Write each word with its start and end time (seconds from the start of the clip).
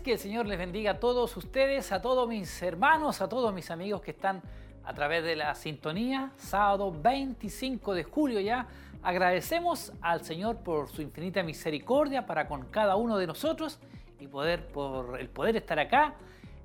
que 0.00 0.12
el 0.12 0.18
Señor 0.18 0.46
les 0.46 0.58
bendiga 0.58 0.92
a 0.92 1.00
todos 1.00 1.36
ustedes, 1.36 1.92
a 1.92 2.00
todos 2.00 2.28
mis 2.28 2.62
hermanos, 2.62 3.20
a 3.20 3.28
todos 3.28 3.52
mis 3.52 3.70
amigos 3.70 4.00
que 4.00 4.10
están 4.10 4.42
a 4.84 4.94
través 4.94 5.22
de 5.24 5.36
la 5.36 5.54
sintonía. 5.54 6.32
Sábado 6.36 6.92
25 6.92 7.94
de 7.94 8.04
julio 8.04 8.40
ya. 8.40 8.66
Agradecemos 9.02 9.92
al 10.00 10.24
Señor 10.24 10.58
por 10.58 10.88
su 10.88 11.02
infinita 11.02 11.42
misericordia 11.42 12.26
para 12.26 12.48
con 12.48 12.66
cada 12.66 12.96
uno 12.96 13.18
de 13.18 13.26
nosotros 13.26 13.78
y 14.18 14.26
poder 14.26 14.66
por 14.68 15.20
el 15.20 15.28
poder 15.28 15.56
estar 15.56 15.78
acá 15.78 16.14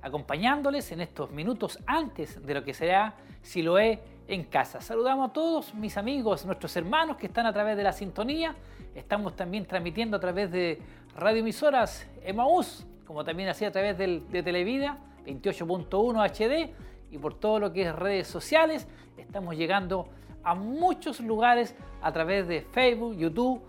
acompañándoles 0.00 0.90
en 0.92 1.00
estos 1.00 1.30
minutos 1.30 1.78
antes 1.86 2.44
de 2.44 2.54
lo 2.54 2.64
que 2.64 2.74
será 2.74 3.14
Siloé 3.42 4.00
en 4.28 4.44
casa. 4.44 4.80
Saludamos 4.80 5.30
a 5.30 5.32
todos 5.32 5.74
mis 5.74 5.96
amigos, 5.96 6.44
nuestros 6.46 6.76
hermanos 6.76 7.16
que 7.16 7.26
están 7.26 7.46
a 7.46 7.52
través 7.52 7.76
de 7.76 7.82
la 7.82 7.92
sintonía. 7.92 8.54
Estamos 8.94 9.36
también 9.36 9.66
transmitiendo 9.66 10.16
a 10.16 10.20
través 10.20 10.50
de 10.50 10.80
radioemisoras 11.16 12.06
Emaús, 12.22 12.86
como 13.06 13.24
también 13.24 13.48
así 13.48 13.64
a 13.64 13.72
través 13.72 13.98
de 13.98 14.42
Televida 14.42 14.98
28.1 15.26 16.30
HD 16.30 16.74
y 17.10 17.18
por 17.18 17.34
todo 17.34 17.58
lo 17.58 17.72
que 17.72 17.82
es 17.82 17.94
redes 17.94 18.26
sociales. 18.26 18.88
Estamos 19.16 19.56
llegando 19.56 20.08
a 20.42 20.54
muchos 20.54 21.20
lugares 21.20 21.74
a 22.00 22.12
través 22.12 22.48
de 22.48 22.62
Facebook, 22.62 23.16
YouTube. 23.16 23.62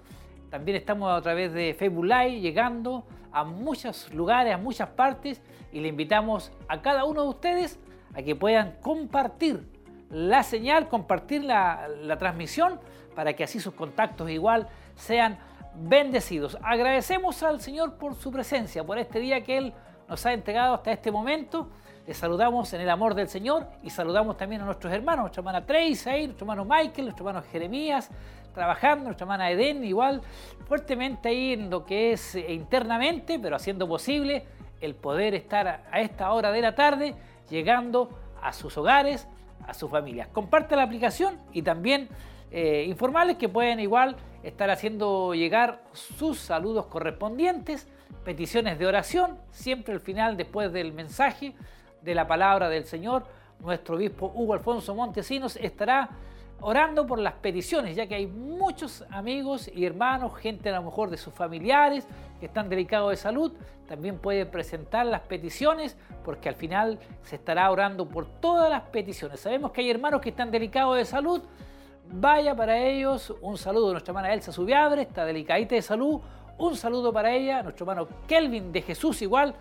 También 0.50 0.78
estamos 0.78 1.12
a 1.12 1.22
través 1.22 1.54
de 1.54 1.74
Facebook 1.74 2.06
Live 2.06 2.40
llegando 2.40 3.06
a 3.32 3.44
muchos 3.44 4.14
lugares, 4.14 4.54
a 4.54 4.58
muchas 4.58 4.90
partes 4.90 5.42
y 5.72 5.80
le 5.80 5.88
invitamos 5.88 6.52
a 6.68 6.82
cada 6.82 7.06
uno 7.06 7.24
de 7.24 7.30
ustedes 7.30 7.80
a 8.14 8.22
que 8.22 8.36
puedan 8.36 8.74
compartir 8.82 9.68
la 10.10 10.44
señal, 10.44 10.88
compartir 10.88 11.44
la 11.44 12.16
transmisión 12.20 12.80
para 13.16 13.34
que 13.34 13.44
así 13.44 13.60
sus 13.60 13.74
contactos 13.74 14.30
igual 14.30 14.68
sean 14.96 15.40
bendecidos. 15.76 16.58
Agradecemos 16.62 17.42
al 17.44 17.62
Señor 17.62 17.96
por 17.96 18.16
su 18.16 18.32
presencia, 18.32 18.84
por 18.84 18.98
este 18.98 19.20
día 19.20 19.44
que 19.44 19.58
Él 19.58 19.74
nos 20.08 20.26
ha 20.26 20.34
entregado 20.34 20.76
hasta 20.76 20.92
este 20.92 21.12
momento. 21.12 21.70
Les 22.06 22.18
saludamos 22.18 22.74
en 22.74 22.82
el 22.82 22.90
amor 22.90 23.16
del 23.16 23.30
Señor 23.30 23.68
y 23.82 23.90
saludamos 23.90 24.36
también 24.36 24.62
a 24.62 24.66
nuestros 24.66 24.92
hermanos, 24.92 25.24
nuestra 25.24 25.40
hermana 25.40 25.66
Tracy, 25.66 26.26
nuestro 26.28 26.46
hermano 26.46 26.66
Michael, 26.66 27.06
nuestro 27.06 27.28
hermano 27.28 27.46
Jeremías, 27.50 28.10
trabajando, 28.54 29.06
nuestra 29.06 29.24
hermana 29.24 29.50
Eden, 29.50 29.84
igual 29.84 30.22
fuertemente 30.68 31.30
ahí 31.30 31.54
en 31.54 31.70
lo 31.70 31.86
que 31.86 32.12
es 32.12 32.36
eh, 32.36 32.52
internamente, 32.54 33.40
pero 33.40 33.56
haciendo 33.56 33.88
posible 33.88 34.46
el 34.82 34.96
poder 34.96 35.34
estar 35.34 35.86
a 35.90 36.02
esta 36.02 36.32
hora 36.34 36.52
de 36.52 36.62
la 36.62 36.76
tarde, 36.76 37.16
llegando 37.50 38.10
a 38.42 38.52
sus 38.52 38.78
hogares, 38.78 39.28
a 39.66 39.74
sus 39.74 39.90
familias. 39.90 40.28
Comparte 40.28 40.76
la 40.76 40.84
aplicación 40.84 41.38
y 41.54 41.62
también 41.62 42.10
eh, 42.52 42.86
informarles 42.88 43.38
que 43.38 43.48
pueden 43.48 43.80
igual 43.80 44.18
estar 44.44 44.70
haciendo 44.70 45.34
llegar 45.34 45.82
sus 45.94 46.38
saludos 46.38 46.86
correspondientes, 46.88 47.88
peticiones 48.24 48.78
de 48.78 48.86
oración, 48.86 49.38
siempre 49.52 49.94
al 49.94 50.00
final, 50.00 50.38
después 50.38 50.72
del 50.72 50.94
mensaje 50.94 51.54
de 52.02 52.16
la 52.16 52.28
palabra 52.28 52.70
del 52.70 52.86
Señor, 52.86 53.26
nuestro 53.60 53.96
obispo 53.96 54.32
Hugo 54.36 54.54
Alfonso 54.54 54.94
Montesinos 54.94 55.56
estará 55.56 56.10
orando 56.62 57.06
por 57.06 57.20
las 57.20 57.34
peticiones, 57.34 57.96
ya 57.96 58.08
que 58.08 58.16
hay 58.16 58.28
muchos 58.28 59.04
amigos 59.10 59.70
y 59.74 59.86
hermanos, 59.86 60.36
gente 60.36 60.70
a 60.70 60.78
lo 60.78 60.84
mejor 60.84 61.10
de 61.10 61.18
sus 61.18 61.34
familiares 61.34 62.08
que 62.40 62.46
están 62.46 62.70
delicados 62.70 63.10
de 63.10 63.18
salud, 63.18 63.52
también 63.88 64.18
puede 64.18 64.46
presentar 64.46 65.06
las 65.06 65.22
peticiones 65.22 65.98
porque 66.24 66.48
al 66.48 66.56
final 66.56 67.00
se 67.24 67.36
estará 67.36 67.70
orando 67.70 68.08
por 68.08 68.26
todas 68.26 68.70
las 68.70 68.84
peticiones. 68.84 69.42
Sabemos 69.42 69.72
que 69.72 69.82
hay 69.82 69.90
hermanos 69.90 70.22
que 70.22 70.30
están 70.30 70.52
delicados 70.52 70.96
de 70.98 71.06
salud, 71.06 71.42
vaya 72.16 72.56
para 72.56 72.78
ellos, 72.78 73.34
un 73.42 73.58
saludo 73.58 73.90
a 73.90 73.92
nuestra 73.94 74.12
hermana 74.12 74.34
Elsa 74.34 74.52
Subiabre, 74.52 75.02
está 75.02 75.26
delicadita 75.26 75.74
de 75.74 75.82
salud, 75.82 76.22
un 76.60 76.76
saludo 76.76 77.12
para 77.12 77.34
ella, 77.34 77.64
nuestro 77.64 77.86
hermano 77.86 78.08
Kelvin 78.28 78.72
de 78.72 78.84
Jesús 78.84 79.22
igual, 79.24 79.56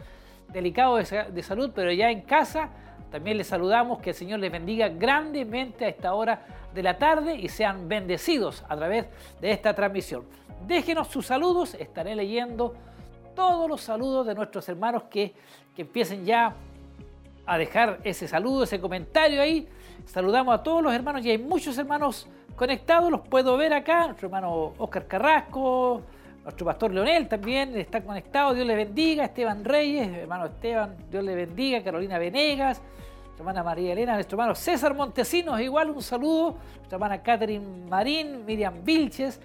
delicado 0.53 0.97
de, 0.97 1.43
salud, 1.43 1.71
pero 1.75 1.91
ya 1.93 2.11
en 2.11 2.21
casa, 2.23 2.69
también 3.11 3.39
les 3.39 3.47
saludamos, 3.47 4.01
que 4.01 4.11
el 4.11 4.17
Señor 4.17 4.41
les 4.41 4.53
bendiga 4.53 4.89
grandemente 4.89 5.87
a 5.87 5.89
esta 5.89 6.13
hora 6.13 6.45
de 6.75 6.83
la 6.83 6.99
tarde 6.99 7.37
y 7.37 7.49
sean 7.49 7.89
bendecidos 7.89 8.65
a 8.69 8.77
través 8.77 9.07
de 9.41 9.51
esta 9.51 9.75
transmisión. 9.75 10.25
Déjenos 10.67 11.09
sus 11.09 11.27
saludos, 11.27 11.75
estaré 11.75 12.15
leyendo 12.15 12.75
todos 13.35 13.67
los 13.69 13.81
saludos 13.81 14.27
de 14.27 14.35
nuestros 14.35 14.69
hermanos 14.69 15.05
que, 15.05 15.35
que 15.75 15.83
empiecen 15.83 16.27
ya 16.27 16.55
a 17.47 17.57
dejar 17.57 18.01
ese 18.05 18.29
saludo, 18.29 18.65
ese 18.65 18.79
comentario 18.79 19.41
ahí. 19.41 19.67
Saludamos 20.05 20.55
a 20.55 20.63
todos 20.63 20.83
los 20.83 20.93
hermanos 20.93 21.25
y 21.25 21.31
hay 21.31 21.39
muchos 21.39 21.77
hermanos 21.79 22.29
conectados, 22.63 23.11
los 23.11 23.23
puedo 23.23 23.57
ver 23.57 23.75
acá, 23.75 24.07
nuestro 24.07 24.29
hermano 24.29 24.73
Oscar 24.79 25.09
Carrasco, 25.09 26.01
nuestro 26.45 26.65
pastor 26.65 26.93
Leonel 26.93 27.27
también 27.27 27.77
está 27.77 28.01
conectado, 28.01 28.55
Dios 28.55 28.65
le 28.65 28.77
bendiga, 28.77 29.25
Esteban 29.25 29.65
Reyes, 29.65 30.09
hermano 30.19 30.47
Esteban, 30.47 30.95
Dios 31.11 31.25
le 31.25 31.35
bendiga, 31.35 31.83
Carolina 31.83 32.19
Venegas, 32.19 32.81
nuestra 32.81 33.39
hermana 33.39 33.65
María 33.65 33.93
Elena, 33.93 34.15
nuestro 34.15 34.37
hermano 34.37 34.55
César 34.55 34.95
Montesinos, 34.95 35.61
igual 35.61 35.91
un 35.91 36.01
saludo, 36.03 36.55
nuestra 36.77 36.95
hermana 36.99 37.21
Catherine 37.21 37.67
Marín, 37.89 38.45
Miriam 38.45 38.85
Vilches, 38.85 39.41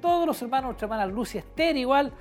todos 0.00 0.24
los 0.24 0.40
hermanos, 0.40 0.66
nuestra 0.66 0.86
hermana 0.86 1.06
Lucia 1.06 1.40
Esther, 1.40 1.76
igual, 1.76 2.12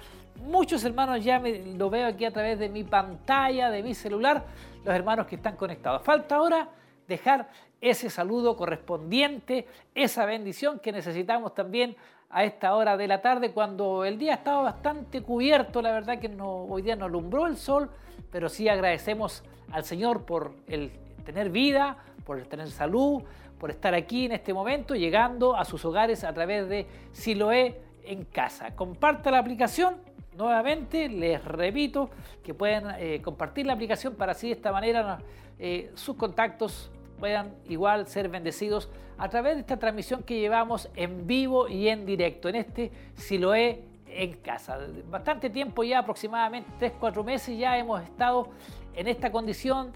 muchos 0.41 0.83
hermanos 0.83 1.23
ya 1.23 1.39
me, 1.39 1.59
lo 1.75 1.91
veo 1.91 2.07
aquí 2.07 2.25
a 2.25 2.31
través 2.31 2.57
de 2.57 2.69
mi 2.69 2.83
pantalla, 2.83 3.69
de 3.69 3.83
mi 3.83 3.93
celular, 3.93 4.43
los 4.83 4.95
hermanos 4.95 5.27
que 5.27 5.35
están 5.35 5.55
conectados. 5.55 6.01
Falta 6.01 6.37
ahora 6.37 6.69
dejar 7.07 7.49
ese 7.81 8.09
saludo 8.09 8.55
correspondiente, 8.55 9.67
esa 9.95 10.25
bendición 10.25 10.79
que 10.79 10.91
necesitamos 10.91 11.53
también 11.53 11.95
a 12.29 12.43
esta 12.43 12.75
hora 12.75 12.95
de 12.95 13.07
la 13.07 13.21
tarde, 13.21 13.51
cuando 13.51 14.05
el 14.05 14.19
día 14.19 14.35
estaba 14.35 14.61
bastante 14.61 15.21
cubierto, 15.21 15.81
la 15.81 15.91
verdad 15.91 16.19
que 16.19 16.31
hoy 16.39 16.81
día 16.81 16.95
no 16.95 17.05
alumbró 17.05 17.47
el 17.47 17.57
sol, 17.57 17.89
pero 18.31 18.49
sí 18.49 18.69
agradecemos 18.69 19.43
al 19.71 19.83
Señor 19.83 20.25
por 20.25 20.53
el 20.67 20.91
tener 21.25 21.49
vida, 21.49 21.97
por 22.25 22.41
tener 22.43 22.69
salud, 22.69 23.23
por 23.59 23.71
estar 23.71 23.93
aquí 23.95 24.25
en 24.25 24.33
este 24.33 24.53
momento, 24.53 24.95
llegando 24.95 25.55
a 25.55 25.65
sus 25.65 25.83
hogares 25.85 26.23
a 26.23 26.33
través 26.33 26.69
de 26.69 26.85
Siloé 27.11 27.81
en 28.03 28.25
casa. 28.25 28.75
Comparta 28.75 29.31
la 29.31 29.39
aplicación. 29.39 29.97
Nuevamente 30.37 31.09
les 31.09 31.43
repito 31.43 32.09
que 32.43 32.53
pueden 32.53 32.85
eh, 32.97 33.21
compartir 33.21 33.65
la 33.65 33.73
aplicación 33.73 34.15
para 34.15 34.31
así 34.31 34.47
de 34.47 34.53
esta 34.53 34.71
manera 34.71 35.19
eh, 35.57 35.91
sus 35.95 36.15
contactos 36.15 36.89
puedan 37.19 37.53
igual 37.67 38.07
ser 38.07 38.29
bendecidos 38.29 38.89
a 39.17 39.29
través 39.29 39.55
de 39.55 39.61
esta 39.61 39.77
transmisión 39.77 40.23
que 40.23 40.39
llevamos 40.39 40.89
en 40.95 41.27
vivo 41.27 41.67
y 41.67 41.89
en 41.89 42.05
directo 42.05 42.49
en 42.49 42.55
este 42.55 42.91
Siloé 43.15 43.83
en 44.07 44.33
casa. 44.37 44.79
Bastante 45.09 45.49
tiempo 45.49 45.83
ya, 45.83 45.99
aproximadamente 45.99 46.91
3-4 46.99 47.23
meses 47.23 47.57
ya 47.57 47.77
hemos 47.77 48.01
estado 48.01 48.49
en 48.95 49.07
esta 49.07 49.31
condición 49.31 49.91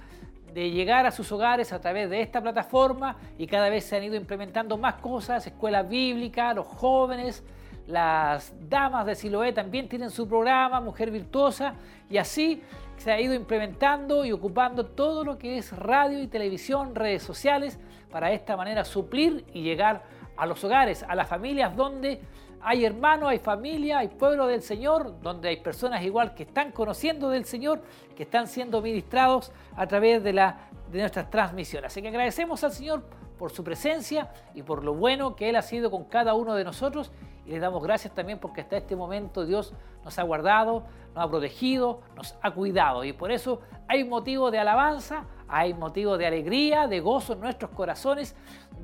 de 0.54 0.70
llegar 0.70 1.06
a 1.06 1.12
sus 1.12 1.32
hogares 1.32 1.74
a 1.74 1.82
través 1.82 2.10
de 2.10 2.22
esta 2.22 2.42
plataforma 2.42 3.18
y 3.38 3.48
cada 3.48 3.70
vez 3.70 3.86
se 3.86 3.98
han 3.98 4.04
ido 4.04 4.16
implementando 4.16 4.78
más 4.78 4.96
cosas, 4.96 5.48
escuelas 5.48 5.90
bíblicas, 5.90 6.56
los 6.56 6.68
jóvenes, 6.68 7.44
las 7.88 8.54
damas 8.70 9.06
de 9.06 9.16
Siloé 9.16 9.52
también 9.52 9.90
tienen 9.90 10.10
su 10.10 10.28
programa, 10.28 10.80
Mujer 10.80 11.12
Virtuosa, 11.12 11.76
y 12.10 12.18
así 12.18 12.62
se 12.98 13.12
ha 13.12 13.20
ido 13.20 13.34
implementando 13.34 14.26
y 14.26 14.32
ocupando 14.32 14.86
todo 14.86 15.24
lo 15.24 15.38
que 15.38 15.58
es 15.58 15.76
radio 15.78 16.22
y 16.22 16.28
televisión, 16.28 16.96
redes 16.96 17.24
sociales, 17.24 17.80
para 18.12 18.28
de 18.28 18.36
esta 18.36 18.56
manera 18.56 18.86
suplir 18.86 19.46
y 19.54 19.64
llegar 19.64 20.04
a 20.38 20.46
los 20.46 20.64
hogares, 20.64 21.04
a 21.04 21.16
las 21.16 21.28
familias 21.28 21.76
donde 21.76 22.22
hay 22.66 22.86
hermanos, 22.86 23.30
hay 23.30 23.40
familia, 23.40 24.00
hay 24.00 24.08
pueblo 24.08 24.48
del 24.48 24.62
Señor, 24.62 25.20
donde 25.22 25.50
hay 25.50 25.58
personas 25.58 26.02
igual 26.04 26.34
que 26.34 26.44
están 26.44 26.72
conociendo 26.72 27.30
del 27.30 27.44
Señor, 27.44 27.82
que 28.16 28.24
están 28.24 28.48
siendo 28.48 28.82
ministrados 28.82 29.52
a 29.76 29.86
través 29.86 30.24
de, 30.24 30.32
la, 30.32 30.70
de 30.90 31.00
nuestras 31.00 31.30
transmisiones. 31.30 31.92
Así 31.92 32.02
que 32.02 32.08
agradecemos 32.08 32.64
al 32.64 32.72
Señor 32.72 33.04
por 33.38 33.52
su 33.52 33.64
presencia 33.64 34.32
y 34.56 34.64
por 34.64 34.84
lo 34.84 34.94
bueno 34.94 35.36
que 35.36 35.50
Él 35.50 35.58
ha 35.58 35.62
sido 35.62 35.92
con 35.92 36.06
cada 36.06 36.36
uno 36.36 36.56
de 36.56 36.64
nosotros. 36.64 37.12
Y 37.46 37.52
le 37.52 37.60
damos 37.60 37.84
gracias 37.84 38.14
también 38.14 38.40
porque 38.40 38.62
hasta 38.62 38.78
este 38.78 38.96
momento 38.96 39.46
Dios 39.46 39.74
nos 40.04 40.18
ha 40.18 40.24
guardado, 40.24 40.84
nos 41.14 41.26
ha 41.26 41.30
protegido, 41.30 42.02
nos 42.16 42.36
ha 42.42 42.52
cuidado. 42.52 43.04
Y 43.04 43.14
por 43.14 43.32
eso 43.32 43.60
hay 43.88 44.04
motivo 44.04 44.50
de 44.50 44.60
alabanza, 44.60 45.26
hay 45.48 45.74
motivo 45.74 46.18
de 46.18 46.26
alegría, 46.26 46.88
de 46.88 47.00
gozo 47.00 47.34
en 47.34 47.42
nuestros 47.42 47.72
corazones, 47.72 48.36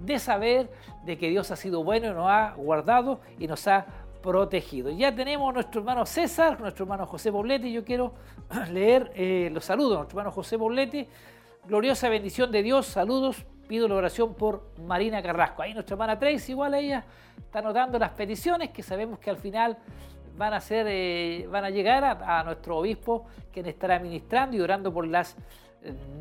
de 0.04 0.20
saber 0.20 0.70
de 1.06 1.18
que 1.18 1.30
Dios 1.30 1.52
ha 1.52 1.56
sido 1.56 1.84
bueno 1.84 2.08
y 2.08 2.14
nos 2.14 2.30
ha 2.30 2.54
guardado 2.56 3.22
y 3.38 3.48
nos 3.48 3.68
ha 3.68 3.86
protegido. 4.22 4.90
Ya 4.90 5.16
tenemos 5.16 5.50
a 5.50 5.54
nuestro 5.54 5.80
hermano 5.80 6.06
César, 6.06 6.60
nuestro 6.60 6.84
hermano 6.84 7.06
José 7.06 7.32
Poblete. 7.32 7.72
Yo 7.72 7.84
quiero 7.86 8.14
leer 8.72 9.12
eh, 9.16 9.50
los 9.54 9.66
saludos. 9.66 9.98
Nuestro 9.98 10.20
hermano 10.20 10.36
José 10.36 10.58
Poblete, 10.58 11.08
gloriosa 11.66 12.10
bendición 12.10 12.52
de 12.52 12.64
Dios, 12.64 12.88
saludos. 12.88 13.46
Pido 13.70 13.88
la 13.88 13.94
oración 13.94 14.34
por 14.34 14.64
Marina 14.84 15.22
Carrasco. 15.22 15.62
Ahí 15.62 15.76
nuestra 15.76 15.94
hermana 15.94 16.18
Tracy, 16.18 16.54
igual 16.54 16.74
ella, 16.74 17.06
está 17.38 17.60
anotando 17.60 18.00
las 18.00 18.10
peticiones 18.10 18.72
que 18.72 18.82
sabemos 18.82 19.20
que 19.20 19.30
al 19.30 19.38
final 19.38 19.78
van 20.36 20.56
a, 20.56 20.60
ser, 20.60 20.88
eh, 20.90 21.48
van 21.52 21.66
a 21.66 21.70
llegar 21.70 22.04
a, 22.04 22.44
nuestro 22.44 22.78
obispo, 22.78 23.28
quien 23.54 23.68
estará 23.68 24.00
ministrando 24.00 24.58
y 24.58 24.60
orando 24.60 24.92
por 24.92 25.06
las 25.06 25.38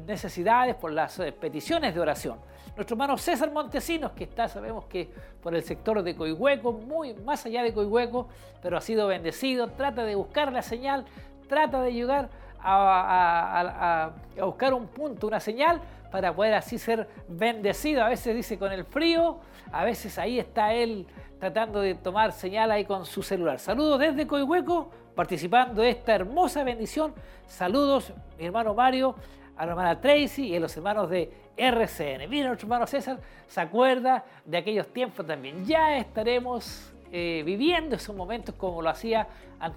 necesidades, 0.06 0.75
por 0.75 0.93
las 0.93 1.19
eh, 1.21 1.33
peticiones 1.33 1.95
de 1.95 2.00
oración. 2.00 2.39
Nuestro 2.77 2.97
hermano 2.97 3.17
César 3.17 3.50
Montesinos, 3.50 4.12
que 4.12 4.25
está, 4.25 4.47
sabemos 4.47 4.85
que 4.85 5.09
por 5.43 5.55
el 5.55 5.62
sector 5.62 6.03
de 6.03 6.15
Coihueco, 6.15 6.75
muy 6.75 7.15
más 7.15 7.47
allá 7.47 7.62
de 7.62 7.73
Coihueco, 7.73 8.29
pero 8.61 8.77
ha 8.77 8.83
sido 8.83 9.09
bendecido, 9.09 9.69
trata 9.69 10.05
de 10.05 10.17
buscar 10.17 10.53
la 10.53 10.61
señal, 10.61 11.06
trata 11.49 11.81
de 11.81 11.95
llegar 11.95 12.29
a, 12.61 14.11
buscar 14.39 14.75
un 14.75 14.87
punto, 14.89 15.27
una 15.27 15.41
señal, 15.41 15.81
para 16.10 16.34
poder 16.34 16.55
así 16.55 16.78
ser 16.78 17.08
bendecido. 17.28 18.02
A 18.05 18.08
veces 18.08 18.34
dice 18.34 18.58
con 18.58 18.72
el 18.72 18.84
frío, 18.84 19.38
a 19.72 19.84
veces 19.84 20.19
ahí 20.19 20.38
está 20.38 20.72
él 20.72 21.06
tratando 21.38 21.81
de 21.81 21.94
tomar 21.94 22.32
señal 22.32 22.70
ahí 22.70 22.84
con 22.84 23.06
su 23.06 23.22
celular. 23.22 23.58
Saludos 23.58 24.00
desde 24.00 24.26
Coihueco, 24.26 24.90
participando 25.14 25.82
de 25.82 25.90
esta 25.90 26.14
hermosa 26.14 26.64
bendición. 26.64 27.14
Saludos, 27.46 28.12
mi 28.38 28.46
hermano 28.46 28.75
Mario, 28.75 29.14
a 29.56 29.64
la 29.64 29.72
hermana 29.72 30.00
Tracy 30.00 30.49
y 30.49 30.56
a 30.56 30.60
los 30.60 30.76
hermanos 30.76 31.10
de 31.10 31.31
RCN. 31.56 32.28
Mira, 32.28 32.49
nuestro 32.49 32.66
hermano 32.66 32.87
César 32.87 33.19
se 33.46 33.61
acuerda 33.61 34.25
de 34.44 34.58
aquellos 34.58 34.87
tiempos 34.88 35.26
también. 35.26 35.64
Ya 35.64 35.96
estaremos 35.96 36.93
eh, 37.10 37.43
viviendo 37.44 37.96
esos 37.96 38.14
momentos 38.14 38.55
como 38.55 38.82
lo, 38.82 38.90
hacía, 38.90 39.28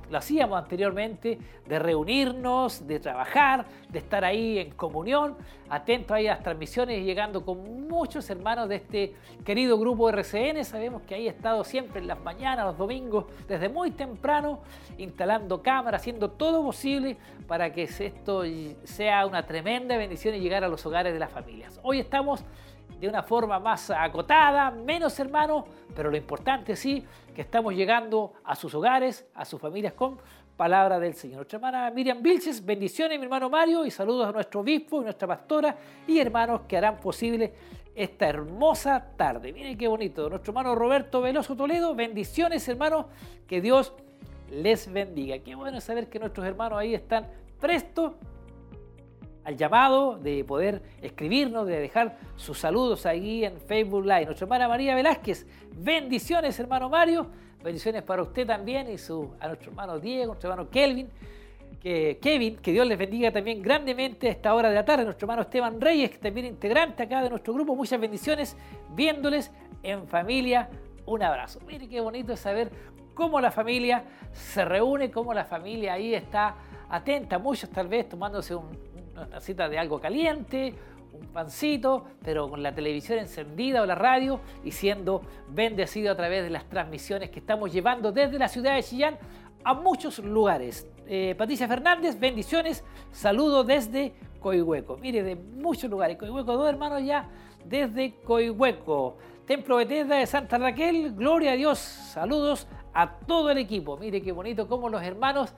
lo 0.09 0.17
hacíamos 0.17 0.61
anteriormente, 0.61 1.37
de 1.65 1.79
reunirnos, 1.79 2.85
de 2.85 2.99
trabajar, 2.99 3.65
de 3.89 3.99
estar 3.99 4.25
ahí 4.25 4.59
en 4.59 4.71
comunión, 4.71 5.37
atentos 5.69 6.17
a 6.17 6.19
las 6.19 6.43
transmisiones 6.43 6.99
y 6.99 7.03
llegando 7.03 7.45
con 7.45 7.87
muchos 7.87 8.29
hermanos 8.29 8.67
de 8.67 8.75
este 8.75 9.13
querido 9.45 9.79
grupo 9.79 10.09
RCN. 10.09 10.65
Sabemos 10.65 11.03
que 11.03 11.15
ahí 11.15 11.27
estado 11.27 11.63
siempre 11.63 12.01
en 12.01 12.07
las 12.07 12.19
mañanas, 12.19 12.65
los 12.65 12.77
domingos, 12.77 13.25
desde 13.47 13.69
muy 13.69 13.91
temprano, 13.91 14.59
instalando 14.97 15.61
cámaras, 15.61 16.01
haciendo 16.01 16.31
todo 16.31 16.61
posible 16.63 17.17
para 17.47 17.71
que 17.71 17.83
esto 17.83 18.43
sea 18.83 19.25
una 19.25 19.45
tremenda 19.45 19.97
bendición 19.97 20.35
y 20.35 20.39
llegar 20.39 20.63
a 20.63 20.67
los 20.67 20.85
hogares 20.85 21.13
de 21.13 21.19
las 21.19 21.31
familias. 21.31 21.79
Hoy 21.83 21.99
estamos 21.99 22.43
de 23.01 23.09
una 23.09 23.23
forma 23.23 23.59
más 23.59 23.89
acotada, 23.89 24.69
menos 24.69 25.19
hermanos, 25.19 25.65
pero 25.95 26.11
lo 26.11 26.17
importante 26.17 26.75
sí, 26.75 27.03
que 27.33 27.41
estamos 27.41 27.73
llegando 27.73 28.33
a 28.43 28.55
sus 28.55 28.75
hogares, 28.75 29.27
a 29.33 29.43
sus 29.43 29.59
familias 29.59 29.93
con 29.93 30.19
palabra 30.55 30.99
del 30.99 31.15
Señor. 31.15 31.37
Nuestra 31.37 31.57
hermana 31.57 31.89
Miriam 31.89 32.21
Vilches, 32.21 32.63
bendiciones 32.63 33.17
mi 33.17 33.23
hermano 33.25 33.49
Mario 33.49 33.87
y 33.87 33.89
saludos 33.89 34.29
a 34.29 34.31
nuestro 34.31 34.59
obispo 34.59 35.01
y 35.01 35.05
nuestra 35.05 35.27
pastora 35.27 35.75
y 36.05 36.19
hermanos 36.19 36.61
que 36.67 36.77
harán 36.77 36.99
posible 36.99 37.51
esta 37.95 38.27
hermosa 38.27 39.03
tarde. 39.17 39.51
Miren 39.51 39.75
qué 39.75 39.87
bonito. 39.87 40.29
Nuestro 40.29 40.51
hermano 40.51 40.75
Roberto 40.75 41.21
Veloso 41.21 41.55
Toledo, 41.55 41.95
bendiciones 41.95 42.67
hermanos, 42.67 43.07
que 43.47 43.61
Dios 43.61 43.93
les 44.51 44.93
bendiga. 44.93 45.39
Qué 45.39 45.55
bueno 45.55 45.81
saber 45.81 46.07
que 46.07 46.19
nuestros 46.19 46.45
hermanos 46.45 46.77
ahí 46.77 46.93
están 46.93 47.27
prestos 47.59 48.13
al 49.43 49.57
llamado 49.57 50.17
de 50.17 50.43
poder 50.43 50.81
escribirnos, 51.01 51.67
de 51.67 51.79
dejar 51.79 52.17
sus 52.35 52.59
saludos 52.59 53.05
ahí 53.05 53.43
en 53.43 53.59
Facebook 53.59 54.03
Live. 54.03 54.25
Nuestra 54.25 54.45
hermana 54.45 54.67
María 54.67 54.95
Velázquez, 54.95 55.45
bendiciones 55.75 56.59
hermano 56.59 56.89
Mario, 56.89 57.27
bendiciones 57.63 58.03
para 58.03 58.21
usted 58.21 58.45
también 58.45 58.89
y 58.89 58.97
su, 58.97 59.31
a 59.39 59.47
nuestro 59.47 59.71
hermano 59.71 59.99
Diego, 59.99 60.27
nuestro 60.27 60.51
hermano 60.51 60.69
Kelvin. 60.69 61.09
Que, 61.81 62.19
Kevin, 62.21 62.57
que 62.57 62.71
Dios 62.73 62.85
les 62.85 62.95
bendiga 62.95 63.31
también 63.31 63.59
grandemente 63.59 64.27
a 64.27 64.31
esta 64.31 64.53
hora 64.53 64.69
de 64.69 64.75
la 64.75 64.85
tarde. 64.85 65.03
Nuestro 65.03 65.25
hermano 65.25 65.41
Esteban 65.41 65.81
Reyes, 65.81 66.11
que 66.11 66.17
también 66.19 66.45
integrante 66.45 67.01
acá 67.01 67.23
de 67.23 67.29
nuestro 67.29 67.55
grupo. 67.55 67.75
Muchas 67.75 67.99
bendiciones 67.99 68.55
viéndoles 68.91 69.51
en 69.81 70.07
familia. 70.07 70.69
Un 71.07 71.23
abrazo. 71.23 71.59
Mire 71.65 71.89
qué 71.89 71.99
bonito 71.99 72.37
saber 72.37 72.69
cómo 73.15 73.41
la 73.41 73.49
familia 73.49 74.03
se 74.31 74.63
reúne, 74.63 75.09
cómo 75.09 75.33
la 75.33 75.43
familia 75.43 75.93
ahí 75.93 76.13
está 76.13 76.55
atenta. 76.89 77.39
Muchos 77.39 77.69
tal 77.69 77.87
vez 77.87 78.07
tomándose 78.07 78.53
un, 78.53 78.77
una 79.15 79.39
cita 79.39 79.69
de 79.69 79.77
algo 79.77 79.99
caliente, 79.99 80.73
un 81.13 81.27
pancito, 81.27 82.05
pero 82.23 82.49
con 82.49 82.63
la 82.63 82.73
televisión 82.73 83.19
encendida 83.19 83.81
o 83.81 83.85
la 83.85 83.95
radio 83.95 84.39
y 84.63 84.71
siendo 84.71 85.21
bendecido 85.49 86.11
a 86.11 86.15
través 86.15 86.43
de 86.43 86.49
las 86.49 86.67
transmisiones 86.69 87.29
que 87.29 87.39
estamos 87.39 87.71
llevando 87.71 88.11
desde 88.11 88.39
la 88.39 88.47
ciudad 88.47 88.75
de 88.75 88.83
Chillán 88.83 89.17
a 89.63 89.73
muchos 89.73 90.19
lugares. 90.19 90.87
Eh, 91.07 91.35
Patricia 91.37 91.67
Fernández, 91.67 92.19
bendiciones, 92.19 92.83
saludo 93.11 93.63
desde 93.63 94.13
Coihueco. 94.39 94.97
Mire, 94.97 95.23
de 95.23 95.35
muchos 95.35 95.89
lugares. 95.89 96.17
Coihueco, 96.17 96.53
dos 96.53 96.69
hermanos 96.69 97.03
ya 97.03 97.29
desde 97.65 98.15
Coihueco. 98.23 99.17
Templo 99.45 99.77
Bethesda 99.77 100.15
de 100.15 100.25
Santa 100.25 100.57
Raquel, 100.57 101.13
gloria 101.13 101.51
a 101.51 101.55
Dios, 101.55 101.79
saludos 101.79 102.67
a 102.93 103.19
todo 103.19 103.49
el 103.49 103.57
equipo. 103.57 103.97
Mire 103.97 104.21
qué 104.21 104.31
bonito 104.31 104.67
cómo 104.67 104.87
los 104.87 105.03
hermanos 105.03 105.53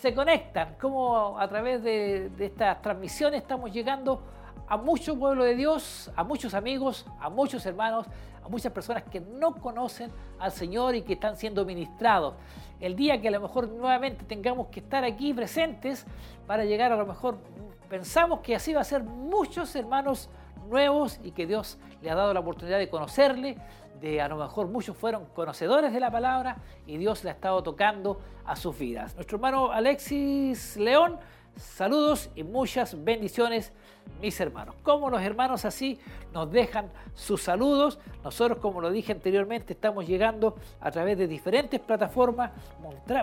se 0.00 0.14
conectan, 0.14 0.76
como 0.80 1.38
a 1.38 1.48
través 1.48 1.82
de, 1.82 2.30
estas 2.38 2.82
transmisiones 2.82 3.42
estamos 3.42 3.72
llegando 3.72 4.22
a 4.68 4.76
mucho 4.76 5.18
pueblo 5.18 5.44
de 5.44 5.54
Dios, 5.54 6.10
a 6.16 6.24
muchos 6.24 6.54
amigos, 6.54 7.06
a 7.20 7.30
muchos 7.30 7.64
hermanos, 7.64 8.06
a 8.44 8.48
muchas 8.48 8.72
personas 8.72 9.04
que 9.04 9.20
no 9.20 9.54
conocen 9.54 10.10
al 10.38 10.52
Señor 10.52 10.94
y 10.94 11.02
que 11.02 11.14
están 11.14 11.36
siendo 11.36 11.64
ministrados. 11.64 12.34
El 12.80 12.94
día 12.94 13.20
que 13.20 13.28
a 13.28 13.30
lo 13.30 13.40
mejor 13.40 13.68
nuevamente 13.68 14.24
tengamos 14.24 14.66
que 14.68 14.80
estar 14.80 15.02
aquí 15.04 15.32
presentes 15.32 16.04
para 16.46 16.64
llegar 16.64 16.92
a 16.92 16.96
lo 16.96 17.06
mejor, 17.06 17.38
pensamos 17.88 18.40
que 18.40 18.54
así 18.54 18.74
va 18.74 18.82
a 18.82 18.84
ser 18.84 19.02
muchos 19.02 19.74
hermanos 19.76 20.28
nuevos 20.68 21.20
y 21.22 21.30
que 21.30 21.46
Dios 21.46 21.78
le 22.02 22.10
ha 22.10 22.14
dado 22.14 22.34
la 22.34 22.40
oportunidad 22.40 22.78
de 22.78 22.90
conocerle, 22.90 23.56
de 24.00 24.20
a 24.20 24.28
lo 24.28 24.36
mejor 24.36 24.68
muchos 24.68 24.96
fueron 24.96 25.26
conocedores 25.26 25.92
de 25.92 26.00
la 26.00 26.10
palabra 26.10 26.58
y 26.86 26.96
Dios 26.96 27.24
le 27.24 27.30
ha 27.30 27.32
estado 27.34 27.62
tocando 27.62 28.20
a 28.44 28.56
sus 28.56 28.78
vidas. 28.78 29.14
Nuestro 29.14 29.36
hermano 29.36 29.72
Alexis 29.72 30.76
León, 30.76 31.18
saludos 31.56 32.30
y 32.34 32.42
muchas 32.42 33.02
bendiciones, 33.02 33.72
mis 34.20 34.38
hermanos. 34.40 34.74
Como 34.82 35.10
los 35.10 35.20
hermanos 35.22 35.64
así 35.64 35.98
nos 36.32 36.50
dejan 36.50 36.90
sus 37.14 37.42
saludos, 37.42 37.98
nosotros 38.24 38.58
como 38.58 38.80
lo 38.80 38.90
dije 38.90 39.12
anteriormente 39.12 39.72
estamos 39.74 40.06
llegando 40.06 40.56
a 40.80 40.90
través 40.90 41.18
de 41.18 41.26
diferentes 41.26 41.80
plataformas, 41.80 42.52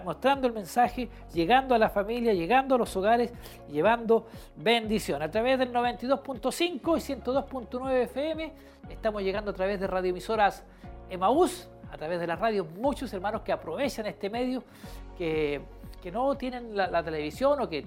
mostrando 0.03 0.47
el 0.47 0.53
mensaje, 0.53 1.09
llegando 1.33 1.75
a 1.75 1.77
la 1.77 1.89
familia, 1.89 2.33
llegando 2.33 2.75
a 2.75 2.77
los 2.77 2.95
hogares, 2.95 3.33
llevando 3.69 4.27
bendición. 4.55 5.21
A 5.21 5.31
través 5.31 5.59
del 5.59 5.73
92.5 5.73 6.61
y 6.61 7.21
102.9 7.21 8.03
FM 8.03 8.53
estamos 8.89 9.21
llegando 9.23 9.51
a 9.51 9.53
través 9.53 9.79
de 9.79 9.87
radioemisoras 9.87 10.63
Emaús, 11.09 11.69
a 11.91 11.97
través 11.97 12.19
de 12.19 12.27
la 12.27 12.35
radio, 12.35 12.65
muchos 12.65 13.13
hermanos 13.13 13.41
que 13.41 13.51
aprovechan 13.51 14.07
este 14.07 14.29
medio, 14.29 14.63
que, 15.17 15.61
no 16.11 16.35
tienen 16.35 16.75
la, 16.75 17.03
televisión 17.03 17.61
o 17.61 17.69
que, 17.69 17.85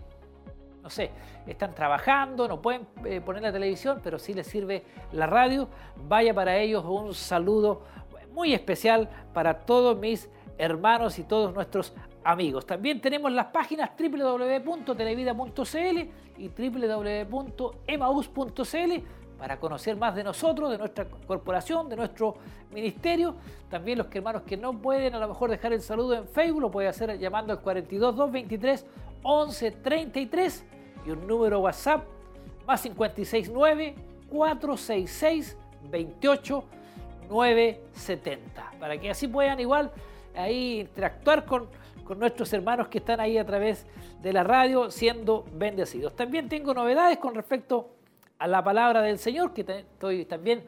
no 0.86 0.90
sé, 0.90 1.10
están 1.48 1.74
trabajando, 1.74 2.46
no 2.46 2.62
pueden 2.62 2.86
eh, 3.04 3.20
poner 3.20 3.42
la 3.42 3.50
televisión, 3.50 4.00
pero 4.04 4.20
sí 4.20 4.32
les 4.32 4.46
sirve 4.46 4.84
la 5.10 5.26
radio. 5.26 5.68
Vaya 6.06 6.32
para 6.32 6.56
ellos 6.58 6.84
un 6.84 7.12
saludo 7.12 7.82
muy 8.30 8.54
especial 8.54 9.10
para 9.34 9.66
todos 9.66 9.98
mis 9.98 10.30
hermanos 10.58 11.18
y 11.18 11.24
todos 11.24 11.52
nuestros 11.52 11.92
amigos. 12.22 12.66
También 12.66 13.00
tenemos 13.00 13.32
las 13.32 13.46
páginas 13.46 13.90
www.televida.cl 13.98 15.98
y 16.38 16.48
www.emaus.cl 17.26 18.92
para 19.40 19.58
conocer 19.58 19.96
más 19.96 20.14
de 20.14 20.22
nosotros, 20.22 20.70
de 20.70 20.78
nuestra 20.78 21.08
corporación, 21.26 21.88
de 21.88 21.96
nuestro 21.96 22.36
ministerio. 22.70 23.34
También 23.68 23.98
los 23.98 24.06
hermanos 24.14 24.42
que 24.42 24.56
no 24.56 24.80
pueden 24.80 25.16
a 25.16 25.18
lo 25.18 25.26
mejor 25.26 25.50
dejar 25.50 25.72
el 25.72 25.80
saludo 25.80 26.14
en 26.14 26.28
Facebook 26.28 26.60
lo 26.60 26.70
pueden 26.70 26.90
hacer 26.90 27.18
llamando 27.18 27.52
al 27.52 27.60
42223 27.60 28.86
1133 29.26 30.64
y 31.06 31.10
un 31.10 31.26
número 31.26 31.60
WhatsApp 31.60 32.04
más 32.66 32.82
569 32.82 33.94
466 34.28 35.56
28 35.90 36.64
970 37.28 38.72
para 38.78 38.98
que 38.98 39.10
así 39.10 39.28
puedan 39.28 39.60
igual 39.60 39.92
ahí 40.34 40.80
interactuar 40.80 41.44
con, 41.44 41.68
con 42.04 42.18
nuestros 42.18 42.52
hermanos 42.52 42.88
que 42.88 42.98
están 42.98 43.20
ahí 43.20 43.38
a 43.38 43.46
través 43.46 43.86
de 44.20 44.32
la 44.32 44.44
radio 44.44 44.90
siendo 44.90 45.44
bendecidos. 45.52 46.14
También 46.14 46.48
tengo 46.48 46.74
novedades 46.74 47.18
con 47.18 47.34
respecto 47.34 47.90
a 48.38 48.46
la 48.46 48.62
palabra 48.62 49.00
del 49.02 49.18
Señor, 49.18 49.52
que 49.52 49.62
estoy 49.62 50.24
también 50.24 50.64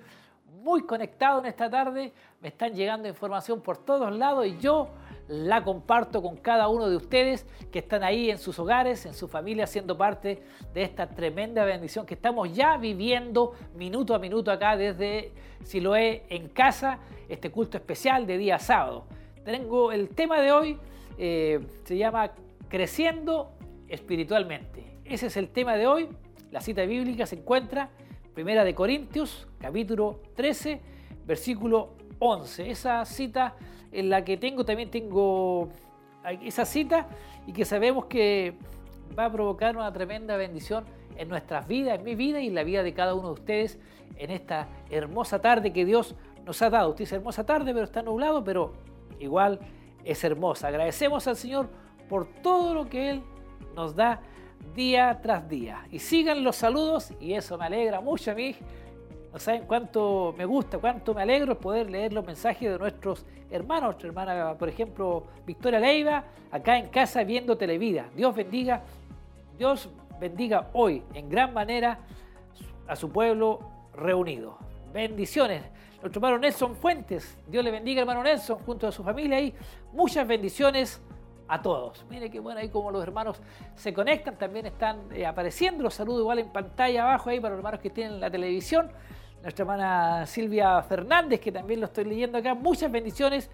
muy 0.63 0.83
conectado 0.83 1.41
en 1.41 1.47
esta 1.47 1.71
tarde, 1.71 2.13
me 2.41 2.49
están 2.49 2.75
llegando 2.75 3.09
información 3.09 3.61
por 3.61 3.79
todos 3.79 4.13
lados 4.13 4.47
y 4.47 4.59
yo 4.59 4.89
la 5.29 5.63
comparto 5.63 6.23
con 6.23 6.37
cada 6.37 6.69
uno 6.69 6.89
de 6.89 6.97
ustedes 6.97 7.47
que 7.71 7.79
están 7.81 8.03
ahí 8.03 8.31
en 8.31 8.39
sus 8.39 8.59
hogares, 8.59 9.07
en 9.07 9.15
su 9.15 9.29
familia, 9.29 9.67
siendo 9.67 9.97
parte 9.97 10.43
de 10.75 10.83
esta 10.83 11.09
tremenda 11.09 11.65
bendición 11.65 12.07
que 12.07 12.15
estamos 12.15 12.55
ya 12.55 12.77
viviendo 12.77 13.55
minuto 13.77 14.15
a 14.15 14.19
minuto 14.19 14.51
acá 14.51 14.77
desde 14.77 15.33
Siloé 15.65 16.25
en 16.31 16.49
casa, 16.49 16.99
este 17.29 17.51
culto 17.51 17.77
especial 17.77 18.27
de 18.27 18.39
día 18.39 18.59
sábado. 18.59 19.05
Tengo 19.45 19.93
el 19.93 20.09
tema 20.09 20.41
de 20.41 20.53
hoy, 20.53 20.79
eh, 21.19 21.61
se 21.85 21.97
llama 21.97 22.33
Creciendo 22.69 23.53
espiritualmente. 23.89 24.99
Ese 25.05 25.27
es 25.27 25.37
el 25.37 25.49
tema 25.49 25.75
de 25.77 25.87
hoy 25.87 26.09
la 26.51 26.63
cita 26.63 26.83
bíblica 26.87 27.27
se 27.27 27.37
encuentra 27.37 27.91
Primera 28.33 28.65
de 28.65 28.75
Corintios, 28.75 29.47
capítulo 29.61 30.23
13, 30.35 30.81
versículo 31.27 31.91
11. 32.21 32.71
Esa 32.71 33.05
cita 33.05 33.55
en 33.93 34.11
la 34.11 34.25
que 34.25 34.37
tengo, 34.37 34.65
también 34.65 34.91
tengo 34.91 35.69
esa 36.43 36.65
cita 36.65 37.07
y 37.47 37.53
que 37.53 37.65
sabemos 37.65 38.07
que 38.07 38.55
va 39.19 39.27
a 39.27 39.33
provocar 39.33 39.77
una 39.77 39.93
tremenda 39.93 40.37
bendición 40.37 40.85
en 41.17 41.29
nuestras 41.29 41.67
vidas, 41.67 41.99
en 41.99 42.05
mi 42.05 42.15
vida 42.15 42.41
y 42.41 42.49
en 42.49 42.55
la 42.55 42.65
vida 42.65 42.83
de 42.83 42.93
cada 42.93 43.15
uno 43.15 43.29
de 43.29 43.35
ustedes 43.35 43.79
en 44.17 44.31
esta 44.31 44.69
hermosa 44.91 45.41
tarde 45.41 45.73
que 45.73 45.85
Dios 45.85 46.15
nos 46.45 46.61
ha 46.63 46.71
dado. 46.71 46.91
Usted 46.91 47.05
dice 47.05 47.17
hermosa 47.17 47.45
tarde, 47.45 47.73
pero 47.73 47.85
está 47.85 48.03
nublado, 48.03 48.45
pero 48.45 48.73
igual 49.19 49.59
es 50.05 50.23
hermosa. 50.25 50.69
Agradecemos 50.69 51.27
al 51.27 51.37
Señor 51.37 51.69
por 52.09 52.27
todo 52.43 52.75
lo 52.75 52.89
que 52.89 53.11
Él 53.11 53.23
nos 53.75 53.95
da 53.95 54.21
día 54.75 55.19
tras 55.23 55.49
día. 55.49 55.87
Y 55.91 55.99
sigan 55.99 56.43
los 56.43 56.57
saludos 56.57 57.13
y 57.21 57.35
eso 57.35 57.59
me 57.59 57.67
alegra 57.67 58.01
mucho 58.01 58.31
a 58.31 58.35
mí. 58.35 58.55
No 59.33 59.39
saben 59.39 59.65
cuánto 59.67 60.35
me 60.37 60.45
gusta, 60.47 60.79
cuánto 60.79 61.15
me 61.15 61.23
alegro 61.23 61.59
poder 61.59 61.91
leer 61.91 62.13
los 62.13 62.25
mensajes 62.25 62.71
de 62.71 62.79
nuestros 62.79 63.27
hermanos. 63.51 63.91
Nuestra 63.91 64.09
hermana, 64.09 64.55
por 64.59 64.69
ejemplo, 64.69 65.25
Victoria 65.47 65.79
Leiva, 65.79 66.25
acá 66.51 66.79
en 66.79 66.89
casa 66.89 67.25
viendo 67.25 67.57
Televida. 67.57 68.09
Dios 68.15 68.35
bendiga, 68.35 68.83
Dios 69.59 69.91
bendiga 70.19 70.71
hoy 70.73 71.03
en 71.15 71.29
gran 71.29 71.53
manera 71.53 71.99
a 72.87 72.97
su 72.97 73.11
pueblo 73.11 73.61
reunido. 73.95 74.59
Bendiciones. 74.93 75.63
Nuestro 76.01 76.21
hermano 76.21 76.39
Nelson 76.39 76.77
Fuentes, 76.77 77.37
Dios 77.49 77.65
le 77.65 77.71
bendiga 77.71 78.01
hermano 78.01 78.23
Nelson 78.23 78.59
junto 78.61 78.87
a 78.87 78.93
su 78.93 79.03
familia 79.03 79.41
y 79.41 79.53
muchas 79.93 80.27
bendiciones 80.27 81.03
a 81.49 81.61
todos. 81.61 82.07
Mire 82.09 82.31
qué 82.31 82.39
bueno 82.39 82.61
ahí 82.61 82.69
como 82.69 82.91
los 82.91 83.03
hermanos 83.03 83.41
se 83.75 83.93
conectan, 83.93 84.39
también 84.39 84.67
están 84.67 85.01
eh, 85.13 85.27
apareciendo 85.27 85.83
los 85.83 85.95
saludos 85.95 86.21
igual 86.21 86.39
en 86.39 86.51
pantalla 86.51 87.03
abajo 87.03 87.31
ahí 87.31 87.41
para 87.41 87.51
los 87.51 87.59
hermanos 87.59 87.81
que 87.81 87.91
tienen 87.91 88.21
la 88.21 88.31
televisión. 88.31 88.91
Nuestra 89.43 89.63
hermana 89.63 90.27
Silvia 90.27 90.83
Fernández, 90.83 91.41
que 91.41 91.53
también 91.53 91.81
lo 91.81 91.87
estoy 91.87 92.05
leyendo 92.05 92.39
acá, 92.39 92.55
muchas 92.55 92.91
bendiciones 92.91 93.51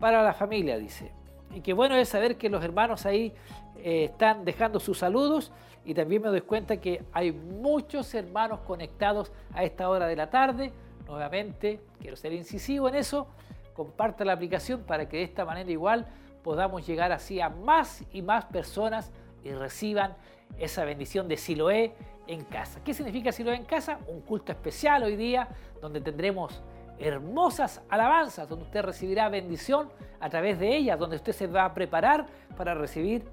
para 0.00 0.22
la 0.22 0.32
familia, 0.32 0.78
dice. 0.78 1.12
Y 1.54 1.60
qué 1.60 1.72
bueno 1.72 1.96
es 1.96 2.08
saber 2.08 2.36
que 2.36 2.48
los 2.48 2.64
hermanos 2.64 3.04
ahí 3.06 3.34
eh, 3.76 4.04
están 4.04 4.44
dejando 4.44 4.80
sus 4.80 4.98
saludos 4.98 5.52
y 5.84 5.94
también 5.94 6.22
me 6.22 6.28
doy 6.28 6.40
cuenta 6.40 6.78
que 6.78 7.02
hay 7.12 7.32
muchos 7.32 8.12
hermanos 8.14 8.60
conectados 8.60 9.32
a 9.52 9.64
esta 9.64 9.88
hora 9.88 10.06
de 10.06 10.16
la 10.16 10.30
tarde. 10.30 10.72
Nuevamente, 11.06 11.80
quiero 12.00 12.16
ser 12.16 12.32
incisivo 12.32 12.88
en 12.88 12.94
eso, 12.94 13.28
comparta 13.74 14.24
la 14.24 14.32
aplicación 14.32 14.82
para 14.82 15.08
que 15.08 15.18
de 15.18 15.22
esta 15.22 15.44
manera 15.44 15.70
igual 15.70 16.06
podamos 16.42 16.86
llegar 16.86 17.12
así 17.12 17.40
a 17.40 17.48
más 17.48 18.02
y 18.12 18.22
más 18.22 18.44
personas 18.46 19.10
y 19.44 19.52
reciban 19.52 20.16
esa 20.58 20.84
bendición 20.84 21.28
de 21.28 21.36
Siloé 21.36 21.94
en 22.28 22.44
casa. 22.44 22.80
¿Qué 22.84 22.94
significa 22.94 23.32
Siloé 23.32 23.56
en 23.56 23.64
casa? 23.64 23.98
Un 24.06 24.20
culto 24.20 24.52
especial 24.52 25.02
hoy 25.02 25.16
día 25.16 25.48
donde 25.80 26.00
tendremos 26.00 26.62
hermosas 26.98 27.80
alabanzas, 27.88 28.48
donde 28.48 28.64
usted 28.66 28.82
recibirá 28.82 29.28
bendición 29.28 29.88
a 30.20 30.28
través 30.28 30.58
de 30.58 30.76
ellas, 30.76 30.98
donde 30.98 31.16
usted 31.16 31.32
se 31.32 31.46
va 31.46 31.64
a 31.64 31.74
preparar 31.74 32.26
para 32.56 32.74
recibir 32.74 33.24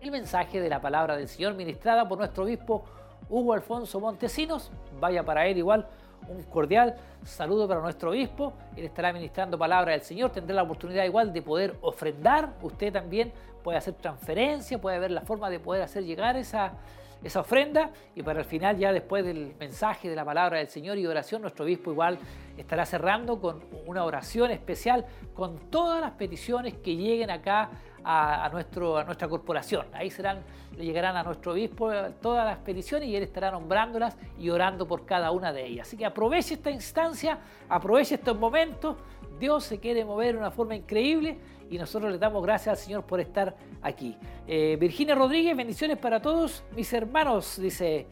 el 0.00 0.10
mensaje 0.10 0.60
de 0.60 0.68
la 0.68 0.80
palabra 0.80 1.16
del 1.16 1.28
Señor 1.28 1.54
ministrada 1.54 2.08
por 2.08 2.18
nuestro 2.18 2.44
obispo 2.44 2.84
Hugo 3.28 3.52
Alfonso 3.52 4.00
Montesinos. 4.00 4.72
Vaya 4.98 5.22
para 5.24 5.46
él 5.46 5.58
igual 5.58 5.86
un 6.28 6.42
cordial 6.44 6.96
saludo 7.24 7.68
para 7.68 7.80
nuestro 7.80 8.10
obispo. 8.10 8.54
Él 8.76 8.84
estará 8.84 9.12
ministrando 9.12 9.58
palabra 9.58 9.92
del 9.92 10.02
Señor. 10.02 10.30
Tendrá 10.30 10.56
la 10.56 10.62
oportunidad 10.62 11.04
igual 11.04 11.32
de 11.32 11.42
poder 11.42 11.76
ofrendar. 11.82 12.54
Usted 12.62 12.92
también 12.92 13.32
puede 13.62 13.76
hacer 13.76 13.94
transferencia, 13.94 14.80
puede 14.80 14.98
ver 14.98 15.10
la 15.10 15.20
forma 15.20 15.50
de 15.50 15.60
poder 15.60 15.82
hacer 15.82 16.04
llegar 16.04 16.36
esa, 16.36 16.72
esa 17.22 17.40
ofrenda. 17.40 17.90
Y 18.14 18.22
para 18.22 18.40
el 18.40 18.44
final, 18.44 18.76
ya 18.76 18.92
después 18.92 19.24
del 19.24 19.54
mensaje 19.58 20.08
de 20.08 20.16
la 20.16 20.24
palabra 20.24 20.58
del 20.58 20.68
Señor 20.68 20.98
y 20.98 21.06
oración, 21.06 21.42
nuestro 21.42 21.64
obispo 21.64 21.90
igual 21.92 22.18
estará 22.56 22.84
cerrando 22.86 23.40
con 23.40 23.62
una 23.86 24.04
oración 24.04 24.50
especial 24.50 25.06
con 25.34 25.70
todas 25.70 26.00
las 26.00 26.12
peticiones 26.12 26.74
que 26.74 26.96
lleguen 26.96 27.30
acá 27.30 27.70
a, 28.04 28.48
nuestro, 28.52 28.96
a 28.98 29.04
nuestra 29.04 29.28
corporación. 29.28 29.86
Ahí 29.92 30.10
serán, 30.10 30.42
le 30.76 30.84
llegarán 30.84 31.16
a 31.16 31.22
nuestro 31.22 31.52
obispo 31.52 31.90
todas 32.20 32.46
las 32.46 32.58
peticiones 32.58 33.08
y 33.08 33.16
él 33.16 33.22
estará 33.22 33.50
nombrándolas 33.50 34.16
y 34.38 34.50
orando 34.50 34.86
por 34.86 35.04
cada 35.04 35.30
una 35.30 35.52
de 35.52 35.66
ellas. 35.66 35.88
Así 35.88 35.96
que 35.96 36.06
aproveche 36.06 36.54
esta 36.54 36.70
instancia, 36.70 37.38
aproveche 37.68 38.14
estos 38.14 38.38
momentos. 38.38 38.96
Dios 39.40 39.64
se 39.64 39.80
quiere 39.80 40.04
mover 40.04 40.34
de 40.34 40.38
una 40.38 40.50
forma 40.50 40.76
increíble 40.76 41.38
y 41.70 41.78
nosotros 41.78 42.12
le 42.12 42.18
damos 42.18 42.42
gracias 42.44 42.78
al 42.78 42.84
Señor 42.84 43.04
por 43.04 43.20
estar 43.20 43.56
aquí. 43.80 44.14
Eh, 44.46 44.76
Virginia 44.78 45.14
Rodríguez, 45.14 45.56
bendiciones 45.56 45.96
para 45.96 46.20
todos 46.20 46.62
mis 46.76 46.92
hermanos, 46.92 47.58
dice. 47.60 48.06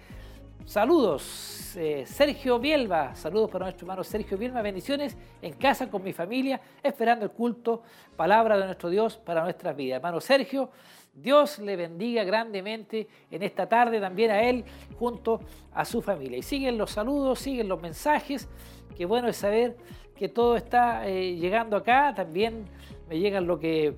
Saludos, 0.64 1.74
eh, 1.76 2.04
Sergio 2.06 2.58
Bielba, 2.58 3.14
saludos 3.14 3.48
para 3.50 3.64
nuestro 3.64 3.86
hermano 3.86 4.04
Sergio 4.04 4.36
Bielba, 4.36 4.60
bendiciones 4.60 5.16
en 5.40 5.54
casa 5.54 5.88
con 5.88 6.02
mi 6.02 6.12
familia, 6.12 6.60
esperando 6.82 7.24
el 7.24 7.30
culto, 7.30 7.82
palabra 8.16 8.58
de 8.58 8.66
nuestro 8.66 8.90
Dios 8.90 9.16
para 9.16 9.42
nuestras 9.42 9.74
vidas. 9.74 9.96
Hermano 9.96 10.20
Sergio, 10.20 10.70
Dios 11.14 11.58
le 11.58 11.74
bendiga 11.74 12.22
grandemente 12.24 13.08
en 13.30 13.42
esta 13.42 13.66
tarde 13.66 13.98
también 13.98 14.30
a 14.30 14.42
él 14.42 14.62
junto 14.98 15.40
a 15.72 15.86
su 15.86 16.02
familia. 16.02 16.36
Y 16.36 16.42
siguen 16.42 16.76
los 16.76 16.90
saludos, 16.90 17.38
siguen 17.38 17.66
los 17.66 17.80
mensajes, 17.80 18.46
qué 18.94 19.06
bueno 19.06 19.28
es 19.28 19.36
saber 19.36 19.74
que 20.18 20.28
todo 20.28 20.56
está 20.56 21.08
eh, 21.08 21.36
llegando 21.36 21.76
acá, 21.76 22.12
también 22.14 22.64
me 23.08 23.18
llegan 23.18 23.46
lo 23.46 23.58
que 23.58 23.94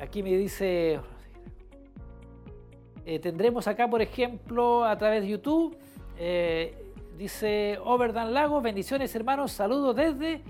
aquí 0.00 0.22
me 0.22 0.36
dice, 0.36 1.00
eh, 3.04 3.18
tendremos 3.18 3.66
acá 3.66 3.88
por 3.88 4.00
ejemplo 4.00 4.84
a 4.84 4.96
través 4.96 5.22
de 5.22 5.28
YouTube 5.28 5.76
eh, 6.16 6.92
dice 7.18 7.78
Overdan 7.82 8.32
Lago, 8.32 8.60
bendiciones 8.60 9.14
hermanos, 9.16 9.50
saludos 9.50 9.96
desde 9.96 10.42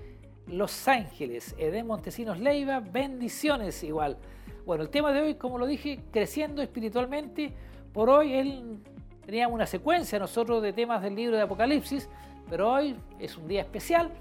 Los 0.47 0.87
Ángeles. 0.87 1.55
Edén 1.57 1.87
Montesinos 1.87 2.39
Leiva, 2.39 2.79
bendiciones 2.79 3.83
igual. 3.83 4.17
Bueno, 4.63 4.83
el 4.83 4.89
tema 4.89 5.11
de 5.11 5.21
hoy, 5.21 5.35
como 5.35 5.57
lo 5.57 5.65
dije, 5.65 6.01
creciendo 6.11 6.61
espiritualmente. 6.61 7.51
Por 7.93 8.09
hoy 8.09 8.33
él 8.33 8.79
teníamos 9.25 9.55
una 9.55 9.65
secuencia 9.65 10.19
nosotros 10.19 10.61
de 10.61 10.71
temas 10.71 11.01
del 11.01 11.15
libro 11.15 11.35
de 11.35 11.43
Apocalipsis, 11.43 12.09
pero 12.47 12.71
hoy 12.73 12.95
es 13.17 13.37
un 13.37 13.47
día 13.47 13.61
especial, 13.61 14.11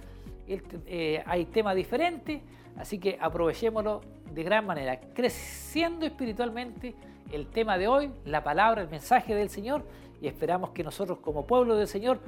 eh, 0.46 1.22
hay 1.26 1.44
temas 1.46 1.74
diferentes, 1.76 2.42
así 2.76 2.98
que 2.98 3.18
aprovechémoslo 3.20 4.02
de 4.32 4.42
gran 4.42 4.66
manera. 4.66 5.00
Creciendo 5.14 6.06
espiritualmente, 6.06 6.94
el 7.32 7.46
tema 7.48 7.78
de 7.78 7.88
hoy, 7.88 8.10
la 8.24 8.44
palabra, 8.44 8.82
el 8.82 8.88
mensaje 8.88 9.34
del 9.34 9.48
Señor 9.48 9.84
y 10.20 10.26
esperamos 10.26 10.70
que 10.70 10.82
nosotros 10.84 11.18
como 11.18 11.46
pueblo 11.46 11.76
del 11.76 11.88
Señor 11.88 12.20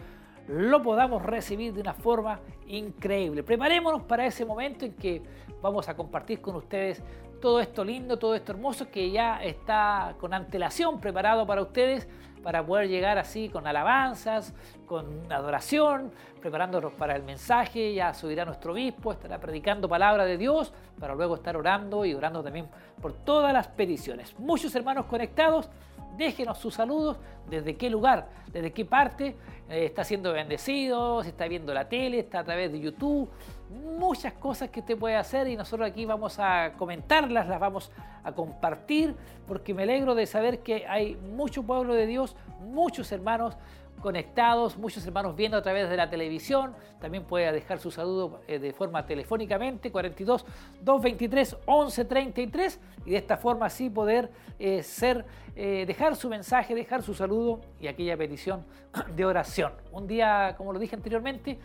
lo 0.48 0.82
podamos 0.82 1.22
recibir 1.22 1.72
de 1.72 1.80
una 1.80 1.94
forma 1.94 2.40
increíble. 2.68 3.42
Preparémonos 3.42 4.02
para 4.02 4.26
ese 4.26 4.44
momento 4.44 4.84
en 4.84 4.92
que 4.92 5.22
vamos 5.60 5.88
a 5.88 5.96
compartir 5.96 6.40
con 6.40 6.56
ustedes 6.56 7.02
todo 7.40 7.60
esto 7.60 7.84
lindo, 7.84 8.18
todo 8.18 8.34
esto 8.34 8.52
hermoso 8.52 8.90
que 8.90 9.10
ya 9.10 9.42
está 9.42 10.14
con 10.18 10.32
antelación 10.32 11.00
preparado 11.00 11.46
para 11.46 11.62
ustedes 11.62 12.08
para 12.46 12.64
poder 12.64 12.88
llegar 12.88 13.18
así 13.18 13.48
con 13.48 13.66
alabanzas, 13.66 14.54
con 14.86 15.32
adoración, 15.32 16.12
preparándonos 16.40 16.92
para 16.92 17.16
el 17.16 17.24
mensaje, 17.24 17.92
ya 17.92 18.14
subirá 18.14 18.44
nuestro 18.44 18.70
obispo, 18.70 19.10
estará 19.10 19.40
predicando 19.40 19.88
palabra 19.88 20.24
de 20.24 20.38
Dios, 20.38 20.72
para 21.00 21.16
luego 21.16 21.34
estar 21.34 21.56
orando 21.56 22.04
y 22.04 22.14
orando 22.14 22.44
también 22.44 22.68
por 23.02 23.14
todas 23.14 23.52
las 23.52 23.66
peticiones. 23.66 24.38
Muchos 24.38 24.72
hermanos 24.76 25.06
conectados, 25.06 25.68
déjenos 26.16 26.58
sus 26.58 26.74
saludos, 26.74 27.16
desde 27.50 27.76
qué 27.76 27.90
lugar, 27.90 28.28
desde 28.52 28.72
qué 28.72 28.84
parte 28.84 29.34
eh, 29.68 29.86
está 29.86 30.04
siendo 30.04 30.32
bendecido, 30.32 31.24
si 31.24 31.30
está 31.30 31.48
viendo 31.48 31.74
la 31.74 31.88
tele, 31.88 32.20
está 32.20 32.38
a 32.38 32.44
través 32.44 32.70
de 32.70 32.78
YouTube, 32.78 33.28
muchas 33.70 34.32
cosas 34.34 34.70
que 34.70 34.80
usted 34.80 34.96
puede 34.96 35.16
hacer 35.16 35.48
y 35.48 35.56
nosotros 35.56 35.88
aquí 35.88 36.04
vamos 36.04 36.38
a 36.38 36.72
comentarlas, 36.76 37.48
las 37.48 37.60
vamos 37.60 37.90
a 38.22 38.32
compartir, 38.32 39.14
porque 39.46 39.74
me 39.74 39.84
alegro 39.84 40.14
de 40.14 40.26
saber 40.26 40.60
que 40.60 40.86
hay 40.86 41.16
mucho 41.16 41.62
pueblo 41.62 41.94
de 41.94 42.06
Dios, 42.06 42.36
muchos 42.60 43.10
hermanos 43.12 43.56
conectados, 44.00 44.76
muchos 44.76 45.04
hermanos 45.06 45.34
viendo 45.34 45.56
a 45.56 45.62
través 45.62 45.88
de 45.88 45.96
la 45.96 46.08
televisión. 46.08 46.74
También 47.00 47.24
puede 47.24 47.50
dejar 47.52 47.78
su 47.78 47.90
saludo 47.90 48.40
eh, 48.46 48.58
de 48.58 48.72
forma 48.72 49.06
telefónicamente, 49.06 49.90
42 49.90 50.44
223 50.82 51.56
1133 51.66 52.80
y 53.06 53.10
de 53.10 53.16
esta 53.16 53.36
forma 53.36 53.66
así 53.66 53.90
poder 53.90 54.30
eh, 54.58 54.82
ser, 54.82 55.24
eh, 55.54 55.84
dejar 55.86 56.16
su 56.16 56.28
mensaje, 56.28 56.74
dejar 56.74 57.02
su 57.02 57.14
saludo 57.14 57.60
y 57.80 57.86
aquella 57.88 58.16
petición 58.16 58.64
de 59.16 59.24
oración. 59.24 59.72
Un 59.92 60.06
día, 60.06 60.54
como 60.56 60.72
lo 60.72 60.78
dije 60.78 60.96
anteriormente, 60.96 61.58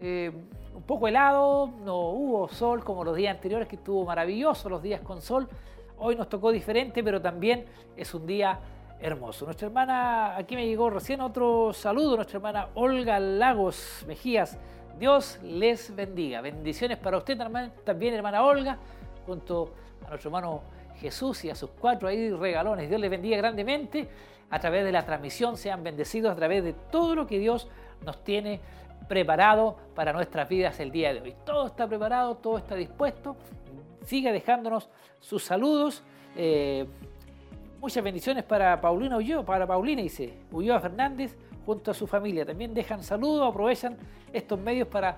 un 0.00 0.82
poco 0.86 1.08
helado, 1.08 1.70
no 1.84 2.10
hubo 2.10 2.48
sol 2.48 2.82
como 2.82 3.04
los 3.04 3.16
días 3.16 3.34
anteriores, 3.34 3.68
que 3.68 3.76
estuvo 3.76 4.04
maravilloso 4.04 4.68
los 4.68 4.82
días 4.82 5.00
con 5.00 5.20
sol. 5.20 5.48
Hoy 5.98 6.16
nos 6.16 6.28
tocó 6.28 6.50
diferente, 6.50 7.04
pero 7.04 7.20
también 7.20 7.66
es 7.96 8.14
un 8.14 8.26
día 8.26 8.58
hermoso. 9.00 9.44
Nuestra 9.44 9.66
hermana, 9.66 10.36
aquí 10.36 10.56
me 10.56 10.66
llegó 10.66 10.90
recién 10.90 11.20
otro 11.20 11.72
saludo, 11.72 12.16
nuestra 12.16 12.38
hermana 12.38 12.68
Olga 12.74 13.18
Lagos 13.20 14.04
Mejías. 14.06 14.58
Dios 14.98 15.38
les 15.42 15.94
bendiga. 15.94 16.40
Bendiciones 16.40 16.98
para 16.98 17.18
usted 17.18 17.38
también, 17.84 18.14
hermana 18.14 18.42
Olga, 18.42 18.78
junto 19.26 19.72
a 20.04 20.10
nuestro 20.10 20.28
hermano 20.28 20.62
Jesús 20.96 21.44
y 21.44 21.50
a 21.50 21.54
sus 21.54 21.70
cuatro 21.70 22.08
ahí 22.08 22.30
regalones. 22.30 22.88
Dios 22.88 23.00
les 23.00 23.10
bendiga 23.10 23.36
grandemente. 23.36 24.08
A 24.50 24.58
través 24.58 24.84
de 24.84 24.90
la 24.90 25.04
transmisión 25.06 25.56
sean 25.56 25.84
bendecidos 25.84 26.32
a 26.32 26.34
través 26.34 26.64
de 26.64 26.72
todo 26.72 27.14
lo 27.14 27.26
que 27.26 27.38
Dios 27.38 27.68
nos 28.04 28.24
tiene 28.24 28.60
preparado 29.10 29.76
para 29.96 30.12
nuestras 30.12 30.48
vidas 30.48 30.78
el 30.78 30.92
día 30.92 31.12
de 31.12 31.20
hoy. 31.20 31.34
Todo 31.44 31.66
está 31.66 31.88
preparado, 31.88 32.36
todo 32.36 32.58
está 32.58 32.76
dispuesto. 32.76 33.36
Siga 34.04 34.30
dejándonos 34.30 34.88
sus 35.18 35.42
saludos. 35.42 36.04
Eh, 36.36 36.86
Muchas 37.80 38.04
bendiciones 38.04 38.44
para 38.44 38.80
Paulina 38.80 39.16
Ulloa, 39.16 39.44
para 39.44 39.66
Paulina 39.66 40.00
dice, 40.00 40.34
Ulloa 40.52 40.78
Fernández, 40.78 41.34
junto 41.66 41.90
a 41.90 41.94
su 41.94 42.06
familia. 42.06 42.46
También 42.46 42.72
dejan 42.72 43.02
saludos, 43.02 43.50
aprovechan 43.50 43.96
estos 44.32 44.60
medios 44.60 44.86
para 44.86 45.16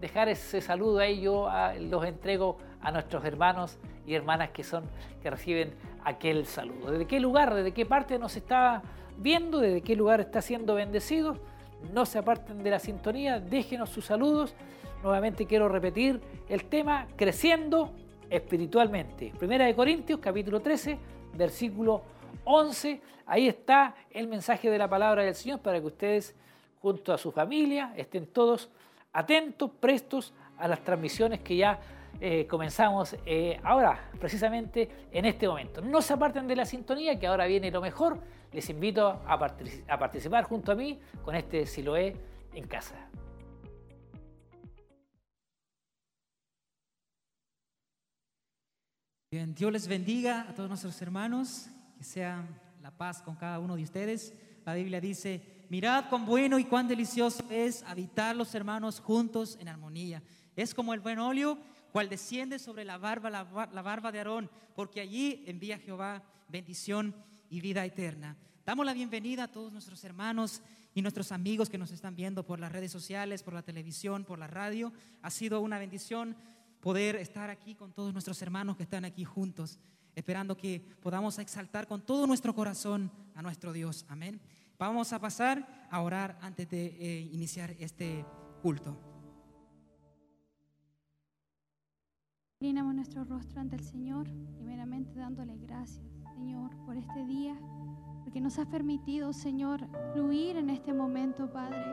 dejar 0.00 0.28
ese 0.28 0.60
saludo 0.60 1.00
ahí. 1.00 1.22
Yo 1.22 1.48
los 1.80 2.04
entrego 2.04 2.58
a 2.80 2.92
nuestros 2.92 3.24
hermanos 3.24 3.76
y 4.06 4.14
hermanas 4.14 4.50
que 4.50 4.62
son, 4.62 4.84
que 5.20 5.30
reciben 5.30 5.74
aquel 6.04 6.46
saludo. 6.46 6.92
¿Desde 6.92 7.06
qué 7.06 7.18
lugar, 7.18 7.54
desde 7.54 7.72
qué 7.72 7.86
parte 7.86 8.16
nos 8.20 8.36
está 8.36 8.82
viendo, 9.16 9.58
desde 9.58 9.80
qué 9.80 9.96
lugar 9.96 10.20
está 10.20 10.42
siendo 10.42 10.76
bendecido? 10.76 11.38
No 11.90 12.06
se 12.06 12.18
aparten 12.18 12.62
de 12.62 12.70
la 12.70 12.78
sintonía, 12.78 13.40
déjenos 13.40 13.90
sus 13.90 14.06
saludos. 14.06 14.54
Nuevamente 15.02 15.46
quiero 15.46 15.68
repetir 15.68 16.20
el 16.48 16.64
tema 16.66 17.08
creciendo 17.16 17.92
espiritualmente. 18.30 19.32
Primera 19.38 19.66
de 19.66 19.74
Corintios, 19.74 20.20
capítulo 20.20 20.60
13, 20.60 20.98
versículo 21.34 22.02
11. 22.44 23.00
Ahí 23.26 23.48
está 23.48 23.94
el 24.10 24.28
mensaje 24.28 24.70
de 24.70 24.78
la 24.78 24.88
palabra 24.88 25.22
del 25.22 25.34
Señor 25.34 25.60
para 25.60 25.80
que 25.80 25.86
ustedes, 25.86 26.34
junto 26.80 27.12
a 27.12 27.18
su 27.18 27.32
familia, 27.32 27.92
estén 27.96 28.26
todos 28.26 28.70
atentos, 29.12 29.70
prestos 29.80 30.32
a 30.58 30.68
las 30.68 30.82
transmisiones 30.82 31.40
que 31.40 31.56
ya 31.56 31.78
eh, 32.20 32.46
comenzamos 32.46 33.16
eh, 33.26 33.58
ahora, 33.64 34.10
precisamente 34.20 35.08
en 35.10 35.24
este 35.24 35.48
momento. 35.48 35.80
No 35.80 36.00
se 36.00 36.12
aparten 36.12 36.46
de 36.46 36.56
la 36.56 36.64
sintonía, 36.64 37.18
que 37.18 37.26
ahora 37.26 37.46
viene 37.46 37.70
lo 37.70 37.80
mejor. 37.80 38.20
Les 38.52 38.68
invito 38.68 39.22
a, 39.26 39.38
participar 39.98 40.44
junto 40.44 40.72
a 40.72 40.74
mí 40.74 41.00
con 41.24 41.34
este 41.34 41.64
Siloé 41.66 42.14
en 42.52 42.66
casa. 42.66 43.08
Bien, 49.30 49.54
Dios 49.54 49.72
les 49.72 49.88
bendiga 49.88 50.42
a 50.42 50.54
todos 50.54 50.68
nuestros 50.68 51.00
hermanos, 51.00 51.68
que 51.96 52.04
sea 52.04 52.46
la 52.82 52.90
paz 52.90 53.22
con 53.22 53.36
cada 53.36 53.58
uno 53.58 53.74
de 53.76 53.84
ustedes. 53.84 54.34
La 54.66 54.74
Biblia 54.74 55.00
dice, 55.00 55.64
mirad 55.70 56.10
cuán 56.10 56.26
bueno 56.26 56.58
y 56.58 56.64
cuán 56.64 56.86
delicioso 56.86 57.42
es 57.48 57.82
habitar 57.84 58.36
los 58.36 58.54
hermanos 58.54 59.00
juntos 59.00 59.56
en 59.58 59.68
armonía. 59.68 60.22
Es 60.54 60.74
como 60.74 60.92
el 60.92 61.00
buen 61.00 61.18
óleo 61.18 61.56
cual 61.90 62.10
desciende 62.10 62.58
sobre 62.58 62.84
la, 62.84 62.98
barba 62.98 64.12
de 64.12 64.18
Aarón, 64.18 64.50
porque 64.74 65.00
allí 65.00 65.42
envía 65.46 65.78
Jehová 65.78 66.22
bendición 66.48 67.14
y 67.52 67.60
vida 67.60 67.84
eterna. 67.84 68.34
Damos 68.64 68.86
la 68.86 68.94
bienvenida 68.94 69.44
a 69.44 69.48
todos 69.52 69.70
nuestros 69.70 70.02
hermanos 70.04 70.62
y 70.94 71.02
nuestros 71.02 71.32
amigos 71.32 71.68
que 71.68 71.76
nos 71.76 71.90
están 71.90 72.16
viendo 72.16 72.46
por 72.46 72.58
las 72.58 72.72
redes 72.72 72.90
sociales, 72.90 73.42
por 73.42 73.52
la 73.52 73.62
televisión, 73.62 74.24
por 74.24 74.38
la 74.38 74.46
radio. 74.46 74.90
Ha 75.20 75.28
sido 75.28 75.60
una 75.60 75.78
bendición 75.78 76.34
poder 76.80 77.16
estar 77.16 77.50
aquí 77.50 77.74
con 77.74 77.92
todos 77.92 78.14
nuestros 78.14 78.40
hermanos 78.40 78.78
que 78.78 78.84
están 78.84 79.04
aquí 79.04 79.24
juntos, 79.24 79.78
esperando 80.14 80.56
que 80.56 80.80
podamos 81.02 81.38
exaltar 81.38 81.86
con 81.86 82.00
todo 82.00 82.26
nuestro 82.26 82.54
corazón 82.54 83.12
a 83.34 83.42
nuestro 83.42 83.70
Dios. 83.74 84.06
Amén. 84.08 84.40
Vamos 84.78 85.12
a 85.12 85.20
pasar 85.20 85.88
a 85.90 86.00
orar 86.00 86.38
antes 86.40 86.70
de 86.70 86.86
eh, 86.86 87.28
iniciar 87.32 87.76
este 87.78 88.24
culto. 88.62 88.98
Inclinamos 92.60 92.94
nuestro 92.94 93.24
rostro 93.24 93.60
ante 93.60 93.76
el 93.76 93.84
Señor, 93.84 94.26
primeramente 94.56 95.18
dándole 95.18 95.58
gracias, 95.58 96.21
Señor, 96.34 96.76
por 96.84 96.96
este 96.96 97.24
día, 97.24 97.56
porque 98.22 98.40
nos 98.40 98.58
has 98.58 98.66
permitido, 98.66 99.32
Señor, 99.32 99.86
fluir 100.12 100.56
en 100.56 100.70
este 100.70 100.92
momento, 100.92 101.52
Padre. 101.52 101.84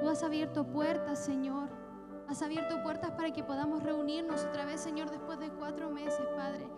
Tú 0.00 0.08
has 0.08 0.22
abierto 0.22 0.66
puertas, 0.66 1.24
Señor. 1.24 1.68
Has 2.28 2.42
abierto 2.42 2.82
puertas 2.82 3.12
para 3.12 3.32
que 3.32 3.42
podamos 3.42 3.82
reunirnos 3.82 4.44
otra 4.44 4.64
vez, 4.64 4.80
Señor, 4.80 5.10
después 5.10 5.38
de 5.38 5.50
cuatro 5.50 5.90
meses, 5.90 6.26
Padre. 6.36 6.68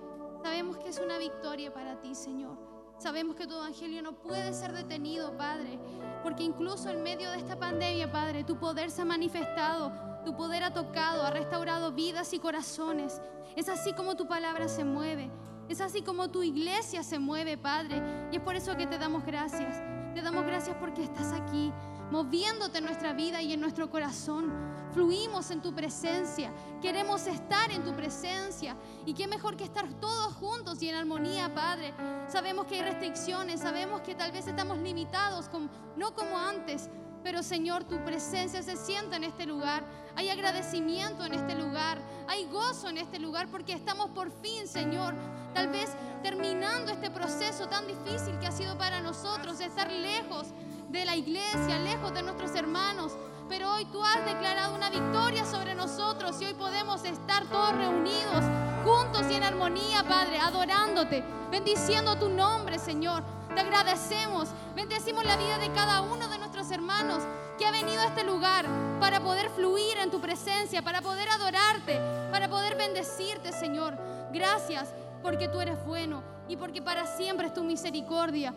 Sabemos 0.43 0.79
que 0.79 0.89
es 0.89 1.01
una 1.01 1.19
victoria 1.19 1.73
para 1.73 2.01
ti, 2.01 2.15
Señor. 2.15 2.59
Sabemos 2.99 3.37
que 3.37 3.47
tu 3.47 3.55
evangelio 3.55 4.03
no 4.03 4.13
puede 4.13 4.53
ser 4.53 4.73
detenido, 4.73 5.37
Padre, 5.37 5.79
porque 6.23 6.45
incluso 6.45 6.91
en 6.91 7.03
medio 7.03 7.31
de 7.31 7.39
esta 7.39 7.59
pandemia, 7.59 8.13
Padre, 8.13 8.45
tu 8.45 8.59
poder 8.59 8.91
se 8.91 9.03
ha 9.03 9.07
manifestado 9.07 10.11
tu 10.25 10.37
poder 10.37 10.63
ha 10.65 10.73
tocado, 10.73 11.25
ha 11.25 11.31
restaurado 11.31 11.93
vidas 11.93 12.33
y 12.35 12.39
corazones. 12.39 13.21
Es 13.57 13.69
así 13.69 13.93
como 13.95 14.17
tu 14.17 14.27
palabra 14.27 14.69
se 14.69 14.85
mueve. 14.85 15.31
Es 15.71 15.81
así 15.81 16.03
como 16.03 16.29
tu 16.29 16.43
iglesia 16.43 17.05
se 17.05 17.21
mueve, 17.21 17.57
Padre. 17.57 18.03
Y 18.33 18.37
es 18.39 18.43
por 18.43 18.57
eso 18.57 18.77
que 18.77 18.89
te 18.89 18.99
damos 18.99 19.25
gracias. 19.25 19.81
Te 20.17 20.21
damos 20.21 20.45
gracias 20.45 20.77
porque 20.81 21.05
estás 21.05 21.33
aquí, 21.33 21.73
moviéndote 22.11 22.79
en 22.79 22.85
nuestra 22.87 23.13
vida 23.13 23.41
y 23.41 23.53
en 23.53 23.61
nuestro 23.61 23.89
corazón. 23.89 24.53
Fluimos 24.93 25.53
en 25.53 25.63
tu 25.63 25.73
presencia. 25.73 26.53
Queremos 26.83 27.29
estar 27.29 27.71
en 27.71 27.85
tu 27.85 27.95
presencia. 27.95 28.77
Y 29.07 29.15
qué 29.15 29.29
mejor 29.29 29.57
que 29.57 29.63
estar 29.63 29.89
todos 30.01 30.35
juntos 30.35 30.83
y 30.83 30.89
en 30.89 30.97
armonía, 30.97 31.55
Padre. 31.55 31.95
Sabemos 32.27 32.67
que 32.67 32.75
hay 32.75 32.83
restricciones, 32.83 33.61
sabemos 33.61 34.01
que 34.01 34.17
tal 34.17 34.33
vez 34.33 34.49
estamos 34.49 34.77
limitados, 34.79 35.49
no 35.97 36.13
como 36.15 36.37
antes, 36.37 36.91
pero 37.23 37.43
Señor, 37.43 37.85
tu 37.85 38.03
presencia 38.05 38.63
se 38.63 38.77
sienta 38.77 39.17
en 39.17 39.25
este 39.25 39.47
lugar. 39.47 39.85
Hay 40.17 40.29
agradecimiento 40.29 41.25
en 41.25 41.35
este 41.35 41.55
lugar. 41.55 41.99
Hay 42.29 42.47
gozo 42.47 42.89
en 42.89 42.99
este 42.99 43.19
lugar 43.19 43.49
porque 43.49 43.73
estamos 43.73 44.11
por 44.11 44.31
fin, 44.43 44.67
Señor, 44.67 45.15
tal 45.55 45.69
vez 45.69 45.91
terminando 46.23 46.93
este 46.93 47.11
proceso 47.11 47.69
tan 47.69 47.87
difícil 47.87 48.39
que 48.39 48.47
ha 48.47 48.53
sido 48.53 48.77
para 48.79 49.01
nosotros, 49.01 49.61
estar 49.61 49.91
lejos 49.91 50.49
de 50.91 51.05
la 51.05 51.17
iglesia, 51.17 51.79
lejos 51.79 52.13
de 52.13 52.23
nuestros 52.23 52.55
hermanos. 52.55 53.13
Pero 53.51 53.73
hoy 53.73 53.85
tú 53.87 54.01
has 54.05 54.25
declarado 54.25 54.77
una 54.77 54.91
victoria 54.91 55.45
sobre 55.45 55.75
nosotros 55.75 56.41
y 56.41 56.45
hoy 56.45 56.55
podemos 56.55 57.05
estar 57.05 57.45
todos 57.47 57.73
reunidos, 57.73 58.45
juntos 58.85 59.27
y 59.29 59.35
en 59.35 59.43
armonía, 59.43 60.05
Padre, 60.05 60.39
adorándote, 60.39 61.25
bendiciendo 61.51 62.17
tu 62.17 62.29
nombre, 62.29 62.79
Señor. 62.79 63.25
Te 63.53 63.61
agradecemos, 63.61 64.51
bendecimos 64.77 65.25
la 65.25 65.37
vida 65.37 65.59
de 65.59 65.73
cada 65.73 66.01
uno 66.01 66.29
de 66.29 66.39
nuestros 66.39 66.71
hermanos 66.71 67.25
que 67.59 67.67
ha 67.67 67.73
venido 67.73 68.01
a 68.01 68.05
este 68.05 68.23
lugar 68.23 68.67
para 69.01 69.19
poder 69.19 69.51
fluir 69.51 69.99
en 69.99 70.13
tu 70.13 70.21
presencia, 70.21 70.81
para 70.83 71.03
poder 71.03 71.29
adorarte, 71.29 71.99
para 72.31 72.49
poder 72.49 72.77
bendecirte, 72.77 73.51
Señor. 73.51 73.99
Gracias 74.33 74.95
porque 75.25 75.49
tú 75.49 75.61
eres 75.61 75.85
bueno 75.85 76.23
y 76.49 76.57
porque 76.57 76.83
para 76.83 77.05
siempre 77.05 77.49
es 77.49 77.55
tu 77.55 77.65
misericordia. 77.65 78.55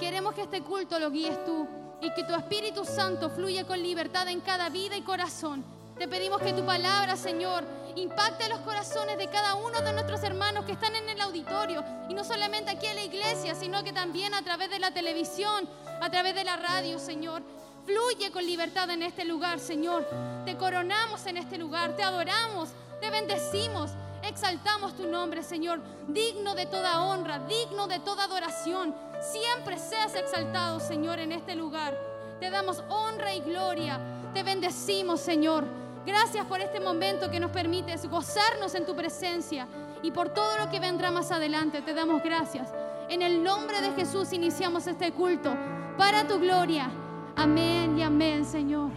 Queremos 0.00 0.34
que 0.34 0.42
este 0.42 0.62
culto 0.62 0.98
lo 0.98 1.12
guíes 1.12 1.44
tú 1.44 1.68
y 2.02 2.10
que 2.10 2.24
tu 2.24 2.34
Espíritu 2.34 2.84
Santo 2.84 3.30
fluya 3.30 3.64
con 3.64 3.80
libertad 3.80 4.28
en 4.28 4.40
cada 4.40 4.68
vida 4.68 4.96
y 4.96 5.02
corazón. 5.02 5.64
Te 5.96 6.08
pedimos 6.08 6.40
que 6.40 6.52
tu 6.52 6.66
palabra, 6.66 7.16
Señor, 7.16 7.64
impacte 7.94 8.48
los 8.48 8.58
corazones 8.60 9.16
de 9.18 9.28
cada 9.28 9.54
uno 9.54 9.80
de 9.82 9.92
nuestros 9.92 10.22
hermanos 10.24 10.64
que 10.64 10.72
están 10.72 10.96
en 10.96 11.08
el 11.08 11.20
auditorio 11.20 11.84
y 12.08 12.14
no 12.14 12.24
solamente 12.24 12.72
aquí 12.72 12.86
en 12.86 12.96
la 12.96 13.04
iglesia, 13.04 13.54
sino 13.54 13.84
que 13.84 13.92
también 13.92 14.34
a 14.34 14.42
través 14.42 14.68
de 14.68 14.80
la 14.80 14.90
televisión, 14.90 15.68
a 16.00 16.10
través 16.10 16.34
de 16.34 16.42
la 16.42 16.56
radio, 16.56 16.98
Señor. 16.98 17.42
Fluye 17.86 18.32
con 18.32 18.44
libertad 18.44 18.90
en 18.90 19.02
este 19.02 19.24
lugar, 19.24 19.60
Señor. 19.60 20.04
Te 20.44 20.56
coronamos 20.56 21.24
en 21.26 21.36
este 21.36 21.56
lugar, 21.56 21.94
te 21.94 22.02
adoramos, 22.02 22.70
te 23.00 23.10
bendecimos, 23.10 23.92
exaltamos 24.22 24.96
tu 24.96 25.06
nombre, 25.06 25.42
Señor, 25.42 25.80
digno 26.08 26.54
de 26.54 26.66
toda 26.66 27.02
honra, 27.02 27.40
digno 27.40 27.86
de 27.86 28.00
toda 28.00 28.24
adoración. 28.24 28.94
Siempre 29.20 29.78
seas 29.78 30.14
exaltado, 30.14 30.80
Señor, 30.80 31.18
en 31.18 31.32
este 31.32 31.54
lugar. 31.54 31.96
Te 32.40 32.50
damos 32.50 32.82
honra 32.88 33.34
y 33.34 33.40
gloria. 33.40 34.00
Te 34.34 34.42
bendecimos, 34.42 35.20
Señor. 35.20 35.64
Gracias 36.04 36.44
por 36.46 36.60
este 36.60 36.80
momento 36.80 37.30
que 37.30 37.38
nos 37.38 37.52
permites 37.52 38.06
gozarnos 38.08 38.74
en 38.74 38.84
tu 38.84 38.96
presencia 38.96 39.68
y 40.02 40.10
por 40.10 40.30
todo 40.30 40.58
lo 40.58 40.70
que 40.70 40.80
vendrá 40.80 41.10
más 41.10 41.30
adelante. 41.30 41.82
Te 41.82 41.94
damos 41.94 42.22
gracias. 42.22 42.68
En 43.08 43.22
el 43.22 43.42
nombre 43.42 43.80
de 43.80 43.92
Jesús 43.92 44.32
iniciamos 44.32 44.86
este 44.86 45.12
culto 45.12 45.54
para 45.96 46.26
tu 46.26 46.40
gloria. 46.40 46.90
Amén 47.36 47.96
y 47.98 48.02
amén, 48.02 48.44
Señor. 48.44 48.90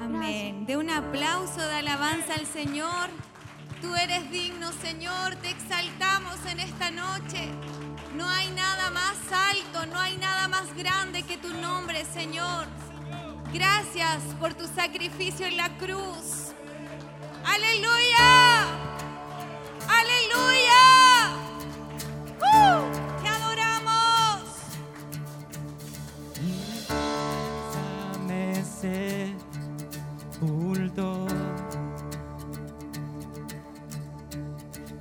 Amén. 0.00 0.64
De 0.64 0.76
un 0.76 0.88
aplauso 0.88 1.60
de 1.60 1.74
alabanza 1.74 2.34
al 2.34 2.46
Señor. 2.46 3.10
Tú 3.80 3.94
eres 3.94 4.30
digno, 4.30 4.72
Señor. 4.72 5.36
Te 5.36 5.50
exaltamos 5.50 6.36
en 6.50 6.60
esta 6.60 6.90
noche. 6.90 7.48
No 8.14 8.28
hay 8.28 8.48
nada 8.52 8.90
más 8.90 9.16
alto, 9.50 9.86
no 9.86 9.98
hay 10.00 10.16
nada 10.16 10.48
más 10.48 10.74
grande 10.74 11.22
que 11.22 11.36
tu 11.36 11.52
nombre, 11.54 12.04
Señor. 12.04 12.66
Gracias 13.52 14.22
por 14.40 14.54
tu 14.54 14.66
sacrificio 14.66 15.46
en 15.46 15.56
la 15.56 15.68
cruz. 15.76 16.52
Aleluya. 17.44 18.64
Aleluya. 19.88 20.82
¡Uh! 22.40 23.22
Te 23.22 23.28
adoramos. 23.28 23.86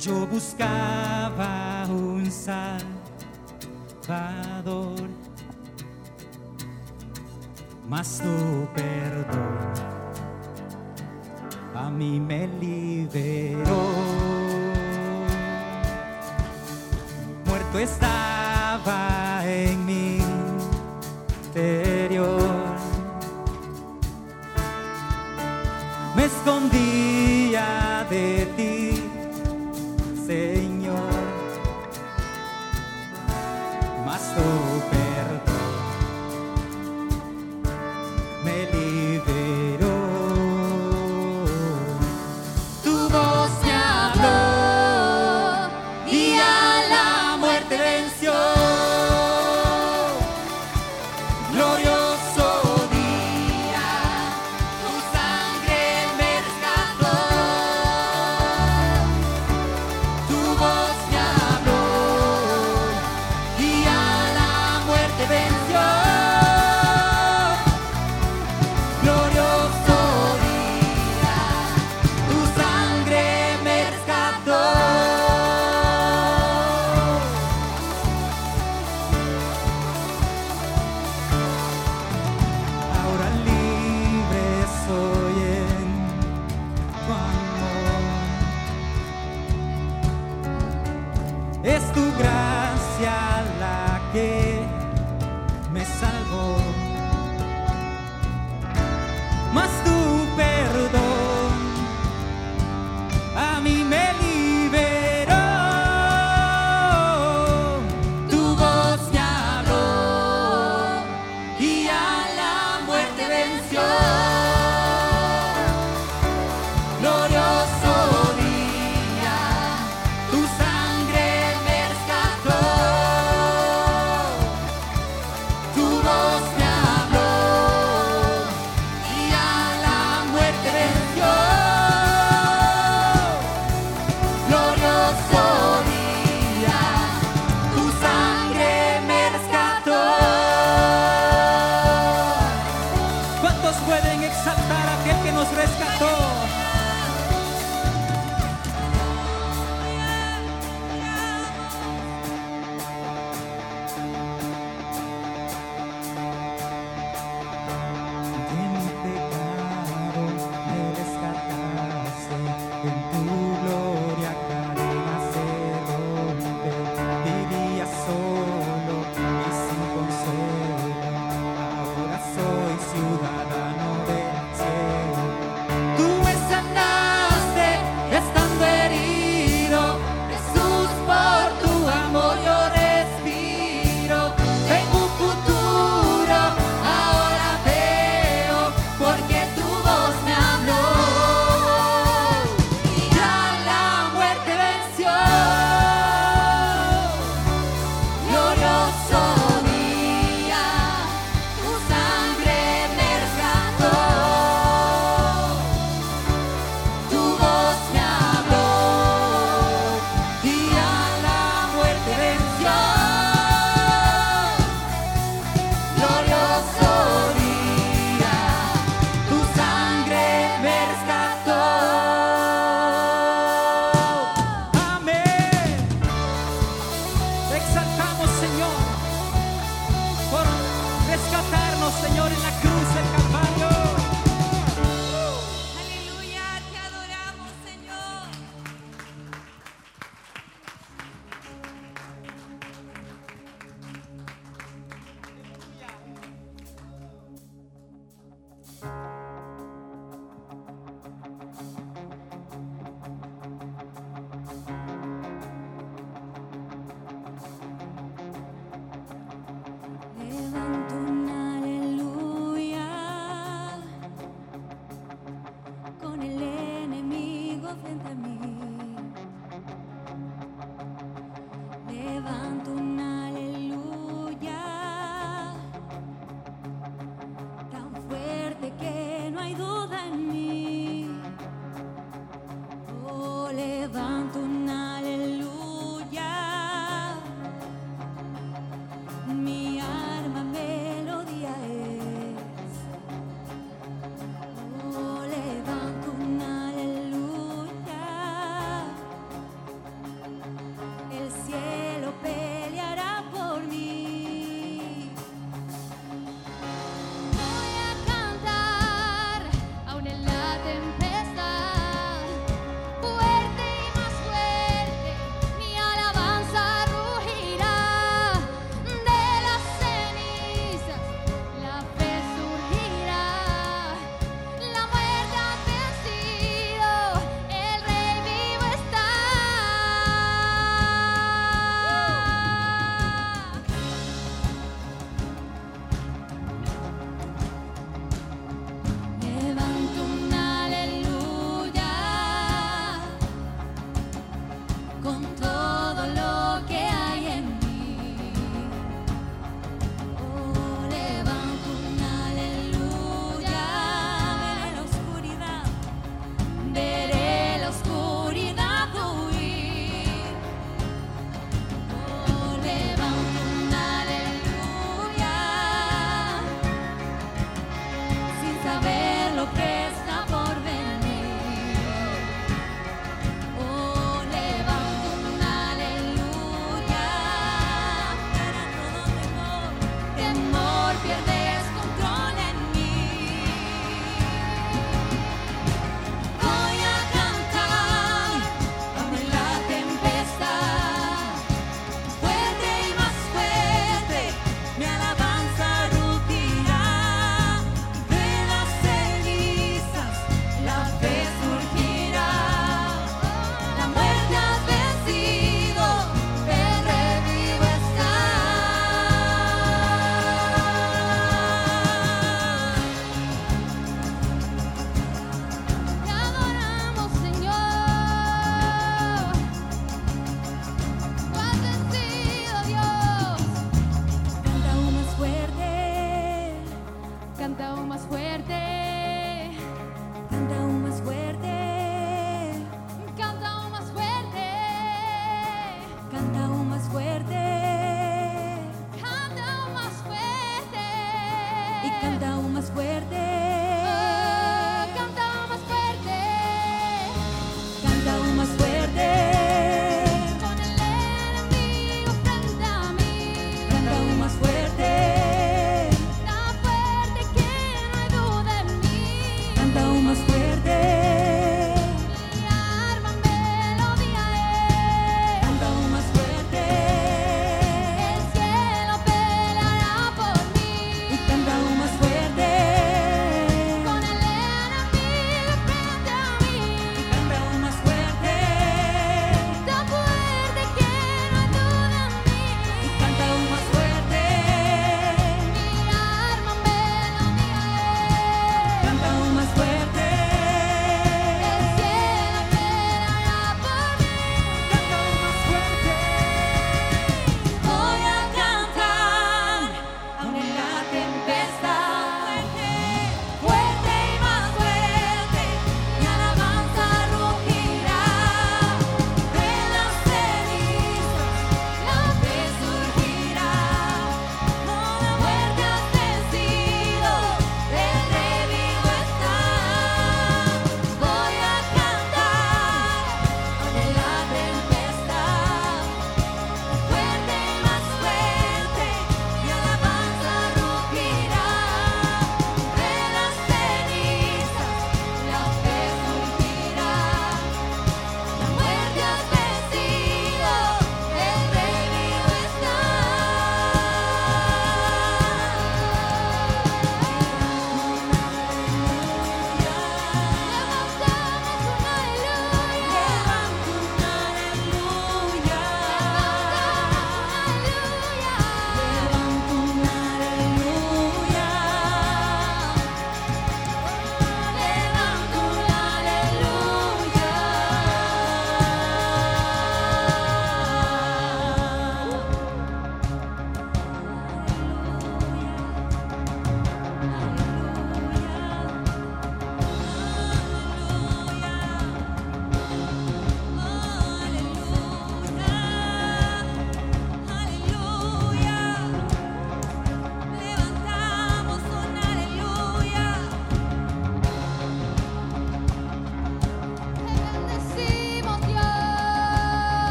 Yo 0.00 0.26
buscaba 0.26 1.86
un 1.88 2.30
salvador 2.30 2.80
mas 7.86 8.18
tu 8.22 8.66
perdón 8.74 9.60
a 11.74 11.90
mí 11.90 12.18
me 12.20 12.46
liberó. 12.46 13.82
Muerto 17.46 17.78
estaba 17.78 19.42
en 19.44 19.84
mi 19.84 20.18
interior, 21.46 22.40
me 26.14 26.24
escondía 26.24 26.79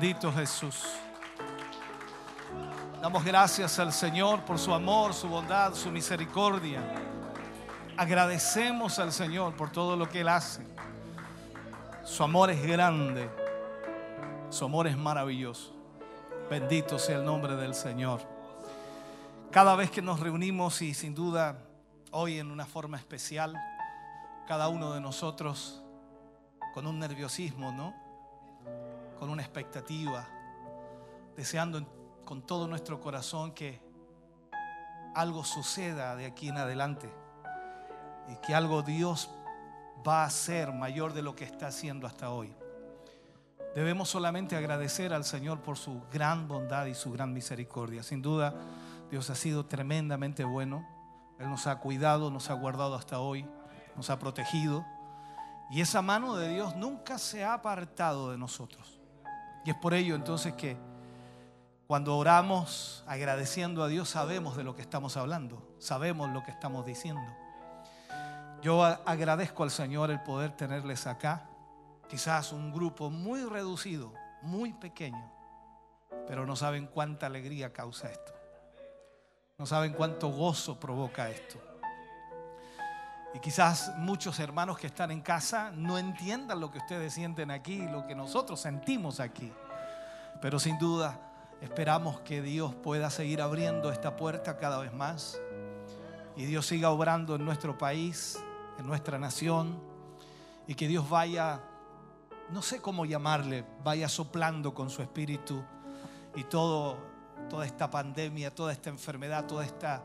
Bendito 0.00 0.32
Jesús. 0.32 0.84
Damos 3.02 3.24
gracias 3.24 3.80
al 3.80 3.92
Señor 3.92 4.44
por 4.44 4.56
su 4.56 4.72
amor, 4.72 5.12
su 5.12 5.28
bondad, 5.28 5.74
su 5.74 5.90
misericordia. 5.90 6.80
Agradecemos 7.96 9.00
al 9.00 9.10
Señor 9.10 9.56
por 9.56 9.72
todo 9.72 9.96
lo 9.96 10.08
que 10.08 10.20
Él 10.20 10.28
hace. 10.28 10.64
Su 12.04 12.22
amor 12.22 12.50
es 12.50 12.64
grande. 12.64 13.28
Su 14.50 14.66
amor 14.66 14.86
es 14.86 14.96
maravilloso. 14.96 15.74
Bendito 16.48 16.96
sea 16.96 17.16
el 17.16 17.24
nombre 17.24 17.56
del 17.56 17.74
Señor. 17.74 18.20
Cada 19.50 19.74
vez 19.74 19.90
que 19.90 20.00
nos 20.00 20.20
reunimos 20.20 20.80
y 20.80 20.94
sin 20.94 21.12
duda 21.12 21.58
hoy 22.12 22.38
en 22.38 22.52
una 22.52 22.66
forma 22.66 22.98
especial, 22.98 23.56
cada 24.46 24.68
uno 24.68 24.92
de 24.92 25.00
nosotros 25.00 25.82
con 26.72 26.86
un 26.86 27.00
nerviosismo, 27.00 27.72
¿no? 27.72 28.07
con 29.18 29.30
una 29.30 29.42
expectativa, 29.42 30.28
deseando 31.36 31.84
con 32.24 32.42
todo 32.42 32.68
nuestro 32.68 33.00
corazón 33.00 33.52
que 33.52 33.80
algo 35.14 35.44
suceda 35.44 36.14
de 36.16 36.26
aquí 36.26 36.48
en 36.48 36.58
adelante 36.58 37.12
y 38.28 38.36
que 38.36 38.54
algo 38.54 38.82
Dios 38.82 39.30
va 40.06 40.22
a 40.22 40.26
hacer 40.26 40.72
mayor 40.72 41.12
de 41.12 41.22
lo 41.22 41.34
que 41.34 41.44
está 41.44 41.68
haciendo 41.68 42.06
hasta 42.06 42.30
hoy. 42.30 42.54
Debemos 43.74 44.08
solamente 44.08 44.56
agradecer 44.56 45.12
al 45.12 45.24
Señor 45.24 45.60
por 45.60 45.76
su 45.76 46.02
gran 46.12 46.48
bondad 46.48 46.86
y 46.86 46.94
su 46.94 47.12
gran 47.12 47.32
misericordia. 47.32 48.02
Sin 48.02 48.22
duda, 48.22 48.54
Dios 49.10 49.30
ha 49.30 49.34
sido 49.34 49.66
tremendamente 49.66 50.44
bueno. 50.44 50.86
Él 51.38 51.48
nos 51.48 51.66
ha 51.66 51.78
cuidado, 51.78 52.30
nos 52.30 52.50
ha 52.50 52.54
guardado 52.54 52.94
hasta 52.94 53.20
hoy, 53.20 53.46
nos 53.96 54.10
ha 54.10 54.18
protegido. 54.18 54.84
Y 55.70 55.80
esa 55.80 56.02
mano 56.02 56.34
de 56.36 56.48
Dios 56.48 56.76
nunca 56.76 57.18
se 57.18 57.44
ha 57.44 57.54
apartado 57.54 58.30
de 58.30 58.38
nosotros. 58.38 58.97
Y 59.68 59.72
es 59.72 59.76
por 59.76 59.92
ello 59.92 60.14
entonces 60.14 60.54
que 60.54 60.78
cuando 61.86 62.16
oramos 62.16 63.04
agradeciendo 63.06 63.84
a 63.84 63.88
Dios 63.88 64.08
sabemos 64.08 64.56
de 64.56 64.64
lo 64.64 64.74
que 64.74 64.80
estamos 64.80 65.18
hablando, 65.18 65.62
sabemos 65.78 66.30
lo 66.30 66.42
que 66.42 66.50
estamos 66.50 66.86
diciendo. 66.86 67.20
Yo 68.62 68.82
agradezco 68.82 69.64
al 69.64 69.70
Señor 69.70 70.10
el 70.10 70.22
poder 70.22 70.52
tenerles 70.52 71.06
acá, 71.06 71.50
quizás 72.08 72.54
un 72.54 72.72
grupo 72.72 73.10
muy 73.10 73.44
reducido, 73.44 74.14
muy 74.40 74.72
pequeño, 74.72 75.30
pero 76.26 76.46
no 76.46 76.56
saben 76.56 76.86
cuánta 76.86 77.26
alegría 77.26 77.70
causa 77.70 78.10
esto. 78.10 78.32
No 79.58 79.66
saben 79.66 79.92
cuánto 79.92 80.30
gozo 80.30 80.80
provoca 80.80 81.28
esto. 81.28 81.60
Y 83.34 83.40
quizás 83.40 83.92
muchos 83.98 84.38
hermanos 84.40 84.78
que 84.78 84.86
están 84.86 85.10
en 85.10 85.20
casa 85.20 85.70
no 85.74 85.98
entiendan 85.98 86.60
lo 86.60 86.70
que 86.70 86.78
ustedes 86.78 87.12
sienten 87.12 87.50
aquí, 87.50 87.86
lo 87.86 88.06
que 88.06 88.14
nosotros 88.14 88.58
sentimos 88.60 89.20
aquí. 89.20 89.52
Pero 90.40 90.58
sin 90.58 90.78
duda 90.78 91.20
esperamos 91.60 92.20
que 92.20 92.40
Dios 92.40 92.74
pueda 92.74 93.10
seguir 93.10 93.42
abriendo 93.42 93.92
esta 93.92 94.16
puerta 94.16 94.56
cada 94.56 94.78
vez 94.78 94.92
más. 94.94 95.38
Y 96.36 96.46
Dios 96.46 96.66
siga 96.66 96.90
obrando 96.90 97.34
en 97.34 97.44
nuestro 97.44 97.76
país, 97.76 98.42
en 98.78 98.86
nuestra 98.86 99.18
nación. 99.18 99.78
Y 100.66 100.74
que 100.74 100.88
Dios 100.88 101.08
vaya, 101.08 101.60
no 102.50 102.62
sé 102.62 102.80
cómo 102.80 103.04
llamarle, 103.04 103.64
vaya 103.84 104.08
soplando 104.08 104.72
con 104.72 104.88
su 104.88 105.02
espíritu. 105.02 105.62
Y 106.34 106.44
toda 106.44 106.96
esta 107.64 107.90
pandemia, 107.90 108.54
toda 108.54 108.72
esta 108.72 108.88
enfermedad, 108.88 109.46
toda 109.46 109.64
esta 109.64 110.02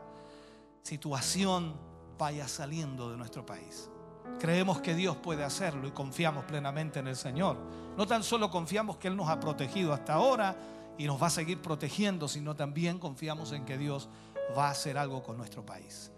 situación 0.82 1.93
vaya 2.18 2.48
saliendo 2.48 3.10
de 3.10 3.16
nuestro 3.16 3.44
país. 3.44 3.90
Creemos 4.38 4.80
que 4.80 4.94
Dios 4.94 5.16
puede 5.16 5.44
hacerlo 5.44 5.86
y 5.86 5.92
confiamos 5.92 6.44
plenamente 6.44 6.98
en 6.98 7.08
el 7.08 7.16
Señor. 7.16 7.56
No 7.96 8.06
tan 8.06 8.22
solo 8.22 8.50
confiamos 8.50 8.96
que 8.96 9.08
Él 9.08 9.16
nos 9.16 9.28
ha 9.28 9.38
protegido 9.38 9.92
hasta 9.92 10.14
ahora 10.14 10.56
y 10.98 11.06
nos 11.06 11.22
va 11.22 11.28
a 11.28 11.30
seguir 11.30 11.60
protegiendo, 11.60 12.28
sino 12.28 12.54
también 12.56 12.98
confiamos 12.98 13.52
en 13.52 13.64
que 13.64 13.78
Dios 13.78 14.08
va 14.56 14.68
a 14.68 14.70
hacer 14.70 14.98
algo 14.98 15.22
con 15.22 15.36
nuestro 15.36 15.64
país. 15.64 16.10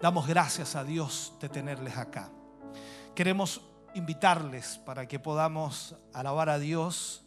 Damos 0.00 0.26
gracias 0.26 0.74
a 0.74 0.84
Dios 0.84 1.34
de 1.40 1.48
tenerles 1.48 1.96
acá. 1.96 2.30
Queremos 3.14 3.60
invitarles 3.94 4.78
para 4.78 5.06
que 5.06 5.18
podamos 5.18 5.96
alabar 6.12 6.48
a 6.48 6.58
Dios 6.58 7.24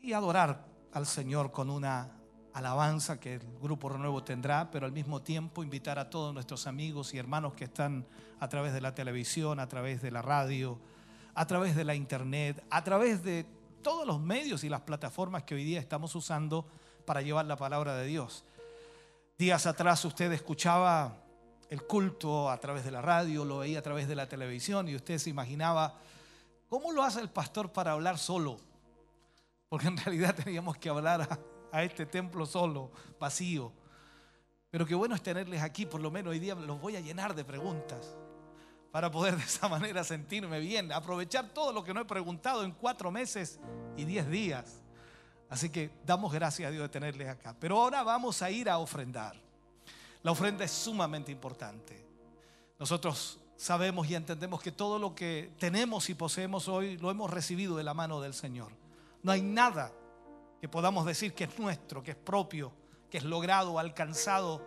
y 0.00 0.12
adorar 0.12 0.64
al 0.92 1.06
Señor 1.06 1.52
con 1.52 1.70
una 1.70 2.15
alabanza 2.56 3.20
que 3.20 3.34
el 3.34 3.58
Grupo 3.60 3.90
Renuevo 3.90 4.24
tendrá, 4.24 4.70
pero 4.70 4.86
al 4.86 4.92
mismo 4.92 5.20
tiempo 5.20 5.62
invitar 5.62 5.98
a 5.98 6.08
todos 6.08 6.32
nuestros 6.32 6.66
amigos 6.66 7.12
y 7.12 7.18
hermanos 7.18 7.52
que 7.52 7.64
están 7.64 8.06
a 8.40 8.48
través 8.48 8.72
de 8.72 8.80
la 8.80 8.94
televisión, 8.94 9.60
a 9.60 9.68
través 9.68 10.00
de 10.00 10.10
la 10.10 10.22
radio, 10.22 10.78
a 11.34 11.46
través 11.46 11.76
de 11.76 11.84
la 11.84 11.94
internet, 11.94 12.64
a 12.70 12.82
través 12.82 13.22
de 13.22 13.44
todos 13.82 14.06
los 14.06 14.20
medios 14.20 14.64
y 14.64 14.70
las 14.70 14.80
plataformas 14.80 15.42
que 15.42 15.54
hoy 15.54 15.64
día 15.64 15.78
estamos 15.78 16.14
usando 16.14 16.66
para 17.04 17.20
llevar 17.20 17.44
la 17.44 17.56
palabra 17.56 17.94
de 17.94 18.06
Dios. 18.06 18.42
Días 19.36 19.66
atrás 19.66 20.02
usted 20.06 20.32
escuchaba 20.32 21.14
el 21.68 21.82
culto 21.82 22.50
a 22.50 22.56
través 22.56 22.86
de 22.86 22.90
la 22.90 23.02
radio, 23.02 23.44
lo 23.44 23.58
veía 23.58 23.80
a 23.80 23.82
través 23.82 24.08
de 24.08 24.16
la 24.16 24.30
televisión 24.30 24.88
y 24.88 24.96
usted 24.96 25.18
se 25.18 25.28
imaginaba, 25.28 25.98
¿cómo 26.70 26.90
lo 26.90 27.02
hace 27.02 27.20
el 27.20 27.28
pastor 27.28 27.70
para 27.70 27.92
hablar 27.92 28.16
solo? 28.16 28.56
Porque 29.68 29.88
en 29.88 29.96
realidad 30.04 30.34
teníamos 30.34 30.78
que 30.78 30.88
hablar 30.88 31.20
a, 31.20 31.38
a 31.76 31.82
este 31.82 32.06
templo 32.06 32.46
solo, 32.46 32.90
vacío. 33.20 33.70
Pero 34.70 34.86
qué 34.86 34.94
bueno 34.94 35.14
es 35.14 35.22
tenerles 35.22 35.60
aquí, 35.60 35.84
por 35.84 36.00
lo 36.00 36.10
menos 36.10 36.30
hoy 36.30 36.38
día 36.38 36.54
los 36.54 36.80
voy 36.80 36.96
a 36.96 37.00
llenar 37.00 37.34
de 37.34 37.44
preguntas 37.44 38.16
para 38.90 39.10
poder 39.10 39.36
de 39.36 39.44
esa 39.44 39.68
manera 39.68 40.02
sentirme 40.02 40.58
bien, 40.58 40.90
aprovechar 40.90 41.50
todo 41.50 41.74
lo 41.74 41.84
que 41.84 41.92
no 41.92 42.00
he 42.00 42.06
preguntado 42.06 42.64
en 42.64 42.72
cuatro 42.72 43.10
meses 43.10 43.60
y 43.94 44.06
diez 44.06 44.26
días. 44.30 44.82
Así 45.50 45.68
que 45.68 45.90
damos 46.06 46.32
gracias 46.32 46.66
a 46.66 46.70
Dios 46.70 46.82
de 46.84 46.88
tenerles 46.88 47.28
acá. 47.28 47.54
Pero 47.60 47.78
ahora 47.78 48.02
vamos 48.02 48.40
a 48.40 48.50
ir 48.50 48.70
a 48.70 48.78
ofrendar. 48.78 49.36
La 50.22 50.30
ofrenda 50.30 50.64
es 50.64 50.70
sumamente 50.70 51.30
importante. 51.30 52.06
Nosotros 52.78 53.38
sabemos 53.54 54.08
y 54.08 54.14
entendemos 54.14 54.62
que 54.62 54.72
todo 54.72 54.98
lo 54.98 55.14
que 55.14 55.52
tenemos 55.58 56.08
y 56.08 56.14
poseemos 56.14 56.68
hoy 56.68 56.96
lo 56.96 57.10
hemos 57.10 57.30
recibido 57.30 57.76
de 57.76 57.84
la 57.84 57.92
mano 57.92 58.22
del 58.22 58.32
Señor. 58.32 58.72
No 59.22 59.30
hay 59.30 59.42
nada 59.42 59.92
que 60.66 60.72
podamos 60.72 61.06
decir 61.06 61.32
que 61.32 61.44
es 61.44 61.60
nuestro, 61.60 62.02
que 62.02 62.10
es 62.10 62.16
propio, 62.16 62.72
que 63.08 63.18
es 63.18 63.22
logrado, 63.22 63.78
alcanzado 63.78 64.66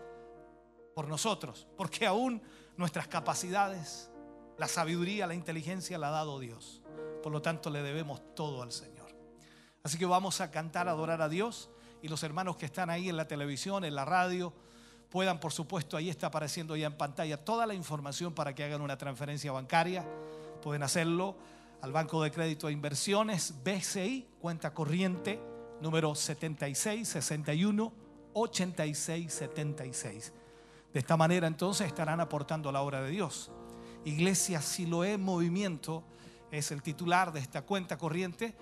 por 0.95 1.10
nosotros, 1.10 1.68
porque 1.76 2.08
aún 2.08 2.41
nuestras 2.78 3.10
capacidades, 3.10 4.10
la 4.58 4.70
sabiduría, 4.70 5.28
la 5.28 5.34
inteligencia 5.34 5.97
la 5.97 6.08
ha 6.08 6.12
dado 6.12 6.39
Dios. 6.39 6.82
Por 7.22 7.34
lo 7.34 7.41
tanto, 7.41 7.70
le 7.70 7.84
debemos 7.84 8.22
todo 8.34 8.62
al 8.62 8.72
Señor. 8.72 9.14
Así 9.84 9.97
que 9.97 10.06
vamos 10.06 10.39
a 10.39 10.52
cantar, 10.52 10.88
adorar 10.88 11.22
a 11.22 11.28
Dios 11.28 11.70
y 12.02 12.08
los 12.08 12.24
hermanos 12.24 12.56
que 12.56 12.68
están 12.68 12.89
ahí 12.89 13.10
en 13.10 13.18
la 13.18 13.28
televisión, 13.28 13.84
en 13.84 13.93
la 13.93 14.06
radio, 14.06 14.54
puedan, 15.10 15.41
por 15.41 15.52
supuesto, 15.52 15.97
ahí 15.97 16.10
está 16.10 16.28
apareciendo 16.28 16.78
ya 16.78 16.88
en 16.88 16.97
pantalla 16.97 17.43
toda 17.43 17.66
la 17.66 17.74
información 17.74 18.34
para 18.34 18.56
que 18.56 18.64
hagan 18.64 18.80
una 18.80 18.97
transferencia 18.97 19.52
bancaria. 19.52 20.06
Pueden 20.62 20.82
hacerlo 20.82 21.36
al 21.82 21.91
Banco 21.91 22.24
de 22.24 22.32
Crédito 22.32 22.70
e 22.70 22.72
Inversiones, 22.72 23.54
BCI, 23.66 24.30
cuenta 24.39 24.74
corriente 24.74 25.49
número 25.82 26.16
76 26.16 27.08
61 27.08 27.94
86 28.34 29.34
76. 29.34 30.34
De 30.94 31.00
esta 31.00 31.18
manera 31.18 31.48
entonces 31.48 31.88
estarán 31.88 32.20
aportando 32.20 32.72
la 32.72 32.82
obra 32.82 33.02
de 33.02 33.12
Dios. 33.12 33.52
Iglesia 34.06 34.62
Siloé 34.62 35.18
Movimiento 35.18 36.04
es 36.52 36.72
el 36.72 36.82
titular 36.82 37.32
de 37.32 37.40
esta 37.40 37.62
cuenta 37.62 37.98
corriente 37.98 38.56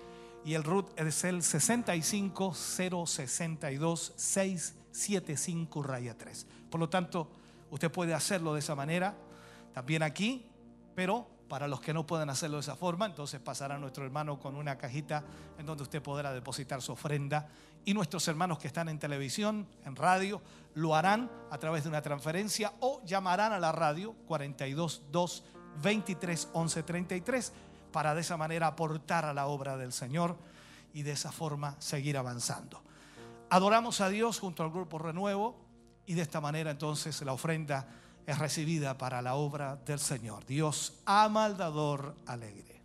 y 0.44 0.54
el 0.54 0.64
RUT 0.64 0.98
es 0.98 1.24
el 1.24 1.42
65 1.42 2.54
062 2.54 4.12
675 4.16 5.82
raya 5.82 6.16
3. 6.16 6.46
Por 6.70 6.80
lo 6.80 6.88
tanto, 6.88 7.30
usted 7.70 7.90
puede 7.90 8.14
hacerlo 8.14 8.54
de 8.54 8.60
esa 8.60 8.74
manera 8.74 9.16
también 9.72 10.02
aquí, 10.02 10.46
pero 10.94 11.26
para 11.48 11.66
los 11.66 11.80
que 11.80 11.94
no 11.94 12.06
pueden 12.06 12.30
hacerlo 12.30 12.58
de 12.58 12.62
esa 12.62 12.76
forma, 12.76 13.06
entonces 13.06 13.40
pasará 13.40 13.78
nuestro 13.78 14.04
hermano 14.04 14.38
con 14.38 14.54
una 14.54 14.76
cajita 14.76 15.24
en 15.58 15.66
donde 15.66 15.82
usted 15.82 16.02
podrá 16.02 16.32
depositar 16.32 16.82
su 16.82 16.92
ofrenda. 16.92 17.48
Y 17.84 17.94
nuestros 17.94 18.28
hermanos 18.28 18.58
que 18.58 18.66
están 18.66 18.88
en 18.88 18.98
televisión, 18.98 19.66
en 19.84 19.96
radio, 19.96 20.42
lo 20.74 20.94
harán 20.94 21.30
a 21.50 21.58
través 21.58 21.84
de 21.84 21.88
una 21.88 22.02
transferencia 22.02 22.74
o 22.80 23.02
llamarán 23.04 23.52
a 23.52 23.58
la 23.58 23.72
radio 23.72 24.14
422 24.26 25.44
23 25.82 26.48
11 26.52 26.82
33 26.82 27.52
para 27.92 28.14
de 28.14 28.20
esa 28.20 28.36
manera 28.36 28.66
aportar 28.66 29.24
a 29.24 29.32
la 29.32 29.46
obra 29.46 29.76
del 29.76 29.92
Señor 29.92 30.36
y 30.92 31.02
de 31.02 31.12
esa 31.12 31.32
forma 31.32 31.76
seguir 31.78 32.18
avanzando. 32.18 32.82
Adoramos 33.50 34.00
a 34.00 34.10
Dios 34.10 34.38
junto 34.38 34.62
al 34.62 34.70
grupo 34.70 34.98
Renuevo 34.98 35.56
y 36.04 36.14
de 36.14 36.22
esta 36.22 36.40
manera 36.40 36.70
entonces 36.70 37.20
la 37.22 37.32
ofrenda 37.32 37.86
es 38.28 38.38
recibida 38.38 38.98
para 38.98 39.22
la 39.22 39.36
obra 39.36 39.76
del 39.86 39.98
Señor. 39.98 40.44
Dios 40.44 40.92
ama 41.06 41.46
al 41.46 41.56
dador 41.56 42.14
alegre. 42.26 42.77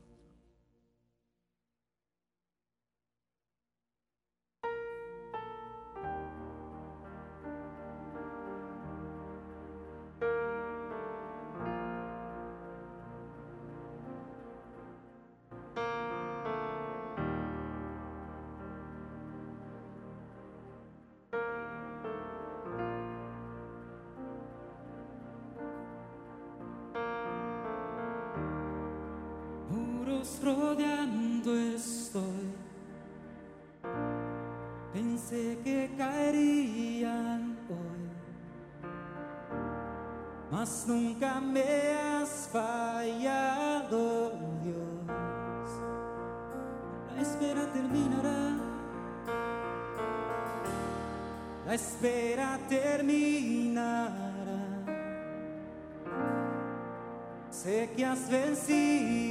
Que 57.96 58.04
has 58.04 58.28
vencido 58.30 59.23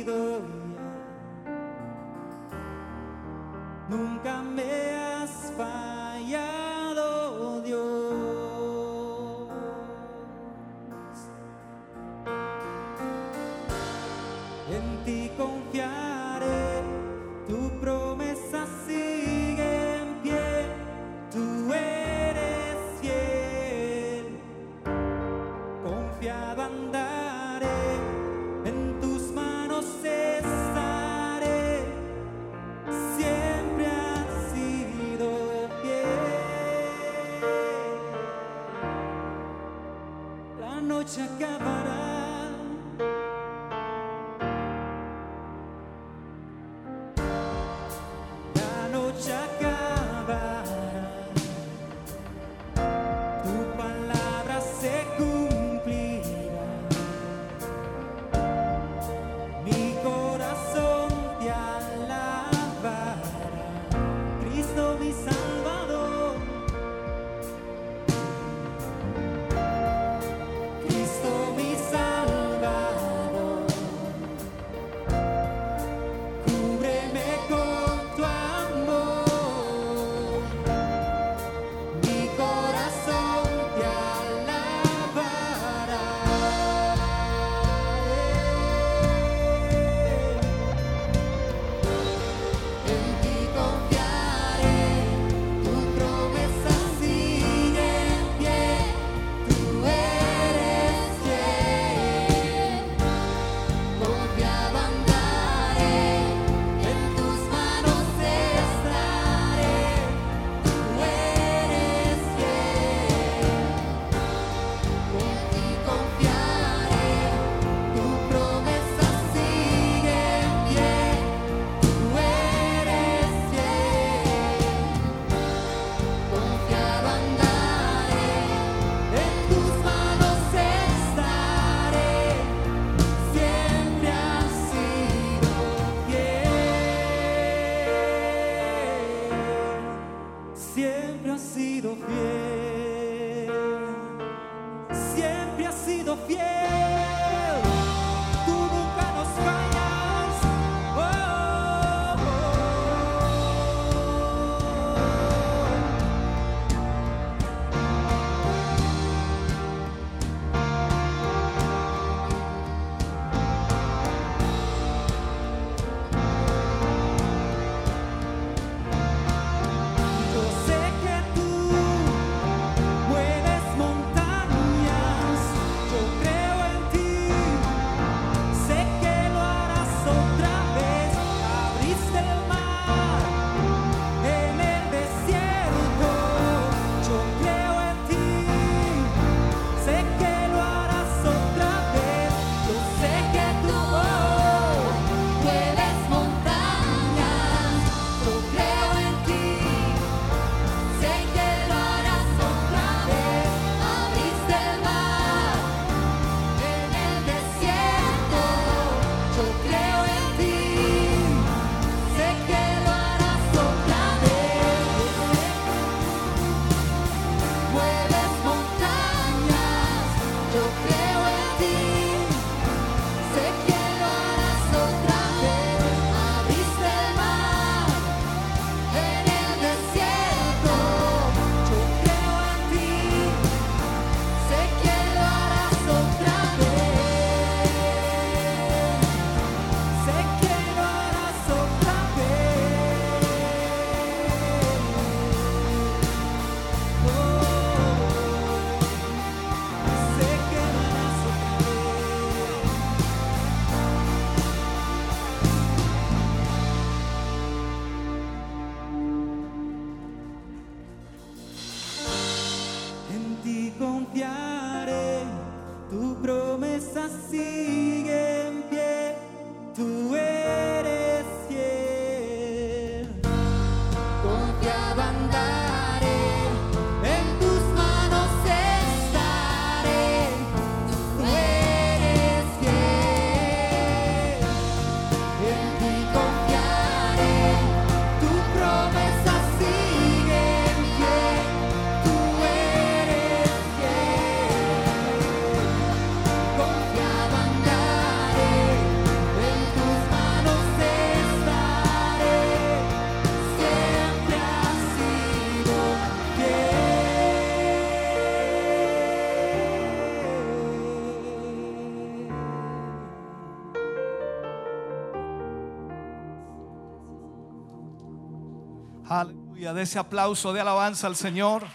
De 319.75 319.83
ese 319.83 319.99
aplauso 319.99 320.53
de 320.53 320.61
alabanza 320.61 321.07
al 321.07 321.17
Señor. 321.17 321.67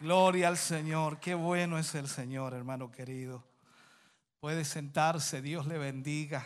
Gloria 0.00 0.48
al 0.48 0.56
Señor, 0.56 1.20
qué 1.20 1.34
bueno 1.34 1.78
es 1.78 1.94
el 1.94 2.08
Señor, 2.08 2.52
hermano 2.52 2.90
querido. 2.90 3.44
Puede 4.40 4.64
sentarse, 4.64 5.40
Dios 5.40 5.66
le 5.66 5.78
bendiga. 5.78 6.44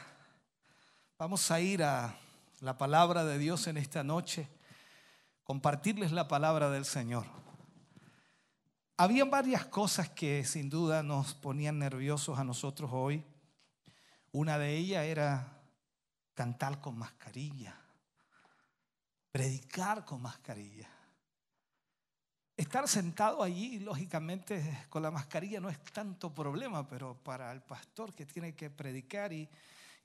Vamos 1.18 1.50
a 1.50 1.60
ir 1.60 1.82
a 1.82 2.14
la 2.60 2.76
palabra 2.76 3.24
de 3.24 3.38
Dios 3.38 3.66
en 3.68 3.78
esta 3.78 4.04
noche, 4.04 4.48
compartirles 5.44 6.12
la 6.12 6.28
palabra 6.28 6.68
del 6.68 6.84
Señor. 6.84 7.41
Habían 8.96 9.30
varias 9.30 9.66
cosas 9.66 10.10
que 10.10 10.44
sin 10.44 10.68
duda 10.68 11.02
nos 11.02 11.34
ponían 11.34 11.78
nerviosos 11.78 12.38
a 12.38 12.44
nosotros 12.44 12.90
hoy. 12.92 13.24
Una 14.32 14.58
de 14.58 14.76
ellas 14.76 15.04
era 15.04 15.60
cantar 16.34 16.80
con 16.80 16.98
mascarilla, 16.98 17.74
predicar 19.30 20.04
con 20.04 20.22
mascarilla. 20.22 20.88
Estar 22.54 22.86
sentado 22.86 23.42
allí, 23.42 23.78
lógicamente, 23.78 24.86
con 24.90 25.02
la 25.02 25.10
mascarilla 25.10 25.58
no 25.58 25.70
es 25.70 25.82
tanto 25.84 26.34
problema, 26.34 26.86
pero 26.86 27.16
para 27.16 27.50
el 27.50 27.62
pastor 27.62 28.14
que 28.14 28.26
tiene 28.26 28.54
que 28.54 28.68
predicar 28.68 29.32
y, 29.32 29.48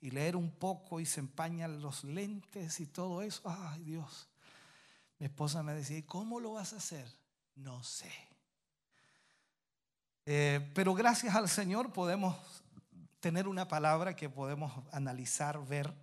y 0.01 0.11
leer 0.11 0.35
un 0.35 0.51
poco 0.51 0.99
y 0.99 1.05
se 1.05 1.19
empañan 1.19 1.81
los 1.81 2.03
lentes 2.05 2.79
y 2.79 2.87
todo 2.87 3.21
eso, 3.21 3.41
ay 3.45 3.83
Dios. 3.83 4.29
Mi 5.19 5.25
esposa 5.25 5.61
me 5.61 5.73
decía, 5.73 6.01
¿cómo 6.05 6.39
lo 6.39 6.53
vas 6.53 6.73
a 6.73 6.77
hacer? 6.77 7.07
No 7.55 7.83
sé. 7.83 8.26
Eh, 10.29 10.73
pero 10.75 10.93
gracias 10.93 11.33
al 11.35 11.47
Señor 11.47 11.93
podemos 11.93 12.35
tener 13.21 13.47
una 13.47 13.65
palabra 13.65 14.13
que 14.13 14.29
podemos 14.29 14.73
analizar, 14.91 15.65
ver, 15.65 15.93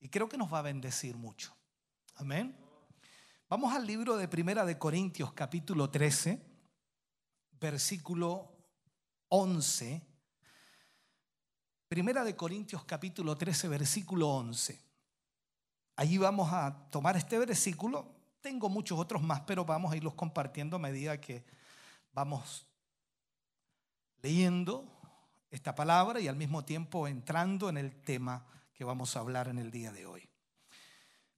y 0.00 0.08
creo 0.08 0.30
que 0.30 0.38
nos 0.38 0.50
va 0.50 0.60
a 0.60 0.62
bendecir 0.62 1.14
mucho. 1.14 1.54
Amén. 2.14 2.56
Vamos 3.50 3.74
al 3.74 3.86
libro 3.86 4.16
de 4.16 4.28
Primera 4.28 4.64
de 4.64 4.78
Corintios 4.78 5.34
capítulo 5.34 5.90
13, 5.90 6.40
versículo 7.60 8.50
11. 9.28 10.00
Primera 11.86 12.24
de 12.24 12.34
Corintios 12.34 12.82
capítulo 12.86 13.36
13, 13.36 13.68
versículo 13.68 14.30
11. 14.30 14.80
Allí 15.96 16.16
vamos 16.16 16.50
a 16.50 16.88
tomar 16.90 17.18
este 17.18 17.38
versículo. 17.38 18.10
Tengo 18.40 18.70
muchos 18.70 18.98
otros 18.98 19.22
más, 19.22 19.42
pero 19.42 19.66
vamos 19.66 19.92
a 19.92 19.98
irlos 19.98 20.14
compartiendo 20.14 20.76
a 20.76 20.78
medida 20.78 21.20
que 21.20 21.44
vamos 22.14 22.66
leyendo 24.24 24.86
esta 25.50 25.74
palabra 25.74 26.18
y 26.18 26.28
al 26.28 26.36
mismo 26.36 26.64
tiempo 26.64 27.06
entrando 27.06 27.68
en 27.68 27.76
el 27.76 28.00
tema 28.00 28.46
que 28.72 28.82
vamos 28.82 29.14
a 29.14 29.20
hablar 29.20 29.48
en 29.48 29.58
el 29.58 29.70
día 29.70 29.92
de 29.92 30.06
hoy. 30.06 30.26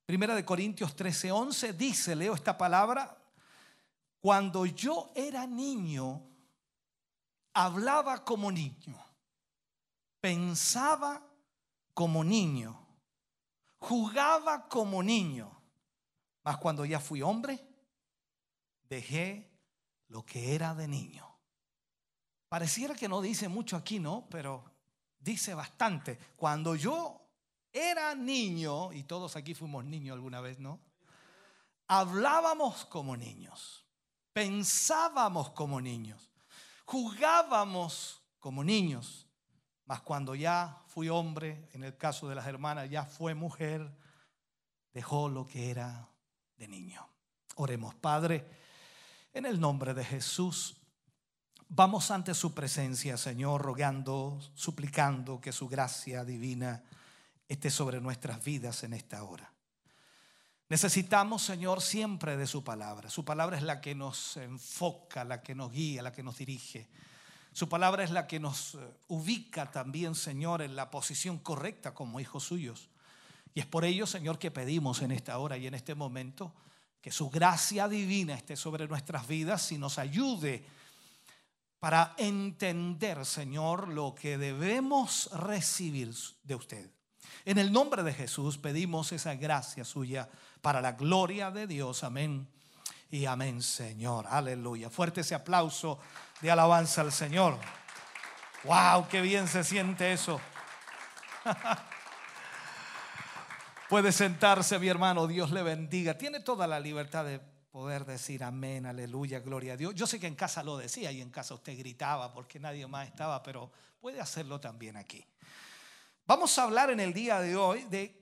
Primera 0.04 0.36
de 0.36 0.44
Corintios 0.44 0.94
13, 0.94 1.32
11 1.32 1.72
dice, 1.72 2.14
leo 2.14 2.32
esta 2.32 2.56
palabra, 2.56 3.18
cuando 4.20 4.66
yo 4.66 5.10
era 5.16 5.48
niño, 5.48 6.30
hablaba 7.54 8.24
como 8.24 8.52
niño, 8.52 8.96
pensaba 10.20 11.26
como 11.92 12.22
niño, 12.22 12.86
jugaba 13.78 14.68
como 14.68 15.02
niño, 15.02 15.50
mas 16.44 16.56
cuando 16.58 16.84
ya 16.84 17.00
fui 17.00 17.20
hombre, 17.20 17.66
dejé 18.88 19.50
lo 20.06 20.24
que 20.24 20.54
era 20.54 20.72
de 20.76 20.86
niño. 20.86 21.35
Pareciera 22.48 22.94
que 22.94 23.08
no 23.08 23.20
dice 23.20 23.48
mucho 23.48 23.76
aquí, 23.76 23.98
¿no? 23.98 24.26
Pero 24.30 24.64
dice 25.18 25.54
bastante. 25.54 26.18
Cuando 26.36 26.76
yo 26.76 27.20
era 27.72 28.14
niño, 28.14 28.92
y 28.92 29.02
todos 29.02 29.36
aquí 29.36 29.54
fuimos 29.54 29.84
niños 29.84 30.14
alguna 30.14 30.40
vez, 30.40 30.58
¿no? 30.58 30.80
Hablábamos 31.88 32.84
como 32.86 33.16
niños, 33.16 33.84
pensábamos 34.32 35.50
como 35.50 35.80
niños, 35.80 36.30
jugábamos 36.84 38.22
como 38.40 38.64
niños, 38.64 39.26
mas 39.84 40.00
cuando 40.00 40.34
ya 40.34 40.82
fui 40.88 41.08
hombre, 41.08 41.68
en 41.72 41.84
el 41.84 41.96
caso 41.96 42.28
de 42.28 42.34
las 42.34 42.46
hermanas, 42.46 42.90
ya 42.90 43.04
fue 43.04 43.34
mujer, 43.34 43.96
dejó 44.92 45.28
lo 45.28 45.46
que 45.46 45.70
era 45.70 46.08
de 46.56 46.66
niño. 46.66 47.08
Oremos, 47.56 47.94
Padre, 47.94 48.48
en 49.32 49.46
el 49.46 49.60
nombre 49.60 49.94
de 49.94 50.04
Jesús. 50.04 50.76
Vamos 51.68 52.10
ante 52.12 52.32
su 52.34 52.54
presencia, 52.54 53.16
Señor, 53.16 53.60
rogando, 53.60 54.40
suplicando 54.54 55.40
que 55.40 55.50
su 55.50 55.68
gracia 55.68 56.24
divina 56.24 56.84
esté 57.48 57.70
sobre 57.70 58.00
nuestras 58.00 58.42
vidas 58.44 58.84
en 58.84 58.92
esta 58.92 59.24
hora. 59.24 59.52
Necesitamos, 60.68 61.42
Señor, 61.42 61.82
siempre 61.82 62.36
de 62.36 62.46
su 62.46 62.62
palabra. 62.62 63.10
Su 63.10 63.24
palabra 63.24 63.56
es 63.56 63.64
la 63.64 63.80
que 63.80 63.94
nos 63.94 64.36
enfoca, 64.36 65.24
la 65.24 65.42
que 65.42 65.54
nos 65.54 65.72
guía, 65.72 66.02
la 66.02 66.12
que 66.12 66.22
nos 66.22 66.38
dirige. 66.38 66.88
Su 67.52 67.68
palabra 67.68 68.04
es 68.04 68.10
la 68.10 68.26
que 68.26 68.38
nos 68.38 68.74
eh, 68.74 68.78
ubica 69.08 69.70
también, 69.70 70.14
Señor, 70.14 70.62
en 70.62 70.76
la 70.76 70.90
posición 70.90 71.38
correcta 71.38 71.94
como 71.94 72.20
hijos 72.20 72.44
suyos. 72.44 72.90
Y 73.54 73.60
es 73.60 73.66
por 73.66 73.84
ello, 73.84 74.06
Señor, 74.06 74.38
que 74.38 74.50
pedimos 74.50 75.02
en 75.02 75.10
esta 75.10 75.38
hora 75.38 75.56
y 75.56 75.66
en 75.66 75.74
este 75.74 75.94
momento 75.94 76.52
que 77.00 77.10
su 77.10 77.28
gracia 77.30 77.88
divina 77.88 78.34
esté 78.34 78.56
sobre 78.56 78.86
nuestras 78.86 79.26
vidas 79.26 79.72
y 79.72 79.78
nos 79.78 79.98
ayude 79.98 80.66
para 81.78 82.14
entender, 82.16 83.24
Señor, 83.24 83.88
lo 83.88 84.14
que 84.14 84.38
debemos 84.38 85.30
recibir 85.32 86.14
de 86.42 86.54
usted. 86.54 86.90
En 87.44 87.58
el 87.58 87.72
nombre 87.72 88.02
de 88.02 88.12
Jesús 88.12 88.58
pedimos 88.58 89.12
esa 89.12 89.34
gracia 89.34 89.84
suya 89.84 90.28
para 90.62 90.80
la 90.80 90.92
gloria 90.92 91.50
de 91.50 91.66
Dios. 91.66 92.02
Amén. 92.02 92.48
Y 93.10 93.26
amén, 93.26 93.62
Señor. 93.62 94.26
Aleluya. 94.28 94.90
Fuerte 94.90 95.20
ese 95.20 95.34
aplauso 95.34 96.00
de 96.40 96.50
alabanza 96.50 97.02
al 97.02 97.12
Señor. 97.12 97.58
Wow, 98.64 99.06
qué 99.08 99.20
bien 99.20 99.46
se 99.46 99.62
siente 99.62 100.12
eso. 100.12 100.40
Puede 103.88 104.10
sentarse, 104.10 104.78
mi 104.80 104.88
hermano. 104.88 105.28
Dios 105.28 105.52
le 105.52 105.62
bendiga. 105.62 106.18
Tiene 106.18 106.40
toda 106.40 106.66
la 106.66 106.80
libertad 106.80 107.24
de 107.24 107.40
poder 107.76 108.06
decir 108.06 108.42
amén, 108.42 108.86
aleluya, 108.86 109.40
gloria 109.40 109.74
a 109.74 109.76
Dios. 109.76 109.94
Yo 109.94 110.06
sé 110.06 110.18
que 110.18 110.26
en 110.26 110.34
casa 110.34 110.62
lo 110.62 110.78
decía 110.78 111.12
y 111.12 111.20
en 111.20 111.28
casa 111.28 111.52
usted 111.52 111.76
gritaba 111.76 112.32
porque 112.32 112.58
nadie 112.58 112.86
más 112.86 113.06
estaba, 113.06 113.42
pero 113.42 113.70
puede 114.00 114.18
hacerlo 114.18 114.58
también 114.58 114.96
aquí. 114.96 115.22
Vamos 116.24 116.58
a 116.58 116.62
hablar 116.62 116.88
en 116.88 117.00
el 117.00 117.12
día 117.12 117.38
de 117.38 117.54
hoy 117.54 117.84
de 117.84 118.18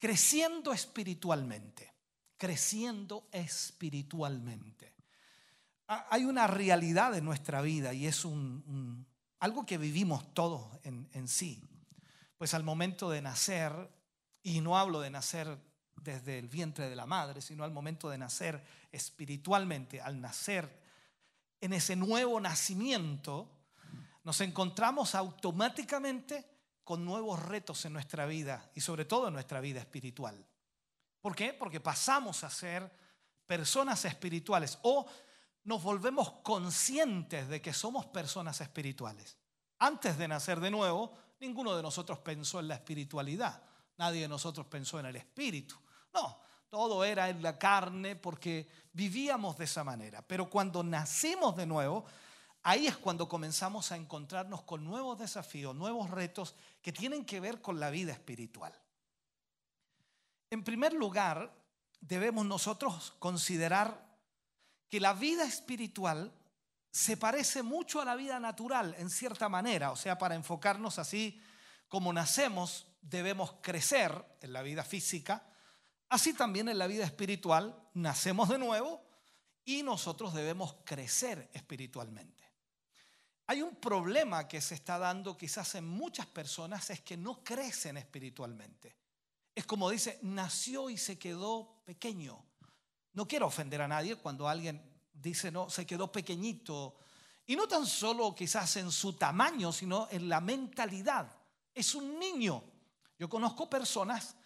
creciendo 0.00 0.72
espiritualmente, 0.72 1.94
creciendo 2.36 3.28
espiritualmente. 3.30 4.92
Hay 5.86 6.24
una 6.24 6.48
realidad 6.48 7.16
en 7.16 7.24
nuestra 7.24 7.62
vida 7.62 7.94
y 7.94 8.08
es 8.08 8.24
un, 8.24 9.06
algo 9.38 9.64
que 9.64 9.78
vivimos 9.78 10.34
todos 10.34 10.76
en, 10.82 11.08
en 11.12 11.28
sí. 11.28 11.62
Pues 12.36 12.52
al 12.52 12.64
momento 12.64 13.10
de 13.10 13.22
nacer, 13.22 13.92
y 14.42 14.60
no 14.60 14.76
hablo 14.76 14.98
de 14.98 15.10
nacer 15.10 15.56
desde 16.02 16.38
el 16.38 16.48
vientre 16.48 16.88
de 16.88 16.96
la 16.96 17.06
madre, 17.06 17.40
sino 17.40 17.64
al 17.64 17.70
momento 17.70 18.08
de 18.08 18.18
nacer 18.18 18.62
espiritualmente, 18.90 20.00
al 20.00 20.20
nacer 20.20 20.78
en 21.60 21.72
ese 21.72 21.96
nuevo 21.96 22.40
nacimiento, 22.40 23.50
nos 24.24 24.40
encontramos 24.40 25.14
automáticamente 25.14 26.44
con 26.84 27.04
nuevos 27.04 27.42
retos 27.42 27.84
en 27.84 27.92
nuestra 27.92 28.26
vida 28.26 28.70
y 28.74 28.80
sobre 28.80 29.04
todo 29.04 29.28
en 29.28 29.34
nuestra 29.34 29.60
vida 29.60 29.80
espiritual. 29.80 30.46
¿Por 31.20 31.34
qué? 31.34 31.52
Porque 31.52 31.80
pasamos 31.80 32.44
a 32.44 32.50
ser 32.50 32.90
personas 33.46 34.04
espirituales 34.04 34.78
o 34.82 35.06
nos 35.64 35.82
volvemos 35.82 36.32
conscientes 36.42 37.48
de 37.48 37.60
que 37.60 37.72
somos 37.72 38.06
personas 38.06 38.60
espirituales. 38.60 39.36
Antes 39.78 40.16
de 40.16 40.28
nacer 40.28 40.60
de 40.60 40.70
nuevo, 40.70 41.12
ninguno 41.40 41.76
de 41.76 41.82
nosotros 41.82 42.18
pensó 42.20 42.60
en 42.60 42.68
la 42.68 42.74
espiritualidad, 42.74 43.62
nadie 43.96 44.22
de 44.22 44.28
nosotros 44.28 44.66
pensó 44.66 44.98
en 44.98 45.06
el 45.06 45.16
espíritu. 45.16 45.76
No, 46.12 46.40
todo 46.68 47.04
era 47.04 47.28
en 47.28 47.42
la 47.42 47.58
carne 47.58 48.16
porque 48.16 48.68
vivíamos 48.92 49.56
de 49.56 49.64
esa 49.64 49.84
manera. 49.84 50.22
Pero 50.22 50.50
cuando 50.50 50.82
nacimos 50.82 51.56
de 51.56 51.66
nuevo, 51.66 52.04
ahí 52.62 52.86
es 52.86 52.96
cuando 52.96 53.28
comenzamos 53.28 53.92
a 53.92 53.96
encontrarnos 53.96 54.62
con 54.62 54.84
nuevos 54.84 55.18
desafíos, 55.18 55.74
nuevos 55.74 56.10
retos 56.10 56.54
que 56.82 56.92
tienen 56.92 57.24
que 57.24 57.40
ver 57.40 57.60
con 57.60 57.80
la 57.80 57.90
vida 57.90 58.12
espiritual. 58.12 58.72
En 60.50 60.64
primer 60.64 60.92
lugar, 60.92 61.52
debemos 62.00 62.46
nosotros 62.46 63.14
considerar 63.18 64.06
que 64.88 65.00
la 65.00 65.12
vida 65.12 65.44
espiritual 65.44 66.32
se 66.90 67.16
parece 67.16 67.62
mucho 67.62 68.00
a 68.00 68.04
la 68.04 68.16
vida 68.16 68.40
natural 68.40 68.94
en 68.98 69.10
cierta 69.10 69.48
manera, 69.48 69.92
o 69.92 69.96
sea, 69.96 70.16
para 70.18 70.34
enfocarnos 70.34 70.98
así 70.98 71.40
como 71.88 72.12
nacemos, 72.12 72.86
debemos 73.00 73.54
crecer 73.62 74.24
en 74.40 74.52
la 74.52 74.62
vida 74.62 74.84
física, 74.84 75.42
así 76.08 76.34
también 76.34 76.68
en 76.68 76.78
la 76.78 76.86
vida 76.86 77.04
espiritual 77.04 77.76
nacemos 77.94 78.48
de 78.48 78.58
nuevo 78.58 79.02
y 79.64 79.82
nosotros 79.82 80.34
debemos 80.34 80.76
crecer 80.84 81.50
espiritualmente. 81.52 82.44
Hay 83.46 83.62
un 83.62 83.76
problema 83.76 84.46
que 84.46 84.60
se 84.60 84.74
está 84.74 84.98
dando 84.98 85.36
quizás 85.36 85.74
en 85.74 85.86
muchas 85.86 86.26
personas, 86.26 86.90
es 86.90 87.00
que 87.00 87.16
no 87.16 87.42
crecen 87.42 87.96
espiritualmente. 87.96 88.94
Es 89.54 89.64
como 89.64 89.90
dice, 89.90 90.18
nació 90.22 90.90
y 90.90 90.98
se 90.98 91.18
quedó 91.18 91.82
pequeño. 91.84 92.44
No 93.14 93.26
quiero 93.26 93.46
ofender 93.46 93.80
a 93.80 93.88
nadie 93.88 94.16
cuando 94.16 94.46
alguien 94.48 94.82
dice, 95.12 95.50
no, 95.50 95.68
se 95.70 95.86
quedó 95.86 96.12
pequeñito. 96.12 96.98
Y 97.46 97.56
no 97.56 97.66
tan 97.66 97.86
solo 97.86 98.34
quizás 98.34 98.76
en 98.76 98.92
su 98.92 99.14
tamaño, 99.14 99.72
sino 99.72 100.08
en 100.10 100.28
la 100.28 100.40
mentalidad. 100.40 101.34
Es 101.74 101.94
un 101.94 102.18
niño. 102.18 102.62
Yo 103.18 103.28
conozco 103.28 103.68
personas 103.68 104.36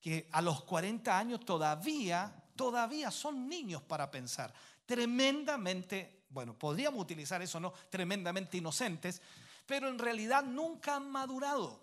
que 0.00 0.28
a 0.32 0.40
los 0.40 0.62
40 0.64 1.16
años 1.16 1.44
todavía, 1.44 2.32
todavía 2.56 3.10
son 3.10 3.48
niños 3.48 3.82
para 3.82 4.10
pensar. 4.10 4.52
Tremendamente, 4.86 6.24
bueno, 6.30 6.54
podríamos 6.54 7.02
utilizar 7.02 7.42
eso, 7.42 7.60
¿no? 7.60 7.72
Tremendamente 7.90 8.56
inocentes, 8.56 9.20
pero 9.66 9.88
en 9.88 9.98
realidad 9.98 10.42
nunca 10.42 10.96
han 10.96 11.10
madurado. 11.10 11.80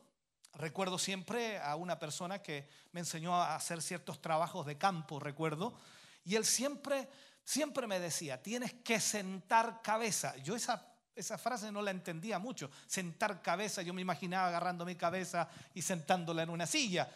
Recuerdo 0.56 0.98
siempre 0.98 1.60
a 1.60 1.76
una 1.76 2.00
persona 2.00 2.42
que 2.42 2.68
me 2.92 3.02
enseñó 3.02 3.36
a 3.36 3.56
hacer 3.56 3.82
ciertos 3.82 4.22
trabajos 4.22 4.66
de 4.66 4.78
campo, 4.78 5.20
recuerdo, 5.20 5.78
y 6.26 6.36
él 6.36 6.46
siempre, 6.46 7.08
siempre 7.44 7.86
me 7.86 8.00
decía, 8.00 8.42
tienes 8.42 8.74
que 8.74 9.00
sentar 9.00 9.82
cabeza. 9.84 10.36
Yo 10.38 10.56
esa, 10.56 10.86
esa 11.16 11.38
frase 11.38 11.72
no 11.72 11.84
la 11.84 11.92
entendía 11.92 12.40
mucho, 12.40 12.72
sentar 12.88 13.42
cabeza, 13.44 13.84
yo 13.84 13.94
me 13.94 14.02
imaginaba 14.02 14.48
agarrando 14.48 14.84
mi 14.84 14.96
cabeza 14.96 15.48
y 15.76 15.84
sentándola 15.84 16.42
en 16.42 16.50
una 16.50 16.66
silla. 16.66 17.08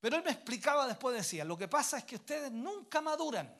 Pero 0.00 0.16
él 0.16 0.22
me 0.24 0.30
explicaba 0.30 0.86
después, 0.86 1.16
decía, 1.16 1.44
lo 1.44 1.56
que 1.56 1.68
pasa 1.68 1.98
es 1.98 2.04
que 2.04 2.16
ustedes 2.16 2.52
nunca 2.52 3.00
maduran. 3.00 3.52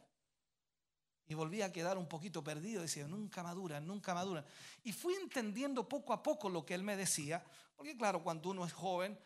Y 1.27 1.35
volví 1.35 1.61
a 1.61 1.73
quedar 1.73 1.99
un 1.99 2.09
poquito 2.09 2.43
perdido, 2.43 2.83
decía, 2.83 3.07
nunca 3.07 3.43
maduran, 3.43 3.87
nunca 3.87 4.15
maduran. 4.15 4.45
Y 4.85 4.93
fui 4.93 5.15
entendiendo 5.15 5.89
poco 5.89 6.13
a 6.13 6.23
poco 6.23 6.49
lo 6.49 6.65
que 6.65 6.75
él 6.75 6.83
me 6.83 6.97
decía, 6.97 7.45
porque 7.77 7.97
claro, 7.97 8.23
cuando 8.23 8.51
uno 8.51 8.65
es 8.65 8.73
joven, 8.73 9.19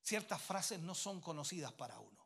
ciertas 0.00 0.40
frases 0.40 0.80
no 0.80 0.94
son 0.94 1.20
conocidas 1.20 1.72
para 1.72 1.98
uno. 1.98 2.20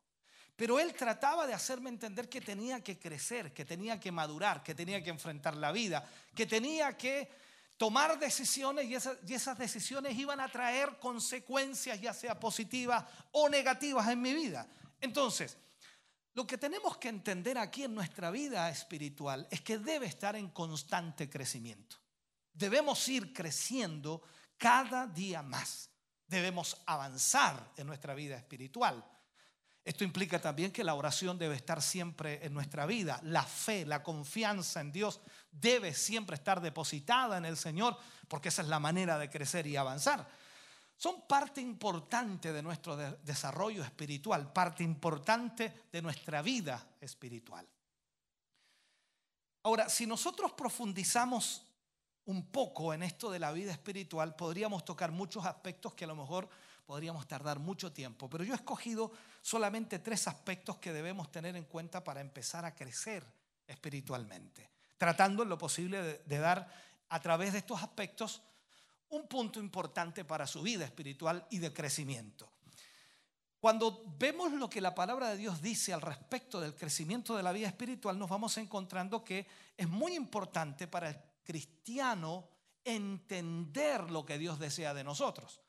Pero 0.56 0.78
él 0.78 0.94
trataba 0.94 1.46
de 1.46 1.54
hacerme 1.54 1.90
entender 1.90 2.28
que 2.28 2.40
tenía 2.40 2.82
que 2.82 2.98
crecer, 2.98 3.52
que 3.52 3.64
tenía 3.64 3.98
que 3.98 4.12
madurar, 4.12 4.62
que 4.62 4.74
tenía 4.74 5.02
que 5.02 5.10
enfrentar 5.10 5.56
la 5.56 5.72
vida, 5.72 6.08
que 6.34 6.46
tenía 6.46 6.96
que 6.96 7.28
tomar 7.76 8.18
decisiones 8.18 8.86
y 8.86 8.94
esas, 8.94 9.18
y 9.26 9.34
esas, 9.34 9.58
decisiones 9.58 10.16
iban 10.16 10.40
a 10.40 10.48
traer 10.48 10.98
consecuencias, 10.98 12.00
ya 12.00 12.12
sea 12.12 12.38
positivas 12.38 13.04
o 13.32 13.48
negativas 13.48 14.08
en 14.08 14.22
mi 14.22 14.32
vida. 14.32 14.66
Entonces, 15.00 15.56
lo 16.34 16.46
que 16.46 16.58
tenemos 16.58 16.96
que 16.96 17.08
entender 17.08 17.58
aquí 17.58 17.84
en 17.84 17.94
nuestra 17.94 18.30
vida 18.30 18.68
espiritual 18.68 19.46
es 19.50 19.60
que 19.60 19.78
debe 19.78 20.06
estar 20.06 20.34
en 20.34 20.48
constante 20.48 21.30
crecimiento. 21.30 21.96
Debemos 22.52 23.08
ir 23.08 23.32
creciendo 23.32 24.22
cada 24.56 25.06
día 25.06 25.42
más. 25.42 25.90
Debemos 26.26 26.80
avanzar 26.86 27.72
en 27.76 27.86
nuestra 27.86 28.14
vida 28.14 28.36
espiritual. 28.36 29.04
Esto 29.84 30.02
implica 30.02 30.40
también 30.40 30.72
que 30.72 30.82
la 30.82 30.94
oración 30.94 31.38
debe 31.38 31.54
estar 31.54 31.82
siempre 31.82 32.44
en 32.44 32.54
nuestra 32.54 32.86
vida. 32.86 33.20
La 33.22 33.42
fe, 33.42 33.84
la 33.84 34.02
confianza 34.02 34.80
en 34.80 34.90
Dios 34.90 35.20
debe 35.60 35.94
siempre 35.94 36.36
estar 36.36 36.60
depositada 36.60 37.38
en 37.38 37.44
el 37.44 37.56
Señor, 37.56 37.96
porque 38.28 38.48
esa 38.48 38.62
es 38.62 38.68
la 38.68 38.80
manera 38.80 39.18
de 39.18 39.30
crecer 39.30 39.66
y 39.66 39.76
avanzar. 39.76 40.26
Son 40.96 41.26
parte 41.26 41.60
importante 41.60 42.52
de 42.52 42.62
nuestro 42.62 42.96
desarrollo 42.96 43.82
espiritual, 43.82 44.52
parte 44.52 44.84
importante 44.84 45.84
de 45.90 46.02
nuestra 46.02 46.40
vida 46.42 46.86
espiritual. 47.00 47.66
Ahora, 49.64 49.88
si 49.88 50.06
nosotros 50.06 50.52
profundizamos 50.52 51.62
un 52.26 52.46
poco 52.46 52.94
en 52.94 53.02
esto 53.02 53.30
de 53.30 53.38
la 53.38 53.52
vida 53.52 53.72
espiritual, 53.72 54.36
podríamos 54.36 54.84
tocar 54.84 55.10
muchos 55.10 55.44
aspectos 55.44 55.94
que 55.94 56.04
a 56.04 56.08
lo 56.08 56.16
mejor 56.16 56.48
podríamos 56.86 57.26
tardar 57.26 57.58
mucho 57.58 57.92
tiempo, 57.92 58.28
pero 58.28 58.44
yo 58.44 58.52
he 58.52 58.56
escogido 58.56 59.10
solamente 59.40 59.98
tres 59.98 60.28
aspectos 60.28 60.76
que 60.78 60.92
debemos 60.92 61.30
tener 61.30 61.56
en 61.56 61.64
cuenta 61.64 62.04
para 62.04 62.20
empezar 62.20 62.64
a 62.64 62.74
crecer 62.74 63.24
espiritualmente, 63.66 64.70
tratando 65.04 65.42
en 65.42 65.50
lo 65.50 65.58
posible 65.58 66.22
de, 66.24 66.38
dar 66.38 66.66
a 67.10 67.20
través 67.20 67.52
de 67.52 67.58
estos 67.58 67.82
aspectos 67.82 68.40
un 69.10 69.28
punto 69.28 69.60
importante 69.60 70.24
para 70.24 70.46
su 70.46 70.62
vida 70.62 70.86
espiritual 70.86 71.46
y 71.50 71.58
de 71.58 71.74
crecimiento. 71.74 72.50
Cuando 73.60 74.02
vemos 74.18 74.52
lo 74.52 74.70
que 74.70 74.80
la 74.80 74.94
palabra 74.94 75.28
de 75.28 75.36
Dios 75.36 75.60
dice 75.60 75.92
al 75.92 76.00
respecto 76.00 76.58
del 76.58 76.74
crecimiento 76.74 77.36
de 77.36 77.42
la 77.42 77.52
vida 77.52 77.66
espiritual, 77.66 78.18
nos 78.18 78.30
vamos 78.30 78.56
encontrando 78.56 79.22
que 79.22 79.46
es 79.76 79.86
muy 79.86 80.14
importante 80.14 80.88
para 80.88 81.10
el 81.10 81.18
cristiano 81.44 82.48
entender 82.82 84.10
lo 84.10 84.24
que 84.24 84.38
Dios 84.38 84.58
desea 84.58 84.94
de 84.94 85.04
nosotros. 85.04 85.60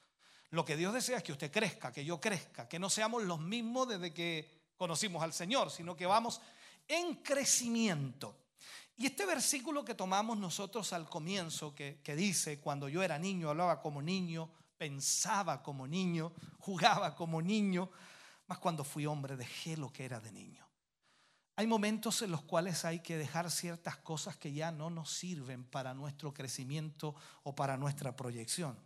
Lo 0.51 0.63
que 0.63 0.77
Dios 0.77 0.93
desea 0.93 1.17
es 1.17 1.23
que 1.23 1.33
usted 1.33 1.51
crezca, 1.51 1.91
que 1.91 2.05
yo 2.05 2.21
crezca, 2.21 2.69
que 2.69 2.79
no 2.79 2.89
seamos 2.89 3.23
los 3.23 3.41
mismos 3.41 3.89
desde 3.89 4.13
que 4.13 4.49
conocimos 4.77 5.21
al 5.21 5.33
Señor, 5.33 5.71
sino 5.71 5.93
que 5.93 6.05
vamos 6.05 6.39
en 6.87 7.15
crecimiento. 7.15 8.44
Y 8.97 9.05
este 9.05 9.25
versículo 9.25 9.83
que 9.83 9.93
tomamos 9.93 10.37
nosotros 10.37 10.93
al 10.93 11.09
comienzo, 11.09 11.75
que, 11.75 12.15
dice, 12.15 12.59
cuando 12.59 12.87
yo 12.87 13.03
era 13.03 13.19
niño, 13.19 13.49
hablaba 13.49 13.81
como 13.81 14.01
niño, 14.01 14.49
pensaba 14.77 15.61
como 15.61 15.85
niño, 15.85 16.31
jugaba 16.59 17.15
como 17.15 17.41
niño, 17.41 17.89
más 18.47 18.59
cuando 18.59 18.83
fui 18.83 19.05
hombre 19.05 19.35
dejé 19.35 19.75
lo 19.75 19.91
que 19.91 20.05
era 20.05 20.21
de 20.21 20.31
niño. 20.31 20.65
Hay 21.57 21.67
momentos 21.67 22.21
en 22.21 22.31
los 22.31 22.41
cuales 22.41 22.83
hay 22.83 22.99
que 22.99 23.17
dejar 23.17 23.49
ciertas 23.49 23.97
cosas 23.97 24.37
que 24.37 24.53
ya 24.53 24.71
no 24.71 24.89
nos 24.89 25.09
sirven 25.11 25.63
para 25.63 25.93
nuestro 25.93 26.33
crecimiento 26.33 27.15
o 27.43 27.55
para 27.55 27.77
nuestra 27.77 28.15
proyección. 28.15 28.77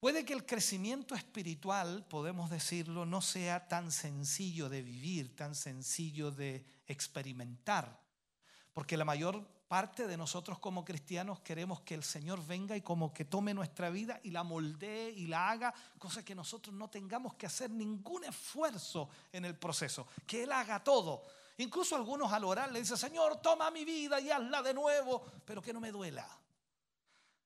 Puede 0.00 0.24
que 0.26 0.34
el 0.34 0.44
crecimiento 0.44 1.14
espiritual, 1.14 2.06
podemos 2.08 2.50
decirlo, 2.50 3.06
no 3.06 3.22
sea 3.22 3.68
tan 3.68 3.90
sencillo 3.90 4.68
de 4.68 4.82
vivir, 4.82 5.34
tan 5.34 5.54
sencillo 5.54 6.30
de 6.30 6.66
experimentar, 6.86 8.03
porque 8.74 8.96
la 8.96 9.04
mayor 9.04 9.46
parte 9.68 10.06
de 10.06 10.16
nosotros 10.16 10.58
como 10.58 10.84
cristianos 10.84 11.40
queremos 11.40 11.80
que 11.80 11.94
el 11.94 12.02
Señor 12.02 12.44
venga 12.44 12.76
y 12.76 12.82
como 12.82 13.14
que 13.14 13.24
tome 13.24 13.54
nuestra 13.54 13.88
vida 13.88 14.20
y 14.24 14.30
la 14.30 14.42
moldee 14.42 15.10
y 15.10 15.26
la 15.28 15.50
haga, 15.50 15.72
cosa 15.98 16.24
que 16.24 16.34
nosotros 16.34 16.74
no 16.74 16.90
tengamos 16.90 17.34
que 17.34 17.46
hacer 17.46 17.70
ningún 17.70 18.24
esfuerzo 18.24 19.08
en 19.32 19.44
el 19.44 19.56
proceso, 19.56 20.08
que 20.26 20.42
Él 20.42 20.52
haga 20.52 20.82
todo. 20.82 21.22
Incluso 21.58 21.94
algunos 21.94 22.32
al 22.32 22.44
orar 22.44 22.72
le 22.72 22.80
dicen, 22.80 22.96
Señor, 22.96 23.40
toma 23.40 23.70
mi 23.70 23.84
vida 23.84 24.20
y 24.20 24.30
hazla 24.30 24.60
de 24.60 24.74
nuevo, 24.74 25.24
pero 25.44 25.62
que 25.62 25.72
no 25.72 25.80
me 25.80 25.92
duela. 25.92 26.28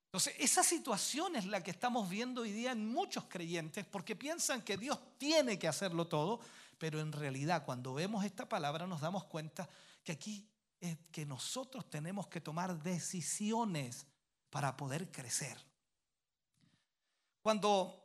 Entonces, 0.06 0.34
esa 0.38 0.64
situación 0.64 1.36
es 1.36 1.44
la 1.44 1.62
que 1.62 1.70
estamos 1.70 2.08
viendo 2.08 2.40
hoy 2.40 2.52
día 2.52 2.72
en 2.72 2.88
muchos 2.88 3.24
creyentes 3.28 3.84
porque 3.84 4.16
piensan 4.16 4.62
que 4.62 4.78
Dios 4.78 4.98
tiene 5.18 5.58
que 5.58 5.68
hacerlo 5.68 6.06
todo, 6.06 6.40
pero 6.78 7.00
en 7.00 7.12
realidad 7.12 7.66
cuando 7.66 7.92
vemos 7.92 8.24
esta 8.24 8.48
palabra 8.48 8.86
nos 8.86 9.02
damos 9.02 9.24
cuenta 9.24 9.68
que 10.02 10.12
aquí 10.12 10.48
es 10.80 10.98
que 11.10 11.26
nosotros 11.26 11.88
tenemos 11.90 12.28
que 12.28 12.40
tomar 12.40 12.82
decisiones 12.82 14.06
para 14.50 14.76
poder 14.76 15.10
crecer. 15.10 15.56
Cuando 17.42 18.04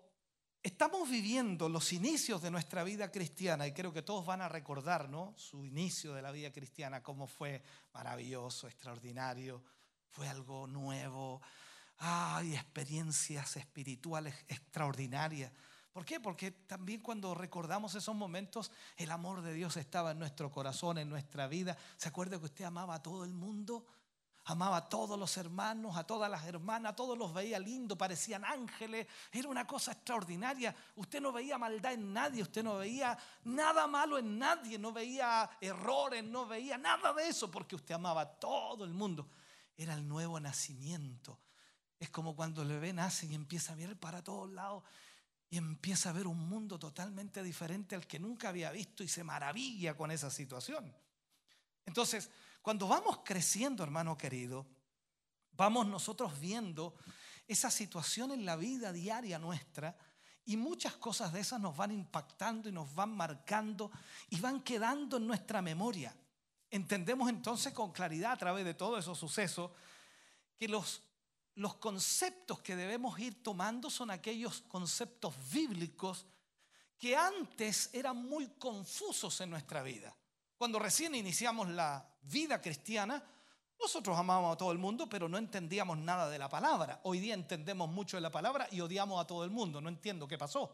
estamos 0.62 1.10
viviendo 1.10 1.68
los 1.68 1.92
inicios 1.92 2.42
de 2.42 2.52
nuestra 2.52 2.84
vida 2.84 3.12
cristiana, 3.12 3.68
y 3.68 3.74
creo 3.74 3.94
que 3.94 4.02
todos 4.02 4.26
van 4.26 4.42
a 4.42 4.50
recordar 4.50 5.10
¿no? 5.10 5.34
su 5.38 5.66
inicio 5.66 6.14
de 6.14 6.22
la 6.22 6.32
vida 6.32 6.52
cristiana, 6.52 7.04
cómo 7.04 7.28
fue 7.28 7.62
maravilloso, 7.94 8.68
extraordinario, 8.68 9.64
fue 10.10 10.28
algo 10.28 10.68
nuevo, 10.68 11.42
hay 11.98 12.54
experiencias 12.54 13.58
espirituales 13.58 14.36
extraordinarias. 14.48 15.52
¿Por 15.94 16.06
qué? 16.06 16.20
Porque 16.20 16.50
también 16.50 17.02
cuando 17.02 17.36
recordamos 17.36 17.94
esos 17.94 18.16
momentos, 18.16 18.72
el 18.98 19.12
amor 19.12 19.44
de 19.44 19.54
Dios 19.54 19.78
estaba 19.78 20.12
en 20.12 20.20
nuestro 20.20 20.52
corazón, 20.52 20.98
en 20.98 21.08
nuestra 21.08 21.48
vida. 21.48 21.78
¿Se 21.98 22.10
acuerda 22.10 22.40
que 22.40 22.46
usted 22.46 22.66
amaba 22.66 22.96
a 22.96 23.04
todo 23.04 23.24
el 23.24 23.32
mundo? 23.32 23.86
Amaba 24.46 24.78
a 24.78 24.90
todos 24.90 25.18
los 25.20 25.38
hermanos, 25.38 25.96
a 25.96 26.04
todas 26.04 26.32
las 26.32 26.44
hermanas, 26.46 26.96
todos 26.96 27.16
los 27.16 27.32
veía 27.32 27.60
lindo, 27.60 27.96
parecían 27.96 28.44
ángeles, 28.44 29.08
era 29.32 29.48
una 29.48 29.68
cosa 29.68 29.92
extraordinaria. 29.92 30.76
Usted 30.96 31.22
no 31.22 31.32
veía 31.32 31.60
maldad 31.60 31.94
en 31.94 32.12
nadie, 32.12 32.42
usted 32.42 32.64
no 32.64 32.78
veía 32.78 33.16
nada 33.44 33.86
malo 33.86 34.18
en 34.18 34.38
nadie, 34.40 34.80
no 34.80 34.92
veía 34.92 35.50
errores, 35.62 36.24
no 36.24 36.48
veía 36.48 36.78
nada 36.78 37.14
de 37.14 37.28
eso, 37.28 37.52
porque 37.52 37.76
usted 37.76 37.94
amaba 37.94 38.22
a 38.22 38.32
todo 38.40 38.84
el 38.84 38.94
mundo. 38.94 39.30
Era 39.78 39.94
el 39.94 40.08
nuevo 40.08 40.40
nacimiento 40.40 41.40
es 42.04 42.10
como 42.10 42.36
cuando 42.36 42.64
el 42.64 42.68
bebé 42.68 42.92
nace 42.92 43.28
y 43.28 43.34
empieza 43.34 43.72
a 43.72 43.76
mirar 43.78 43.96
para 43.96 44.22
todos 44.22 44.50
lados 44.52 44.84
y 45.54 45.58
empieza 45.58 46.10
a 46.10 46.14
ver 46.14 46.26
un 46.26 46.50
mundo 46.50 46.80
totalmente 46.80 47.44
diferente 47.44 47.94
al 47.94 48.08
que 48.08 48.18
nunca 48.18 48.50
había 48.50 48.72
visto 48.72 49.04
y 49.04 49.08
se 49.08 49.24
maravilla 49.24 49.96
con 49.96 50.10
esa 50.10 50.32
situación. 50.32 50.92
Entonces, 51.86 52.32
cuando 52.64 52.88
vamos 52.88 53.20
creciendo, 53.24 53.84
hermano 53.84 54.18
querido, 54.18 54.66
vamos 55.52 55.86
nosotros 55.86 56.40
viendo 56.40 56.96
esa 57.48 57.70
situación 57.70 58.32
en 58.32 58.48
la 58.48 58.56
vida 58.56 58.92
diaria 58.92 59.38
nuestra 59.38 59.96
y 60.44 60.58
muchas 60.58 60.96
cosas 60.96 61.32
de 61.32 61.42
esas 61.42 61.62
nos 61.62 61.78
van 61.78 61.92
impactando 61.92 62.68
y 62.68 62.72
nos 62.72 62.96
van 62.96 63.16
marcando 63.16 63.92
y 64.32 64.40
van 64.40 64.64
quedando 64.64 65.18
en 65.18 65.28
nuestra 65.28 65.62
memoria. 65.62 66.16
Entendemos 66.72 67.30
entonces 67.30 67.74
con 67.74 67.92
claridad 67.92 68.32
a 68.32 68.38
través 68.38 68.66
de 68.66 68.74
todos 68.74 68.98
esos 68.98 69.20
sucesos 69.20 69.70
que 70.58 70.68
los 70.68 71.04
los 71.56 71.76
conceptos 71.76 72.62
que 72.62 72.76
debemos 72.76 73.20
ir 73.20 73.44
tomando 73.44 73.90
son 73.90 74.12
aquellos 74.12 74.62
conceptos 74.68 75.36
bíblicos 75.52 76.26
que 76.98 77.16
antes 77.16 77.90
eran 77.94 78.18
muy 78.18 78.48
confusos 78.58 79.40
en 79.42 79.50
nuestra 79.50 79.84
vida. 79.84 80.16
Cuando 80.58 80.80
recién 80.80 81.14
iniciamos 81.16 81.70
la 81.70 82.08
vida 82.22 82.62
cristiana, 82.62 83.24
nosotros 83.80 84.18
amábamos 84.18 84.54
a 84.54 84.58
todo 84.58 84.72
el 84.72 84.78
mundo, 84.78 85.10
pero 85.10 85.28
no 85.28 85.38
entendíamos 85.38 85.98
nada 85.98 86.30
de 86.30 86.40
la 86.40 86.48
palabra. 86.48 87.02
Hoy 87.04 87.20
día 87.20 87.34
entendemos 87.34 87.90
mucho 87.90 88.18
de 88.18 88.22
la 88.22 88.32
palabra 88.32 88.68
y 88.72 88.80
odiamos 88.80 89.22
a 89.22 89.28
todo 89.28 89.44
el 89.44 89.52
mundo. 89.52 89.82
No 89.82 89.90
entiendo 89.90 90.28
qué 90.28 90.38
pasó. 90.38 90.74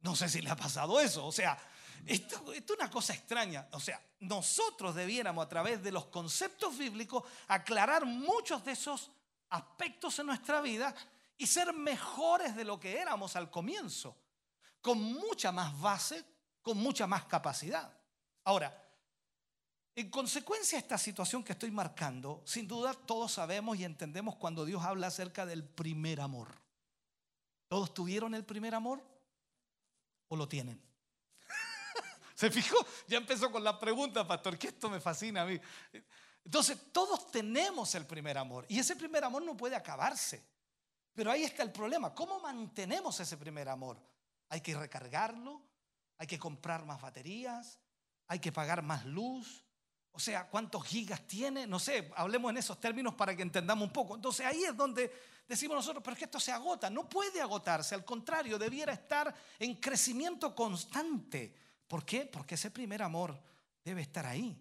No 0.00 0.14
sé 0.14 0.28
si 0.28 0.42
le 0.42 0.50
ha 0.50 0.56
pasado 0.56 1.00
eso. 1.00 1.24
O 1.24 1.32
sea, 1.32 1.58
esto, 2.04 2.52
es 2.52 2.62
una 2.70 2.90
cosa 2.90 3.14
extraña. 3.14 3.66
O 3.72 3.80
sea, 3.80 4.00
nosotros 4.20 4.94
debiéramos 4.94 5.46
a 5.46 5.48
través 5.48 5.82
de 5.82 5.92
los 5.92 6.06
conceptos 6.06 6.76
bíblicos 6.76 7.24
aclarar 7.48 8.04
muchos 8.04 8.64
de 8.64 8.72
esos 8.72 9.10
aspectos 9.52 10.18
en 10.18 10.26
nuestra 10.26 10.60
vida 10.60 10.94
y 11.36 11.46
ser 11.46 11.72
mejores 11.72 12.56
de 12.56 12.64
lo 12.64 12.80
que 12.80 12.98
éramos 12.98 13.36
al 13.36 13.50
comienzo, 13.50 14.16
con 14.80 15.00
mucha 15.00 15.52
más 15.52 15.78
base, 15.80 16.24
con 16.62 16.78
mucha 16.78 17.06
más 17.06 17.24
capacidad. 17.26 17.92
Ahora, 18.44 18.82
en 19.94 20.10
consecuencia 20.10 20.78
de 20.78 20.82
esta 20.82 20.96
situación 20.96 21.44
que 21.44 21.52
estoy 21.52 21.70
marcando, 21.70 22.42
sin 22.46 22.66
duda 22.66 22.94
todos 22.94 23.32
sabemos 23.32 23.76
y 23.76 23.84
entendemos 23.84 24.36
cuando 24.36 24.64
Dios 24.64 24.82
habla 24.82 25.08
acerca 25.08 25.44
del 25.44 25.64
primer 25.64 26.20
amor. 26.20 26.48
¿Todos 27.68 27.92
tuvieron 27.92 28.34
el 28.34 28.44
primer 28.44 28.74
amor 28.74 29.02
o 30.28 30.36
lo 30.36 30.48
tienen? 30.48 30.80
¿Se 32.34 32.50
fijó? 32.50 32.78
Ya 33.06 33.18
empezó 33.18 33.52
con 33.52 33.62
la 33.62 33.78
pregunta, 33.78 34.26
pastor, 34.26 34.58
que 34.58 34.68
esto 34.68 34.88
me 34.88 34.98
fascina 35.00 35.42
a 35.42 35.46
mí. 35.46 35.60
Entonces, 36.44 36.92
todos 36.92 37.30
tenemos 37.30 37.94
el 37.94 38.06
primer 38.06 38.36
amor 38.36 38.66
y 38.68 38.78
ese 38.78 38.96
primer 38.96 39.24
amor 39.24 39.42
no 39.42 39.56
puede 39.56 39.76
acabarse. 39.76 40.42
Pero 41.14 41.30
ahí 41.30 41.44
está 41.44 41.62
el 41.62 41.72
problema. 41.72 42.14
¿Cómo 42.14 42.40
mantenemos 42.40 43.18
ese 43.20 43.36
primer 43.36 43.68
amor? 43.68 43.98
Hay 44.48 44.60
que 44.60 44.74
recargarlo, 44.74 45.62
hay 46.18 46.26
que 46.26 46.38
comprar 46.38 46.84
más 46.84 47.00
baterías, 47.00 47.78
hay 48.28 48.38
que 48.38 48.52
pagar 48.52 48.82
más 48.82 49.04
luz. 49.04 49.64
O 50.12 50.18
sea, 50.18 50.48
¿cuántos 50.48 50.84
gigas 50.84 51.26
tiene? 51.26 51.66
No 51.66 51.78
sé, 51.78 52.10
hablemos 52.16 52.50
en 52.50 52.58
esos 52.58 52.80
términos 52.80 53.14
para 53.14 53.34
que 53.36 53.42
entendamos 53.42 53.86
un 53.86 53.92
poco. 53.92 54.14
Entonces 54.14 54.44
ahí 54.44 54.64
es 54.64 54.76
donde 54.76 55.12
decimos 55.48 55.76
nosotros, 55.76 56.02
pero 56.02 56.14
es 56.14 56.18
que 56.18 56.24
esto 56.26 56.40
se 56.40 56.52
agota. 56.52 56.90
No 56.90 57.08
puede 57.08 57.40
agotarse, 57.40 57.94
al 57.94 58.04
contrario, 58.04 58.58
debiera 58.58 58.92
estar 58.92 59.34
en 59.58 59.76
crecimiento 59.76 60.54
constante. 60.54 61.54
¿Por 61.86 62.04
qué? 62.04 62.26
Porque 62.26 62.54
ese 62.56 62.70
primer 62.70 63.02
amor 63.02 63.38
debe 63.84 64.02
estar 64.02 64.26
ahí. 64.26 64.56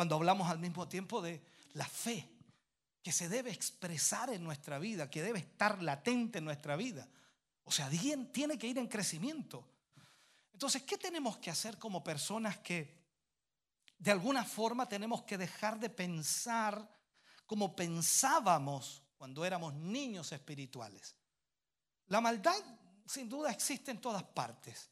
Cuando 0.00 0.16
hablamos 0.16 0.48
al 0.48 0.58
mismo 0.58 0.88
tiempo 0.88 1.20
de 1.20 1.42
la 1.74 1.84
fe, 1.84 2.26
que 3.02 3.12
se 3.12 3.28
debe 3.28 3.50
expresar 3.50 4.30
en 4.30 4.42
nuestra 4.42 4.78
vida, 4.78 5.10
que 5.10 5.22
debe 5.22 5.40
estar 5.40 5.82
latente 5.82 6.38
en 6.38 6.46
nuestra 6.46 6.74
vida. 6.74 7.06
O 7.64 7.70
sea, 7.70 7.90
tiene 8.32 8.56
que 8.56 8.66
ir 8.66 8.78
en 8.78 8.86
crecimiento. 8.86 9.62
Entonces, 10.54 10.84
¿qué 10.84 10.96
tenemos 10.96 11.36
que 11.36 11.50
hacer 11.50 11.76
como 11.76 12.02
personas 12.02 12.56
que 12.60 12.98
de 13.98 14.10
alguna 14.10 14.42
forma 14.42 14.88
tenemos 14.88 15.24
que 15.24 15.36
dejar 15.36 15.78
de 15.78 15.90
pensar 15.90 16.88
como 17.44 17.76
pensábamos 17.76 19.02
cuando 19.18 19.44
éramos 19.44 19.74
niños 19.74 20.32
espirituales? 20.32 21.14
La 22.06 22.22
maldad 22.22 22.56
sin 23.04 23.28
duda 23.28 23.50
existe 23.50 23.90
en 23.90 24.00
todas 24.00 24.22
partes. 24.22 24.88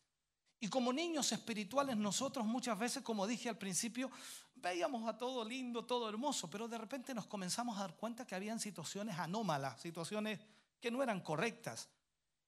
Y 0.61 0.69
como 0.69 0.93
niños 0.93 1.31
espirituales 1.31 1.97
nosotros 1.97 2.45
muchas 2.45 2.79
veces, 2.79 3.03
como 3.03 3.27
dije 3.27 3.49
al 3.49 3.59
principio, 3.59 4.11
veíamos 4.57 5.09
a 5.09 5.17
todo 5.17 5.45
lindo, 5.45 5.85
todo 5.85 6.09
hermoso, 6.09 6.51
pero 6.51 6.67
de 6.67 6.79
repente 6.79 7.15
nos 7.15 7.27
comenzamos 7.27 7.79
a 7.79 7.83
dar 7.83 7.97
cuenta 7.97 8.27
que 8.27 8.35
habían 8.35 8.59
situaciones 8.59 9.19
anómalas, 9.19 9.81
situaciones 9.81 10.41
que 10.81 10.91
no 10.91 11.03
eran 11.03 11.21
correctas. 11.21 11.89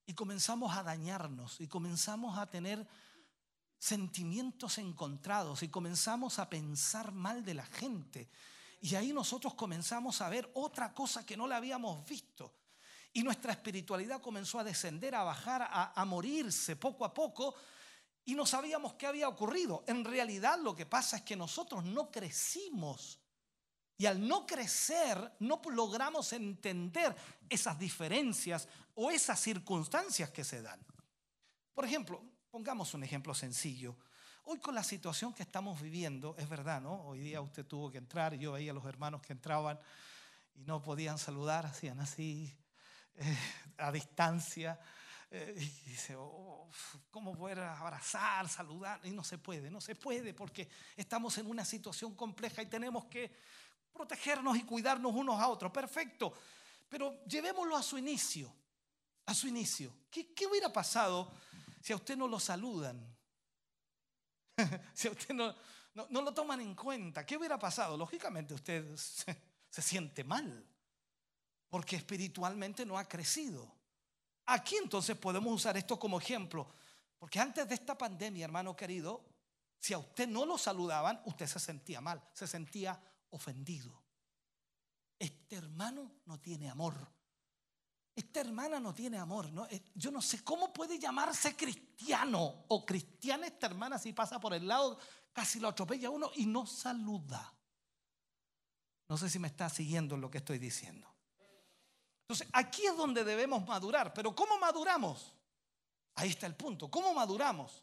Y 0.07 0.15
comenzamos 0.15 0.77
a 0.77 0.83
dañarnos 0.83 1.61
y 1.61 1.69
comenzamos 1.69 2.37
a 2.37 2.47
tener 2.47 2.85
sentimientos 3.79 4.79
encontrados 4.79 5.63
y 5.63 5.69
comenzamos 5.69 6.41
a 6.41 6.51
pensar 6.51 7.13
mal 7.13 7.45
de 7.45 7.55
la 7.55 7.65
gente. 7.65 8.29
Y 8.81 8.97
ahí 8.97 9.13
nosotros 9.13 9.55
comenzamos 9.55 10.21
a 10.21 10.29
ver 10.29 10.51
otra 10.55 10.93
cosa 10.93 11.25
que 11.25 11.37
no 11.37 11.47
la 11.47 11.57
habíamos 11.59 12.05
visto. 12.09 12.53
Y 13.13 13.23
nuestra 13.23 13.53
espiritualidad 13.53 14.21
comenzó 14.21 14.59
a 14.59 14.65
descender, 14.65 15.15
a 15.15 15.23
bajar, 15.23 15.63
a, 15.63 15.93
a 16.01 16.05
morirse 16.05 16.75
poco 16.77 17.05
a 17.05 17.15
poco 17.15 17.55
y 18.25 18.35
no 18.35 18.47
sabíamos 18.47 18.95
qué 18.95 19.07
había 19.07 19.29
ocurrido. 19.29 19.85
En 19.87 20.05
realidad 20.05 20.59
lo 20.61 20.75
que 20.75 20.87
pasa 20.87 21.19
es 21.19 21.23
que 21.23 21.37
nosotros 21.37 21.85
no 21.85 22.11
crecimos. 22.11 23.19
Y 23.97 24.07
al 24.07 24.27
no 24.27 24.47
crecer, 24.47 25.37
no 25.41 25.61
logramos 25.71 26.33
entender 26.33 27.15
esas 27.49 27.79
diferencias 27.79 28.67
o 28.95 29.11
esas 29.11 29.39
circunstancias 29.39 30.31
que 30.31 30.45
se 30.45 30.63
dan. 30.63 30.81
Por 31.75 31.85
ejemplo, 31.85 32.23
pongamos 32.51 32.95
un 32.95 33.05
ejemplo 33.05 33.35
sencillo. 33.35 33.97
Hoy 34.45 34.59
con 34.59 34.75
la 34.75 34.83
situación 34.83 35.35
que 35.35 35.43
estamos 35.43 35.81
viviendo, 35.81 36.35
es 36.39 36.49
verdad, 36.49 36.81
¿no? 36.81 37.03
Hoy 37.03 37.21
día 37.21 37.41
usted 37.41 37.67
tuvo 37.67 37.91
que 37.91 37.99
entrar, 37.99 38.35
y 38.35 38.39
yo 38.39 38.53
veía 38.53 38.73
a 38.73 38.75
los 38.75 38.87
hermanos 38.87 39.21
que 39.23 39.33
entraban 39.33 39.79
y 40.55 40.65
no 40.65 40.83
podían 40.83 41.19
saludar, 41.19 41.67
hacían 41.67 42.01
así, 42.01 42.57
eh, 43.17 43.37
a 43.79 43.93
distancia. 43.93 44.81
Eh, 45.33 45.55
dice, 45.87 46.17
oh, 46.17 46.69
¿cómo 47.09 47.37
poder 47.37 47.61
abrazar, 47.61 48.49
saludar? 48.49 49.01
Y 49.05 49.13
no 49.13 49.23
se 49.23 49.39
puede, 49.39 49.71
no 49.71 49.81
se 49.81 49.95
puede 49.95 50.35
porque 50.35 50.69
estamos 50.97 51.39
en 51.39 51.47
una 51.47 51.65
situación 51.65 52.17
compleja 52.17 52.63
y 52.63 52.67
tenemos 52.67 53.05
que 53.05 53.31
protegernos 53.93 54.57
y 54.57 54.65
cuidarnos 54.65 55.15
unos 55.15 55.41
a 55.41 55.49
otros. 55.49 55.71
Perfecto, 55.71 56.35
pero 56.89 57.23
llevémoslo 57.25 57.77
a 57.77 57.83
su 57.83 57.97
inicio, 57.97 58.53
a 59.27 59.35
su 59.35 59.47
inicio. 59.47 59.95
¿Qué, 60.11 60.47
hubiera 60.49 60.73
pasado 60.73 61.33
si 61.81 61.93
a 61.93 61.97
usted 61.97 62.17
no 62.17 62.27
lo 62.27 62.41
saludan? 62.41 63.01
si 64.95 65.07
a 65.07 65.13
usted 65.13 65.33
no, 65.33 65.55
lo 65.95 66.35
toman 66.35 66.61
en 66.61 66.75
cuenta, 66.75 67.25
¿qué 67.25 67.37
hubiera 67.37 67.57
pasado? 67.57 67.97
Lógicamente 67.97 68.53
usted 68.53 68.97
se 68.97 69.83
siente 69.83 70.25
mal 70.25 70.67
porque 71.69 71.95
espiritualmente 71.95 72.85
no 72.85 72.99
ha 72.99 73.09
crecido. 73.09 73.80
Aquí 74.53 74.77
entonces 74.77 75.17
podemos 75.17 75.55
usar 75.55 75.77
esto 75.77 75.97
como 75.97 76.19
ejemplo, 76.19 76.69
porque 77.17 77.39
antes 77.39 77.69
de 77.69 77.75
esta 77.77 77.97
pandemia, 77.97 78.45
hermano 78.45 78.75
querido, 78.75 79.25
si 79.79 79.95
a 79.95 79.99
usted 79.99 80.27
no 80.27 80.45
lo 80.45 80.59
saludaban, 80.59 81.23
usted 81.25 81.47
se 81.47 81.61
sentía 81.61 82.01
mal, 82.01 82.21
se 82.33 82.49
sentía 82.49 83.01
ofendido. 83.31 84.03
Este 85.17 85.55
hermano 85.55 86.11
no 86.27 86.41
tiene 86.41 86.69
amor. 86.69 86.97
Esta 88.17 88.41
hermana 88.41 88.81
no 88.81 88.93
tiene 88.93 89.19
amor. 89.19 89.53
¿no? 89.53 89.67
Eh, 89.67 89.85
yo 89.95 90.11
no 90.11 90.21
sé 90.21 90.43
cómo 90.43 90.73
puede 90.73 90.99
llamarse 90.99 91.55
cristiano 91.55 92.65
o 92.67 92.85
cristiana 92.85 93.47
esta 93.47 93.69
hermana 93.69 94.01
si 94.01 94.13
pasa 94.13 94.41
por 94.41 94.53
el 94.53 94.67
lado, 94.67 94.99
casi 95.33 95.61
lo 95.61 95.69
atropella 95.69 96.11
uno 96.11 96.33
y 96.35 96.47
no 96.47 96.67
saluda. 96.67 97.55
No 99.09 99.17
sé 99.17 99.31
si 99.31 99.39
me 99.39 99.47
está 99.47 99.69
siguiendo 99.69 100.17
en 100.17 100.23
lo 100.23 100.31
que 100.31 100.39
estoy 100.39 100.59
diciendo. 100.59 101.09
Entonces, 102.31 102.47
aquí 102.53 102.87
es 102.87 102.97
donde 102.97 103.25
debemos 103.25 103.67
madurar. 103.67 104.15
Pero 104.15 104.33
¿cómo 104.37 104.57
maduramos? 104.57 105.35
Ahí 106.15 106.29
está 106.29 106.47
el 106.47 106.55
punto. 106.55 106.89
¿Cómo 106.89 107.13
maduramos? 107.13 107.83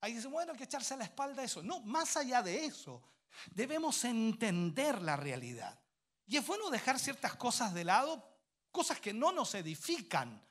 Ahí 0.00 0.14
dice, 0.14 0.28
bueno, 0.28 0.52
hay 0.52 0.56
que 0.56 0.64
echarse 0.64 0.94
a 0.94 0.96
la 0.96 1.04
espalda 1.04 1.44
eso. 1.44 1.62
No, 1.62 1.80
más 1.80 2.16
allá 2.16 2.40
de 2.40 2.64
eso, 2.64 3.02
debemos 3.50 4.02
entender 4.04 5.02
la 5.02 5.14
realidad. 5.16 5.78
Y 6.26 6.38
es 6.38 6.46
bueno 6.46 6.70
dejar 6.70 6.98
ciertas 6.98 7.36
cosas 7.36 7.74
de 7.74 7.84
lado, 7.84 8.26
cosas 8.70 8.98
que 8.98 9.12
no 9.12 9.30
nos 9.30 9.54
edifican. 9.54 10.42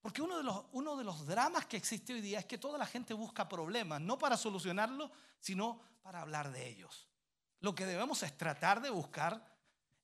Porque 0.00 0.22
uno 0.22 0.36
de, 0.36 0.44
los, 0.44 0.62
uno 0.70 0.96
de 0.96 1.02
los 1.02 1.26
dramas 1.26 1.66
que 1.66 1.76
existe 1.76 2.12
hoy 2.12 2.20
día 2.20 2.38
es 2.38 2.44
que 2.44 2.58
toda 2.58 2.78
la 2.78 2.86
gente 2.86 3.14
busca 3.14 3.48
problemas, 3.48 4.00
no 4.00 4.16
para 4.16 4.36
solucionarlos, 4.36 5.10
sino 5.40 5.80
para 6.02 6.20
hablar 6.20 6.52
de 6.52 6.68
ellos. 6.68 7.08
Lo 7.58 7.74
que 7.74 7.84
debemos 7.84 8.22
es 8.22 8.38
tratar 8.38 8.80
de 8.80 8.90
buscar 8.90 9.44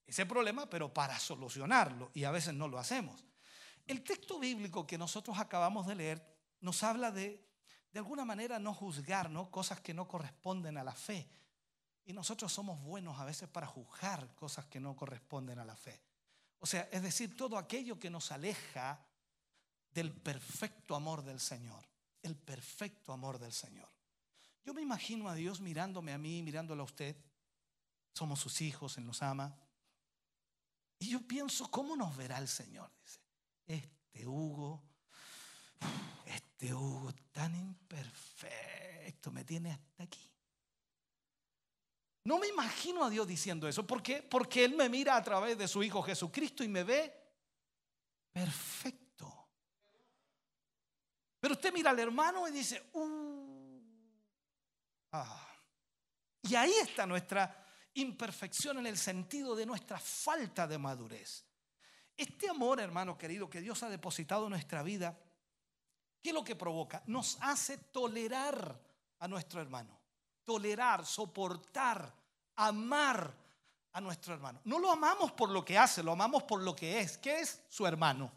ese 0.07 0.25
problema, 0.27 0.69
pero 0.71 0.93
para 0.93 1.19
solucionarlo, 1.19 2.11
y 2.15 2.25
a 2.25 2.31
veces 2.31 2.55
no 2.55 2.69
lo 2.69 2.79
hacemos. 2.79 3.25
El 3.87 4.03
texto 4.03 4.39
bíblico 4.39 4.87
que 4.87 4.99
nosotros 4.99 5.39
acabamos 5.39 5.87
de 5.87 5.95
leer 5.95 6.37
nos 6.61 6.83
habla 6.83 7.11
de, 7.11 7.45
de 7.93 7.99
alguna 7.99 8.25
manera, 8.25 8.59
no 8.59 8.75
juzgar 8.75 9.31
¿no? 9.31 9.51
cosas 9.51 9.81
que 9.81 9.95
no 9.95 10.09
corresponden 10.09 10.77
a 10.79 10.85
la 10.85 10.95
fe. 10.95 11.29
Y 12.05 12.13
nosotros 12.13 12.53
somos 12.53 12.81
buenos 12.83 13.19
a 13.19 13.25
veces 13.25 13.49
para 13.49 13.67
juzgar 13.67 14.35
cosas 14.35 14.67
que 14.67 14.81
no 14.81 14.95
corresponden 14.95 15.59
a 15.59 15.65
la 15.65 15.77
fe. 15.77 16.01
O 16.61 16.67
sea, 16.67 16.89
es 16.93 17.03
decir, 17.03 17.37
todo 17.37 17.59
aquello 17.59 17.99
que 17.99 18.11
nos 18.11 18.31
aleja 18.33 19.05
del 19.91 20.13
perfecto 20.13 20.95
amor 20.95 21.23
del 21.23 21.41
Señor. 21.41 21.85
El 22.23 22.37
perfecto 22.37 23.13
amor 23.13 23.39
del 23.39 23.53
Señor. 23.53 23.89
Yo 24.65 24.75
me 24.75 24.83
imagino 24.83 25.29
a 25.29 25.35
Dios 25.35 25.61
mirándome 25.61 26.13
a 26.13 26.19
mí, 26.19 26.43
mirándolo 26.43 26.83
a 26.83 26.87
usted. 26.87 27.17
Somos 28.13 28.41
sus 28.41 28.61
hijos, 28.63 28.99
Él 28.99 29.07
nos 29.07 29.23
ama. 29.23 29.57
Y 30.99 31.11
yo 31.11 31.21
pienso, 31.21 31.71
¿cómo 31.71 31.97
nos 31.97 32.17
verá 32.17 32.39
el 32.39 32.49
Señor? 32.49 32.91
Dice, 33.03 33.21
este 33.67 34.27
Hugo, 34.27 34.83
este 36.25 36.73
Hugo 36.73 37.13
tan 37.33 37.55
imperfecto, 37.55 39.31
me 39.31 39.45
tiene 39.45 39.73
hasta 39.73 40.05
aquí. 40.05 40.33
No 42.25 42.39
me 42.39 42.49
imagino 42.49 43.05
a 43.05 43.11
Dios 43.11 43.27
diciendo 43.27 43.69
eso. 43.69 43.87
¿Por 43.87 44.03
qué? 44.03 44.23
Porque 44.23 44.65
Él 44.65 44.75
me 44.75 44.89
mira 44.89 45.17
a 45.17 45.23
través 45.23 45.57
de 45.59 45.69
su 45.69 45.83
Hijo 45.83 46.03
Jesucristo 46.03 46.65
y 46.65 46.69
me 46.69 46.83
ve 46.83 47.15
perfecto. 48.33 49.49
Pero 51.39 51.55
usted 51.55 51.73
mira 51.73 51.91
al 51.91 51.99
hermano 52.01 52.49
y 52.49 52.53
dice, 52.53 52.91
"Uh, 52.95 53.81
ah". 55.13 55.47
y 56.43 56.55
ahí 56.55 56.73
está 56.83 57.07
nuestra 57.07 57.66
imperfección 57.97 58.79
en 58.79 58.87
el 58.87 58.97
sentido 58.97 59.55
de 59.57 59.67
nuestra 59.67 59.99
falta 59.99 60.67
de 60.67 60.79
madurez. 60.79 61.45
Este 62.17 62.49
amor, 62.49 62.81
hermano 62.81 63.19
querido, 63.19 63.51
que 63.51 63.61
Dios 63.61 63.83
ha 63.83 63.89
depositado 63.89 64.45
en 64.45 64.51
nuestra 64.51 64.83
vida, 64.83 65.19
¿qué 66.23 66.31
es 66.31 66.35
lo 66.35 66.45
que 66.45 66.57
provoca? 66.57 67.03
Nos 67.07 67.39
hace 67.41 67.79
tolerar 67.79 68.81
a 69.19 69.29
nuestro 69.29 69.61
hermano, 69.61 69.99
tolerar, 70.45 71.05
soportar, 71.05 72.15
amar 72.57 73.35
a 73.93 74.01
nuestro 74.01 74.35
hermano. 74.35 74.61
No 74.65 74.79
lo 74.79 74.91
amamos 74.91 75.33
por 75.33 75.51
lo 75.51 75.65
que 75.65 75.79
hace, 75.79 76.03
lo 76.03 76.13
amamos 76.13 76.43
por 76.43 76.63
lo 76.63 76.77
que 76.77 77.01
es. 77.01 77.19
¿Qué 77.19 77.41
es 77.41 77.63
su 77.69 77.87
hermano? 77.87 78.31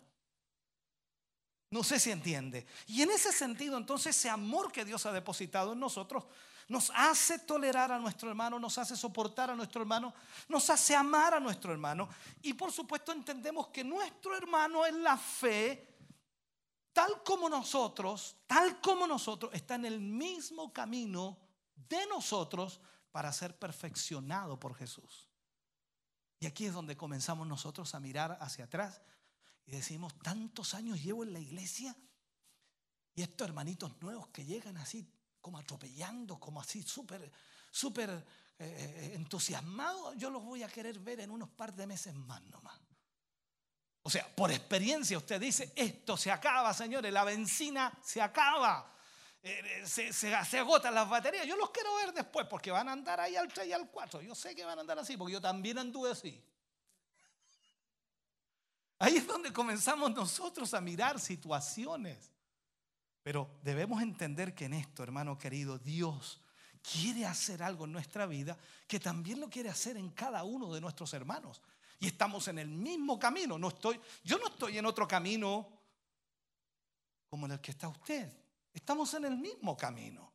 No 1.72 1.84
sé 1.84 2.00
si 2.00 2.12
entiende. 2.12 2.66
Y 2.88 3.02
en 3.02 3.12
ese 3.12 3.32
sentido, 3.32 3.78
entonces, 3.78 4.18
ese 4.18 4.30
amor 4.30 4.72
que 4.72 4.86
Dios 4.86 5.06
ha 5.06 5.12
depositado 5.12 5.74
en 5.74 5.80
nosotros 5.80 6.26
nos 6.70 6.92
hace 6.96 7.40
tolerar 7.40 7.92
a 7.92 7.98
nuestro 7.98 8.30
hermano, 8.30 8.60
nos 8.60 8.78
hace 8.78 8.96
soportar 8.96 9.50
a 9.50 9.56
nuestro 9.56 9.82
hermano, 9.82 10.14
nos 10.48 10.70
hace 10.70 10.96
amar 10.96 11.34
a 11.34 11.40
nuestro 11.40 11.72
hermano. 11.72 12.08
Y 12.44 12.54
por 12.54 12.72
supuesto 12.72 13.12
entendemos 13.12 13.70
que 13.70 13.84
nuestro 13.84 14.38
hermano 14.38 14.86
en 14.86 15.04
la 15.04 15.18
fe, 15.18 15.98
tal 16.94 17.24
como 17.24 17.50
nosotros, 17.50 18.38
tal 18.46 18.80
como 18.82 19.08
nosotros, 19.08 19.52
está 19.54 19.76
en 19.76 19.86
el 19.86 20.00
mismo 20.00 20.72
camino 20.72 21.40
de 21.76 22.06
nosotros 22.06 22.80
para 23.12 23.34
ser 23.34 23.58
perfeccionado 23.58 24.60
por 24.60 24.76
Jesús. 24.76 25.28
Y 26.40 26.46
aquí 26.46 26.68
es 26.68 26.74
donde 26.74 26.96
comenzamos 26.96 27.48
nosotros 27.48 27.96
a 27.96 28.00
mirar 28.00 28.38
hacia 28.42 28.66
atrás 28.66 29.02
y 29.66 29.72
decimos, 29.72 30.14
tantos 30.20 30.76
años 30.76 31.02
llevo 31.02 31.24
en 31.24 31.34
la 31.34 31.40
iglesia 31.40 31.98
y 33.16 33.24
estos 33.24 33.48
hermanitos 33.48 34.00
nuevos 34.02 34.28
que 34.28 34.46
llegan 34.46 34.78
así 34.78 35.12
como 35.42 35.58
atropellando, 35.58 36.40
como 36.40 36.62
así 36.62 36.84
súper, 36.84 37.32
súper 37.72 38.10
eh, 38.10 38.24
eh, 38.60 39.12
entusiasmados, 39.16 40.16
yo 40.18 40.30
los 40.30 40.44
voy 40.44 40.64
a 40.64 40.68
querer 40.68 41.00
ver 41.00 41.22
en 41.22 41.32
unos 41.32 41.50
par 41.50 41.74
de 41.74 41.88
meses 41.88 42.14
más 42.14 42.42
nomás. 42.44 42.80
O 44.02 44.10
sea, 44.10 44.28
por 44.36 44.52
experiencia 44.52 45.18
usted 45.18 45.40
dice, 45.40 45.72
esto 45.76 46.18
se 46.18 46.32
acaba, 46.32 46.74
señores, 46.74 47.12
la 47.12 47.24
benzina 47.24 47.92
se 48.02 48.22
acaba. 48.22 48.96
Eh, 49.42 49.84
se, 49.86 50.12
se, 50.12 50.46
se, 50.46 50.60
agotan 50.60 50.94
las 50.94 51.08
baterías. 51.08 51.46
Yo 51.48 51.56
los 51.56 51.70
quiero 51.72 51.96
ver 51.96 52.14
después 52.14 52.46
porque 52.48 52.72
van 52.72 52.90
a 52.90 52.92
andar 52.92 53.20
ahí 53.20 53.36
al 53.36 53.48
3 53.48 53.68
y 53.68 53.74
al 53.74 53.90
4. 53.90 54.22
Yo 54.22 54.36
sé 54.36 54.54
que 54.54 54.66
van 54.66 54.78
a 54.78 54.82
andar 54.82 55.00
así 55.00 55.16
porque 55.16 55.34
yo 55.34 55.42
también 55.42 55.78
anduve 55.78 56.12
así. 56.12 56.44
Ahí 58.98 59.16
es 59.16 59.26
donde 59.26 59.54
comenzamos 59.54 60.12
nosotros 60.12 60.74
a 60.74 60.82
mirar 60.82 61.20
situaciones. 61.20 62.30
Pero 63.24 63.60
debemos 63.64 64.02
entender 64.02 64.56
que 64.56 64.66
en 64.66 64.74
esto, 64.74 65.04
hermano 65.04 65.38
querido, 65.38 65.78
Dios 65.78 66.42
quiere 66.82 67.26
hacer 67.26 67.62
algo 67.62 67.86
en 67.86 67.92
nuestra 67.92 68.26
vida 68.26 68.58
que 68.88 69.00
también 69.00 69.40
lo 69.40 69.50
quiere 69.50 69.70
hacer 69.70 69.98
en 69.98 70.10
cada 70.12 70.44
uno 70.44 70.74
de 70.74 70.82
nuestros 70.82 71.14
hermanos. 71.14 71.62
Y 72.00 72.08
estamos 72.08 72.48
en 72.48 72.60
el 72.60 72.70
mismo 72.70 73.20
camino. 73.20 73.58
No 73.58 73.68
estoy, 73.70 74.00
yo 74.24 74.38
no 74.38 74.48
estoy 74.48 74.78
en 74.78 74.86
otro 74.86 75.08
camino 75.08 75.68
como 77.30 77.46
en 77.46 77.54
el 77.54 77.60
que 77.60 77.72
está 77.72 77.88
usted. 77.88 78.32
Estamos 78.74 79.14
en 79.14 79.26
el 79.26 79.38
mismo 79.38 79.76
camino. 79.76 80.32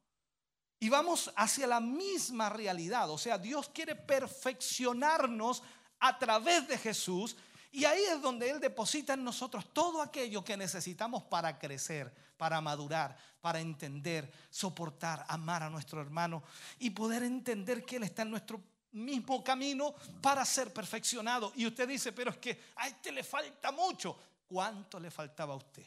Y 0.78 0.88
vamos 0.90 1.32
hacia 1.36 1.66
la 1.66 1.80
misma 1.80 2.50
realidad. 2.50 3.08
O 3.10 3.16
sea, 3.16 3.38
Dios 3.38 3.70
quiere 3.70 3.96
perfeccionarnos 3.96 5.62
a 5.98 6.18
través 6.18 6.68
de 6.68 6.76
Jesús. 6.76 7.36
Y 7.72 7.86
ahí 7.86 8.02
es 8.02 8.20
donde 8.20 8.50
Él 8.50 8.60
deposita 8.60 9.14
en 9.14 9.24
nosotros 9.24 9.72
todo 9.72 10.02
aquello 10.02 10.44
que 10.44 10.56
necesitamos 10.56 11.22
para 11.24 11.58
crecer, 11.58 12.14
para 12.36 12.60
madurar, 12.60 13.16
para 13.40 13.60
entender, 13.60 14.30
soportar, 14.50 15.24
amar 15.28 15.62
a 15.62 15.70
nuestro 15.70 16.00
hermano 16.00 16.42
y 16.78 16.90
poder 16.90 17.22
entender 17.22 17.84
que 17.84 17.96
Él 17.96 18.04
está 18.04 18.22
en 18.22 18.30
nuestro 18.30 18.62
mismo 18.92 19.42
camino 19.42 19.94
para 20.20 20.44
ser 20.44 20.72
perfeccionado. 20.72 21.52
Y 21.56 21.66
usted 21.66 21.88
dice, 21.88 22.12
pero 22.12 22.30
es 22.30 22.38
que 22.38 22.60
a 22.76 22.88
este 22.88 23.12
le 23.12 23.24
falta 23.24 23.72
mucho. 23.72 24.16
¿Cuánto 24.46 25.00
le 25.00 25.10
faltaba 25.10 25.54
a 25.54 25.56
usted? 25.56 25.86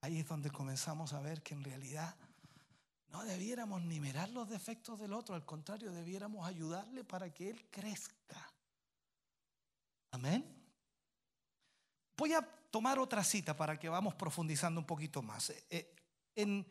Ahí 0.00 0.20
es 0.20 0.28
donde 0.28 0.50
comenzamos 0.50 1.12
a 1.12 1.20
ver 1.20 1.42
que 1.42 1.54
en 1.54 1.64
realidad 1.64 2.14
no 3.08 3.24
debiéramos 3.24 3.82
ni 3.82 4.00
mirar 4.00 4.28
los 4.30 4.48
defectos 4.48 4.98
del 5.00 5.12
otro, 5.12 5.34
al 5.34 5.44
contrario, 5.44 5.92
debiéramos 5.92 6.46
ayudarle 6.46 7.04
para 7.04 7.32
que 7.32 7.50
él 7.50 7.66
crezca. 7.70 8.52
Amén. 10.10 10.44
Voy 12.16 12.32
a 12.34 12.57
tomar 12.70 12.98
otra 12.98 13.24
cita 13.24 13.56
para 13.56 13.78
que 13.78 13.88
vamos 13.88 14.14
profundizando 14.14 14.80
un 14.80 14.86
poquito 14.86 15.22
más. 15.22 15.50
Eh, 15.70 15.94
en 16.34 16.66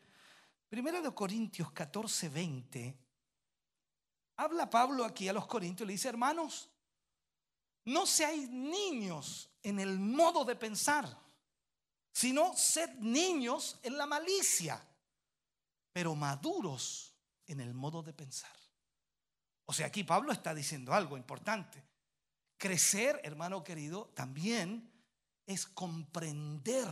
1 0.70 1.14
Corintios 1.14 1.72
14, 1.72 2.28
20, 2.28 2.98
habla 4.36 4.68
Pablo 4.68 5.04
aquí 5.04 5.28
a 5.28 5.32
los 5.32 5.46
Corintios 5.46 5.84
y 5.84 5.88
le 5.88 5.92
dice, 5.92 6.08
hermanos, 6.08 6.70
no 7.84 8.06
seáis 8.06 8.48
niños 8.50 9.50
en 9.62 9.80
el 9.80 9.98
modo 9.98 10.44
de 10.44 10.56
pensar 10.56 11.28
sino 12.18 12.52
sed 12.56 12.96
niños 12.96 13.78
en 13.80 13.96
la 13.96 14.04
malicia, 14.04 14.84
pero 15.92 16.16
maduros 16.16 17.14
en 17.46 17.60
el 17.60 17.74
modo 17.74 18.02
de 18.02 18.12
pensar. 18.12 18.50
O 19.66 19.72
sea, 19.72 19.86
aquí 19.86 20.02
Pablo 20.02 20.32
está 20.32 20.52
diciendo 20.52 20.92
algo 20.92 21.16
importante. 21.16 21.80
Crecer, 22.56 23.20
hermano 23.22 23.62
querido, 23.62 24.06
también 24.16 24.90
es 25.48 25.66
comprender 25.66 26.88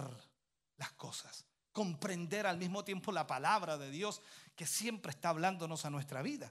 las 0.78 0.92
cosas, 0.92 1.44
comprender 1.72 2.46
al 2.46 2.56
mismo 2.56 2.82
tiempo 2.84 3.12
la 3.12 3.26
palabra 3.26 3.76
de 3.76 3.90
Dios 3.90 4.22
que 4.56 4.66
siempre 4.66 5.10
está 5.10 5.28
hablándonos 5.28 5.84
a 5.84 5.90
nuestra 5.90 6.22
vida. 6.22 6.50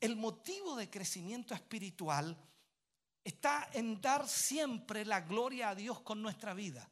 El 0.00 0.16
motivo 0.16 0.74
de 0.74 0.90
crecimiento 0.90 1.54
espiritual 1.54 2.36
está 3.22 3.70
en 3.72 4.00
dar 4.00 4.28
siempre 4.28 5.04
la 5.04 5.20
gloria 5.20 5.70
a 5.70 5.74
Dios 5.76 6.00
con 6.00 6.20
nuestra 6.20 6.52
vida. 6.52 6.90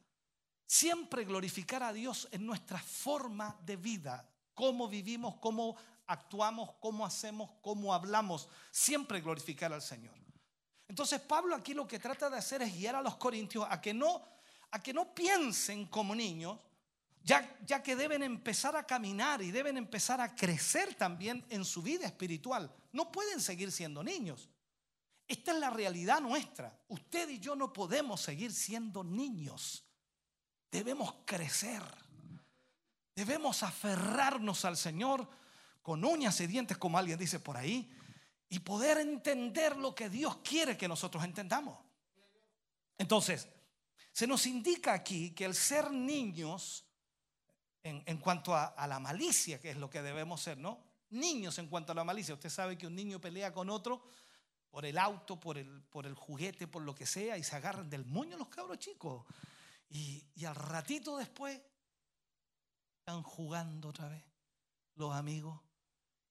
Siempre 0.65 1.25
glorificar 1.25 1.83
a 1.83 1.91
Dios 1.91 2.27
en 2.31 2.45
nuestra 2.45 2.79
forma 2.79 3.59
de 3.65 3.75
vida, 3.75 4.27
cómo 4.53 4.87
vivimos, 4.87 5.35
cómo 5.35 5.75
actuamos, 6.07 6.75
cómo 6.79 7.05
hacemos, 7.05 7.51
cómo 7.61 7.93
hablamos. 7.93 8.47
Siempre 8.71 9.19
glorificar 9.19 9.73
al 9.73 9.81
Señor. 9.81 10.15
Entonces 10.87 11.19
Pablo 11.19 11.55
aquí 11.55 11.73
lo 11.73 11.85
que 11.85 11.99
trata 11.99 12.29
de 12.29 12.37
hacer 12.37 12.61
es 12.61 12.73
guiar 12.73 12.95
a 12.95 13.01
los 13.01 13.17
corintios 13.17 13.67
a 13.69 13.81
que 13.81 13.93
no, 13.93 14.34
a 14.71 14.81
que 14.81 14.93
no 14.93 15.13
piensen 15.13 15.85
como 15.85 16.15
niños, 16.15 16.59
ya, 17.23 17.57
ya 17.65 17.81
que 17.81 17.95
deben 17.95 18.21
empezar 18.23 18.75
a 18.75 18.85
caminar 18.85 19.41
y 19.41 19.51
deben 19.51 19.77
empezar 19.77 20.21
a 20.21 20.35
crecer 20.35 20.93
también 20.95 21.43
en 21.49 21.65
su 21.65 21.81
vida 21.81 22.05
espiritual. 22.05 22.71
No 22.91 23.11
pueden 23.11 23.41
seguir 23.41 23.71
siendo 23.71 24.03
niños. 24.03 24.49
Esta 25.27 25.51
es 25.53 25.59
la 25.59 25.71
realidad 25.71 26.21
nuestra. 26.21 26.77
Usted 26.87 27.29
y 27.29 27.39
yo 27.39 27.55
no 27.55 27.73
podemos 27.73 28.21
seguir 28.21 28.53
siendo 28.53 29.03
niños. 29.03 29.83
Debemos 30.71 31.15
crecer. 31.25 31.81
Debemos 33.15 33.63
aferrarnos 33.63 34.65
al 34.65 34.77
Señor 34.77 35.27
con 35.81 36.03
uñas 36.03 36.39
y 36.41 36.47
dientes, 36.47 36.77
como 36.77 36.97
alguien 36.97 37.17
dice 37.17 37.39
por 37.39 37.57
ahí, 37.57 37.91
y 38.49 38.59
poder 38.59 38.97
entender 38.97 39.77
lo 39.77 39.95
que 39.95 40.09
Dios 40.09 40.37
quiere 40.37 40.77
que 40.77 40.87
nosotros 40.87 41.23
entendamos. 41.23 41.77
Entonces, 42.97 43.47
se 44.15 44.27
nos 44.27 44.47
indica 44.47 44.93
aquí 44.93 45.31
que 45.31 45.43
el 45.43 45.53
ser 45.53 45.91
niños, 45.91 46.85
en, 47.83 48.17
cuanto 48.19 48.55
a, 48.55 48.87
la 48.87 48.97
malicia, 48.97 49.59
que 49.59 49.71
es 49.71 49.75
lo 49.77 49.89
que 49.89 50.01
debemos 50.01 50.41
ser, 50.41 50.57
¿no? 50.57 50.81
Niños 51.09 51.59
en 51.59 51.67
cuanto 51.67 51.91
a 51.91 51.95
la 51.95 52.05
malicia. 52.05 52.33
Usted 52.33 52.49
sabe 52.49 52.77
que 52.77 52.87
un 52.87 52.95
niño 52.95 53.19
pelea 53.19 53.51
con 53.51 53.69
otro 53.69 54.07
por 54.71 54.85
el 54.85 54.97
auto, 54.97 55.37
por 55.37 55.57
el, 55.57 55.83
juguete, 56.15 56.65
por 56.65 56.83
lo 56.83 56.95
que 56.95 57.05
sea, 57.05 57.37
y 57.37 57.43
se 57.43 57.57
agarran 57.57 57.89
del 57.89 58.05
moño 58.05 58.37
los 58.37 58.47
cabros 58.47 58.79
chicos. 58.79 59.25
Y, 59.89 60.23
al 60.45 60.55
ratito 60.55 61.17
después 61.17 61.59
están 62.99 63.21
jugando 63.21 63.89
otra 63.89 64.07
vez 64.07 64.23
los 64.95 65.13
amigos. 65.13 65.59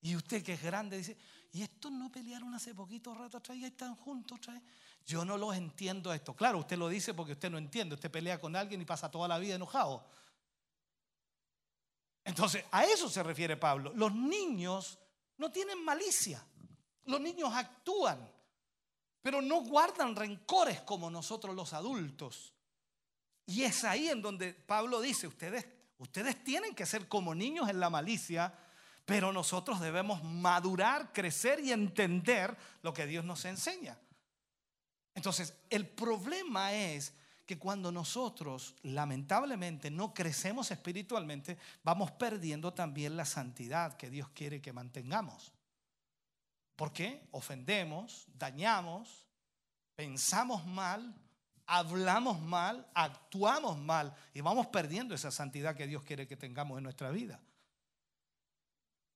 Y 0.01 0.15
usted 0.15 0.43
que 0.43 0.53
es 0.53 0.63
grande 0.63 0.97
dice, 0.97 1.15
¿y 1.51 1.61
estos 1.61 1.91
no 1.91 2.11
pelearon 2.11 2.51
hace 2.55 2.73
poquito 2.73 3.13
rato 3.13 3.37
atrás 3.37 3.59
y 3.59 3.65
están 3.65 3.95
juntos 3.95 4.39
otra 4.39 4.53
vez? 4.53 4.63
Yo 5.05 5.23
no 5.23 5.37
los 5.37 5.55
entiendo 5.55 6.11
esto. 6.11 6.35
Claro, 6.35 6.59
usted 6.59 6.77
lo 6.77 6.89
dice 6.89 7.13
porque 7.13 7.33
usted 7.33 7.51
no 7.51 7.57
entiende. 7.57 7.95
Usted 7.95 8.09
pelea 8.09 8.39
con 8.39 8.55
alguien 8.55 8.81
y 8.81 8.85
pasa 8.85 9.11
toda 9.11 9.27
la 9.27 9.37
vida 9.37 9.55
enojado. 9.55 10.03
Entonces, 12.23 12.65
a 12.71 12.85
eso 12.85 13.07
se 13.07 13.21
refiere 13.21 13.55
Pablo. 13.55 13.93
Los 13.95 14.13
niños 14.15 14.97
no 15.37 15.51
tienen 15.51 15.83
malicia. 15.83 16.43
Los 17.05 17.21
niños 17.21 17.53
actúan, 17.53 18.17
pero 19.21 19.43
no 19.43 19.61
guardan 19.61 20.15
rencores 20.15 20.81
como 20.81 21.11
nosotros 21.11 21.55
los 21.55 21.73
adultos. 21.73 22.51
Y 23.45 23.61
es 23.61 23.83
ahí 23.83 24.09
en 24.09 24.23
donde 24.23 24.53
Pablo 24.53 25.01
dice, 25.01 25.27
ustedes, 25.27 25.67
ustedes 25.99 26.43
tienen 26.43 26.73
que 26.73 26.87
ser 26.87 27.07
como 27.07 27.35
niños 27.35 27.69
en 27.69 27.79
la 27.79 27.91
malicia, 27.91 28.51
pero 29.05 29.31
nosotros 29.31 29.79
debemos 29.79 30.23
madurar, 30.23 31.13
crecer 31.13 31.59
y 31.59 31.71
entender 31.71 32.57
lo 32.81 32.91
que 32.91 33.05
Dios 33.05 33.23
nos 33.23 33.45
enseña. 33.45 33.99
Entonces, 35.15 35.53
el 35.69 35.87
problema 35.87 36.73
es 36.73 37.13
que 37.45 37.57
cuando 37.57 37.91
nosotros 37.91 38.75
lamentablemente 38.83 39.89
no 39.89 40.13
crecemos 40.13 40.71
espiritualmente, 40.71 41.57
vamos 41.83 42.11
perdiendo 42.11 42.73
también 42.73 43.15
la 43.15 43.25
santidad 43.25 43.97
que 43.97 44.09
Dios 44.09 44.29
quiere 44.29 44.61
que 44.61 44.73
mantengamos. 44.73 45.53
¿Por 46.75 46.91
qué? 46.91 47.27
Ofendemos, 47.31 48.27
dañamos, 48.37 49.25
pensamos 49.95 50.65
mal, 50.65 51.15
hablamos 51.65 52.41
mal, 52.41 52.85
actuamos 52.93 53.77
mal 53.77 54.13
y 54.33 54.41
vamos 54.41 54.67
perdiendo 54.67 55.15
esa 55.15 55.31
santidad 55.31 55.75
que 55.75 55.87
Dios 55.87 56.03
quiere 56.03 56.27
que 56.27 56.35
tengamos 56.35 56.77
en 56.77 56.83
nuestra 56.83 57.11
vida. 57.11 57.39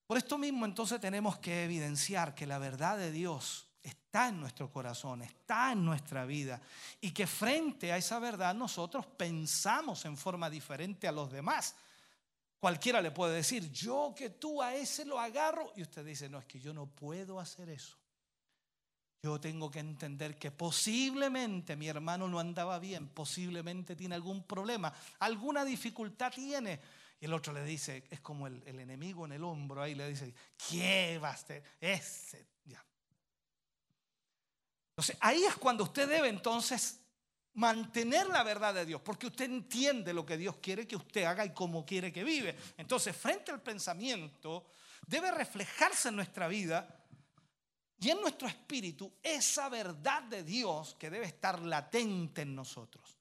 Por 0.08 0.18
esto 0.18 0.38
mismo 0.38 0.66
entonces 0.66 1.00
tenemos 1.02 1.38
que 1.40 1.66
evidenciar 1.66 2.34
que 2.34 2.48
la 2.48 2.58
verdad 2.58 2.98
de 2.98 3.12
Dios 3.12 3.69
está 3.82 4.30
en 4.30 4.40
nuestro 4.40 4.72
corazón, 4.72 5.22
está 5.22 5.72
en 5.72 5.86
nuestra 5.86 6.26
vida 6.26 6.62
y 7.00 7.12
que 7.12 7.28
frente 7.28 7.92
a 7.92 7.98
esa 7.98 8.20
verdad 8.20 8.54
nosotros 8.56 9.06
pensamos 9.06 10.04
en 10.06 10.18
forma 10.18 10.50
diferente 10.50 11.08
a 11.08 11.12
los 11.12 11.32
demás. 11.32 11.76
Cualquiera 12.60 13.02
le 13.02 13.12
puede 13.12 13.36
decir, 13.36 13.72
yo 13.72 14.14
que 14.16 14.32
tú 14.32 14.62
a 14.62 14.76
ese 14.76 15.06
lo 15.06 15.20
agarro 15.20 15.72
y 15.76 15.82
usted 15.82 16.06
dice, 16.06 16.28
no, 16.28 16.40
es 16.40 16.46
que 16.46 16.60
yo 16.60 16.74
no 16.74 16.88
puedo 16.88 17.40
hacer 17.40 17.70
eso. 17.70 17.98
Yo 19.22 19.40
tengo 19.40 19.70
que 19.70 19.80
entender 19.80 20.38
que 20.38 20.52
posiblemente 20.52 21.76
mi 21.76 21.88
hermano 21.88 22.28
no 22.28 22.40
andaba 22.40 22.80
bien, 22.80 23.10
posiblemente 23.10 23.96
tiene 23.96 24.16
algún 24.16 24.44
problema, 24.44 24.94
alguna 25.20 25.64
dificultad 25.66 26.32
tiene. 26.34 26.80
Y 27.22 27.26
el 27.26 27.34
otro 27.34 27.52
le 27.52 27.64
dice, 27.66 28.06
es 28.10 28.22
como 28.22 28.48
el, 28.48 28.64
el 28.66 28.80
enemigo 28.80 29.26
en 29.26 29.34
el 29.34 29.44
hombro, 29.44 29.82
ahí 29.82 29.94
le 29.94 30.08
dice, 30.08 30.34
¿qué 30.70 31.20
va 31.22 31.32
a 31.32 31.38
ser? 31.38 31.64
Ese. 31.82 32.48
Entonces, 35.00 35.18
ahí 35.22 35.46
es 35.46 35.56
cuando 35.56 35.86
usted 35.86 36.10
debe 36.10 36.28
entonces 36.28 37.00
mantener 37.54 38.28
la 38.28 38.44
verdad 38.44 38.74
de 38.74 38.86
Dios, 38.86 39.00
porque 39.00 39.28
usted 39.28 39.46
entiende 39.46 40.14
lo 40.14 40.26
que 40.26 40.36
Dios 40.36 40.58
quiere 40.58 40.86
que 40.86 40.98
usted 40.98 41.24
haga 41.24 41.46
y 41.46 41.54
cómo 41.54 41.86
quiere 41.86 42.12
que 42.12 42.26
vive. 42.26 42.58
Entonces, 42.76 43.16
frente 43.16 43.50
al 43.50 43.62
pensamiento, 43.62 44.66
debe 45.08 45.32
reflejarse 45.32 46.10
en 46.10 46.18
nuestra 46.18 46.50
vida 46.50 47.06
y 47.98 48.10
en 48.10 48.20
nuestro 48.20 48.50
espíritu 48.50 49.10
esa 49.24 49.70
verdad 49.70 50.24
de 50.24 50.44
Dios 50.44 50.98
que 51.00 51.10
debe 51.10 51.28
estar 51.28 51.62
latente 51.62 52.42
en 52.42 52.54
nosotros. 52.54 53.18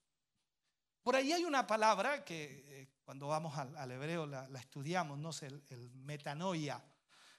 Por 1.00 1.14
ahí 1.14 1.32
hay 1.32 1.44
una 1.44 1.64
palabra 1.64 2.24
que 2.24 2.64
eh, 2.66 2.88
cuando 3.04 3.28
vamos 3.28 3.56
al, 3.56 3.92
hebreo 3.92 4.26
la, 4.26 4.48
estudiamos, 4.58 5.16
no 5.16 5.32
sé, 5.32 5.46
el, 5.46 5.62
el 5.68 5.90
metanoia, 5.92 6.82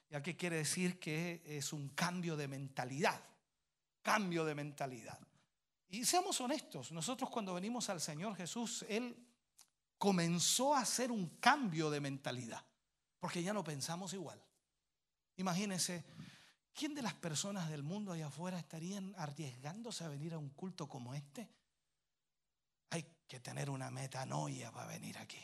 ya 0.09 0.23
que 0.23 0.37
quiere 0.37 0.55
decir 0.55 0.97
que 0.97 1.43
es 1.45 1.73
un 1.73 1.89
cambio 1.89 2.37
de 2.37 2.47
mentalidad, 2.47 3.21
cambio 4.01 4.45
de 4.45 4.55
mentalidad. 4.55 5.19
Y 5.89 6.05
seamos 6.05 6.39
honestos, 6.39 6.91
nosotros 6.91 7.29
cuando 7.29 7.53
venimos 7.53 7.89
al 7.89 7.99
Señor 7.99 8.35
Jesús, 8.35 8.85
Él 8.87 9.17
comenzó 9.97 10.75
a 10.75 10.81
hacer 10.81 11.11
un 11.11 11.27
cambio 11.39 11.89
de 11.89 11.99
mentalidad, 11.99 12.63
porque 13.19 13.41
ya 13.41 13.53
no 13.53 13.63
pensamos 13.63 14.13
igual. 14.13 14.41
Imagínense, 15.37 16.05
¿quién 16.73 16.93
de 16.93 17.01
las 17.01 17.15
personas 17.15 17.69
del 17.69 17.81
mundo 17.81 18.11
allá 18.11 18.27
afuera 18.27 18.59
estarían 18.59 19.15
arriesgándose 19.17 20.03
a 20.03 20.09
venir 20.09 20.33
a 20.33 20.37
un 20.37 20.49
culto 20.49 20.87
como 20.87 21.13
este? 21.13 21.49
Hay 22.91 23.05
que 23.27 23.39
tener 23.39 23.69
una 23.69 23.89
metanoia 23.89 24.71
para 24.71 24.87
venir 24.87 25.17
aquí. 25.17 25.43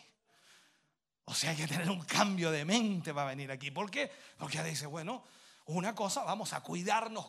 O 1.26 1.34
sea, 1.34 1.52
hay 1.52 1.58
que 1.58 1.68
tener 1.68 1.90
un 1.90 2.04
cambio 2.06 2.52
de 2.52 2.66
mente 2.66 3.14
para 3.14 3.30
venir 3.30 3.52
aquí. 3.52 3.72
¿Por 3.72 3.90
qué? 3.90 4.12
Porque 4.38 4.62
dice, 4.64 4.86
bueno, 4.86 5.24
una 5.66 5.96
cosa, 5.96 6.24
vamos 6.24 6.54
a 6.54 6.62
cuidarnos 6.62 7.26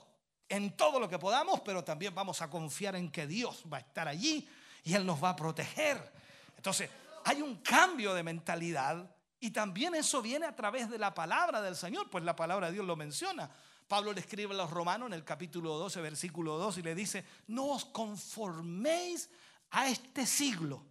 en 0.48 0.76
todo 0.76 1.00
lo 1.00 1.08
que 1.08 1.18
podamos, 1.18 1.60
pero 1.60 1.82
también 1.82 2.14
vamos 2.14 2.40
a 2.42 2.50
confiar 2.50 2.96
en 2.96 3.10
que 3.10 3.26
Dios 3.26 3.64
va 3.72 3.78
a 3.78 3.80
estar 3.80 4.08
allí 4.08 4.48
y 4.84 4.94
Él 4.94 5.04
nos 5.04 5.22
va 5.22 5.30
a 5.30 5.36
proteger. 5.36 6.12
Entonces, 6.56 6.88
hay 7.24 7.42
un 7.42 7.56
cambio 7.56 8.14
de 8.14 8.22
mentalidad 8.22 9.10
y 9.40 9.50
también 9.50 9.94
eso 9.94 10.22
viene 10.22 10.46
a 10.46 10.54
través 10.54 10.88
de 10.88 10.98
la 10.98 11.12
palabra 11.12 11.60
del 11.60 11.76
Señor, 11.76 12.08
pues 12.08 12.24
la 12.24 12.36
palabra 12.36 12.68
de 12.68 12.74
Dios 12.74 12.86
lo 12.86 12.96
menciona. 12.96 13.50
Pablo 13.88 14.12
le 14.12 14.20
escribe 14.20 14.54
a 14.54 14.56
los 14.56 14.70
romanos 14.70 15.08
en 15.08 15.12
el 15.12 15.24
capítulo 15.24 15.78
12, 15.78 16.00
versículo 16.00 16.58
2 16.58 16.78
y 16.78 16.82
le 16.82 16.94
dice, 16.94 17.24
no 17.48 17.66
os 17.66 17.84
conforméis 17.84 19.30
a 19.70 19.88
este 19.88 20.26
siglo, 20.26 20.84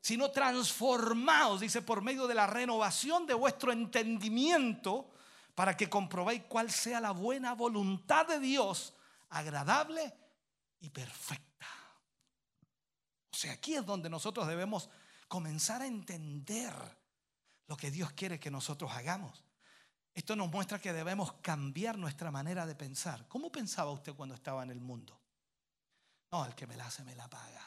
sino 0.00 0.30
transformaos, 0.30 1.60
dice, 1.60 1.82
por 1.82 2.02
medio 2.02 2.26
de 2.26 2.34
la 2.34 2.46
renovación 2.46 3.26
de 3.26 3.34
vuestro 3.34 3.72
entendimiento 3.72 5.10
para 5.58 5.76
que 5.76 5.90
comprobéis 5.90 6.44
cuál 6.44 6.70
sea 6.70 7.00
la 7.00 7.10
buena 7.10 7.52
voluntad 7.52 8.28
de 8.28 8.38
Dios, 8.38 8.94
agradable 9.30 10.14
y 10.78 10.88
perfecta. 10.88 11.66
O 13.32 13.36
sea, 13.36 13.54
aquí 13.54 13.74
es 13.74 13.84
donde 13.84 14.08
nosotros 14.08 14.46
debemos 14.46 14.88
comenzar 15.26 15.82
a 15.82 15.88
entender 15.88 16.72
lo 17.66 17.76
que 17.76 17.90
Dios 17.90 18.12
quiere 18.12 18.38
que 18.38 18.52
nosotros 18.52 18.92
hagamos. 18.92 19.42
Esto 20.14 20.36
nos 20.36 20.48
muestra 20.48 20.80
que 20.80 20.92
debemos 20.92 21.32
cambiar 21.42 21.98
nuestra 21.98 22.30
manera 22.30 22.64
de 22.64 22.76
pensar. 22.76 23.26
¿Cómo 23.26 23.50
pensaba 23.50 23.90
usted 23.90 24.14
cuando 24.14 24.36
estaba 24.36 24.62
en 24.62 24.70
el 24.70 24.80
mundo? 24.80 25.20
No, 26.30 26.46
el 26.46 26.54
que 26.54 26.68
me 26.68 26.76
la 26.76 26.86
hace 26.86 27.02
me 27.02 27.16
la 27.16 27.28
paga. 27.28 27.66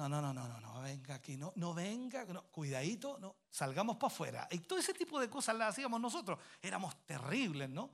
No, 0.00 0.08
no, 0.08 0.22
no, 0.22 0.32
no, 0.32 0.48
no, 0.48 0.60
no, 0.60 0.80
venga 0.80 1.16
aquí, 1.16 1.36
no, 1.36 1.52
no 1.56 1.74
venga, 1.74 2.24
cuidadito, 2.50 3.18
no, 3.18 3.36
salgamos 3.50 3.98
para 3.98 4.06
afuera. 4.06 4.48
Y 4.50 4.60
todo 4.60 4.78
ese 4.78 4.94
tipo 4.94 5.20
de 5.20 5.28
cosas 5.28 5.54
las 5.56 5.68
hacíamos 5.68 6.00
nosotros. 6.00 6.38
Éramos 6.62 7.04
terribles, 7.04 7.68
¿no? 7.68 7.90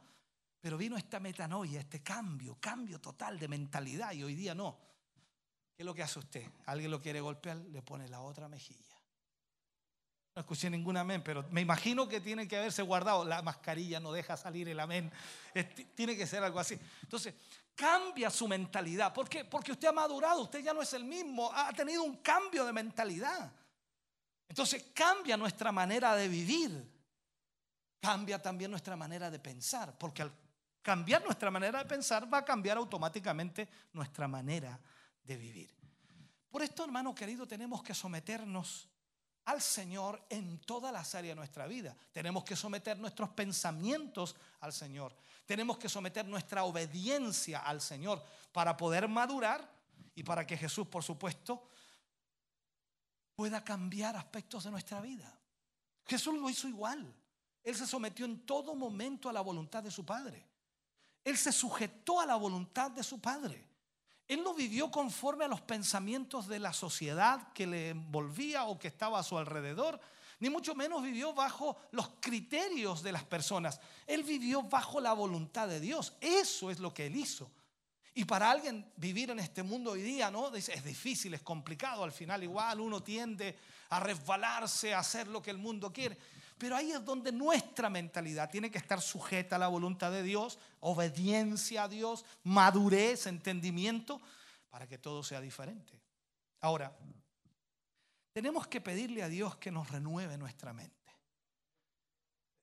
Pero 0.61 0.79
vino 0.79 0.97
esta 0.97 1.19
metanoia, 1.19 1.81
este 1.81 2.05
cambio, 2.05 2.59
cambio 2.61 3.01
total 3.01 3.41
de 3.41 3.49
mentalidad 3.49 4.13
y 4.13 4.23
hoy 4.23 4.37
día 4.37 4.55
no. 4.55 4.79
¿Qué 5.75 5.83
es 5.83 5.85
lo 5.85 5.97
que 5.97 6.05
hace 6.05 6.21
usted? 6.21 6.49
Alguien 6.67 6.93
lo 6.93 7.01
quiere 7.01 7.21
golpear, 7.21 7.57
le 7.57 7.83
pone 7.83 8.09
la 8.09 8.21
otra 8.21 8.47
mejilla. 8.47 8.97
No 10.37 10.41
escuché 10.41 10.71
ningún 10.71 10.97
amén, 10.97 11.23
pero 11.25 11.45
me 11.51 11.61
imagino 11.61 12.09
que 12.09 12.21
tiene 12.21 12.47
que 12.47 12.57
haberse 12.57 12.83
guardado. 12.83 13.25
La 13.25 13.43
mascarilla 13.43 13.99
no 13.99 14.13
deja 14.13 14.37
salir 14.37 14.69
el 14.69 14.79
amén. 14.79 15.11
Tiene 15.97 16.17
que 16.17 16.29
ser 16.29 16.45
algo 16.45 16.61
así. 16.61 16.79
Entonces, 17.03 17.35
cambia 17.77 18.31
su 18.31 18.49
mentalidad. 18.49 19.13
¿Por 19.13 19.29
qué? 19.29 19.45
Porque 19.45 19.71
usted 19.71 19.89
ha 19.89 19.93
madurado, 19.93 20.41
usted 20.41 20.61
ya 20.61 20.73
no 20.73 20.83
es 20.83 20.93
el 20.95 21.05
mismo, 21.05 21.53
ha 21.53 21.73
tenido 21.73 22.03
un 22.03 22.17
cambio 22.17 22.65
de 22.65 22.73
mentalidad. 22.73 23.53
Entonces 24.49 24.91
cambia 24.95 25.37
nuestra 25.37 25.71
manera 25.71 26.17
de 26.17 26.29
vivir, 26.29 26.91
cambia 28.01 28.41
también 28.41 28.71
nuestra 28.71 28.97
manera 28.97 29.31
de 29.31 29.39
pensar, 29.39 29.97
porque 29.99 30.23
al 30.23 30.33
cambiar 30.81 31.23
nuestra 31.25 31.51
manera 31.51 31.81
de 31.81 31.85
pensar 31.85 32.33
va 32.33 32.39
a 32.39 32.45
cambiar 32.45 32.79
automáticamente 32.79 33.69
nuestra 33.93 34.27
manera 34.27 34.81
de 35.23 35.37
vivir. 35.37 35.75
Por 36.49 36.63
esto, 36.63 36.85
hermano 36.85 37.15
querido, 37.15 37.47
tenemos 37.47 37.83
que 37.83 37.93
someternos 37.93 38.89
al 39.47 39.63
Señor 39.63 40.25
en 40.29 40.59
todas 40.59 40.93
las 40.93 41.15
áreas 41.15 41.33
de 41.33 41.37
nuestra 41.37 41.67
vida. 41.67 41.97
Tenemos 42.13 42.45
que 42.45 42.57
someter 42.57 42.99
nuestros 42.99 43.31
pensamientos 43.31 44.37
al 44.61 44.73
Señor. 44.73 45.17
Tenemos 45.47 45.79
que 45.79 45.89
someter 45.89 46.27
nuestra 46.27 46.65
obediencia 46.65 47.61
al 47.61 47.81
Señor 47.81 48.23
para 48.53 48.77
poder 48.77 49.09
madurar 49.09 49.69
y 50.15 50.23
para 50.25 50.47
que 50.47 50.57
Jesús, 50.57 50.89
por 50.89 51.05
supuesto, 51.05 51.69
pueda 53.37 53.63
cambiar 53.63 54.17
aspectos 54.17 54.65
de 54.65 54.73
nuestra 54.73 55.01
vida. 55.01 55.33
Jesús 56.05 56.35
lo 56.35 56.51
hizo 56.51 56.69
igual. 56.69 57.15
Él 57.63 57.75
se 57.77 57.87
sometió 57.87 58.27
en 58.27 58.45
todo 58.47 58.75
momento 58.75 59.29
a 59.29 59.33
la 59.33 59.43
voluntad 59.43 59.83
de 59.83 59.91
su 59.93 60.05
Padre. 60.05 60.45
Él 61.23 61.37
se 61.37 61.53
sujetó 61.53 62.21
a 62.21 62.27
la 62.27 62.37
voluntad 62.37 62.91
de 62.91 63.05
su 63.05 63.21
Padre. 63.21 63.65
Él 64.29 64.43
no 64.43 64.55
vivió 64.55 64.91
conforme 64.91 65.45
a 65.45 65.49
los 65.49 65.61
pensamientos 65.61 66.49
de 66.49 66.59
la 66.59 66.73
sociedad 66.73 67.53
que 67.53 67.67
le 67.67 67.91
envolvía 67.91 68.65
o 68.65 68.79
que 68.79 68.89
estaba 68.89 69.19
a 69.21 69.23
su 69.23 69.39
alrededor, 69.39 70.01
ni 70.41 70.51
mucho 70.51 70.75
menos 70.75 71.03
vivió 71.03 71.33
bajo 71.33 71.77
los 71.93 72.11
criterios 72.21 73.03
de 73.03 73.13
las 73.13 73.25
personas. 73.25 73.81
Él 74.07 74.23
vivió 74.23 74.63
bajo 74.63 75.01
la 75.01 75.13
voluntad 75.13 75.69
de 75.69 75.81
Dios. 75.81 76.15
Eso 76.21 76.71
es 76.71 76.79
lo 76.79 76.93
que 76.93 77.07
él 77.07 77.17
hizo. 77.17 77.51
Y 78.15 78.25
para 78.25 78.51
alguien 78.51 78.91
vivir 78.97 79.31
en 79.31 79.39
este 79.39 79.63
mundo 79.63 79.93
hoy 79.93 80.03
día, 80.03 80.31
¿no? 80.31 80.55
Es 80.55 80.85
difícil, 80.85 81.35
es 81.35 81.43
complicado. 81.43 82.03
Al 82.03 82.13
final 82.13 82.43
igual 82.43 82.81
uno 82.81 83.03
tiende 83.03 83.57
a 83.91 84.01
resbalarse, 84.01 84.95
a 84.95 85.01
hacer 85.01 85.29
lo 85.29 85.43
que 85.43 85.51
el 85.51 85.59
mundo 85.59 85.93
quiere. 85.93 86.17
Pero 86.59 86.77
ahí 86.77 86.91
es 86.93 87.05
donde 87.05 87.33
nuestra 87.33 87.91
mentalidad 87.91 88.51
tiene 88.51 88.71
que 88.71 88.79
estar 88.79 89.01
sujeta 89.01 89.57
a 89.57 89.59
la 89.59 89.69
voluntad 89.69 90.11
de 90.11 90.23
Dios, 90.23 90.59
obediencia 90.81 91.85
a 91.85 91.89
Dios, 91.89 92.25
madurez, 92.45 93.27
entendimiento, 93.27 94.21
para 94.71 94.87
que 94.87 94.97
todo 94.97 95.23
sea 95.23 95.41
diferente. 95.41 96.01
Ahora, 96.61 96.97
tenemos 98.33 98.67
que 98.67 98.81
pedirle 98.81 99.23
a 99.23 99.29
Dios 99.29 99.57
que 99.57 99.71
nos 99.71 99.91
renueve 99.91 100.39
nuestra 100.39 100.73
mente. 100.73 100.95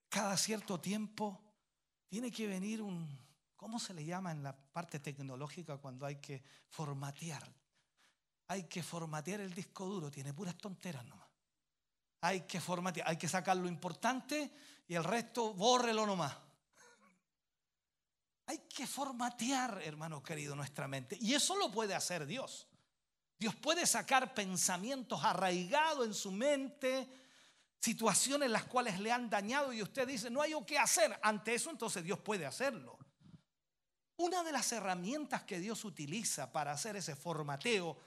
Cada 0.08 0.36
cierto 0.36 0.80
tiempo 0.80 1.40
tiene 2.08 2.30
que 2.30 2.46
venir 2.46 2.82
un, 2.82 3.18
¿cómo 3.56 3.78
se 3.78 3.94
le 3.94 4.04
llama 4.04 4.32
en 4.32 4.42
la 4.42 4.56
parte 4.56 5.00
tecnológica 5.00 5.78
cuando 5.78 6.06
hay 6.06 6.16
que 6.16 6.42
formatear? 6.68 7.52
Hay 8.48 8.64
que 8.64 8.82
formatear 8.82 9.40
el 9.40 9.54
disco 9.54 9.86
duro, 9.86 10.10
tiene 10.10 10.34
puras 10.34 10.56
tonteras 10.56 11.04
nomás. 11.06 11.23
Hay 12.24 12.40
que 12.46 12.58
formatear, 12.58 13.06
hay 13.06 13.18
que 13.18 13.28
sacar 13.28 13.54
lo 13.58 13.68
importante 13.68 14.50
y 14.88 14.94
el 14.94 15.04
resto 15.04 15.52
bórrelo 15.52 16.06
nomás. 16.06 16.34
Hay 18.46 18.60
que 18.66 18.86
formatear, 18.86 19.82
hermano 19.82 20.22
querido, 20.22 20.56
nuestra 20.56 20.88
mente. 20.88 21.18
Y 21.20 21.34
eso 21.34 21.54
lo 21.54 21.70
puede 21.70 21.94
hacer 21.94 22.24
Dios. 22.24 22.66
Dios 23.38 23.54
puede 23.56 23.86
sacar 23.86 24.32
pensamientos 24.32 25.22
arraigados 25.22 26.06
en 26.06 26.14
su 26.14 26.32
mente, 26.32 27.06
situaciones 27.78 28.48
las 28.50 28.64
cuales 28.64 28.98
le 29.00 29.12
han 29.12 29.28
dañado 29.28 29.70
y 29.70 29.82
usted 29.82 30.08
dice, 30.08 30.30
no 30.30 30.40
hay 30.40 30.54
o 30.54 30.64
qué 30.64 30.78
hacer. 30.78 31.20
Ante 31.22 31.54
eso 31.54 31.68
entonces 31.68 32.02
Dios 32.02 32.20
puede 32.20 32.46
hacerlo. 32.46 32.98
Una 34.16 34.42
de 34.42 34.52
las 34.52 34.72
herramientas 34.72 35.42
que 35.42 35.60
Dios 35.60 35.84
utiliza 35.84 36.50
para 36.50 36.72
hacer 36.72 36.96
ese 36.96 37.16
formateo, 37.16 37.98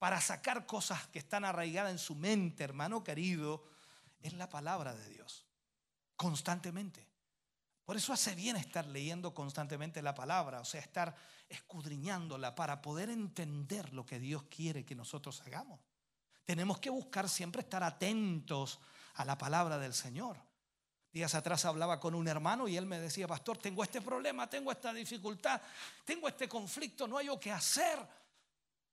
para 0.00 0.18
sacar 0.18 0.64
cosas 0.64 1.08
que 1.08 1.18
están 1.18 1.44
arraigadas 1.44 1.92
en 1.92 1.98
su 1.98 2.14
mente, 2.14 2.64
hermano 2.64 3.04
querido, 3.04 3.62
es 4.22 4.32
la 4.32 4.48
palabra 4.48 4.94
de 4.94 5.06
Dios. 5.10 5.44
Constantemente. 6.16 7.06
Por 7.84 7.98
eso 7.98 8.14
hace 8.14 8.34
bien 8.34 8.56
estar 8.56 8.86
leyendo 8.86 9.34
constantemente 9.34 10.00
la 10.00 10.14
palabra, 10.14 10.62
o 10.62 10.64
sea, 10.64 10.80
estar 10.80 11.14
escudriñándola 11.50 12.54
para 12.54 12.80
poder 12.80 13.10
entender 13.10 13.92
lo 13.92 14.06
que 14.06 14.18
Dios 14.18 14.44
quiere 14.44 14.86
que 14.86 14.94
nosotros 14.94 15.42
hagamos. 15.42 15.78
Tenemos 16.46 16.78
que 16.78 16.88
buscar 16.88 17.28
siempre 17.28 17.60
estar 17.60 17.82
atentos 17.82 18.80
a 19.16 19.26
la 19.26 19.36
palabra 19.36 19.76
del 19.76 19.92
Señor. 19.92 20.38
Días 21.12 21.34
atrás 21.34 21.66
hablaba 21.66 22.00
con 22.00 22.14
un 22.14 22.26
hermano 22.26 22.68
y 22.68 22.78
él 22.78 22.86
me 22.86 22.98
decía, 22.98 23.28
pastor, 23.28 23.58
tengo 23.58 23.84
este 23.84 24.00
problema, 24.00 24.48
tengo 24.48 24.72
esta 24.72 24.94
dificultad, 24.94 25.60
tengo 26.06 26.26
este 26.26 26.48
conflicto, 26.48 27.06
no 27.06 27.18
hay 27.18 27.28
o 27.28 27.38
qué 27.38 27.52
hacer. 27.52 27.98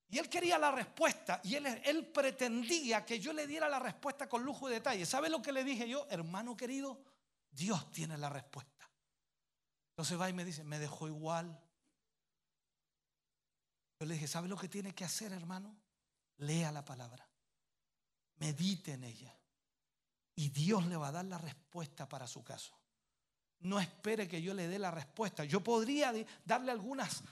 Y 0.10 0.20
él 0.20 0.30
quería 0.30 0.58
la 0.58 0.72
respuesta 0.72 1.42
y 1.44 1.56
él, 1.56 2.12
pretendía 2.14 3.06
que 3.06 3.20
yo 3.20 3.34
le 3.34 3.46
diera 3.46 3.68
la 3.68 3.80
respuesta 3.80 4.30
con 4.30 4.44
lujo 4.44 4.70
y 4.70 4.74
detalle. 4.74 5.06
¿Sabe 5.06 5.30
lo 5.30 5.42
que 5.42 5.52
le 5.52 5.64
dije 5.64 5.88
yo? 5.88 6.08
Hermano 6.10 6.56
querido, 6.56 7.02
Dios 7.52 7.92
tiene 7.92 8.18
la 8.18 8.30
respuesta. 8.30 8.90
Entonces 9.92 10.20
va 10.20 10.30
y 10.30 10.34
me 10.34 10.46
dice, 10.46 10.64
me 10.64 10.80
dejó 10.80 11.08
igual. 11.08 11.60
Yo 14.00 14.06
le 14.06 14.14
dije, 14.14 14.28
¿sabe 14.28 14.48
lo 14.48 14.58
que 14.58 14.70
tiene 14.70 14.96
que 14.96 15.04
hacer, 15.04 15.34
hermano? 15.34 15.76
Lea 16.38 16.72
la 16.72 16.86
palabra. 16.86 17.28
Medite 18.38 18.94
en 18.94 19.04
ella. 19.04 19.36
Y 20.36 20.50
Dios 20.50 20.86
le 20.86 20.96
va 20.96 21.08
a 21.08 21.14
dar 21.14 21.26
la 21.26 21.40
respuesta 21.40 22.08
para 22.08 22.28
su 22.28 22.44
caso. 22.44 22.80
No 23.60 23.80
espere 23.80 24.28
que 24.28 24.42
yo 24.42 24.54
le 24.54 24.68
dé 24.68 24.78
la 24.78 24.92
respuesta. 24.92 25.44
Yo 25.44 25.64
podría 25.64 26.14
darle 26.46 26.72
algunas, 26.72 27.24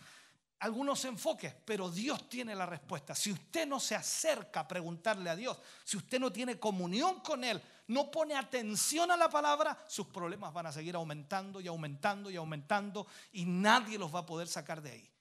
algunos 0.59 1.03
enfoques, 1.05 1.53
pero 1.65 1.91
Dios 1.91 2.29
tiene 2.29 2.55
la 2.55 2.65
respuesta. 2.65 3.13
Si 3.13 3.31
usted 3.31 3.67
no 3.67 3.79
se 3.79 3.95
acerca 3.95 4.61
a 4.61 4.67
preguntarle 4.67 5.29
a 5.29 5.35
Dios, 5.35 5.59
si 5.83 5.97
usted 5.97 6.19
no 6.19 6.31
tiene 6.31 6.59
comunión 6.59 7.19
con 7.19 7.43
Él, 7.43 7.61
no 7.87 8.09
pone 8.09 8.35
atención 8.35 9.11
a 9.11 9.17
la 9.17 9.29
palabra, 9.29 9.77
sus 9.87 10.07
problemas 10.07 10.53
van 10.53 10.67
a 10.67 10.71
seguir 10.71 10.95
aumentando 10.95 11.59
y 11.59 11.67
aumentando 11.67 12.31
y 12.31 12.35
aumentando 12.35 13.05
y 13.33 13.45
nadie 13.45 13.97
los 13.97 14.13
va 14.13 14.19
a 14.19 14.25
poder 14.25 14.47
sacar 14.47 14.81
de 14.81 14.91
ahí. 14.91 15.11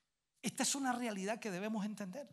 Esta 0.40 0.62
es 0.62 0.74
una 0.74 0.92
realidad 0.92 1.40
que 1.40 1.50
debemos 1.50 1.84
entender. 1.84 2.28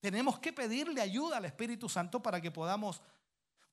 Tenemos 0.00 0.38
que 0.38 0.52
pedirle 0.52 1.00
ayuda 1.00 1.36
al 1.36 1.44
Espíritu 1.44 1.88
Santo 1.88 2.22
para 2.22 2.40
que 2.40 2.50
podamos 2.50 3.00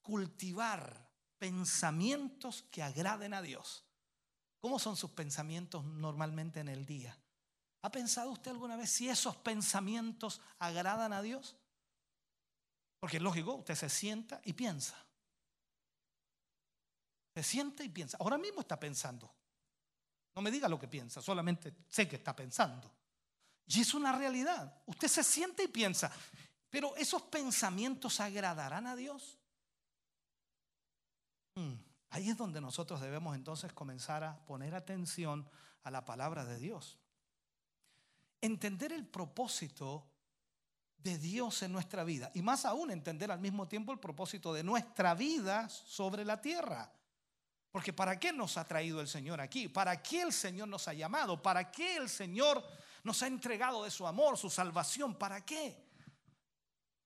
cultivar 0.01 1.07
pensamientos 1.37 2.63
que 2.71 2.83
agraden 2.83 3.33
a 3.33 3.41
Dios. 3.41 3.85
¿Cómo 4.59 4.79
son 4.79 4.95
sus 4.95 5.11
pensamientos 5.11 5.83
normalmente 5.83 6.59
en 6.59 6.69
el 6.69 6.85
día? 6.85 7.17
¿Ha 7.83 7.91
pensado 7.91 8.31
usted 8.31 8.51
alguna 8.51 8.77
vez 8.77 8.89
si 8.89 9.09
esos 9.09 9.35
pensamientos 9.35 10.41
agradan 10.57 11.11
a 11.11 11.21
Dios? 11.21 11.57
Porque 12.99 13.17
es 13.17 13.23
lógico, 13.23 13.55
usted 13.55 13.75
se 13.75 13.89
sienta 13.89 14.41
y 14.45 14.53
piensa. 14.53 14.95
Se 17.35 17.43
sienta 17.43 17.83
y 17.83 17.89
piensa. 17.89 18.17
Ahora 18.21 18.37
mismo 18.37 18.61
está 18.61 18.79
pensando. 18.79 19.29
No 20.33 20.41
me 20.41 20.49
diga 20.49 20.69
lo 20.69 20.79
que 20.79 20.87
piensa, 20.87 21.21
solamente 21.21 21.75
sé 21.89 22.07
que 22.07 22.15
está 22.15 22.33
pensando. 22.33 22.89
Y 23.67 23.81
es 23.81 23.93
una 23.93 24.13
realidad. 24.13 24.81
Usted 24.85 25.09
se 25.09 25.23
sienta 25.23 25.61
y 25.61 25.67
piensa. 25.67 26.09
Pero 26.69 26.95
esos 26.95 27.21
pensamientos 27.23 28.21
agradarán 28.21 28.87
a 28.87 28.95
Dios. 28.95 29.37
Mm, 31.55 31.73
ahí 32.11 32.29
es 32.29 32.37
donde 32.37 32.61
nosotros 32.61 33.01
debemos 33.01 33.35
entonces 33.35 33.73
comenzar 33.73 34.23
a 34.23 34.37
poner 34.45 34.73
atención 34.73 35.49
a 35.83 35.91
la 35.91 36.05
palabra 36.05 36.45
de 36.45 36.57
Dios. 36.57 36.97
Entender 38.43 38.91
el 38.91 39.05
propósito 39.05 40.05
de 40.97 41.17
Dios 41.17 41.63
en 41.63 41.71
nuestra 41.71 42.03
vida 42.03 42.29
y 42.33 42.41
más 42.41 42.65
aún 42.65 42.91
entender 42.91 43.31
al 43.31 43.39
mismo 43.39 43.69
tiempo 43.69 43.93
el 43.93 43.99
propósito 43.99 44.53
de 44.53 44.65
nuestra 44.65 45.15
vida 45.15 45.69
sobre 45.69 46.25
la 46.25 46.41
tierra. 46.41 46.91
Porque 47.71 47.93
¿para 47.93 48.19
qué 48.19 48.33
nos 48.33 48.57
ha 48.57 48.65
traído 48.65 48.99
el 48.99 49.07
Señor 49.07 49.39
aquí? 49.39 49.69
¿Para 49.69 50.03
qué 50.03 50.23
el 50.23 50.33
Señor 50.33 50.67
nos 50.67 50.89
ha 50.89 50.93
llamado? 50.93 51.41
¿Para 51.41 51.71
qué 51.71 51.95
el 51.95 52.09
Señor 52.09 52.61
nos 53.05 53.23
ha 53.23 53.27
entregado 53.27 53.85
de 53.85 53.91
su 53.91 54.05
amor, 54.05 54.37
su 54.37 54.49
salvación? 54.49 55.15
¿Para 55.15 55.45
qué? 55.45 55.81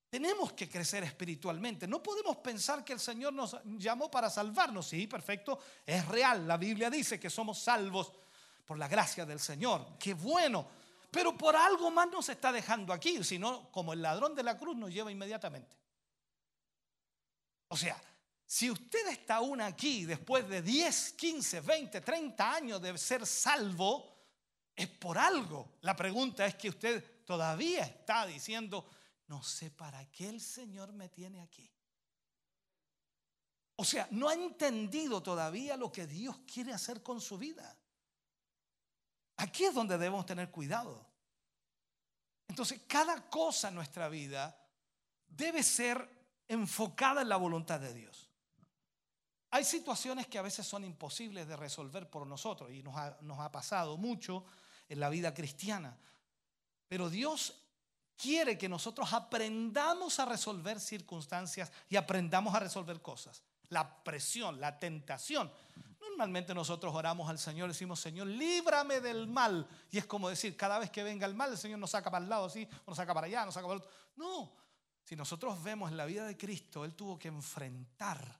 Tenemos 0.09 0.53
que 0.53 0.67
crecer 0.67 1.03
espiritualmente. 1.03 1.87
No 1.87 2.01
podemos 2.01 2.37
pensar 2.37 2.83
que 2.83 2.93
el 2.93 2.99
Señor 2.99 3.31
nos 3.31 3.55
llamó 3.77 4.09
para 4.09 4.31
salvarnos. 4.31 4.87
Sí, 4.87 5.05
perfecto, 5.05 5.59
es 5.85 6.03
real. 6.07 6.47
La 6.47 6.57
Biblia 6.57 6.89
dice 6.89 7.19
que 7.19 7.29
somos 7.29 7.59
salvos 7.59 8.11
por 8.65 8.79
la 8.79 8.87
gracia 8.87 9.23
del 9.23 9.39
Señor. 9.39 9.99
Qué 9.99 10.15
bueno. 10.15 10.86
Pero 11.11 11.37
por 11.37 11.55
algo 11.55 11.89
más 11.89 12.09
nos 12.09 12.29
está 12.29 12.51
dejando 12.51 12.93
aquí, 12.93 13.23
sino 13.23 13.71
como 13.71 13.93
el 13.93 14.01
ladrón 14.01 14.35
de 14.35 14.43
la 14.43 14.57
cruz 14.57 14.75
nos 14.75 14.91
lleva 14.91 15.11
inmediatamente. 15.11 15.75
O 17.69 17.77
sea, 17.77 18.01
si 18.45 18.71
usted 18.71 19.07
está 19.07 19.35
aún 19.35 19.61
aquí 19.61 20.05
después 20.05 20.47
de 20.47 20.61
10, 20.61 21.13
15, 21.13 21.61
20, 21.61 22.01
30 22.01 22.55
años 22.55 22.81
de 22.81 22.97
ser 22.97 23.25
salvo, 23.25 24.17
es 24.75 24.87
por 24.87 25.17
algo. 25.17 25.77
La 25.81 25.95
pregunta 25.95 26.45
es 26.45 26.55
que 26.55 26.69
usted 26.69 27.23
todavía 27.25 27.83
está 27.83 28.25
diciendo, 28.25 28.85
no 29.27 29.43
sé 29.43 29.71
para 29.71 30.09
qué 30.11 30.29
el 30.29 30.39
Señor 30.39 30.93
me 30.93 31.09
tiene 31.09 31.41
aquí. 31.41 31.69
O 33.75 33.85
sea, 33.85 34.07
no 34.11 34.29
ha 34.29 34.33
entendido 34.33 35.21
todavía 35.21 35.77
lo 35.77 35.91
que 35.91 36.07
Dios 36.07 36.39
quiere 36.51 36.73
hacer 36.73 37.03
con 37.03 37.21
su 37.21 37.37
vida. 37.37 37.76
Aquí 39.37 39.65
es 39.65 39.73
donde 39.73 39.97
debemos 39.97 40.25
tener 40.25 40.49
cuidado. 40.49 41.05
Entonces, 42.47 42.81
cada 42.87 43.29
cosa 43.29 43.69
en 43.69 43.75
nuestra 43.75 44.09
vida 44.09 44.57
debe 45.27 45.61
ser 45.63 46.09
enfocada 46.47 47.21
en 47.21 47.29
la 47.29 47.37
voluntad 47.37 47.79
de 47.79 47.93
Dios. 47.93 48.27
Hay 49.51 49.63
situaciones 49.63 50.27
que 50.27 50.37
a 50.37 50.41
veces 50.41 50.67
son 50.67 50.83
imposibles 50.83 51.47
de 51.47 51.55
resolver 51.55 52.09
por 52.09 52.27
nosotros 52.27 52.71
y 52.71 52.83
nos 52.83 52.95
ha, 52.97 53.51
pasado 53.51 53.97
mucho 53.97 54.45
en 54.89 54.99
la 54.99 55.09
vida 55.09 55.33
cristiana. 55.33 55.97
Pero 56.87 57.09
Dios 57.09 57.63
quiere 58.17 58.57
que 58.57 58.67
nosotros 58.67 59.13
aprendamos 59.13 60.19
a 60.19 60.25
resolver 60.25 60.79
circunstancias 60.79 61.71
y 61.89 61.95
aprendamos 61.95 62.53
a 62.55 62.59
resolver 62.59 63.01
cosas. 63.01 63.41
La 63.69 64.03
presión, 64.03 64.59
la 64.59 64.77
tentación. 64.79 65.51
Normalmente 65.99 66.53
nosotros 66.53 66.93
oramos 66.95 67.29
al 67.29 67.37
Señor, 67.37 67.69
decimos, 67.69 67.99
Señor, 67.99 68.27
líbrame 68.27 69.01
del 69.01 69.27
mal. 69.27 69.67
Y 69.91 69.97
es 69.97 70.05
como 70.05 70.29
decir, 70.29 70.55
cada 70.55 70.79
vez 70.79 70.89
que 70.89 71.03
venga 71.03 71.27
el 71.27 71.35
mal, 71.35 71.51
el 71.51 71.57
Señor 71.57 71.79
nos 71.79 71.91
saca 71.91 72.09
para 72.09 72.23
el 72.23 72.29
lado 72.29 72.45
así, 72.45 72.67
o 72.85 72.91
nos 72.91 72.97
saca 72.97 73.13
para 73.13 73.27
allá, 73.27 73.45
nos 73.45 73.53
saca 73.53 73.67
para 73.67 73.79
el 73.79 73.83
otro. 73.83 73.95
No, 74.15 74.51
si 75.03 75.15
nosotros 75.15 75.61
vemos 75.63 75.91
en 75.91 75.97
la 75.97 76.05
vida 76.05 76.25
de 76.25 76.37
Cristo, 76.37 76.83
Él 76.85 76.95
tuvo 76.95 77.19
que 77.19 77.27
enfrentar. 77.27 78.39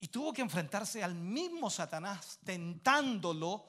Y 0.00 0.08
tuvo 0.08 0.32
que 0.32 0.42
enfrentarse 0.42 1.02
al 1.02 1.14
mismo 1.14 1.70
Satanás 1.70 2.38
tentándolo. 2.44 3.68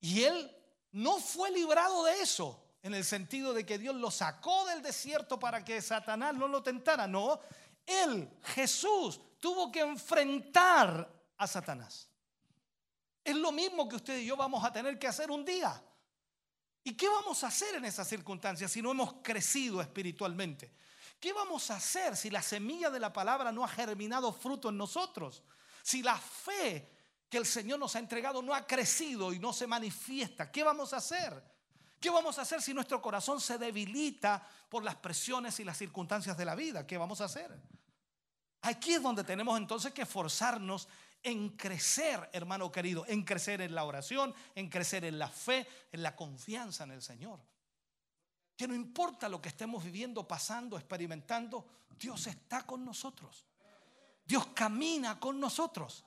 Y 0.00 0.22
Él 0.22 0.54
no 0.92 1.18
fue 1.18 1.50
librado 1.50 2.04
de 2.04 2.20
eso 2.20 2.62
en 2.82 2.94
el 2.94 3.04
sentido 3.04 3.54
de 3.54 3.64
que 3.64 3.78
Dios 3.78 3.94
lo 3.94 4.10
sacó 4.10 4.66
del 4.66 4.82
desierto 4.82 5.38
para 5.38 5.64
que 5.64 5.80
Satanás 5.80 6.34
no 6.34 6.48
lo 6.48 6.62
tentara. 6.62 7.06
No, 7.06 7.40
él, 7.86 8.28
Jesús, 8.42 9.20
tuvo 9.42 9.72
que 9.72 9.80
enfrentar 9.80 11.12
a 11.36 11.46
Satanás. 11.48 12.08
Es 13.24 13.34
lo 13.34 13.50
mismo 13.50 13.88
que 13.88 13.96
usted 13.96 14.18
y 14.18 14.26
yo 14.26 14.36
vamos 14.36 14.64
a 14.64 14.72
tener 14.72 15.00
que 15.00 15.08
hacer 15.08 15.32
un 15.32 15.44
día. 15.44 15.82
¿Y 16.84 16.96
qué 16.96 17.08
vamos 17.08 17.42
a 17.42 17.48
hacer 17.48 17.74
en 17.74 17.84
esas 17.84 18.08
circunstancias 18.08 18.70
si 18.70 18.80
no 18.80 18.92
hemos 18.92 19.14
crecido 19.14 19.80
espiritualmente? 19.80 20.72
¿Qué 21.18 21.32
vamos 21.32 21.72
a 21.72 21.76
hacer 21.76 22.16
si 22.16 22.30
la 22.30 22.40
semilla 22.40 22.88
de 22.88 23.00
la 23.00 23.12
palabra 23.12 23.50
no 23.50 23.64
ha 23.64 23.68
germinado 23.68 24.32
fruto 24.32 24.68
en 24.68 24.76
nosotros? 24.76 25.42
Si 25.82 26.04
la 26.04 26.16
fe 26.16 26.88
que 27.28 27.38
el 27.38 27.46
Señor 27.46 27.80
nos 27.80 27.96
ha 27.96 27.98
entregado 27.98 28.42
no 28.42 28.54
ha 28.54 28.64
crecido 28.64 29.32
y 29.32 29.40
no 29.40 29.52
se 29.52 29.66
manifiesta, 29.66 30.52
¿qué 30.52 30.62
vamos 30.62 30.92
a 30.92 30.98
hacer? 30.98 31.42
¿Qué 31.98 32.10
vamos 32.10 32.38
a 32.38 32.42
hacer 32.42 32.62
si 32.62 32.72
nuestro 32.72 33.02
corazón 33.02 33.40
se 33.40 33.58
debilita 33.58 34.48
por 34.68 34.84
las 34.84 34.94
presiones 34.94 35.58
y 35.58 35.64
las 35.64 35.78
circunstancias 35.78 36.36
de 36.36 36.44
la 36.44 36.54
vida? 36.54 36.86
¿Qué 36.86 36.96
vamos 36.96 37.20
a 37.20 37.24
hacer? 37.24 37.60
Aquí 38.62 38.94
es 38.94 39.02
donde 39.02 39.24
tenemos 39.24 39.58
entonces 39.58 39.92
que 39.92 40.02
esforzarnos 40.02 40.88
en 41.22 41.50
crecer, 41.50 42.28
hermano 42.32 42.70
querido, 42.70 43.04
en 43.06 43.22
crecer 43.22 43.60
en 43.60 43.74
la 43.74 43.84
oración, 43.84 44.34
en 44.54 44.68
crecer 44.68 45.04
en 45.04 45.18
la 45.18 45.28
fe, 45.28 45.66
en 45.92 46.02
la 46.02 46.16
confianza 46.16 46.84
en 46.84 46.92
el 46.92 47.02
Señor. 47.02 47.40
Que 48.56 48.66
no 48.68 48.74
importa 48.74 49.28
lo 49.28 49.40
que 49.40 49.48
estemos 49.48 49.84
viviendo, 49.84 50.26
pasando, 50.26 50.76
experimentando, 50.76 51.64
Dios 51.98 52.26
está 52.26 52.64
con 52.64 52.84
nosotros. 52.84 53.44
Dios 54.24 54.48
camina 54.54 55.18
con 55.18 55.38
nosotros. 55.38 56.04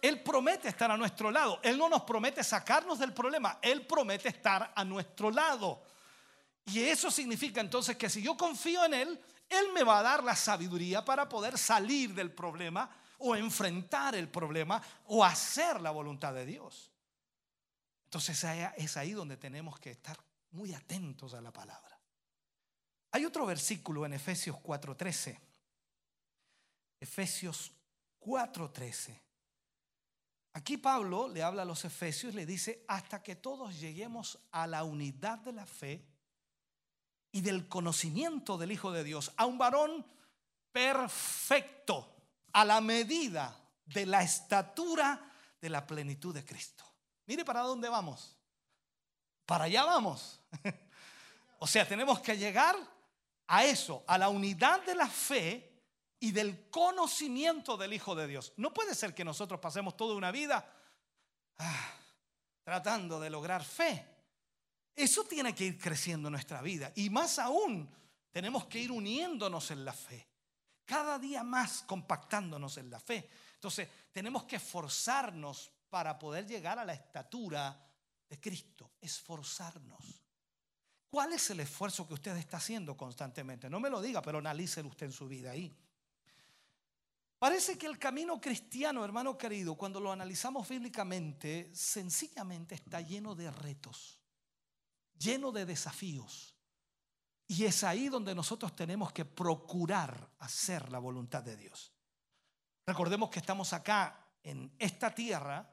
Él 0.00 0.20
promete 0.22 0.68
estar 0.68 0.90
a 0.90 0.96
nuestro 0.96 1.30
lado. 1.30 1.60
Él 1.62 1.78
no 1.78 1.88
nos 1.88 2.02
promete 2.02 2.42
sacarnos 2.42 2.98
del 2.98 3.12
problema. 3.12 3.58
Él 3.62 3.86
promete 3.86 4.28
estar 4.28 4.72
a 4.74 4.84
nuestro 4.84 5.30
lado. 5.30 5.82
Y 6.66 6.80
eso 6.80 7.10
significa 7.10 7.60
entonces 7.60 7.96
que 7.96 8.10
si 8.10 8.22
yo 8.22 8.36
confío 8.36 8.84
en 8.84 8.94
Él, 8.94 9.20
Él 9.52 9.72
me 9.74 9.84
va 9.84 9.98
a 9.98 10.02
dar 10.02 10.24
la 10.24 10.34
sabiduría 10.34 11.04
para 11.04 11.28
poder 11.28 11.58
salir 11.58 12.14
del 12.14 12.32
problema 12.32 12.88
o 13.18 13.36
enfrentar 13.36 14.14
el 14.14 14.28
problema 14.28 14.82
o 15.06 15.22
hacer 15.22 15.80
la 15.80 15.90
voluntad 15.90 16.32
de 16.32 16.46
Dios. 16.46 16.90
Entonces 18.04 18.42
es 18.76 18.96
ahí 18.96 19.12
donde 19.12 19.36
tenemos 19.36 19.78
que 19.78 19.90
estar 19.90 20.18
muy 20.52 20.72
atentos 20.72 21.34
a 21.34 21.40
la 21.40 21.52
palabra. 21.52 21.98
Hay 23.10 23.24
otro 23.26 23.44
versículo 23.44 24.06
en 24.06 24.14
Efesios 24.14 24.56
4:13. 24.56 25.38
Efesios 26.98 27.72
4:13. 28.20 29.20
Aquí 30.54 30.76
Pablo 30.76 31.28
le 31.28 31.42
habla 31.42 31.62
a 31.62 31.64
los 31.64 31.84
efesios 31.84 32.34
le 32.34 32.44
dice, 32.44 32.84
hasta 32.86 33.22
que 33.22 33.36
todos 33.36 33.80
lleguemos 33.80 34.38
a 34.50 34.66
la 34.66 34.84
unidad 34.84 35.38
de 35.38 35.52
la 35.52 35.64
fe 35.64 36.04
y 37.32 37.40
del 37.40 37.66
conocimiento 37.66 38.58
del 38.58 38.72
Hijo 38.72 38.92
de 38.92 39.02
Dios, 39.02 39.32
a 39.36 39.46
un 39.46 39.58
varón 39.58 40.06
perfecto, 40.70 42.14
a 42.52 42.64
la 42.64 42.80
medida 42.80 43.58
de 43.86 44.06
la 44.06 44.22
estatura 44.22 45.32
de 45.60 45.70
la 45.70 45.86
plenitud 45.86 46.34
de 46.34 46.44
Cristo. 46.44 46.84
Mire 47.26 47.44
para 47.44 47.60
dónde 47.60 47.88
vamos. 47.88 48.36
Para 49.46 49.64
allá 49.64 49.84
vamos. 49.84 50.40
o 51.58 51.66
sea, 51.66 51.88
tenemos 51.88 52.20
que 52.20 52.36
llegar 52.36 52.76
a 53.46 53.64
eso, 53.64 54.04
a 54.06 54.18
la 54.18 54.28
unidad 54.28 54.84
de 54.84 54.94
la 54.94 55.08
fe 55.08 55.72
y 56.20 56.32
del 56.32 56.68
conocimiento 56.70 57.76
del 57.76 57.94
Hijo 57.94 58.14
de 58.14 58.26
Dios. 58.26 58.52
No 58.56 58.72
puede 58.72 58.94
ser 58.94 59.14
que 59.14 59.24
nosotros 59.24 59.58
pasemos 59.58 59.96
toda 59.96 60.14
una 60.14 60.30
vida 60.30 60.70
ah, 61.58 61.90
tratando 62.62 63.18
de 63.18 63.30
lograr 63.30 63.64
fe. 63.64 64.11
Eso 64.94 65.24
tiene 65.24 65.54
que 65.54 65.64
ir 65.64 65.78
creciendo 65.78 66.28
en 66.28 66.32
nuestra 66.32 66.60
vida. 66.62 66.92
Y 66.96 67.10
más 67.10 67.38
aún, 67.38 67.88
tenemos 68.30 68.66
que 68.66 68.78
ir 68.78 68.92
uniéndonos 68.92 69.70
en 69.70 69.84
la 69.84 69.92
fe. 69.92 70.28
Cada 70.84 71.18
día 71.18 71.42
más 71.42 71.82
compactándonos 71.82 72.76
en 72.78 72.90
la 72.90 73.00
fe. 73.00 73.28
Entonces, 73.54 73.88
tenemos 74.12 74.44
que 74.44 74.56
esforzarnos 74.56 75.70
para 75.88 76.18
poder 76.18 76.46
llegar 76.46 76.78
a 76.78 76.84
la 76.84 76.94
estatura 76.94 77.78
de 78.28 78.40
Cristo. 78.40 78.92
Esforzarnos. 79.00 80.22
¿Cuál 81.08 81.34
es 81.34 81.50
el 81.50 81.60
esfuerzo 81.60 82.08
que 82.08 82.14
usted 82.14 82.34
está 82.36 82.56
haciendo 82.56 82.96
constantemente? 82.96 83.68
No 83.68 83.80
me 83.80 83.90
lo 83.90 84.00
diga, 84.00 84.22
pero 84.22 84.38
analícelo 84.38 84.88
usted 84.88 85.06
en 85.06 85.12
su 85.12 85.28
vida 85.28 85.50
ahí. 85.50 85.70
Parece 87.38 87.76
que 87.76 87.86
el 87.86 87.98
camino 87.98 88.40
cristiano, 88.40 89.04
hermano 89.04 89.36
querido, 89.36 89.74
cuando 89.74 90.00
lo 90.00 90.12
analizamos 90.12 90.68
bíblicamente, 90.68 91.70
sencillamente 91.74 92.76
está 92.76 93.00
lleno 93.00 93.34
de 93.34 93.50
retos, 93.50 94.21
lleno 95.22 95.52
de 95.52 95.66
desafíos. 95.66 96.54
Y 97.46 97.64
es 97.64 97.84
ahí 97.84 98.08
donde 98.08 98.34
nosotros 98.34 98.74
tenemos 98.74 99.12
que 99.12 99.24
procurar 99.24 100.30
hacer 100.38 100.90
la 100.90 100.98
voluntad 100.98 101.42
de 101.42 101.56
Dios. 101.56 101.92
Recordemos 102.86 103.30
que 103.30 103.38
estamos 103.38 103.72
acá 103.72 104.26
en 104.42 104.74
esta 104.78 105.14
tierra 105.14 105.70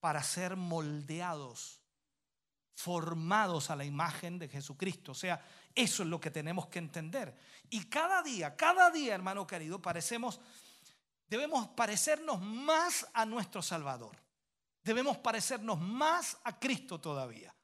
para 0.00 0.22
ser 0.22 0.56
moldeados, 0.56 1.80
formados 2.74 3.70
a 3.70 3.76
la 3.76 3.84
imagen 3.84 4.38
de 4.38 4.48
Jesucristo. 4.48 5.12
O 5.12 5.14
sea, 5.14 5.44
eso 5.74 6.02
es 6.02 6.08
lo 6.08 6.20
que 6.20 6.30
tenemos 6.30 6.66
que 6.66 6.78
entender. 6.78 7.36
Y 7.68 7.84
cada 7.84 8.22
día, 8.22 8.56
cada 8.56 8.90
día, 8.90 9.14
hermano 9.14 9.46
querido, 9.46 9.80
parecemos 9.80 10.40
debemos 11.28 11.68
parecernos 11.68 12.42
más 12.42 13.06
a 13.14 13.24
nuestro 13.24 13.62
Salvador. 13.62 14.16
Debemos 14.82 15.18
parecernos 15.18 15.78
más 15.78 16.36
a 16.42 16.58
Cristo 16.58 17.00
todavía. 17.00 17.54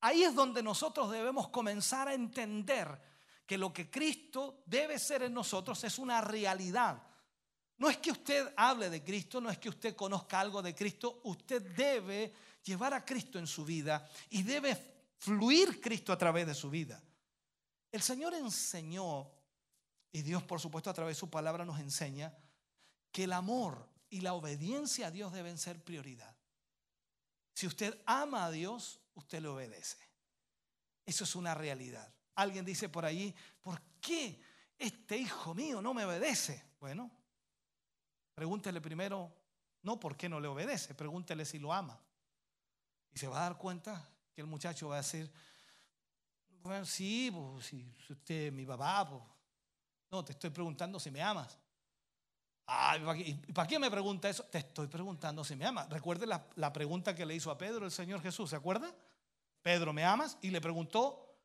Ahí 0.00 0.22
es 0.22 0.34
donde 0.34 0.62
nosotros 0.62 1.10
debemos 1.10 1.48
comenzar 1.48 2.08
a 2.08 2.14
entender 2.14 3.00
que 3.46 3.58
lo 3.58 3.72
que 3.72 3.90
Cristo 3.90 4.62
debe 4.66 4.98
ser 4.98 5.24
en 5.24 5.34
nosotros 5.34 5.82
es 5.84 5.98
una 5.98 6.20
realidad. 6.20 7.02
No 7.78 7.88
es 7.88 7.96
que 7.98 8.12
usted 8.12 8.52
hable 8.56 8.90
de 8.90 9.02
Cristo, 9.02 9.40
no 9.40 9.50
es 9.50 9.58
que 9.58 9.68
usted 9.68 9.96
conozca 9.96 10.38
algo 10.38 10.62
de 10.62 10.74
Cristo, 10.74 11.20
usted 11.24 11.62
debe 11.74 12.32
llevar 12.62 12.94
a 12.94 13.04
Cristo 13.04 13.38
en 13.38 13.46
su 13.46 13.64
vida 13.64 14.08
y 14.28 14.42
debe 14.42 14.76
fluir 15.18 15.80
Cristo 15.80 16.12
a 16.12 16.18
través 16.18 16.46
de 16.46 16.54
su 16.54 16.70
vida. 16.70 17.02
El 17.90 18.02
Señor 18.02 18.34
enseñó 18.34 19.30
y 20.12 20.22
Dios, 20.22 20.42
por 20.42 20.60
supuesto, 20.60 20.90
a 20.90 20.94
través 20.94 21.16
de 21.16 21.20
su 21.20 21.30
palabra 21.30 21.64
nos 21.64 21.80
enseña 21.80 22.36
que 23.12 23.24
el 23.24 23.32
amor 23.32 23.88
y 24.08 24.20
la 24.20 24.34
obediencia 24.34 25.08
a 25.08 25.10
Dios 25.10 25.32
deben 25.32 25.58
ser 25.58 25.82
prioridad. 25.82 26.34
Si 27.54 27.66
usted 27.66 28.00
ama 28.06 28.46
a 28.46 28.50
Dios, 28.50 28.99
usted 29.20 29.40
le 29.40 29.48
obedece. 29.48 29.98
Eso 31.06 31.24
es 31.24 31.34
una 31.34 31.54
realidad. 31.54 32.12
Alguien 32.34 32.64
dice 32.64 32.88
por 32.88 33.04
allí, 33.04 33.34
¿por 33.60 33.80
qué 34.00 34.40
este 34.78 35.16
hijo 35.16 35.54
mío 35.54 35.80
no 35.80 35.94
me 35.94 36.04
obedece? 36.04 36.70
Bueno, 36.80 37.10
pregúntele 38.34 38.80
primero, 38.80 39.32
no 39.82 39.98
por 40.00 40.16
qué 40.16 40.28
no 40.28 40.40
le 40.40 40.48
obedece, 40.48 40.94
pregúntele 40.94 41.44
si 41.44 41.58
lo 41.58 41.72
ama. 41.72 42.00
Y 43.12 43.18
se 43.18 43.28
va 43.28 43.38
a 43.38 43.42
dar 43.42 43.58
cuenta 43.58 44.08
que 44.32 44.40
el 44.40 44.46
muchacho 44.46 44.88
va 44.88 44.96
a 44.96 45.02
decir, 45.02 45.30
bueno, 46.62 46.84
sí, 46.84 47.30
pues, 47.32 47.66
si 47.66 47.94
usted 48.08 48.46
es 48.46 48.52
mi 48.52 48.64
papá, 48.66 49.08
pues, 49.08 49.22
no, 50.10 50.24
te 50.24 50.32
estoy 50.32 50.50
preguntando 50.50 51.00
si 51.00 51.10
me 51.10 51.22
amas. 51.22 51.58
¿y 53.16 53.34
para 53.52 53.66
qué 53.66 53.78
me 53.78 53.90
pregunta 53.90 54.28
eso? 54.28 54.44
Te 54.44 54.58
estoy 54.58 54.86
preguntando 54.86 55.42
si 55.42 55.56
me 55.56 55.66
amas. 55.66 55.88
Recuerde 55.88 56.26
la, 56.26 56.46
la, 56.54 56.72
pregunta 56.72 57.14
que 57.14 57.26
le 57.26 57.34
hizo 57.34 57.50
a 57.50 57.58
Pedro 57.58 57.84
el 57.84 57.90
Señor 57.90 58.22
Jesús, 58.22 58.50
¿se 58.50 58.56
acuerda? 58.56 58.94
Pedro, 59.62 59.92
¿me 59.92 60.04
amas? 60.04 60.38
Y 60.40 60.50
le 60.50 60.60
preguntó 60.60 61.36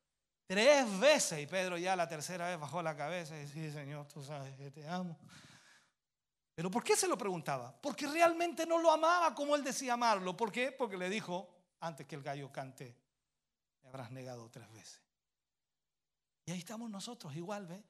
tres 0.45 0.99
veces 0.99 1.39
y 1.39 1.47
Pedro 1.47 1.77
ya 1.77 1.95
la 1.95 2.07
tercera 2.07 2.49
vez 2.49 2.59
bajó 2.59 2.81
la 2.81 2.95
cabeza 2.95 3.35
y 3.35 3.41
dice, 3.41 3.53
sí, 3.53 3.71
Señor, 3.71 4.07
tú 4.07 4.23
sabes 4.23 4.55
que 4.55 4.71
te 4.71 4.87
amo. 4.87 5.17
Pero 6.53 6.71
¿por 6.71 6.83
qué 6.83 6.95
se 6.95 7.07
lo 7.07 7.17
preguntaba? 7.17 7.75
Porque 7.81 8.07
realmente 8.07 8.65
no 8.65 8.79
lo 8.79 8.91
amaba 8.91 9.35
como 9.35 9.55
él 9.55 9.63
decía 9.63 9.93
amarlo. 9.93 10.37
¿Por 10.37 10.51
qué? 10.51 10.71
Porque 10.71 10.97
le 10.97 11.09
dijo, 11.09 11.49
antes 11.81 12.07
que 12.07 12.15
el 12.15 12.23
gallo 12.23 12.51
cante, 12.51 12.97
me 13.81 13.89
habrás 13.89 14.11
negado 14.11 14.49
tres 14.49 14.71
veces. 14.71 15.01
Y 16.45 16.51
ahí 16.51 16.59
estamos 16.59 16.89
nosotros 16.89 17.35
igual, 17.35 17.67
¿ve? 17.67 17.83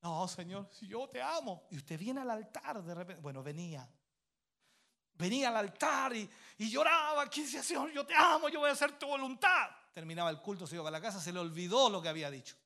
No, 0.00 0.26
Señor, 0.28 0.68
si 0.72 0.86
yo 0.86 1.08
te 1.08 1.20
amo. 1.20 1.66
Y 1.70 1.76
usted 1.76 1.98
viene 1.98 2.20
al 2.20 2.30
altar 2.30 2.82
de 2.82 2.94
repente. 2.94 3.20
Bueno, 3.20 3.42
venía. 3.42 3.88
Venía 5.18 5.48
al 5.48 5.56
altar 5.56 6.14
y, 6.14 6.30
lloraba. 6.58 7.26
¿Quién 7.26 7.44
decía, 7.44 7.62
Señor, 7.62 7.90
yo 7.90 8.06
te 8.06 8.14
amo, 8.14 8.48
yo 8.48 8.60
voy 8.60 8.70
a 8.70 8.72
hacer 8.72 8.92
tu 8.98 9.06
voluntad? 9.06 9.68
Terminaba 9.92 10.30
el 10.30 10.40
culto, 10.40 10.66
se 10.66 10.76
iba 10.76 10.86
a 10.86 10.92
la 10.92 11.00
casa, 11.00 11.20
se 11.20 11.32
le 11.32 11.40
olvidó 11.40 11.90
lo 11.90 12.00
que 12.00 12.08
había 12.08 12.30
dicho. 12.30 12.56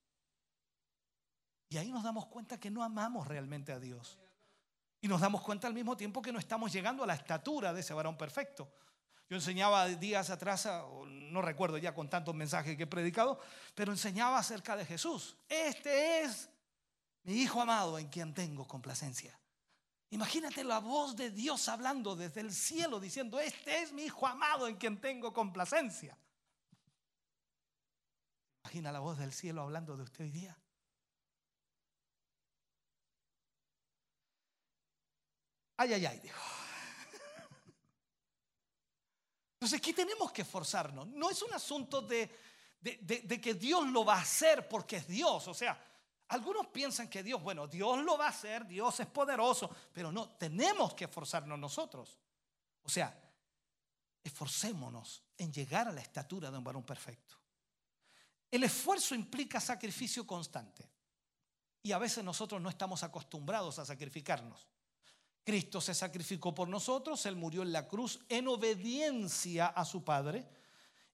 Y 1.71 1.79
ahí 1.79 1.91
nos 1.91 2.03
damos 2.03 2.27
cuenta 2.27 2.61
que 2.61 2.71
no 2.71 2.85
amamos 2.85 3.27
realmente 3.27 3.73
a 3.73 3.81
Dios. 3.81 4.19
Y 5.01 5.09
nos 5.09 5.23
damos 5.23 5.41
cuenta 5.41 5.67
al 5.67 5.75
mismo 5.75 5.97
tiempo 5.97 6.21
que 6.21 6.31
no 6.31 6.39
estamos 6.39 6.71
llegando 6.71 7.03
a 7.03 7.07
la 7.07 7.15
estatura 7.15 7.73
de 7.73 7.81
ese 7.81 7.95
varón 7.95 8.19
perfecto. 8.19 8.71
Yo 9.31 9.37
enseñaba 9.37 9.89
días 9.89 10.29
atrás, 10.29 10.69
no 11.07 11.41
recuerdo 11.41 11.79
ya 11.79 11.95
con 11.95 12.11
tantos 12.11 12.35
mensajes 12.35 12.77
que 12.77 12.83
he 12.83 12.87
predicado, 12.87 13.41
pero 13.75 13.91
enseñaba 13.91 14.39
acerca 14.39 14.77
de 14.77 14.85
Jesús. 14.85 15.39
Este 15.49 16.23
es 16.23 16.51
mi 17.23 17.33
hijo 17.33 17.63
amado 17.63 17.99
en 17.99 18.09
quien 18.09 18.35
tengo 18.35 18.69
complacencia. 18.69 19.39
Imagínate 20.13 20.63
la 20.63 20.79
voz 20.79 21.17
de 21.17 21.31
Dios 21.31 21.67
hablando 21.71 22.15
desde 22.15 22.43
el 22.43 22.53
cielo 22.53 23.01
diciendo, 23.01 23.41
este 23.41 23.81
es 23.81 23.93
mi 23.93 24.03
hijo 24.03 24.27
amado 24.27 24.69
en 24.69 24.77
quien 24.77 25.01
tengo 25.01 25.33
complacencia. 25.33 26.15
Imagina 28.63 28.93
la 28.93 29.01
voz 29.01 29.17
del 29.17 29.33
cielo 29.33 29.63
hablando 29.63 29.97
de 29.97 30.03
usted 30.03 30.25
hoy 30.25 30.31
día. 30.31 30.55
Ay, 35.79 35.95
ay, 35.95 36.05
ay, 36.05 36.21
dijo. 36.21 36.43
Entonces 39.55 39.79
aquí 39.79 39.95
tenemos 39.95 40.31
que 40.31 40.43
esforzarnos. 40.43 41.09
No 41.09 41.31
es 41.31 41.41
un 41.41 41.55
asunto 41.55 42.03
de, 42.03 42.31
de 42.81 43.41
que 43.41 43.55
Dios 43.55 43.89
lo 43.89 44.05
va 44.05 44.17
a 44.17 44.21
hacer 44.21 44.69
porque 44.69 44.97
es 44.97 45.07
Dios. 45.07 45.49
O 45.49 45.55
sea, 45.55 45.83
algunos 46.33 46.69
piensan 46.69 47.09
que 47.09 47.23
Dios, 47.23 47.43
bueno, 47.43 47.67
Dios 47.67 48.03
lo 48.03 48.17
va 48.17 48.27
a 48.27 48.31
hacer, 48.31 48.67
Dios 48.67 48.99
es 49.01 49.07
poderoso, 49.07 49.69
pero 49.93 50.11
no, 50.11 50.31
tenemos 50.31 50.95
que 50.95 51.05
esforzarnos 51.05 51.59
nosotros. 51.59 52.19
O 52.83 52.89
sea, 52.89 53.15
esforcémonos 54.25 55.23
en 55.37 55.53
llegar 55.53 55.89
a 55.89 55.93
la 55.93 56.01
estatura 56.01 56.51
de 56.51 56.57
un 56.57 56.65
varón 56.65 56.85
perfecto. 56.85 57.37
El 58.51 58.65
esfuerzo 58.65 59.15
implica 59.15 59.61
sacrificio 59.61 60.27
constante. 60.27 60.89
Y 61.83 61.93
a 61.93 61.99
veces 61.99 62.25
nosotros 62.25 62.63
no 62.63 62.71
estamos 62.71 63.03
acostumbrados 63.03 63.79
a 63.79 63.85
sacrificarnos. 63.85 64.67
Cristo 65.45 65.83
se 65.83 65.93
sacrificó 65.93 66.55
por 66.55 66.67
nosotros, 66.67 67.27
Él 67.27 67.37
murió 67.37 67.61
en 67.61 67.73
la 67.73 67.87
cruz 67.87 68.21
en 68.31 68.49
obediencia 68.49 69.67
a 69.67 69.85
su 69.85 70.03
Padre 70.03 70.49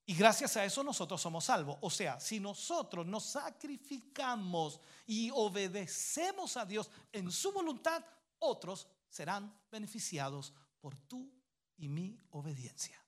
y 0.09 0.15
gracias 0.15 0.57
a 0.57 0.65
eso 0.65 0.83
nosotros 0.83 1.21
somos 1.21 1.45
salvos. 1.45 1.79
O 1.81 1.89
sea, 1.89 2.19
si 2.19 2.41
nosotros 2.41 3.07
nos 3.07 3.25
sacrificamos 3.25 4.81
y 5.07 5.31
obedecemos 5.33 6.57
a 6.57 6.67
Dios 6.67 6.91
en 7.13 7.31
su 7.31 7.53
voluntad, 7.53 8.05
otros 8.41 8.89
serán 9.09 9.57
beneficiados 9.71 10.53
por 10.81 10.97
tu 10.97 11.31
y 11.77 11.89
mi 11.89 12.19
obediencia. 12.31 13.01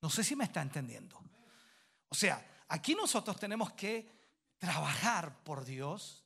No 0.00 0.08
sé 0.08 0.22
si 0.22 0.36
me 0.36 0.44
está 0.44 0.62
entendiendo. 0.62 1.20
O 2.08 2.14
sea, 2.14 2.46
Aquí 2.72 2.94
nosotros 2.94 3.38
tenemos 3.38 3.74
que 3.74 4.08
trabajar 4.56 5.44
por 5.44 5.62
Dios 5.62 6.21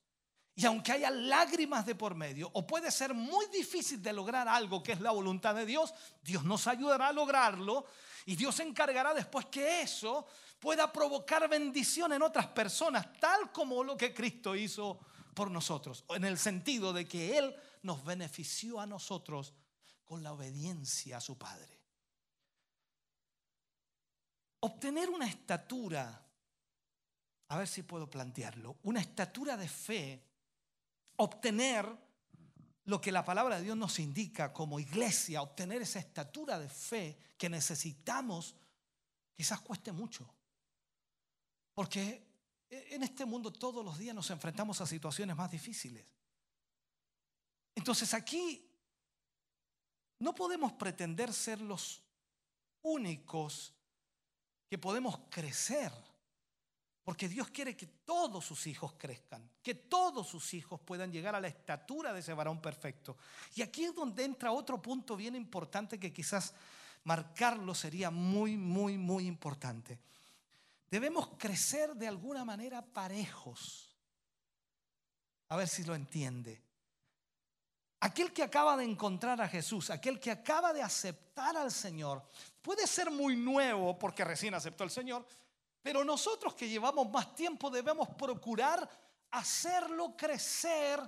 y 0.59 0.65
aunque 0.65 0.93
haya 0.93 1.11
lágrimas 1.11 1.85
de 1.85 1.95
por 1.95 2.15
medio, 2.15 2.51
o 2.55 2.67
puede 2.67 2.91
ser 2.91 3.13
muy 3.13 3.45
difícil 3.49 4.03
de 4.03 4.15
lograr 4.15 4.49
algo 4.49 4.83
que 4.83 4.93
es 4.93 5.01
la 5.03 5.11
voluntad 5.11 5.55
de 5.55 5.67
Dios, 5.67 5.93
Dios 6.23 6.45
nos 6.45 6.67
ayudará 6.67 7.09
a 7.09 7.13
lograrlo 7.13 7.85
y 8.25 8.37
Dios 8.37 8.55
se 8.55 8.63
encargará 8.63 9.13
después 9.13 9.47
que 9.47 9.83
eso 9.83 10.27
pueda 10.59 10.91
provocar 10.91 11.47
bendición 11.47 12.15
en 12.15 12.23
otras 12.23 12.47
personas, 12.47 13.07
tal 13.21 13.53
como 13.53 13.85
lo 13.85 13.99
que 13.99 14.15
Cristo 14.15 14.57
hizo 14.57 14.99
por 15.35 15.51
nosotros, 15.51 16.07
en 16.09 16.25
el 16.25 16.39
sentido 16.39 16.95
de 16.95 17.07
que 17.07 17.37
Él 17.37 17.55
nos 17.83 18.03
benefició 18.03 18.81
a 18.81 18.87
nosotros 18.87 19.53
con 20.07 20.23
la 20.23 20.33
obediencia 20.33 21.19
a 21.19 21.21
su 21.21 21.37
Padre. 21.37 21.79
Obtener 24.61 25.11
una 25.11 25.27
estatura, 25.27 26.27
a 27.49 27.59
ver 27.59 27.69
si 27.69 27.83
puedo 27.83 28.09
plantearlo, 28.09 28.79
una 28.85 29.01
estatura 29.01 29.59
de 29.59 29.69
fe, 29.69 30.36
obtener 31.17 31.87
lo 32.85 33.01
que 33.01 33.13
la 33.13 33.25
palabra 33.25 33.57
de 33.57 33.63
Dios 33.63 33.77
nos 33.77 33.99
indica 33.99 34.53
como 34.53 34.79
iglesia, 34.79 35.43
obtener 35.43 35.83
esa 35.83 35.99
estatura 35.99 36.59
de 36.59 36.69
fe 36.69 37.19
que 37.37 37.49
necesitamos, 37.49 38.55
quizás 39.35 39.61
cueste 39.61 39.93
mucho. 39.93 40.29
Porque 41.75 42.27
en 42.71 43.03
este 43.03 43.25
mundo 43.25 43.53
todos 43.53 43.85
los 43.85 43.99
días 43.99 44.15
nos 44.15 44.31
enfrentamos 44.31 44.81
a 44.81 44.87
situaciones 44.87 45.37
más 45.37 45.51
difíciles. 45.51 46.05
Entonces 47.75 48.15
aquí 48.15 48.67
no 50.19 50.35
podemos 50.35 50.73
pretender 50.73 51.33
ser 51.33 51.61
los 51.61 52.03
únicos 52.83 53.75
que 54.69 54.79
podemos 54.79 55.19
crecer, 55.29 55.93
porque 57.07 57.29
Dios 57.29 57.51
quiere 57.51 57.77
que 57.77 57.87
todos 57.87 58.45
sus 58.45 58.67
hijos 58.67 58.95
crezcan, 58.99 59.49
que 59.63 59.77
todos 59.77 60.27
sus 60.27 60.53
hijos 60.55 60.81
puedan 60.81 61.13
llegar 61.13 61.37
a 61.37 61.41
la 61.41 61.47
estatura 61.47 62.13
de 62.13 62.19
ese 62.19 62.33
varón 62.33 62.61
perfecto. 62.61 63.17
Y 63.55 63.63
aquí 63.63 63.85
es 63.85 63.95
donde 63.95 64.25
entra 64.25 64.51
otro 64.51 64.83
punto 64.83 65.15
bien 65.15 65.37
importante 65.37 66.01
que 66.01 66.13
quizás 66.13 66.53
marcarlo 67.05 67.77
sería 67.77 68.11
muy, 68.11 68.57
muy, 68.57 68.99
muy 68.99 69.29
importante. 69.29 70.01
Debemos 70.91 71.29
crecer 71.39 71.95
de 71.95 72.09
alguna 72.09 72.45
manera 72.45 72.83
parejos. 72.83 73.97
A 75.51 75.57
ver 75.57 75.69
si 75.69 75.85
lo 75.85 75.95
entiende. 75.95 76.61
Aquel 78.01 78.33
que 78.33 78.43
acaba 78.43 78.77
de 78.77 78.83
encontrar 78.83 79.41
a 79.41 79.49
Jesús, 79.49 79.91
aquel 79.91 80.19
que 80.19 80.33
acaba 80.33 80.73
de 80.73 80.83
aceptar 80.83 81.57
al 81.57 81.71
Señor, 81.71 82.25
puede 82.61 82.85
ser 82.89 83.13
muy 83.13 83.37
nuevo 83.37 83.97
porque 83.97 84.25
recién 84.25 84.55
aceptó 84.55 84.83
al 84.83 84.91
Señor, 84.91 85.25
pero 85.87 86.05
nosotros 86.05 86.53
que 86.57 86.69
llevamos 86.69 87.09
más 87.13 87.33
tiempo 87.33 87.71
debemos 87.71 88.09
procurar 88.09 88.91
hacerlo 89.31 90.17
crecer 90.17 90.99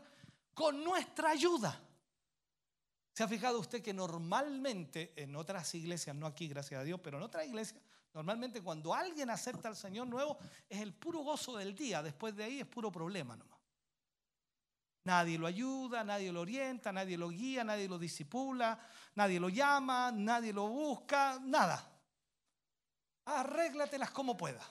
con 0.54 0.84
nuestra 0.84 1.30
ayuda. 1.30 1.82
¿Se 3.12 3.24
ha 3.24 3.26
fijado 3.26 3.58
usted 3.58 3.82
que 3.82 3.92
normalmente 3.92 5.14
en 5.20 5.34
otras 5.34 5.74
iglesias, 5.74 6.14
no 6.14 6.26
aquí 6.26 6.46
gracias 6.46 6.80
a 6.80 6.84
Dios, 6.84 7.00
pero 7.02 7.16
en 7.16 7.24
otras 7.24 7.44
iglesias, 7.44 7.82
Normalmente 8.14 8.62
cuando 8.62 8.94
alguien 8.94 9.30
acepta 9.30 9.68
al 9.68 9.76
Señor 9.76 10.06
nuevo 10.06 10.38
es 10.68 10.80
el 10.80 10.94
puro 10.94 11.20
gozo 11.20 11.56
del 11.56 11.74
día, 11.74 12.00
después 12.00 12.34
de 12.36 12.44
ahí 12.44 12.60
es 12.60 12.66
puro 12.66 12.90
problema 12.92 13.36
nomás. 13.36 13.58
Nadie 15.04 15.38
lo 15.38 15.46
ayuda, 15.48 16.04
nadie 16.04 16.30
lo 16.30 16.42
orienta, 16.42 16.92
nadie 16.92 17.18
lo 17.18 17.30
guía, 17.30 17.64
nadie 17.64 17.88
lo 17.88 17.98
disipula, 17.98 18.78
nadie 19.16 19.40
lo 19.40 19.48
llama, 19.48 20.12
nadie 20.12 20.52
lo 20.52 20.68
busca, 20.68 21.40
nada. 21.42 21.87
Arréglatelas 23.28 24.10
como 24.10 24.36
pueda. 24.36 24.66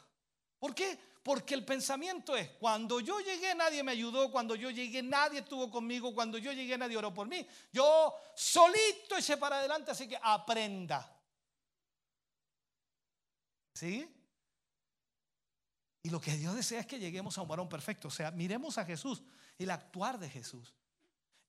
¿Por 0.60 0.74
qué? 0.74 1.00
Porque 1.22 1.54
el 1.54 1.66
pensamiento 1.66 2.36
es, 2.36 2.50
cuando 2.52 3.00
yo 3.00 3.20
llegué 3.20 3.54
nadie 3.54 3.84
me 3.84 3.92
ayudó, 3.92 4.32
cuando 4.32 4.56
yo 4.56 4.70
llegué 4.72 5.04
nadie 5.04 5.40
estuvo 5.40 5.70
conmigo, 5.70 6.16
cuando 6.16 6.38
yo 6.38 6.52
llegué 6.54 6.78
nadie 6.78 6.98
oró 6.98 7.14
por 7.14 7.28
mí. 7.28 7.46
Yo 7.72 8.14
solito 8.36 9.18
eché 9.18 9.38
para 9.38 9.60
adelante, 9.60 9.92
así 9.92 10.08
que 10.08 10.18
aprenda. 10.22 11.14
¿Sí? 13.74 14.10
Y 16.02 16.10
lo 16.10 16.22
que 16.22 16.36
Dios 16.38 16.56
desea 16.56 16.80
es 16.80 16.88
que 16.88 17.00
lleguemos 17.00 17.38
a 17.38 17.42
un 17.42 17.48
varón 17.50 17.68
perfecto. 17.68 18.08
O 18.08 18.12
sea, 18.12 18.32
miremos 18.32 18.78
a 18.78 18.86
Jesús, 18.86 19.22
el 19.58 19.70
actuar 19.70 20.18
de 20.18 20.30
Jesús. 20.30 20.74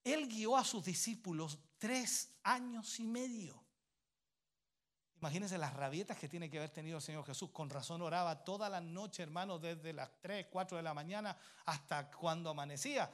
Él 0.02 0.26
guió 0.26 0.56
a 0.56 0.64
sus 0.64 0.84
discípulos 0.84 1.58
tres 1.78 2.32
años 2.42 2.98
y 2.98 3.06
medio. 3.06 3.67
Imagínense 5.20 5.58
las 5.58 5.74
rabietas 5.74 6.16
que 6.16 6.28
tiene 6.28 6.48
que 6.48 6.58
haber 6.58 6.70
tenido 6.70 6.98
el 6.98 7.02
Señor 7.02 7.24
Jesús. 7.24 7.50
Con 7.50 7.68
razón 7.68 8.02
oraba 8.02 8.44
toda 8.44 8.68
la 8.68 8.80
noche, 8.80 9.22
hermanos, 9.22 9.60
desde 9.60 9.92
las 9.92 10.10
3, 10.20 10.46
4 10.50 10.76
de 10.76 10.82
la 10.82 10.94
mañana 10.94 11.36
hasta 11.66 12.08
cuando 12.10 12.50
amanecía. 12.50 13.10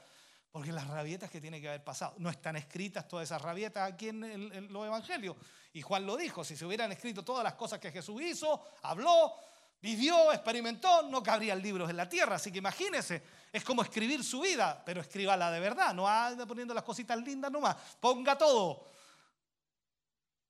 Porque 0.53 0.71
las 0.71 0.87
rabietas 0.87 1.31
que 1.31 1.41
tiene 1.41 1.61
que 1.61 1.69
haber 1.69 1.83
pasado. 1.83 2.15
No 2.19 2.29
están 2.29 2.57
escritas 2.57 3.09
todas 3.09 3.25
esas 3.25 3.41
rabietas 3.41 3.91
aquí 3.91 4.11
en, 4.11 4.73
los 4.73 4.87
evangelios. 4.87 5.37
Y 5.73 5.81
Juan 5.81 6.05
lo 6.05 6.17
dijo, 6.17 6.45
si 6.45 6.57
se 6.57 6.67
hubieran 6.67 6.93
escrito 6.93 7.25
todas 7.25 7.43
las 7.43 7.55
cosas 7.55 7.81
que 7.81 7.91
Jesús 7.91 8.21
hizo, 8.21 8.63
habló, 8.83 9.35
vivió, 9.81 10.31
experimentó, 10.33 11.03
no 11.05 11.23
cabrían 11.23 11.61
libros 11.61 11.89
en 11.89 11.97
la 11.97 12.09
tierra. 12.09 12.37
Así 12.37 12.53
que 12.53 12.59
imagínense, 12.59 13.23
es 13.51 13.65
como 13.65 13.83
escribir 13.83 14.23
su 14.23 14.43
vida, 14.43 14.83
pero 14.85 15.01
escríbala 15.01 15.51
de 15.51 15.59
verdad, 15.59 15.95
no 15.95 16.07
anda 16.07 16.45
poniendo 16.45 16.75
las 16.75 16.85
cositas 16.85 17.19
lindas 17.19 17.51
nomás, 17.51 17.77
ponga 17.99 18.37
todo. 18.37 18.89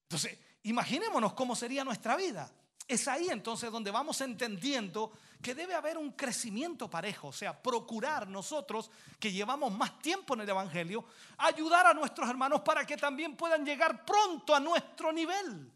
Entonces, 0.02 0.38
imaginémonos 0.64 1.32
cómo 1.34 1.56
sería 1.56 1.84
nuestra 1.84 2.16
vida. 2.16 2.50
Es 2.86 3.08
ahí 3.08 3.28
entonces 3.30 3.70
donde 3.70 3.90
vamos 3.90 4.20
entendiendo 4.20 5.12
que 5.40 5.54
debe 5.54 5.74
haber 5.74 5.96
un 5.96 6.12
crecimiento 6.12 6.88
parejo, 6.88 7.28
o 7.28 7.32
sea, 7.32 7.62
procurar 7.62 8.28
nosotros 8.28 8.90
que 9.18 9.32
llevamos 9.32 9.72
más 9.72 9.98
tiempo 10.00 10.34
en 10.34 10.40
el 10.42 10.48
Evangelio, 10.48 11.04
ayudar 11.38 11.86
a 11.86 11.94
nuestros 11.94 12.28
hermanos 12.28 12.60
para 12.60 12.86
que 12.86 12.96
también 12.96 13.36
puedan 13.36 13.64
llegar 13.64 14.04
pronto 14.04 14.54
a 14.54 14.60
nuestro 14.60 15.12
nivel. 15.12 15.72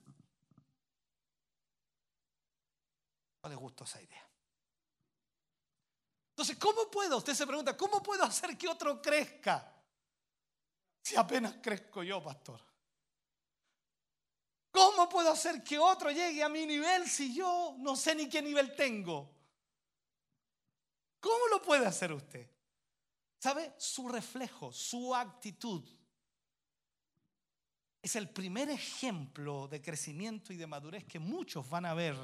No 3.43 3.49
le 3.49 3.55
gustó 3.55 3.85
esa 3.85 4.03
idea. 4.03 4.29
Entonces, 6.31 6.57
¿cómo 6.57 6.91
puedo? 6.91 7.17
Usted 7.17 7.35
se 7.35 7.47
pregunta, 7.47 7.77
¿cómo 7.77 8.03
puedo 8.03 8.25
hacer 8.25 8.57
que 8.57 8.69
otro 8.69 9.01
crezca? 9.03 9.75
Si 11.03 11.17
apenas 11.17 11.57
crezco 11.63 12.03
yo, 12.03 12.23
pastor. 12.23 12.68
¿Cómo 14.71 15.09
puedo 15.09 15.33
hacer 15.33 15.63
que 15.63 15.79
otro 15.79 16.11
llegue 16.11 16.43
a 16.43 16.49
mi 16.49 16.67
nivel 16.67 17.09
si 17.09 17.35
yo 17.35 17.75
no 17.79 17.97
sé 17.97 18.15
ni 18.15 18.29
qué 18.29 18.43
nivel 18.43 18.75
tengo? 18.77 19.35
¿Cómo 21.21 21.49
lo 21.51 21.63
puede 21.63 21.87
hacer 21.87 22.13
usted? 22.13 22.49
¿Sabe? 23.39 23.75
Su 23.79 24.09
reflejo, 24.09 24.73
su 24.73 25.15
actitud. 25.15 25.85
Es 28.01 28.15
el 28.17 28.31
primer 28.31 28.71
ejemplo 28.71 29.69
de 29.69 29.83
crecimiento 29.83 30.53
y 30.53 30.57
de 30.57 30.67
madurez 30.67 31.05
que 31.05 31.19
muchos 31.19 31.69
van 31.69 31.87
a 31.87 31.95
ver 31.95 32.17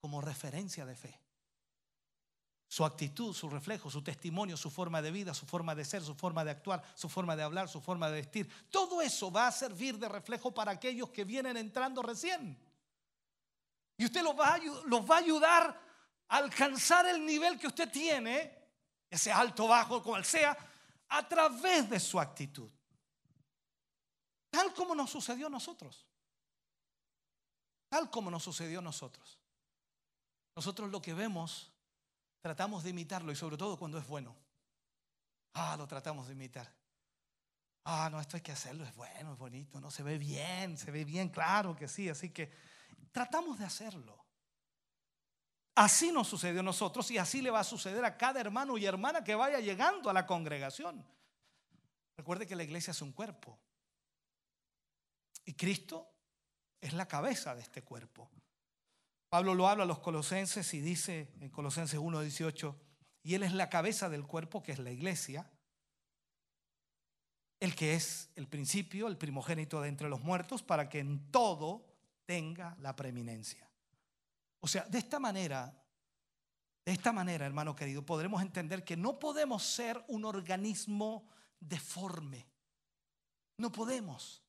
como 0.00 0.20
referencia 0.20 0.86
de 0.86 0.94
fe 0.94 1.23
su 2.66 2.84
actitud, 2.84 3.32
su 3.34 3.48
reflejo, 3.48 3.90
su 3.90 4.02
testimonio, 4.02 4.56
su 4.56 4.70
forma 4.70 5.00
de 5.00 5.10
vida, 5.10 5.34
su 5.34 5.46
forma 5.46 5.74
de 5.74 5.84
ser, 5.84 6.02
su 6.02 6.14
forma 6.14 6.44
de 6.44 6.50
actuar, 6.50 6.82
su 6.94 7.08
forma 7.08 7.36
de 7.36 7.42
hablar, 7.42 7.68
su 7.68 7.80
forma 7.80 8.08
de 8.08 8.16
vestir. 8.16 8.68
Todo 8.70 9.00
eso 9.00 9.30
va 9.30 9.46
a 9.46 9.52
servir 9.52 9.98
de 9.98 10.08
reflejo 10.08 10.52
para 10.52 10.72
aquellos 10.72 11.10
que 11.10 11.24
vienen 11.24 11.56
entrando 11.56 12.02
recién. 12.02 12.58
Y 13.96 14.04
usted 14.06 14.22
los 14.22 14.38
va 14.38 14.48
a, 14.48 15.18
ayudar 15.18 15.80
a 16.28 16.36
alcanzar 16.36 17.06
el 17.06 17.24
nivel 17.24 17.58
que 17.58 17.68
usted 17.68 17.90
tiene, 17.90 18.58
sea 19.12 19.38
alto, 19.38 19.68
bajo, 19.68 20.02
cual 20.02 20.24
sea, 20.24 20.56
a 21.08 21.28
través 21.28 21.88
de 21.88 22.00
su 22.00 22.18
actitud. 22.18 22.68
Tal 24.50 24.74
como 24.74 24.94
nos 24.94 25.10
sucedió 25.10 25.46
a 25.46 25.50
nosotros. 25.50 26.06
Tal 27.88 28.10
como 28.10 28.30
nos 28.30 28.42
sucedió 28.42 28.80
a 28.80 28.82
nosotros. 28.82 29.38
Nosotros 30.56 30.90
lo 30.90 31.00
que 31.00 31.14
vemos 31.14 31.73
tratamos 32.44 32.84
de 32.84 32.90
imitarlo 32.90 33.32
y 33.32 33.36
sobre 33.36 33.56
todo 33.56 33.78
cuando 33.78 33.96
es 33.96 34.06
bueno. 34.06 34.36
Ah, 35.54 35.76
lo 35.78 35.86
tratamos 35.86 36.26
de 36.26 36.34
imitar. 36.34 36.70
Ah, 37.84 38.10
no, 38.12 38.20
esto 38.20 38.36
hay 38.36 38.42
que 38.42 38.52
hacerlo, 38.52 38.84
es 38.84 38.94
bueno, 38.94 39.32
es 39.32 39.38
bonito, 39.38 39.80
no 39.80 39.90
se 39.90 40.02
ve 40.02 40.18
bien, 40.18 40.76
se 40.76 40.90
ve 40.90 41.06
bien, 41.06 41.30
claro 41.30 41.74
que 41.74 41.88
sí, 41.88 42.06
así 42.10 42.28
que 42.28 42.52
tratamos 43.12 43.58
de 43.58 43.64
hacerlo. 43.64 44.22
Así 45.74 46.12
nos 46.12 46.28
sucedió 46.28 46.60
a 46.60 46.62
nosotros 46.62 47.10
y 47.10 47.16
así 47.16 47.40
le 47.40 47.50
va 47.50 47.60
a 47.60 47.64
suceder 47.64 48.04
a 48.04 48.18
cada 48.18 48.42
hermano 48.42 48.76
y 48.76 48.84
hermana 48.84 49.24
que 49.24 49.34
vaya 49.34 49.58
llegando 49.60 50.10
a 50.10 50.12
la 50.12 50.26
congregación. 50.26 51.02
Recuerde 52.14 52.46
que 52.46 52.56
la 52.56 52.64
iglesia 52.64 52.90
es 52.90 53.00
un 53.00 53.12
cuerpo 53.12 53.58
y 55.46 55.54
Cristo 55.54 56.12
es 56.78 56.92
la 56.92 57.08
cabeza 57.08 57.54
de 57.54 57.62
este 57.62 57.82
cuerpo. 57.82 58.30
Pablo 59.34 59.56
lo 59.56 59.66
habla 59.66 59.82
a 59.82 59.86
los 59.88 59.98
colosenses 59.98 60.74
y 60.74 60.80
dice 60.80 61.28
en 61.40 61.50
Colosenses 61.50 61.98
1:18, 61.98 62.76
y 63.24 63.34
Él 63.34 63.42
es 63.42 63.52
la 63.52 63.68
cabeza 63.68 64.08
del 64.08 64.24
cuerpo, 64.24 64.62
que 64.62 64.70
es 64.70 64.78
la 64.78 64.92
iglesia, 64.92 65.50
el 67.58 67.74
que 67.74 67.94
es 67.94 68.30
el 68.36 68.46
principio, 68.46 69.08
el 69.08 69.16
primogénito 69.16 69.80
de 69.80 69.88
entre 69.88 70.08
los 70.08 70.20
muertos, 70.20 70.62
para 70.62 70.88
que 70.88 71.00
en 71.00 71.32
todo 71.32 71.84
tenga 72.26 72.76
la 72.78 72.94
preeminencia. 72.94 73.68
O 74.60 74.68
sea, 74.68 74.84
de 74.84 74.98
esta 74.98 75.18
manera 75.18 75.82
De 76.86 76.92
esta 76.92 77.10
manera, 77.10 77.44
hermano 77.44 77.74
querido, 77.74 78.06
podremos 78.06 78.40
entender 78.40 78.84
que 78.84 78.96
no 78.96 79.18
podemos 79.18 79.64
ser 79.64 80.04
un 80.06 80.24
organismo 80.24 81.26
deforme. 81.58 82.46
No 83.58 83.72
podemos. 83.72 84.43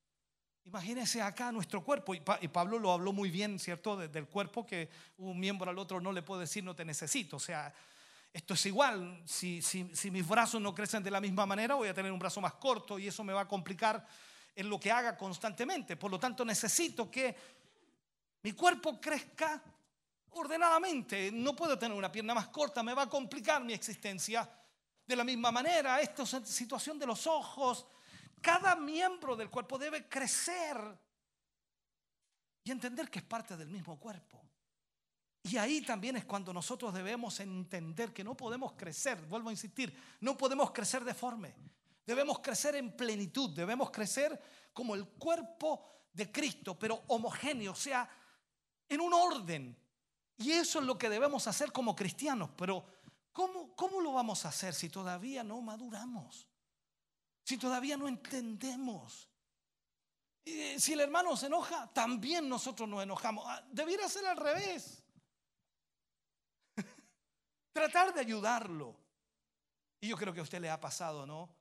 Imagínense 0.65 1.21
acá 1.21 1.51
nuestro 1.51 1.83
cuerpo, 1.83 2.15
y, 2.15 2.19
Pablo 2.19 2.79
lo 2.79 2.91
habló 2.91 3.13
muy 3.13 3.29
bien, 3.29 3.59
¿cierto? 3.59 3.95
Del 3.95 4.27
cuerpo 4.27 4.65
que 4.65 4.89
un 5.17 5.39
miembro 5.39 5.69
al 5.69 5.77
otro 5.77 6.01
no 6.01 6.11
le 6.11 6.23
puede 6.23 6.41
decir 6.41 6.63
no 6.63 6.75
te 6.75 6.83
necesito. 6.83 7.37
O 7.37 7.39
sea, 7.39 7.71
esto 8.33 8.55
es 8.55 8.65
igual, 8.65 9.21
si, 9.25 9.61
si 9.61 10.11
mis 10.11 10.27
brazos 10.27 10.59
no 10.59 10.73
crecen 10.73 11.03
de 11.03 11.11
la 11.11 11.21
misma 11.21 11.45
manera, 11.45 11.75
voy 11.75 11.87
a 11.87 11.93
tener 11.93 12.11
un 12.11 12.19
brazo 12.19 12.41
más 12.41 12.53
corto 12.53 12.97
y 12.97 13.07
eso 13.07 13.23
me 13.23 13.31
va 13.31 13.41
a 13.41 13.47
complicar 13.47 14.05
en 14.55 14.69
lo 14.69 14.79
que 14.79 14.91
haga 14.91 15.15
constantemente. 15.15 15.95
Por 15.97 16.09
lo 16.09 16.19
tanto, 16.19 16.43
necesito 16.43 17.11
que 17.11 17.35
mi 18.41 18.53
cuerpo 18.53 18.99
crezca 18.99 19.61
ordenadamente. 20.31 21.31
No 21.31 21.55
puedo 21.55 21.77
tener 21.77 21.97
una 21.97 22.11
pierna 22.11 22.33
más 22.33 22.47
corta, 22.47 22.81
me 22.81 22.93
va 22.93 23.03
a 23.03 23.09
complicar 23.09 23.63
mi 23.63 23.73
existencia. 23.73 24.49
De 25.05 25.15
la 25.15 25.23
misma 25.23 25.51
manera, 25.51 26.01
esta 26.01 26.25
situación 26.25 26.97
de 26.97 27.05
los 27.05 27.27
ojos, 27.27 27.85
cada 28.45 28.75
miembro 28.75 29.35
del 29.35 29.49
cuerpo 29.49 29.79
debe 29.79 30.07
crecer 30.07 30.77
y 32.63 32.69
entender 32.69 33.09
que 33.09 33.17
es 33.17 33.25
parte 33.25 33.57
del 33.57 33.69
mismo 33.69 33.99
cuerpo. 33.99 34.39
Y 35.41 35.57
ahí 35.57 35.81
también 35.81 36.17
es 36.17 36.25
cuando 36.25 36.53
nosotros 36.53 36.93
debemos 36.93 37.39
entender 37.39 38.13
que 38.13 38.23
no 38.23 38.37
podemos 38.37 38.73
crecer, 38.73 39.19
vuelvo 39.25 39.49
a 39.49 39.51
insistir, 39.51 39.99
no 40.19 40.37
podemos 40.37 40.69
crecer 40.69 41.03
deforme. 41.03 41.55
Debemos 42.05 42.37
crecer 42.37 42.75
en 42.75 42.95
plenitud, 42.95 43.49
debemos 43.55 43.89
crecer 43.89 44.39
como 44.71 44.93
el 44.93 45.07
cuerpo 45.07 45.83
de 46.13 46.31
Cristo, 46.31 46.77
pero 46.77 47.03
homogéneo, 47.07 47.71
o 47.71 47.75
sea, 47.75 48.07
en 48.87 49.01
un 49.01 49.11
orden. 49.11 49.75
Y 50.37 50.51
eso 50.51 50.79
es 50.81 50.85
lo 50.85 50.99
que 50.99 51.09
debemos 51.09 51.47
hacer 51.47 51.71
como 51.71 51.95
cristianos. 51.95 52.51
Pero 52.55 52.85
¿cómo, 53.31 53.75
cómo 53.75 54.01
lo 54.01 54.13
vamos 54.13 54.45
a 54.45 54.49
hacer 54.49 54.75
si 54.75 54.89
todavía 54.89 55.43
no 55.43 55.59
maduramos? 55.61 56.47
Si 57.45 57.59
todavía 57.59 57.95
no 57.95 58.07
entendemos. 58.07 59.29
Si 60.43 60.93
el 60.93 60.99
hermano 60.99 61.37
se 61.37 61.45
enoja, 61.45 61.91
también 61.93 62.49
nosotros 62.49 62.89
nos 62.89 63.03
enojamos. 63.03 63.45
Ah, 63.47 63.63
debiera 63.71 64.09
ser 64.09 64.25
al 64.25 64.37
revés. 64.37 65.03
Tratar 67.71 68.15
de 68.15 68.21
ayudarlo. 68.21 68.95
Y 70.01 70.07
yo 70.07 70.17
creo 70.17 70.33
que 70.33 70.39
a 70.39 70.43
usted 70.43 70.59
le 70.59 70.71
ha 70.71 70.79
pasado, 70.79 71.27
¿no? 71.27 71.55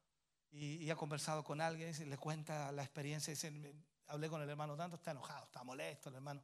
Y, 0.53 0.89
ha 0.91 0.97
conversado 0.97 1.45
con 1.45 1.61
alguien 1.61 1.95
y 1.99 2.05
le 2.07 2.17
cuenta 2.17 2.73
la 2.73 2.83
experiencia. 2.83 3.31
Y 3.33 3.35
dice, 3.35 3.75
hablé 4.07 4.31
con 4.31 4.41
el 4.41 4.49
hermano 4.49 4.77
tanto, 4.77 4.97
está 4.97 5.11
enojado, 5.11 5.45
está 5.45 5.65
molesto 5.65 6.09
el 6.09 6.15
hermano. 6.15 6.43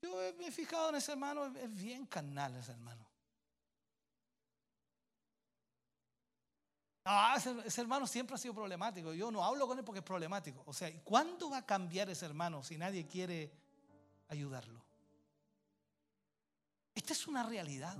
Yo 0.00 0.14
me 0.38 0.46
he 0.46 0.52
fijado 0.52 0.90
en 0.90 0.96
ese 0.96 1.12
hermano, 1.12 1.46
es 1.46 1.74
bien 1.74 2.06
carnal 2.06 2.54
ese 2.54 2.72
hermano. 2.72 3.11
Ah, 7.04 7.36
ese, 7.36 7.80
hermano 7.80 8.06
siempre 8.06 8.36
ha 8.36 8.38
sido 8.38 8.54
problemático. 8.54 9.12
Yo 9.12 9.30
no 9.30 9.44
hablo 9.44 9.66
con 9.66 9.78
él 9.78 9.84
porque 9.84 9.98
es 9.98 10.04
problemático. 10.04 10.62
O 10.66 10.72
sea, 10.72 10.92
¿cuándo 11.02 11.50
va 11.50 11.58
a 11.58 11.66
cambiar 11.66 12.08
ese 12.10 12.26
hermano 12.26 12.62
si 12.62 12.78
nadie 12.78 13.06
quiere 13.06 13.52
ayudarlo? 14.28 14.84
Esta 16.94 17.12
es 17.12 17.26
una 17.26 17.42
realidad. 17.42 17.96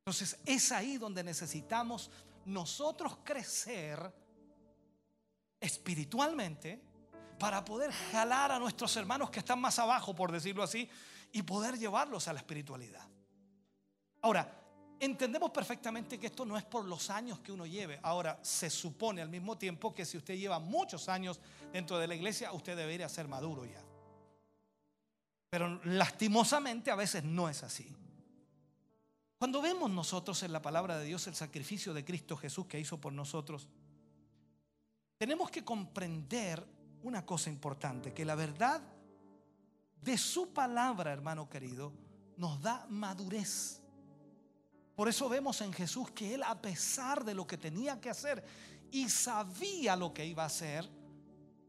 Entonces 0.00 0.38
es 0.44 0.72
ahí 0.72 0.96
donde 0.96 1.22
necesitamos 1.22 2.10
nosotros 2.44 3.18
crecer 3.22 4.12
espiritualmente 5.60 6.82
para 7.38 7.64
poder 7.64 7.92
jalar 7.92 8.50
a 8.50 8.58
nuestros 8.58 8.96
hermanos 8.96 9.30
que 9.30 9.38
están 9.38 9.60
más 9.60 9.78
abajo, 9.78 10.14
por 10.14 10.32
decirlo 10.32 10.64
así, 10.64 10.88
y 11.30 11.42
poder 11.42 11.78
llevarlos 11.78 12.26
a 12.26 12.32
la 12.32 12.40
espiritualidad. 12.40 13.06
Ahora, 14.22 14.58
entendemos 15.00 15.50
perfectamente 15.50 16.18
que 16.18 16.26
esto 16.26 16.44
no 16.44 16.56
es 16.56 16.64
por 16.64 16.84
los 16.84 17.10
años 17.10 17.40
que 17.40 17.52
uno 17.52 17.66
lleve. 17.66 17.98
Ahora, 18.02 18.38
se 18.42 18.70
supone 18.70 19.22
al 19.22 19.28
mismo 19.28 19.56
tiempo 19.56 19.94
que 19.94 20.04
si 20.04 20.16
usted 20.16 20.36
lleva 20.36 20.58
muchos 20.58 21.08
años 21.08 21.40
dentro 21.72 21.98
de 21.98 22.06
la 22.06 22.14
iglesia, 22.14 22.52
usted 22.52 22.76
debería 22.76 23.08
ser 23.08 23.28
maduro 23.28 23.64
ya. 23.64 23.82
Pero 25.50 25.80
lastimosamente 25.84 26.90
a 26.90 26.96
veces 26.96 27.24
no 27.24 27.48
es 27.48 27.62
así. 27.62 27.94
Cuando 29.38 29.62
vemos 29.62 29.90
nosotros 29.90 30.42
en 30.42 30.52
la 30.52 30.60
palabra 30.60 30.98
de 30.98 31.06
Dios 31.06 31.26
el 31.28 31.34
sacrificio 31.34 31.94
de 31.94 32.04
Cristo 32.04 32.36
Jesús 32.36 32.66
que 32.66 32.80
hizo 32.80 33.00
por 33.00 33.12
nosotros, 33.12 33.68
tenemos 35.16 35.50
que 35.50 35.64
comprender 35.64 36.64
una 37.02 37.24
cosa 37.24 37.48
importante, 37.48 38.12
que 38.12 38.24
la 38.24 38.34
verdad 38.34 38.82
de 40.02 40.18
su 40.18 40.52
palabra, 40.52 41.12
hermano 41.12 41.48
querido, 41.48 41.92
nos 42.36 42.60
da 42.60 42.86
madurez. 42.88 43.80
Por 44.98 45.08
eso 45.08 45.28
vemos 45.28 45.60
en 45.60 45.72
Jesús 45.72 46.10
que 46.10 46.34
Él, 46.34 46.42
a 46.42 46.60
pesar 46.60 47.24
de 47.24 47.32
lo 47.32 47.46
que 47.46 47.56
tenía 47.56 48.00
que 48.00 48.10
hacer 48.10 48.44
y 48.90 49.08
sabía 49.08 49.94
lo 49.94 50.12
que 50.12 50.26
iba 50.26 50.42
a 50.42 50.46
hacer, 50.46 50.90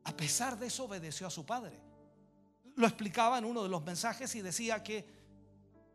a 0.04 0.18
pesar 0.18 0.58
de 0.58 0.66
eso 0.66 0.86
obedeció 0.86 1.28
a 1.28 1.30
su 1.30 1.46
Padre. 1.46 1.80
Lo 2.76 2.88
explicaba 2.88 3.38
en 3.38 3.46
uno 3.46 3.62
de 3.62 3.70
los 3.70 3.84
mensajes 3.84 4.34
y 4.34 4.42
decía 4.42 4.82
que 4.82 5.06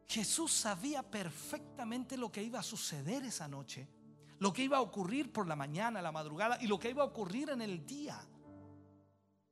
Jesús 0.06 0.52
sabía 0.52 1.02
perfectamente 1.02 2.16
lo 2.16 2.30
que 2.30 2.40
iba 2.40 2.60
a 2.60 2.62
suceder 2.62 3.24
esa 3.24 3.48
noche, 3.48 3.88
lo 4.38 4.52
que 4.52 4.62
iba 4.62 4.76
a 4.76 4.82
ocurrir 4.82 5.32
por 5.32 5.48
la 5.48 5.56
mañana, 5.56 6.00
la 6.00 6.12
madrugada 6.12 6.58
y 6.60 6.68
lo 6.68 6.78
que 6.78 6.90
iba 6.90 7.02
a 7.02 7.06
ocurrir 7.06 7.50
en 7.50 7.62
el 7.62 7.84
día. 7.84 8.24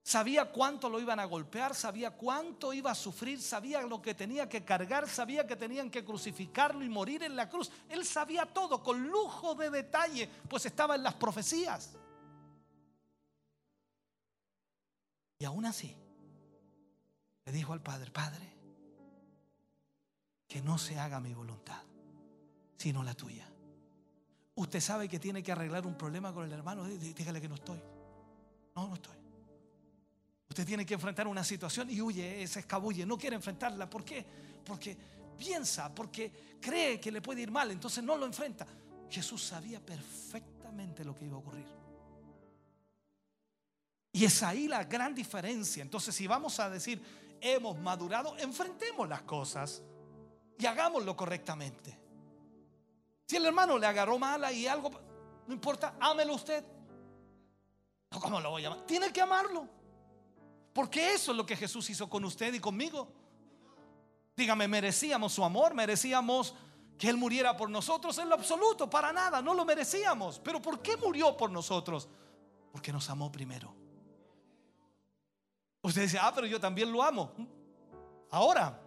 Sabía 0.05 0.51
cuánto 0.51 0.89
lo 0.89 1.01
iban 1.01 1.21
a 1.21 1.25
golpear, 1.27 1.77
sabía 1.77 2.11
cuánto 2.11 2.73
iba 2.73 2.91
a 2.91 2.95
sufrir, 2.95 3.41
sabía 3.41 3.83
lo 3.83 4.03
que 4.03 4.15
tenía 4.15 4.49
que 4.49 4.65
cargar, 4.65 5.09
sabía 5.09 5.47
que 5.47 5.55
tenían 5.55 5.91
que 5.91 6.05
crucificarlo 6.05 6.83
y 6.85 6.89
morir 6.89 7.23
en 7.23 7.37
la 7.37 7.49
cruz. 7.49 7.71
Él 7.89 8.05
sabía 8.05 8.47
todo 8.47 8.83
con 8.83 9.07
lujo 9.07 9.55
de 9.55 9.71
detalle, 9.71 10.29
pues 10.49 10.67
estaba 10.67 10.97
en 10.97 11.05
las 11.05 11.15
profecías. 11.15 11.93
Y 15.39 15.45
aún 15.45 15.65
así, 15.67 15.97
le 17.45 17.53
dijo 17.53 17.73
al 17.73 17.81
Padre, 17.81 18.11
Padre, 18.11 18.57
que 20.49 20.61
no 20.63 20.79
se 20.79 20.99
haga 20.99 21.21
mi 21.21 21.33
voluntad, 21.33 21.83
sino 22.77 23.05
la 23.05 23.15
tuya. 23.15 23.49
Usted 24.57 24.81
sabe 24.81 25.09
que 25.09 25.21
tiene 25.21 25.45
que 25.45 25.53
arreglar 25.53 25.87
un 25.87 25.97
problema 25.97 26.33
con 26.33 26.45
el 26.45 26.53
hermano, 26.53 26.85
dígale 26.85 27.41
que 27.41 27.49
no 27.49 27.55
estoy. 27.55 27.81
No, 28.75 28.89
no 28.89 28.95
estoy. 28.95 29.22
Usted 30.53 30.67
tiene 30.67 30.85
que 30.85 30.93
enfrentar 30.93 31.27
una 31.27 31.43
situación 31.43 31.89
y 31.89 32.03
huye, 32.03 32.47
se 32.47 32.61
escabulle, 32.61 33.07
no 33.07 33.17
quiere 33.17 33.37
enfrentarla. 33.37 33.89
¿Por 33.89 34.05
qué? 34.05 34.23
Porque 34.63 34.95
piensa, 35.39 35.95
porque 35.95 36.59
cree 36.61 37.01
que 37.01 37.11
le 37.11 37.23
puede 37.23 37.41
ir 37.41 37.51
mal, 37.51 37.71
entonces 37.71 38.05
no 38.05 38.19
lo 38.19 38.27
enfrenta. 38.27 38.67
Jesús 39.09 39.43
sabía 39.43 39.81
perfectamente 39.81 41.07
lo 41.07 41.15
que 41.15 41.25
iba 41.25 41.37
a 41.37 41.39
ocurrir. 41.39 41.65
Y 44.13 44.27
es 44.27 44.43
ahí 44.43 44.69
la 44.69 44.85
gran 44.85 45.15
diferencia. 45.15 45.83
Entonces, 45.83 46.15
si 46.15 46.27
vamos 46.27 46.61
a 46.61 46.69
decir, 46.69 47.03
hemos 47.41 47.79
madurado, 47.79 48.37
enfrentemos 48.37 49.09
las 49.09 49.23
cosas 49.23 49.83
y 50.59 50.67
hagámoslo 50.67 51.17
correctamente. 51.17 51.99
Si 53.27 53.37
el 53.37 53.47
hermano 53.47 53.79
le 53.79 53.87
agarró 53.87 54.19
mala 54.19 54.53
y 54.53 54.67
algo, 54.67 54.91
no 55.47 55.55
importa, 55.55 55.97
ámelo 55.99 56.35
usted. 56.35 56.63
¿Cómo 58.21 58.39
lo 58.39 58.51
voy 58.51 58.65
a 58.65 58.67
amar? 58.67 58.85
Tiene 58.85 59.11
que 59.11 59.23
amarlo. 59.23 59.81
Porque 60.73 61.15
eso 61.15 61.33
es 61.33 61.37
lo 61.37 61.45
que 61.45 61.57
Jesús 61.57 61.89
hizo 61.91 62.09
con 62.09 62.25
usted 62.25 62.53
y 62.55 62.61
conmigo. 62.61 63.09
Dígame, 64.37 64.67
merecíamos 64.67 65.33
su 65.33 65.45
amor, 65.45 65.75
merecíamos 65.75 66.55
que 66.99 67.09
Él 67.09 67.17
muriera 67.17 67.57
por 67.57 67.69
nosotros 67.69 68.17
en 68.19 68.29
lo 68.29 68.35
absoluto, 68.35 68.89
para 68.89 69.13
nada, 69.13 69.43
no 69.43 69.55
lo 69.55 69.65
merecíamos. 69.65 70.39
Pero 70.39 70.63
¿por 70.63 70.81
qué 70.81 70.97
murió 70.97 71.37
por 71.37 71.51
nosotros? 71.51 72.09
Porque 72.71 72.93
nos 72.93 73.11
amó 73.11 73.31
primero. 73.31 73.75
Usted 75.83 76.03
dice, 76.03 76.19
ah, 76.21 76.33
pero 76.35 76.47
yo 76.47 76.61
también 76.61 76.91
lo 76.91 77.03
amo. 77.03 77.33
Ahora, 78.31 78.81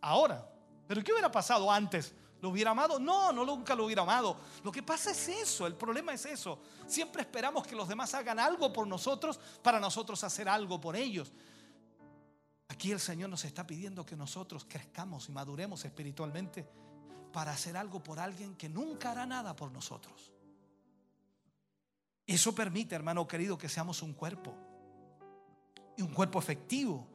ahora. 0.00 0.50
Pero 0.88 1.04
¿qué 1.04 1.12
hubiera 1.12 1.30
pasado 1.30 1.70
antes? 1.70 2.14
¿Lo 2.40 2.48
hubiera 2.48 2.70
amado? 2.70 2.98
No, 2.98 3.32
no 3.32 3.44
nunca 3.44 3.74
lo 3.74 3.84
hubiera 3.84 4.02
amado. 4.02 4.36
Lo 4.64 4.72
que 4.72 4.82
pasa 4.82 5.10
es 5.10 5.28
eso, 5.28 5.66
el 5.66 5.74
problema 5.74 6.14
es 6.14 6.24
eso. 6.26 6.58
Siempre 6.86 7.22
esperamos 7.22 7.66
que 7.66 7.76
los 7.76 7.88
demás 7.88 8.14
hagan 8.14 8.38
algo 8.38 8.72
por 8.72 8.86
nosotros 8.86 9.38
para 9.62 9.78
nosotros 9.78 10.22
hacer 10.24 10.48
algo 10.48 10.80
por 10.80 10.96
ellos. 10.96 11.32
Aquí 12.68 12.92
el 12.92 13.00
Señor 13.00 13.28
nos 13.28 13.44
está 13.44 13.66
pidiendo 13.66 14.06
que 14.06 14.16
nosotros 14.16 14.64
crezcamos 14.66 15.28
y 15.28 15.32
maduremos 15.32 15.84
espiritualmente 15.84 16.66
para 17.32 17.52
hacer 17.52 17.76
algo 17.76 18.02
por 18.02 18.18
alguien 18.18 18.54
que 18.56 18.68
nunca 18.68 19.10
hará 19.10 19.26
nada 19.26 19.54
por 19.54 19.70
nosotros. 19.70 20.32
Eso 22.26 22.54
permite, 22.54 22.94
hermano 22.94 23.26
querido, 23.26 23.58
que 23.58 23.68
seamos 23.68 24.02
un 24.02 24.14
cuerpo. 24.14 24.54
Y 25.96 26.02
un 26.02 26.14
cuerpo 26.14 26.38
efectivo 26.38 27.06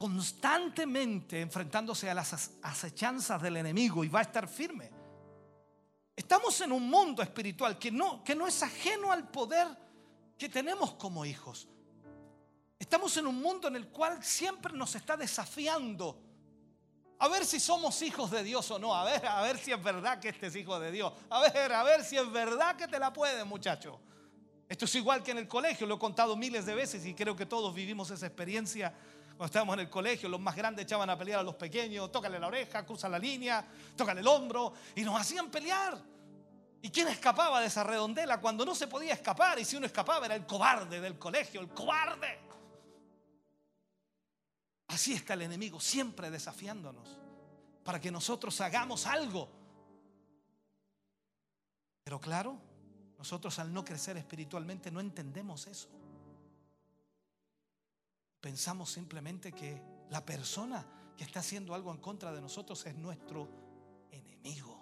constantemente 0.00 1.42
enfrentándose 1.42 2.08
a 2.08 2.14
las 2.14 2.52
acechanzas 2.62 3.42
del 3.42 3.58
enemigo 3.58 4.02
y 4.02 4.08
va 4.08 4.20
a 4.20 4.22
estar 4.22 4.48
firme. 4.48 4.90
Estamos 6.16 6.58
en 6.62 6.72
un 6.72 6.88
mundo 6.88 7.22
espiritual 7.22 7.78
que 7.78 7.90
no, 7.90 8.24
que 8.24 8.34
no 8.34 8.46
es 8.46 8.62
ajeno 8.62 9.12
al 9.12 9.28
poder 9.28 9.68
que 10.38 10.48
tenemos 10.48 10.92
como 10.92 11.26
hijos. 11.26 11.68
Estamos 12.78 13.14
en 13.18 13.26
un 13.26 13.42
mundo 13.42 13.68
en 13.68 13.76
el 13.76 13.88
cual 13.88 14.24
siempre 14.24 14.72
nos 14.72 14.94
está 14.94 15.18
desafiando 15.18 16.18
A 17.18 17.28
ver 17.28 17.44
si 17.44 17.60
somos 17.60 18.00
hijos 18.00 18.30
de 18.30 18.42
Dios 18.42 18.70
o 18.70 18.78
no. 18.78 18.94
A 18.94 19.04
ver, 19.04 19.26
a 19.26 19.42
ver 19.42 19.58
si 19.58 19.70
es 19.70 19.82
verdad 19.82 20.18
que 20.18 20.30
este 20.30 20.46
es 20.46 20.56
hijo 20.56 20.80
de 20.80 20.90
Dios. 20.90 21.12
A 21.28 21.42
ver, 21.42 21.74
a 21.74 21.82
ver 21.82 22.02
si 22.02 22.16
es 22.16 22.32
verdad 22.32 22.74
que 22.74 22.88
te 22.88 22.98
la 22.98 23.12
puede, 23.12 23.44
muchacho. 23.44 24.00
Esto 24.66 24.86
es 24.86 24.94
igual 24.94 25.22
que 25.22 25.32
en 25.32 25.38
el 25.38 25.46
colegio, 25.46 25.86
lo 25.86 25.96
he 25.96 25.98
contado 25.98 26.36
miles 26.36 26.64
de 26.64 26.74
veces 26.74 27.04
y 27.04 27.12
creo 27.12 27.36
que 27.36 27.44
todos 27.44 27.74
vivimos 27.74 28.10
esa 28.10 28.24
experiencia. 28.24 28.94
Cuando 29.40 29.52
estábamos 29.52 29.72
en 29.72 29.80
el 29.80 29.88
colegio, 29.88 30.28
los 30.28 30.38
más 30.38 30.54
grandes 30.54 30.82
echaban 30.82 31.08
a 31.08 31.16
pelear 31.16 31.40
a 31.40 31.42
los 31.42 31.54
pequeños, 31.54 32.12
tócale 32.12 32.38
la 32.38 32.48
oreja, 32.48 32.84
cruza 32.84 33.08
la 33.08 33.18
línea, 33.18 33.66
tócale 33.96 34.20
el 34.20 34.26
hombro 34.26 34.74
y 34.94 35.00
nos 35.00 35.18
hacían 35.18 35.50
pelear. 35.50 35.98
¿Y 36.82 36.90
quién 36.90 37.08
escapaba 37.08 37.58
de 37.58 37.68
esa 37.68 37.82
redondela 37.82 38.38
cuando 38.38 38.66
no 38.66 38.74
se 38.74 38.86
podía 38.86 39.14
escapar? 39.14 39.58
Y 39.58 39.64
si 39.64 39.76
uno 39.76 39.86
escapaba 39.86 40.26
era 40.26 40.34
el 40.34 40.44
cobarde 40.44 41.00
del 41.00 41.18
colegio, 41.18 41.62
el 41.62 41.70
cobarde. 41.70 42.38
Así 44.88 45.14
está 45.14 45.32
el 45.32 45.40
enemigo, 45.40 45.80
siempre 45.80 46.30
desafiándonos 46.30 47.16
para 47.82 47.98
que 47.98 48.10
nosotros 48.10 48.60
hagamos 48.60 49.06
algo. 49.06 49.48
Pero 52.04 52.20
claro, 52.20 52.58
nosotros 53.16 53.58
al 53.58 53.72
no 53.72 53.86
crecer 53.86 54.18
espiritualmente 54.18 54.90
no 54.90 55.00
entendemos 55.00 55.66
eso. 55.66 55.88
Pensamos 58.40 58.90
simplemente 58.90 59.52
que 59.52 59.80
la 60.08 60.24
persona 60.24 60.86
que 61.16 61.24
está 61.24 61.40
haciendo 61.40 61.74
algo 61.74 61.92
en 61.92 61.98
contra 61.98 62.32
de 62.32 62.40
nosotros 62.40 62.84
es 62.86 62.94
nuestro 62.96 63.48
enemigo. 64.10 64.80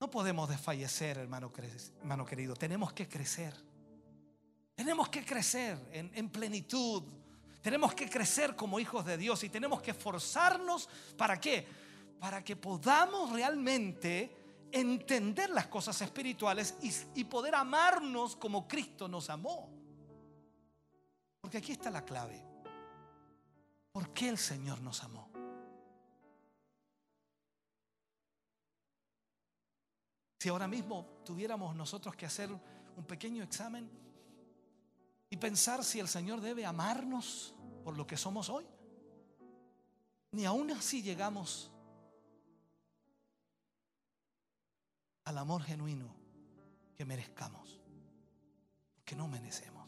No 0.00 0.10
podemos 0.10 0.48
desfallecer, 0.48 1.18
hermano, 1.18 1.52
querido. 1.52 2.56
Tenemos 2.56 2.92
que 2.92 3.08
crecer. 3.08 3.54
Tenemos 4.74 5.08
que 5.08 5.24
crecer 5.24 5.78
en, 5.92 6.10
en, 6.12 6.28
plenitud. 6.28 7.04
Tenemos 7.62 7.94
que 7.94 8.10
crecer 8.10 8.56
como 8.56 8.80
hijos 8.80 9.06
de 9.06 9.16
Dios 9.16 9.44
y 9.44 9.48
tenemos 9.48 9.80
que 9.80 9.92
esforzarnos 9.92 10.88
para 11.16 11.38
qué? 11.38 11.68
Para 12.18 12.42
que 12.42 12.56
podamos 12.56 13.30
realmente 13.30 14.41
entender 14.72 15.50
las 15.50 15.66
cosas 15.66 16.00
espirituales 16.00 16.76
y, 17.14 17.24
poder 17.24 17.54
amarnos 17.54 18.36
como 18.36 18.66
Cristo 18.66 19.06
nos 19.06 19.30
amó. 19.30 19.70
Porque 21.40 21.58
aquí 21.58 21.72
está 21.72 21.90
la 21.90 22.04
clave. 22.04 22.42
¿Por 23.92 24.12
qué 24.12 24.28
el 24.28 24.38
Señor 24.38 24.80
nos 24.80 25.02
amó? 25.02 25.30
Si 30.38 30.48
ahora 30.48 30.66
mismo 30.66 31.20
tuviéramos 31.24 31.76
nosotros 31.76 32.16
que 32.16 32.26
hacer 32.26 32.50
un 32.50 33.04
pequeño 33.04 33.44
examen 33.44 33.88
y 35.30 35.36
pensar 35.36 35.84
si 35.84 36.00
el 36.00 36.08
Señor 36.08 36.40
debe 36.40 36.64
amarnos 36.66 37.54
por 37.84 37.96
lo 37.96 38.06
que 38.06 38.16
somos 38.16 38.48
hoy, 38.48 38.66
ni 40.32 40.44
aún 40.44 40.70
así 40.70 41.02
llegamos 41.02 41.71
al 45.24 45.38
amor 45.38 45.62
genuino 45.62 46.14
que 46.96 47.04
merezcamos, 47.04 47.80
que 49.04 49.14
no 49.14 49.28
merecemos. 49.28 49.82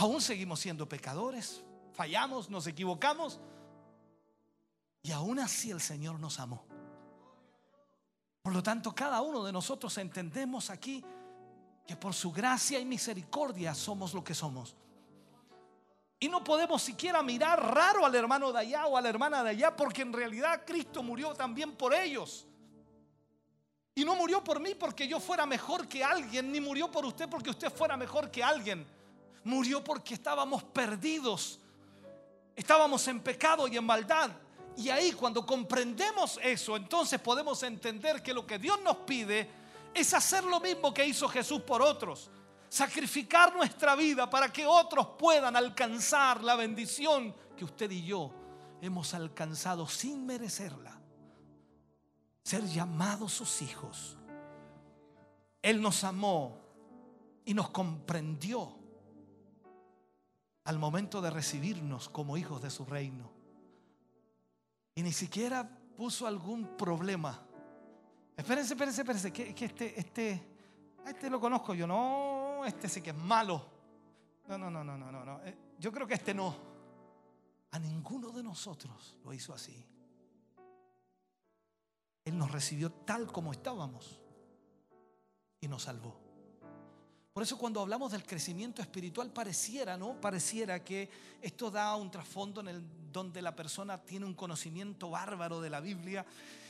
Aún 0.00 0.22
seguimos 0.22 0.60
siendo 0.60 0.88
pecadores, 0.88 1.62
fallamos, 1.92 2.48
nos 2.48 2.66
equivocamos, 2.66 3.38
y 5.02 5.12
aún 5.12 5.38
así 5.38 5.70
el 5.70 5.80
Señor 5.80 6.18
nos 6.18 6.40
amó. 6.40 6.64
Por 8.40 8.54
lo 8.54 8.62
tanto, 8.62 8.94
cada 8.94 9.20
uno 9.20 9.44
de 9.44 9.52
nosotros 9.52 9.96
entendemos 9.98 10.70
aquí 10.70 11.04
que 11.86 11.96
por 11.96 12.14
su 12.14 12.32
gracia 12.32 12.78
y 12.78 12.86
misericordia 12.86 13.74
somos 13.74 14.14
lo 14.14 14.24
que 14.24 14.34
somos. 14.34 14.74
Y 16.18 16.28
no 16.28 16.42
podemos 16.42 16.82
siquiera 16.82 17.22
mirar 17.22 17.62
raro 17.74 18.06
al 18.06 18.14
hermano 18.14 18.52
de 18.52 18.60
allá 18.60 18.86
o 18.86 18.96
a 18.96 19.02
la 19.02 19.10
hermana 19.10 19.44
de 19.44 19.50
allá, 19.50 19.76
porque 19.76 20.00
en 20.00 20.14
realidad 20.14 20.62
Cristo 20.66 21.02
murió 21.02 21.34
también 21.34 21.76
por 21.76 21.92
ellos. 21.92 22.46
Y 24.00 24.04
no 24.06 24.16
murió 24.16 24.42
por 24.42 24.60
mí 24.60 24.74
porque 24.74 25.06
yo 25.06 25.20
fuera 25.20 25.44
mejor 25.44 25.86
que 25.86 26.02
alguien, 26.02 26.50
ni 26.50 26.58
murió 26.58 26.90
por 26.90 27.04
usted 27.04 27.28
porque 27.28 27.50
usted 27.50 27.70
fuera 27.70 27.98
mejor 27.98 28.30
que 28.30 28.42
alguien. 28.42 28.86
Murió 29.44 29.84
porque 29.84 30.14
estábamos 30.14 30.64
perdidos, 30.64 31.60
estábamos 32.56 33.06
en 33.08 33.20
pecado 33.20 33.68
y 33.68 33.76
en 33.76 33.84
maldad. 33.84 34.30
Y 34.74 34.88
ahí 34.88 35.12
cuando 35.12 35.44
comprendemos 35.44 36.40
eso, 36.42 36.78
entonces 36.78 37.20
podemos 37.20 37.62
entender 37.62 38.22
que 38.22 38.32
lo 38.32 38.46
que 38.46 38.58
Dios 38.58 38.80
nos 38.82 38.96
pide 38.96 39.50
es 39.92 40.14
hacer 40.14 40.44
lo 40.44 40.60
mismo 40.60 40.94
que 40.94 41.04
hizo 41.04 41.28
Jesús 41.28 41.60
por 41.60 41.82
otros. 41.82 42.30
Sacrificar 42.70 43.54
nuestra 43.54 43.94
vida 43.96 44.30
para 44.30 44.50
que 44.50 44.66
otros 44.66 45.08
puedan 45.18 45.56
alcanzar 45.56 46.42
la 46.42 46.56
bendición 46.56 47.34
que 47.54 47.66
usted 47.66 47.90
y 47.90 48.02
yo 48.06 48.32
hemos 48.80 49.12
alcanzado 49.12 49.86
sin 49.86 50.24
merecerla. 50.24 50.99
Ser 52.42 52.64
llamados 52.66 53.32
sus 53.32 53.62
hijos. 53.62 54.16
Él 55.62 55.82
nos 55.82 56.04
amó 56.04 56.58
y 57.44 57.54
nos 57.54 57.70
comprendió 57.70 58.76
al 60.64 60.78
momento 60.78 61.20
de 61.20 61.30
recibirnos 61.30 62.08
como 62.08 62.36
hijos 62.36 62.62
de 62.62 62.70
su 62.70 62.84
reino. 62.84 63.30
Y 64.94 65.02
ni 65.02 65.12
siquiera 65.12 65.68
puso 65.96 66.26
algún 66.26 66.76
problema. 66.76 67.40
Espérense, 68.36 68.74
espérense, 68.74 69.02
espérense, 69.02 69.32
que, 69.32 69.54
que 69.54 69.64
este, 69.64 70.00
este, 70.00 70.48
este 71.06 71.28
lo 71.30 71.40
conozco 71.40 71.74
yo, 71.74 71.86
no, 71.86 72.64
este 72.64 72.88
sí 72.88 73.02
que 73.02 73.10
es 73.10 73.16
malo. 73.16 73.66
No, 74.48 74.58
no, 74.58 74.70
no, 74.70 74.82
no, 74.82 74.96
no, 74.96 75.24
no. 75.24 75.40
Eh, 75.44 75.56
yo 75.78 75.92
creo 75.92 76.06
que 76.06 76.14
este 76.14 76.34
no. 76.34 76.54
A 77.72 77.78
ninguno 77.78 78.30
de 78.30 78.42
nosotros 78.42 79.16
lo 79.24 79.32
hizo 79.32 79.54
así. 79.54 79.86
Él 82.30 82.38
nos 82.38 82.52
recibió 82.52 82.90
tal 82.92 83.26
como 83.26 83.50
estábamos 83.50 84.20
y 85.60 85.66
nos 85.66 85.82
salvó. 85.82 86.16
Por 87.32 87.42
eso 87.42 87.58
cuando 87.58 87.80
hablamos 87.80 88.12
del 88.12 88.24
crecimiento 88.24 88.82
espiritual 88.82 89.32
pareciera, 89.32 89.96
¿no? 89.96 90.20
Pareciera 90.20 90.84
que 90.84 91.10
esto 91.42 91.72
da 91.72 91.96
un 91.96 92.10
trasfondo 92.10 92.60
en 92.60 92.68
el 92.68 92.84
donde 93.12 93.42
la 93.42 93.56
persona 93.56 93.98
tiene 93.98 94.26
un 94.26 94.34
conocimiento 94.34 95.10
bárbaro 95.10 95.60
de 95.60 95.70
la 95.70 95.80
Biblia 95.80 96.24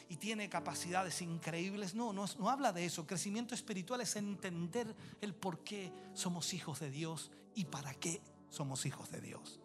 y 0.09 0.16
tiene 0.16 0.49
capacidades 0.49 1.20
increíbles. 1.20 1.95
No, 1.95 2.15
no, 2.15 2.24
no 2.39 2.49
habla 2.49 2.73
de 2.73 2.87
eso. 2.87 3.07
Crecimiento 3.07 3.55
espiritual 3.55 4.01
es 4.01 4.16
entender 4.16 4.95
el 5.20 5.35
por 5.35 5.62
qué 5.62 5.93
somos 6.15 6.55
hijos 6.55 6.81
de 6.81 6.91
Dios 6.91 7.31
y 7.55 7.66
para 7.66 7.93
qué 7.93 8.23
somos 8.49 8.87
hijos 8.87 9.11
de 9.11 9.20
Dios. 9.20 9.61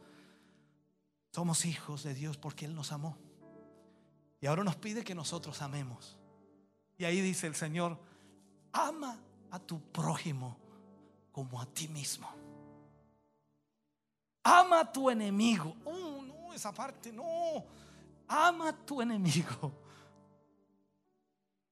Somos 1.31 1.63
hijos 1.63 2.03
de 2.03 2.13
Dios 2.13 2.37
porque 2.37 2.65
Él 2.65 2.75
nos 2.75 2.91
amó. 2.91 3.17
Y 4.45 4.47
ahora 4.47 4.63
nos 4.63 4.75
pide 4.75 5.03
que 5.03 5.15
nosotros 5.15 5.59
amemos. 5.63 6.15
Y 6.99 7.05
ahí 7.05 7.19
dice 7.19 7.47
el 7.47 7.55
Señor, 7.55 7.97
ama 8.73 9.19
a 9.49 9.57
tu 9.57 9.81
prójimo 9.91 10.55
como 11.31 11.59
a 11.59 11.65
ti 11.65 11.87
mismo. 11.87 12.29
Ama 14.43 14.81
a 14.81 14.91
tu 14.91 15.09
enemigo. 15.09 15.75
Oh, 15.83 16.21
no, 16.21 16.53
esa 16.53 16.71
parte 16.71 17.11
no. 17.11 17.25
Ama 18.27 18.69
a 18.69 18.73
tu 18.85 19.01
enemigo. 19.01 19.71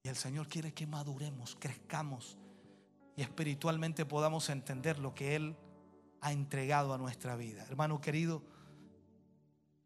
Y 0.02 0.08
el 0.08 0.16
Señor 0.16 0.48
quiere 0.48 0.74
que 0.74 0.84
maduremos, 0.84 1.56
crezcamos 1.60 2.36
y 3.14 3.22
espiritualmente 3.22 4.04
podamos 4.04 4.48
entender 4.48 4.98
lo 4.98 5.14
que 5.14 5.36
Él 5.36 5.56
ha 6.22 6.32
entregado 6.32 6.92
a 6.92 6.98
nuestra 6.98 7.36
vida. 7.36 7.64
Hermano 7.68 8.00
querido, 8.00 8.42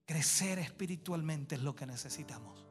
crecer 0.06 0.58
espiritualmente 0.58 1.56
es 1.56 1.60
lo 1.60 1.76
que 1.76 1.84
necesitamos 1.84 2.67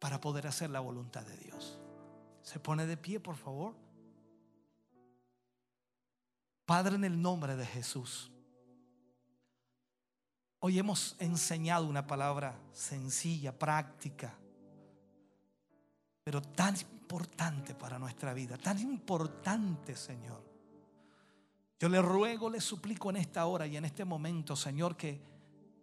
para 0.00 0.20
poder 0.20 0.46
hacer 0.46 0.70
la 0.70 0.80
voluntad 0.80 1.24
de 1.24 1.36
Dios. 1.36 1.78
Se 2.42 2.58
pone 2.58 2.86
de 2.86 2.96
pie, 2.96 3.20
por 3.20 3.36
favor. 3.36 3.76
Padre, 6.64 6.96
en 6.96 7.04
el 7.04 7.20
nombre 7.20 7.54
de 7.54 7.66
Jesús. 7.66 8.32
Hoy 10.58 10.78
hemos 10.78 11.16
enseñado 11.18 11.86
una 11.86 12.06
palabra 12.06 12.58
sencilla, 12.72 13.56
práctica, 13.56 14.34
pero 16.24 16.40
tan 16.40 16.76
importante 16.78 17.74
para 17.74 17.98
nuestra 17.98 18.32
vida, 18.34 18.56
tan 18.56 18.78
importante, 18.78 19.96
Señor. 19.96 20.42
Yo 21.78 21.88
le 21.88 22.00
ruego, 22.00 22.50
le 22.50 22.60
suplico 22.60 23.10
en 23.10 23.16
esta 23.16 23.46
hora 23.46 23.66
y 23.66 23.76
en 23.76 23.84
este 23.84 24.04
momento, 24.04 24.54
Señor, 24.54 24.96
que 24.96 25.20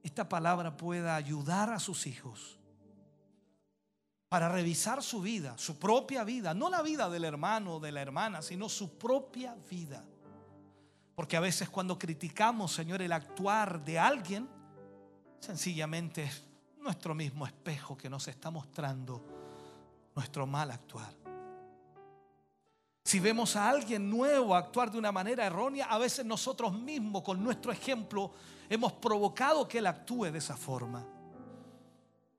esta 0.03 0.30
palabra 0.30 0.77
pueda 0.77 1.15
ayudar 1.15 1.72
a 1.72 1.80
sus 1.80 2.07
hijos 2.07 2.57
para 4.30 4.49
revisar 4.49 5.02
su 5.02 5.22
vida, 5.22 5.58
su 5.58 5.80
propia 5.80 6.24
vida, 6.24 6.54
no 6.54 6.70
la 6.70 6.82
vida 6.82 7.10
del 7.10 7.24
hermano 7.24 7.76
o 7.76 7.80
de 7.80 7.91
la 7.91 8.02
hermana, 8.02 8.41
sino 8.41 8.68
su 8.68 8.98
propia 8.98 9.56
vida. 9.70 10.04
Porque 11.16 11.38
a 11.38 11.40
veces 11.40 11.70
cuando 11.70 11.98
criticamos, 11.98 12.74
Señor, 12.74 13.02
el 13.02 13.12
actuar 13.12 13.84
de 13.84 13.98
alguien, 13.98 14.48
sencillamente 15.40 16.24
es 16.24 16.44
nuestro 16.80 17.16
mismo 17.16 17.45
espejo 17.45 17.98
que 17.98 18.10
nos 18.10 18.28
está 18.28 18.52
mostrando 18.52 19.24
nuestro 20.14 20.45
mal 20.45 20.72
actuar. 20.72 21.14
Si 23.04 23.22
vemos 23.22 23.56
a 23.56 23.70
alguien 23.70 24.10
nuevo 24.10 24.54
actuar 24.54 24.91
de 24.91 24.98
una 24.98 25.14
manera 25.14 25.45
errónea, 25.45 25.86
a 25.86 25.98
veces 25.98 26.26
nosotros 26.26 26.74
mismos 26.74 27.24
con 27.24 27.41
nuestro 27.41 27.72
ejemplo 27.72 28.34
hemos 28.70 28.91
provocado 28.91 29.66
que 29.66 29.78
él 29.78 29.88
actúe 29.88 30.26
de 30.26 30.40
esa 30.40 30.58
forma. 30.58 31.06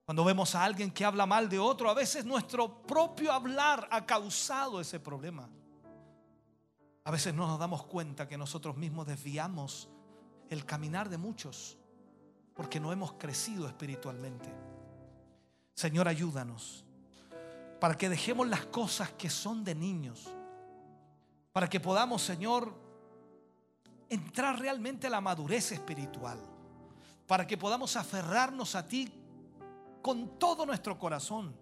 Cuando 0.08 0.24
vemos 0.24 0.54
a 0.54 0.64
alguien 0.64 0.90
que 0.90 1.04
habla 1.04 1.26
mal 1.26 1.50
de 1.50 1.58
otro, 1.58 1.90
a 1.90 1.92
veces 1.92 2.24
nuestro 2.24 2.80
propio 2.80 3.30
hablar 3.30 3.86
ha 3.90 4.06
causado 4.06 4.80
ese 4.80 4.98
problema. 4.98 5.50
A 7.04 7.10
veces 7.10 7.34
no 7.34 7.46
nos 7.46 7.58
damos 7.58 7.84
cuenta 7.84 8.26
que 8.26 8.38
nosotros 8.38 8.74
mismos 8.78 9.06
desviamos 9.06 9.86
el 10.48 10.64
caminar 10.64 11.10
de 11.10 11.18
muchos 11.18 11.76
porque 12.54 12.80
no 12.80 12.90
hemos 12.90 13.12
crecido 13.12 13.66
espiritualmente. 13.66 14.48
Señor, 15.74 16.08
ayúdanos 16.08 16.86
para 17.78 17.98
que 17.98 18.08
dejemos 18.08 18.48
las 18.48 18.64
cosas 18.64 19.10
que 19.10 19.28
son 19.28 19.62
de 19.62 19.74
niños 19.74 20.26
para 21.52 21.68
que 21.68 21.80
podamos, 21.80 22.22
Señor, 22.22 22.72
entrar 24.08 24.58
realmente 24.58 25.06
a 25.06 25.10
la 25.10 25.20
madurez 25.20 25.70
espiritual, 25.72 26.40
para 27.26 27.46
que 27.46 27.58
podamos 27.58 27.94
aferrarnos 27.94 28.74
a 28.74 28.88
ti 28.88 29.12
con 30.08 30.38
todo 30.38 30.64
nuestro 30.64 30.98
corazón 30.98 31.54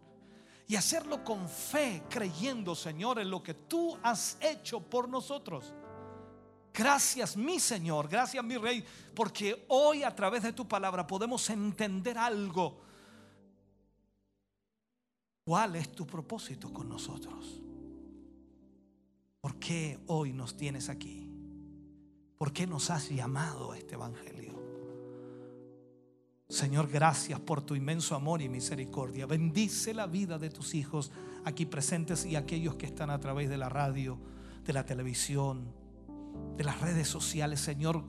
y 0.69 0.77
hacerlo 0.77 1.25
con 1.25 1.49
fe, 1.49 2.05
creyendo, 2.09 2.77
Señor, 2.77 3.19
en 3.19 3.29
lo 3.29 3.43
que 3.43 3.55
tú 3.55 3.99
has 4.05 4.39
hecho 4.41 4.79
por 4.79 5.09
nosotros. 5.09 5.75
Gracias, 6.73 7.37
mi 7.37 7.59
Señor, 7.59 8.07
gracias, 8.07 8.45
mi 8.45 8.57
Rey, 8.57 8.85
porque 9.17 9.67
hoy 9.67 10.05
a 10.05 10.15
través 10.15 10.45
de 10.45 10.53
tu 10.53 10.69
palabra 10.69 11.05
podemos 11.05 11.51
entender 11.51 12.17
algo. 12.17 12.83
¿Cuál 15.45 15.75
es 15.75 15.91
tu 15.91 16.07
propósito 16.07 16.73
con 16.73 16.89
nosotros? 16.89 17.61
¿Por 19.41 19.59
qué 19.59 19.99
hoy 20.07 20.33
nos 20.33 20.57
tienes 20.57 20.89
aquí? 20.89 21.29
¿Por 22.39 22.53
qué 22.53 22.69
nos 22.69 22.91
has 22.91 23.09
llamado 23.09 23.73
a 23.73 23.79
este 23.79 23.95
Evangelio? 23.95 24.66
Señor, 26.49 26.89
gracias 26.89 27.41
por 27.41 27.61
tu 27.63 27.75
inmenso 27.75 28.15
amor 28.15 28.41
y 28.41 28.49
misericordia. 28.49 29.27
Bendice 29.27 29.93
la 29.93 30.07
vida 30.07 30.39
de 30.39 30.49
tus 30.49 30.75
hijos 30.75 31.11
aquí 31.45 31.67
presentes 31.67 32.25
y 32.25 32.37
aquellos 32.37 32.77
que 32.77 32.87
están 32.87 33.11
a 33.11 33.19
través 33.19 33.49
de 33.49 33.57
la 33.57 33.69
radio, 33.69 34.17
de 34.65 34.73
la 34.73 34.85
televisión, 34.85 35.73
de 36.57 36.63
las 36.63 36.81
redes 36.81 37.09
sociales. 37.09 37.61
Señor, 37.61 38.05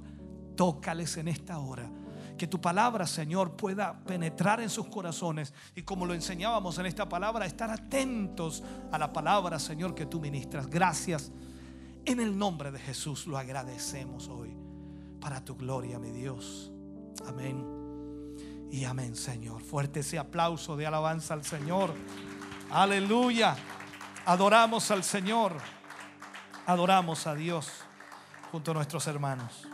tócales 0.56 1.18
en 1.18 1.30
esta 1.30 1.58
hora. 1.58 1.90
Que 2.38 2.46
tu 2.46 2.62
palabra, 2.62 3.08
Señor, 3.08 3.56
pueda 3.56 4.04
penetrar 4.06 4.62
en 4.62 4.70
sus 4.70 4.88
corazones 4.88 5.52
y 5.76 5.82
como 5.82 6.06
lo 6.06 6.14
enseñábamos 6.14 6.78
en 6.78 6.86
esta 6.86 7.10
palabra, 7.10 7.48
estar 7.48 7.72
atentos 7.72 8.64
a 8.92 9.00
la 9.00 9.12
palabra, 9.12 9.58
Señor, 9.58 9.96
que 9.96 10.06
tú 10.06 10.20
ministras. 10.20 10.68
Gracias. 10.68 11.32
En 12.06 12.20
el 12.20 12.38
nombre 12.38 12.72
de 12.72 12.78
Jesús 12.78 13.26
lo 13.26 13.40
agradecemos 13.40 14.28
hoy 14.28 14.56
para 15.20 15.44
tu 15.44 15.56
gloria, 15.56 15.98
mi 15.98 16.12
Dios. 16.12 16.72
Amén. 17.26 17.77
Y 18.72 18.86
amén, 18.86 19.16
Señor. 19.16 19.62
Fuerte 19.62 20.02
ese 20.02 20.20
aplauso 20.20 20.76
de 20.76 20.86
alabanza 20.86 21.34
al 21.34 21.44
Señor. 21.44 21.94
Aleluya. 22.72 23.56
Adoramos 24.26 24.92
al 24.92 25.04
Señor. 25.04 25.54
Adoramos 26.66 27.28
a 27.28 27.36
Dios 27.36 27.72
junto 28.52 28.72
a 28.72 28.74
nuestros 28.74 29.08
hermanos. 29.08 29.68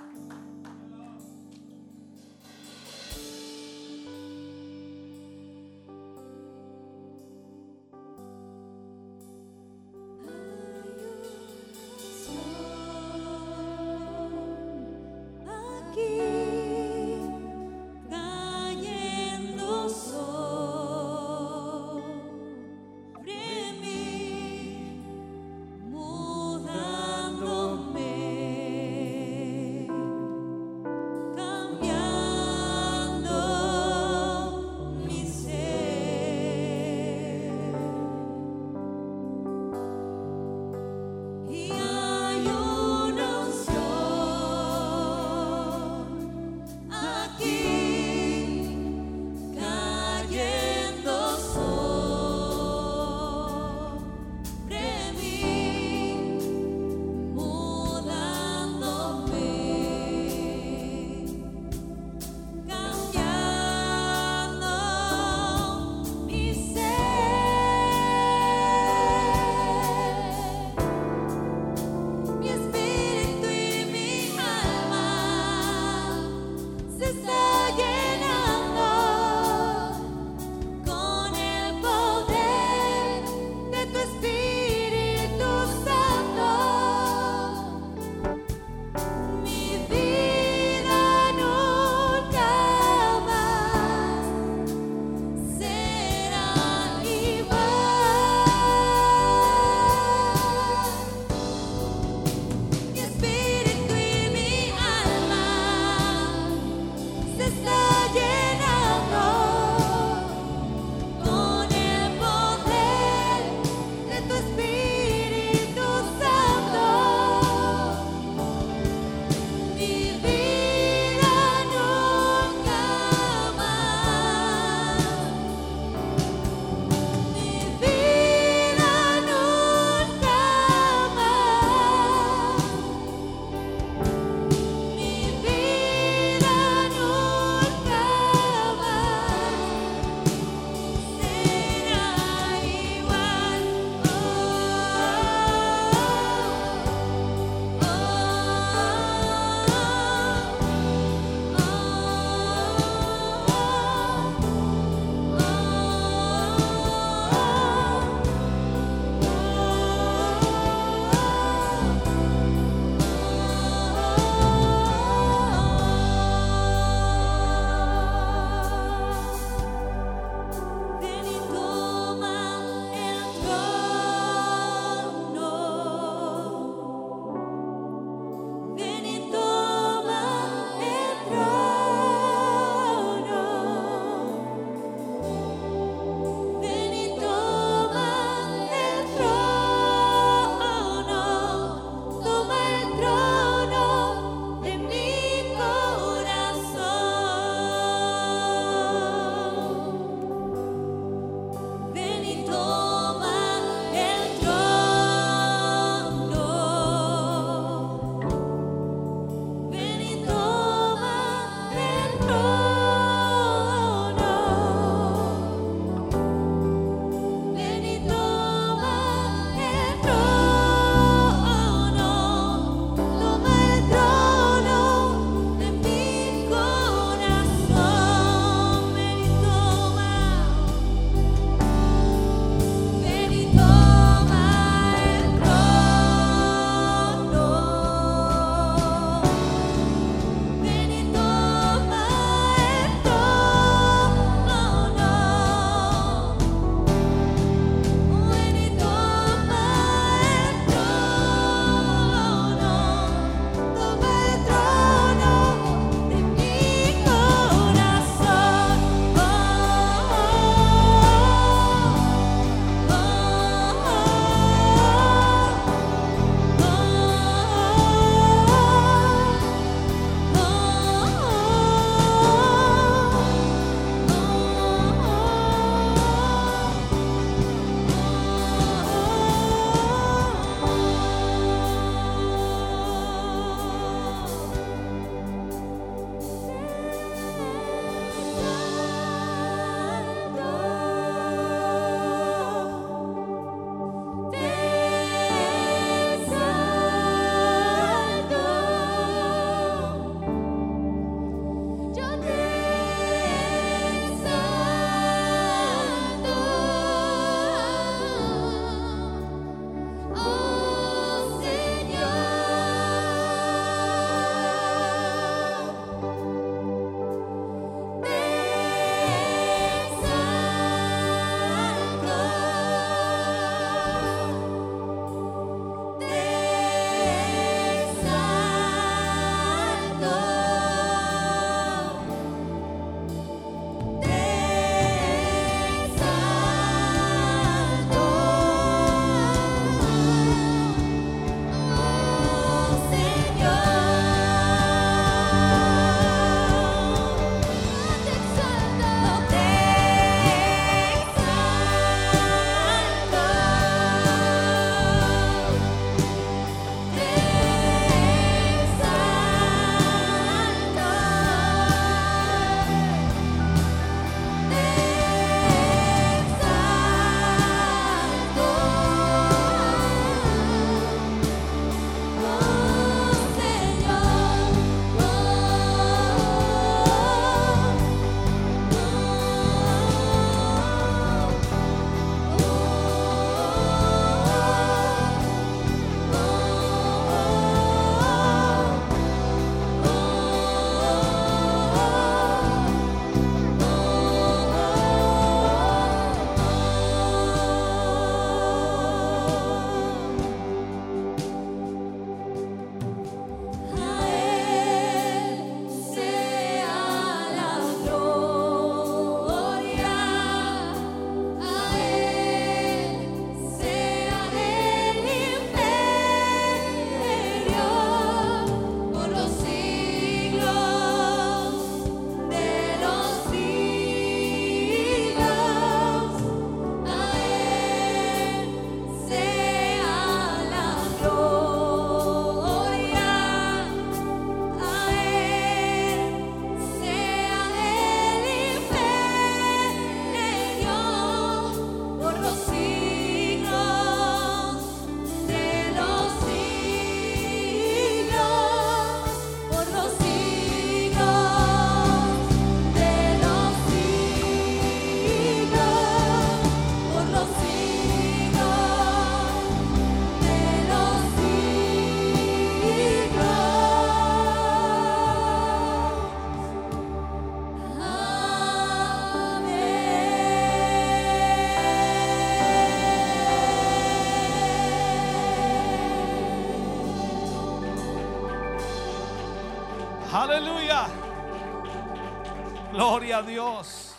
Dios. 483.21 483.95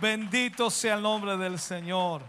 Bendito 0.00 0.68
sea 0.68 0.94
el 0.94 1.02
nombre 1.02 1.36
del 1.36 1.58
Señor. 1.58 2.22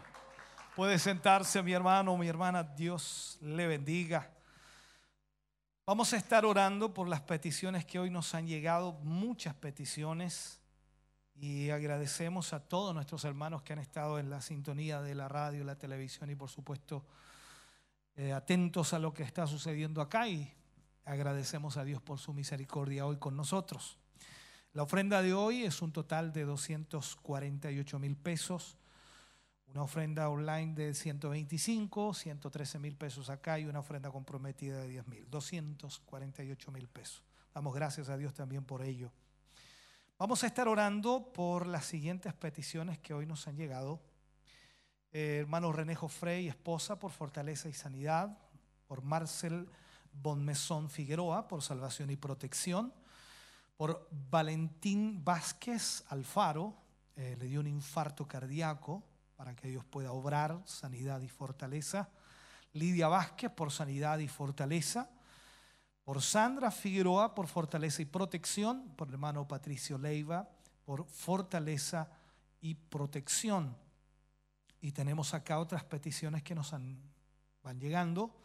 Puede 0.75 0.97
sentarse 0.97 1.61
mi 1.61 1.73
hermano, 1.73 2.15
mi 2.17 2.27
hermana. 2.27 2.63
Dios 2.63 3.37
le 3.41 3.67
bendiga. 3.67 4.31
Vamos 5.85 6.13
a 6.13 6.17
estar 6.17 6.45
orando 6.45 6.93
por 6.93 7.09
las 7.09 7.21
peticiones 7.21 7.83
que 7.83 7.99
hoy 7.99 8.09
nos 8.09 8.33
han 8.33 8.47
llegado, 8.47 8.93
muchas 9.03 9.53
peticiones. 9.55 10.61
Y 11.35 11.71
agradecemos 11.71 12.53
a 12.53 12.61
todos 12.61 12.95
nuestros 12.95 13.25
hermanos 13.25 13.63
que 13.63 13.73
han 13.73 13.79
estado 13.79 14.19
en 14.19 14.29
la 14.29 14.39
sintonía 14.39 15.01
de 15.01 15.15
la 15.15 15.27
radio, 15.27 15.65
la 15.65 15.77
televisión 15.77 16.29
y 16.29 16.35
por 16.35 16.49
supuesto 16.49 17.05
eh, 18.15 18.31
atentos 18.31 18.93
a 18.93 18.99
lo 18.99 19.13
que 19.13 19.23
está 19.23 19.45
sucediendo 19.47 19.99
acá 19.99 20.27
y 20.27 20.53
agradecemos 21.03 21.75
a 21.75 21.83
Dios 21.83 22.01
por 22.01 22.19
su 22.19 22.33
misericordia 22.33 23.05
hoy 23.05 23.17
con 23.17 23.35
nosotros. 23.35 23.97
La 24.73 24.81
ofrenda 24.81 25.21
de 25.21 25.35
hoy 25.35 25.65
es 25.65 25.83
un 25.83 25.91
total 25.91 26.33
de 26.33 26.45
248 26.45 27.99
mil 27.99 28.15
pesos, 28.15 28.75
una 29.67 29.83
ofrenda 29.83 30.29
online 30.29 30.73
de 30.73 30.95
125, 30.95 32.15
113 32.15 32.79
mil 32.79 32.95
pesos 32.95 33.29
acá 33.29 33.59
y 33.59 33.65
una 33.65 33.81
ofrenda 33.81 34.09
comprometida 34.09 34.79
de 34.79 34.87
10 34.87 35.07
mil, 35.09 35.29
248 35.29 36.71
mil 36.71 36.87
pesos. 36.87 37.21
Damos 37.53 37.75
gracias 37.75 38.09
a 38.09 38.17
Dios 38.17 38.33
también 38.33 38.65
por 38.65 38.81
ello. 38.81 39.11
Vamos 40.17 40.43
a 40.43 40.47
estar 40.47 40.67
orando 40.67 41.31
por 41.33 41.67
las 41.67 41.85
siguientes 41.85 42.33
peticiones 42.33 42.97
que 42.97 43.13
hoy 43.13 43.27
nos 43.27 43.47
han 43.47 43.55
llegado. 43.55 44.01
Eh, 45.11 45.37
hermano 45.41 45.71
René 45.71 45.95
Frey, 45.95 46.47
esposa, 46.47 46.97
por 46.97 47.11
fortaleza 47.11 47.69
y 47.69 47.73
sanidad. 47.73 48.39
Por 48.87 49.03
Marcel 49.03 49.69
Bonmesón 50.13 50.89
Figueroa, 50.89 51.47
por 51.47 51.61
salvación 51.61 52.09
y 52.09 52.15
protección. 52.15 52.91
Por 53.77 54.07
Valentín 54.29 55.23
Vázquez 55.23 56.03
Alfaro, 56.09 56.75
eh, 57.15 57.35
le 57.39 57.45
dio 57.45 57.59
un 57.59 57.67
infarto 57.67 58.27
cardíaco 58.27 59.03
para 59.35 59.55
que 59.55 59.67
Dios 59.67 59.83
pueda 59.85 60.11
obrar 60.11 60.61
sanidad 60.65 61.21
y 61.21 61.27
fortaleza. 61.27 62.09
Lidia 62.73 63.07
Vázquez, 63.07 63.51
por 63.51 63.71
sanidad 63.71 64.19
y 64.19 64.27
fortaleza 64.27 65.09
por 66.03 66.21
Sandra 66.21 66.69
Figueroa 66.69 67.33
por 67.33 67.47
fortaleza 67.47 68.01
y 68.01 68.05
protección, 68.05 68.89
por 68.95 69.07
el 69.07 69.13
hermano 69.13 69.47
Patricio 69.47 69.97
Leiva 69.97 70.49
por 70.83 71.05
fortaleza 71.05 72.09
y 72.59 72.75
protección. 72.75 73.77
Y 74.81 74.91
tenemos 74.91 75.33
acá 75.33 75.59
otras 75.59 75.85
peticiones 75.85 76.43
que 76.43 76.55
nos 76.55 76.71
van 76.71 77.79
llegando. 77.79 78.35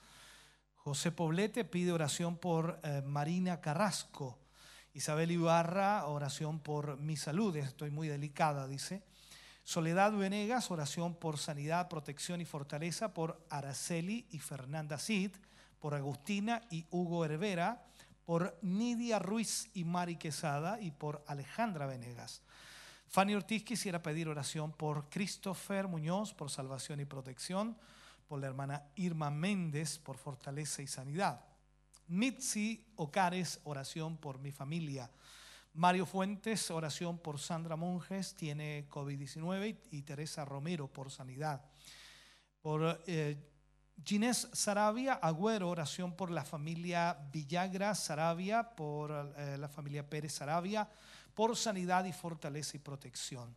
José 0.76 1.10
Poblete 1.10 1.64
pide 1.64 1.90
oración 1.90 2.36
por 2.36 2.78
eh, 2.84 3.02
Marina 3.04 3.60
Carrasco. 3.60 4.38
Isabel 4.98 5.30
Ibarra, 5.30 6.06
oración 6.06 6.58
por 6.58 6.98
mi 6.98 7.16
salud. 7.16 7.54
Estoy 7.54 7.92
muy 7.92 8.08
delicada, 8.08 8.66
dice. 8.66 9.04
Soledad 9.62 10.10
Venegas, 10.10 10.72
oración 10.72 11.14
por 11.14 11.38
sanidad, 11.38 11.88
protección 11.88 12.40
y 12.40 12.44
fortaleza 12.44 13.14
por 13.14 13.40
Araceli 13.48 14.26
y 14.32 14.40
Fernanda 14.40 14.98
Cid 14.98 15.30
por 15.78 15.94
Agustina 15.94 16.62
y 16.68 16.84
Hugo 16.90 17.24
Hervera, 17.24 17.86
por 18.24 18.58
Nidia 18.60 19.20
Ruiz 19.20 19.70
y 19.72 19.84
Mari 19.84 20.16
Quesada 20.16 20.80
y 20.80 20.90
por 20.90 21.22
Alejandra 21.28 21.86
Venegas. 21.86 22.42
Fanny 23.06 23.36
Ortiz 23.36 23.62
quisiera 23.62 24.02
pedir 24.02 24.26
oración 24.26 24.72
por 24.72 25.08
Christopher 25.10 25.86
Muñoz 25.86 26.34
por 26.34 26.50
salvación 26.50 26.98
y 26.98 27.04
protección, 27.04 27.78
por 28.26 28.40
la 28.40 28.48
hermana 28.48 28.82
Irma 28.96 29.30
Méndez 29.30 29.96
por 30.00 30.18
fortaleza 30.18 30.82
y 30.82 30.88
sanidad. 30.88 31.44
Mitzi 32.08 32.84
Ocares, 32.96 33.60
oración 33.64 34.16
por 34.16 34.38
mi 34.38 34.50
familia. 34.50 35.10
Mario 35.74 36.06
Fuentes, 36.06 36.70
oración 36.70 37.18
por 37.18 37.38
Sandra 37.38 37.76
Monjes, 37.76 38.34
tiene 38.34 38.88
COVID-19 38.88 39.78
y 39.90 40.02
Teresa 40.02 40.44
Romero 40.44 40.88
por 40.88 41.10
sanidad. 41.10 41.62
Por 42.60 43.02
eh, 43.06 43.36
Ginés 44.04 44.48
Sarabia, 44.52 45.14
Agüero, 45.14 45.68
oración 45.68 46.16
por 46.16 46.30
la 46.30 46.44
familia 46.44 47.16
Villagra 47.32 47.94
Sarabia, 47.94 48.74
por 48.74 49.34
eh, 49.36 49.56
la 49.58 49.68
familia 49.68 50.08
Pérez 50.08 50.32
Sarabia, 50.32 50.88
por 51.34 51.56
sanidad 51.56 52.04
y 52.06 52.12
fortaleza 52.12 52.76
y 52.76 52.80
protección. 52.80 53.54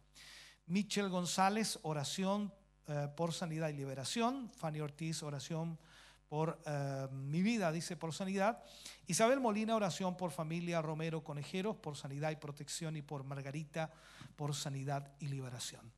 Michel 0.68 1.10
González, 1.10 1.80
oración 1.84 2.53
eh, 2.88 3.07
por 3.15 3.34
sanidad 3.34 3.69
y 3.69 3.73
liberación. 3.73 4.52
Fanny 4.57 4.82
Ortiz, 4.82 5.23
oración 5.23 5.78
por 5.78 5.90
eh, 6.34 7.08
mi 7.12 7.41
vida, 7.41 7.72
dice 7.72 7.98
por 7.98 8.14
sanidad. 8.14 8.64
Isabel 9.08 9.41
Molina, 9.41 9.76
oración 9.76 10.16
por 10.16 10.32
familia 10.32 10.82
Romero 10.82 11.24
Conejeros, 11.24 11.76
por 11.76 11.98
sanidad 11.98 12.32
y 12.32 12.38
protección. 12.38 12.95
Y 12.95 13.02
por 13.02 13.24
Margarita, 13.24 13.91
por 14.36 14.56
sanidad 14.56 15.12
y 15.20 15.28
liberación. 15.28 15.91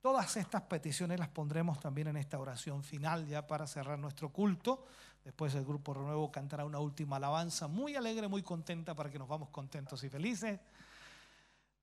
Todas 0.00 0.36
estas 0.36 0.62
peticiones 0.62 1.18
las 1.18 1.28
pondremos 1.28 1.78
también 1.80 2.08
en 2.08 2.16
esta 2.16 2.38
oración 2.38 2.82
final 2.82 3.26
ya 3.26 3.46
para 3.46 3.66
cerrar 3.66 3.98
nuestro 3.98 4.32
culto. 4.32 4.86
Después 5.24 5.54
el 5.54 5.64
grupo 5.64 5.94
Renuevo 5.94 6.30
cantará 6.30 6.64
una 6.64 6.78
última 6.78 7.16
alabanza 7.16 7.68
muy 7.68 7.96
alegre, 7.96 8.28
muy 8.28 8.42
contenta 8.42 8.94
para 8.94 9.10
que 9.10 9.18
nos 9.18 9.28
vamos 9.28 9.50
contentos 9.50 10.02
y 10.04 10.08
felices. 10.08 10.60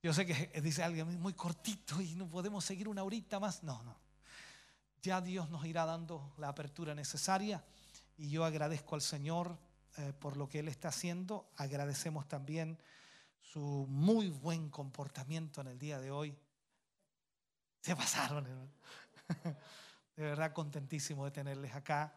Yo 0.02 0.14
sé 0.14 0.26
que 0.26 0.62
dice 0.62 0.84
alguien 0.84 1.22
muy 1.22 1.34
cortito 1.34 2.02
y 2.02 2.16
no 2.16 2.28
podemos 2.28 2.66
seguir 2.66 2.90
una 2.90 3.04
horita 3.04 3.40
más. 3.40 3.64
No, 3.64 3.82
no. 3.84 3.96
Ya 5.02 5.22
Dios 5.22 5.50
nos 5.50 5.66
irá 5.66 5.86
dando 5.86 6.34
la 6.38 6.50
apertura 6.50 6.94
necesaria 6.96 7.64
y 8.18 8.30
yo 8.30 8.46
agradezco 8.46 8.96
al 8.96 9.02
Señor 9.02 9.58
eh, 9.98 10.14
por 10.20 10.38
lo 10.38 10.50
que 10.50 10.60
Él 10.60 10.68
está 10.68 10.90
haciendo. 10.90 11.50
Agradecemos 11.58 12.28
también 12.28 12.78
su 13.40 13.86
muy 13.90 14.30
buen 14.30 14.70
comportamiento 14.70 15.62
en 15.62 15.68
el 15.68 15.80
día 15.80 16.00
de 16.00 16.12
hoy 16.12 16.38
se 17.84 17.96
pasaron, 17.98 18.48
De 20.16 20.24
verdad 20.24 20.54
contentísimo 20.54 21.26
de 21.26 21.32
tenerles 21.32 21.76
acá. 21.76 22.14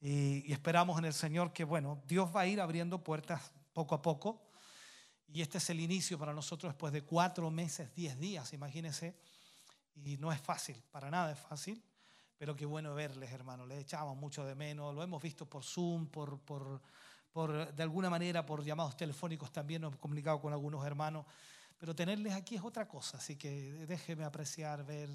Y, 0.00 0.52
esperamos 0.52 0.98
en 0.98 1.06
el 1.06 1.12
Señor 1.12 1.52
que, 1.52 1.64
bueno, 1.64 2.02
Dios 2.06 2.34
va 2.34 2.42
a 2.42 2.46
ir 2.46 2.60
abriendo 2.60 3.02
puertas 3.02 3.52
poco 3.72 3.94
a 3.96 4.02
poco. 4.02 4.50
Y 5.26 5.42
este 5.42 5.58
es 5.58 5.70
el 5.70 5.80
inicio 5.80 6.18
para 6.18 6.32
nosotros 6.32 6.72
después 6.72 6.92
de 6.92 7.02
cuatro 7.02 7.50
meses, 7.50 7.92
diez 7.94 8.18
días, 8.18 8.52
imagínense. 8.52 9.16
Y 10.04 10.18
no 10.18 10.30
es 10.30 10.40
fácil, 10.40 10.80
para 10.90 11.10
nada 11.10 11.32
es 11.32 11.40
fácil. 11.40 11.82
Pero 12.42 12.56
qué 12.56 12.66
bueno 12.66 12.92
verles, 12.92 13.30
hermanos. 13.30 13.68
Les 13.68 13.78
echamos 13.78 14.16
mucho 14.16 14.44
de 14.44 14.56
menos. 14.56 14.92
Lo 14.92 15.04
hemos 15.04 15.22
visto 15.22 15.46
por 15.46 15.62
Zoom, 15.62 16.08
por, 16.08 16.40
por, 16.40 16.80
por, 17.32 17.72
de 17.72 17.82
alguna 17.84 18.10
manera 18.10 18.44
por 18.44 18.64
llamados 18.64 18.96
telefónicos 18.96 19.52
también. 19.52 19.80
Nos 19.80 19.90
hemos 19.90 20.00
comunicado 20.00 20.40
con 20.40 20.52
algunos 20.52 20.84
hermanos. 20.84 21.24
Pero 21.78 21.94
tenerles 21.94 22.32
aquí 22.32 22.56
es 22.56 22.62
otra 22.62 22.88
cosa, 22.88 23.18
así 23.18 23.36
que 23.36 23.86
déjeme 23.86 24.24
apreciar, 24.24 24.84
ver. 24.84 25.08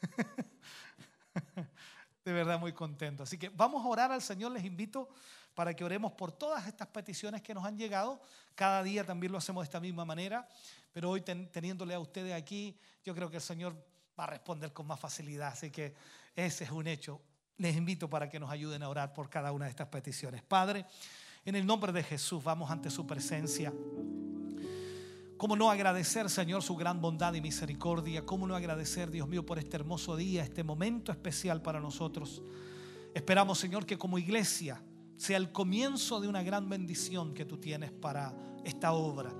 De 2.24 2.32
verdad 2.32 2.58
muy 2.58 2.72
contento. 2.72 3.24
Así 3.24 3.36
que 3.36 3.50
vamos 3.50 3.84
a 3.84 3.86
orar 3.86 4.10
al 4.10 4.22
Señor, 4.22 4.50
les 4.50 4.64
invito 4.64 5.10
para 5.54 5.76
que 5.76 5.84
oremos 5.84 6.12
por 6.12 6.32
todas 6.32 6.66
estas 6.66 6.88
peticiones 6.88 7.42
que 7.42 7.52
nos 7.52 7.66
han 7.66 7.76
llegado. 7.76 8.22
Cada 8.54 8.82
día 8.82 9.04
también 9.04 9.32
lo 9.32 9.36
hacemos 9.36 9.60
de 9.60 9.64
esta 9.64 9.80
misma 9.80 10.06
manera, 10.06 10.48
pero 10.94 11.10
hoy 11.10 11.20
teniéndole 11.20 11.92
a 11.92 12.00
ustedes 12.00 12.32
aquí, 12.32 12.74
yo 13.04 13.14
creo 13.14 13.28
que 13.28 13.36
el 13.36 13.42
Señor 13.42 13.76
va 14.18 14.24
a 14.24 14.28
responder 14.28 14.72
con 14.72 14.86
más 14.86 14.98
facilidad. 14.98 15.48
Así 15.48 15.70
que 15.70 15.94
ese 16.34 16.64
es 16.64 16.70
un 16.70 16.86
hecho. 16.86 17.20
Les 17.56 17.76
invito 17.76 18.08
para 18.08 18.28
que 18.28 18.40
nos 18.40 18.50
ayuden 18.50 18.82
a 18.82 18.88
orar 18.88 19.12
por 19.12 19.28
cada 19.28 19.52
una 19.52 19.66
de 19.66 19.70
estas 19.70 19.88
peticiones. 19.88 20.42
Padre, 20.42 20.86
en 21.44 21.56
el 21.56 21.66
nombre 21.66 21.92
de 21.92 22.02
Jesús 22.02 22.42
vamos 22.42 22.70
ante 22.70 22.90
su 22.90 23.06
presencia. 23.06 23.72
¿Cómo 25.36 25.56
no 25.56 25.70
agradecer, 25.70 26.28
Señor, 26.28 26.62
su 26.62 26.76
gran 26.76 27.00
bondad 27.00 27.32
y 27.32 27.40
misericordia? 27.40 28.26
¿Cómo 28.26 28.46
no 28.46 28.54
agradecer, 28.54 29.10
Dios 29.10 29.26
mío, 29.26 29.46
por 29.46 29.58
este 29.58 29.76
hermoso 29.76 30.14
día, 30.14 30.42
este 30.42 30.62
momento 30.62 31.12
especial 31.12 31.62
para 31.62 31.80
nosotros? 31.80 32.42
Esperamos, 33.14 33.58
Señor, 33.58 33.86
que 33.86 33.96
como 33.96 34.18
iglesia 34.18 34.82
sea 35.16 35.38
el 35.38 35.50
comienzo 35.50 36.20
de 36.20 36.28
una 36.28 36.42
gran 36.42 36.68
bendición 36.68 37.32
que 37.32 37.46
tú 37.46 37.56
tienes 37.56 37.90
para 37.90 38.34
esta 38.64 38.92
obra. 38.92 39.32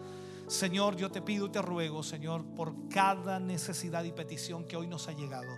Señor, 0.47 0.97
yo 0.97 1.11
te 1.11 1.23
pido 1.23 1.47
y 1.47 1.53
te 1.53 1.62
ruego, 1.62 2.03
Señor, 2.03 2.45
por 2.55 2.89
cada 2.89 3.39
necesidad 3.39 4.03
y 4.05 4.12
petición 4.12 4.65
que 4.65 4.77
hoy 4.77 4.87
nos 4.87 5.07
ha 5.07 5.12
llegado. 5.12 5.51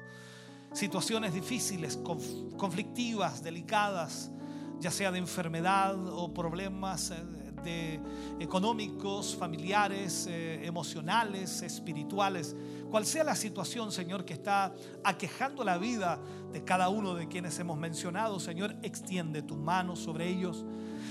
Situaciones 0.72 1.34
difíciles, 1.34 1.98
conflictivas, 2.56 3.42
delicadas, 3.42 4.30
ya 4.80 4.90
sea 4.90 5.12
de 5.12 5.18
enfermedad 5.18 5.96
o 6.08 6.32
problemas 6.32 7.10
eh, 7.10 7.16
de 7.62 8.00
económicos, 8.40 9.36
familiares, 9.36 10.26
eh, 10.28 10.64
emocionales, 10.64 11.62
espirituales. 11.62 12.56
Cual 12.90 13.06
sea 13.06 13.24
la 13.24 13.36
situación, 13.36 13.92
Señor, 13.92 14.24
que 14.24 14.34
está 14.34 14.74
aquejando 15.04 15.64
la 15.64 15.78
vida 15.78 16.20
de 16.52 16.64
cada 16.64 16.88
uno 16.88 17.14
de 17.14 17.28
quienes 17.28 17.58
hemos 17.58 17.78
mencionado, 17.78 18.40
Señor, 18.40 18.76
extiende 18.82 19.42
tu 19.42 19.56
mano 19.56 19.94
sobre 19.94 20.28
ellos. 20.28 20.64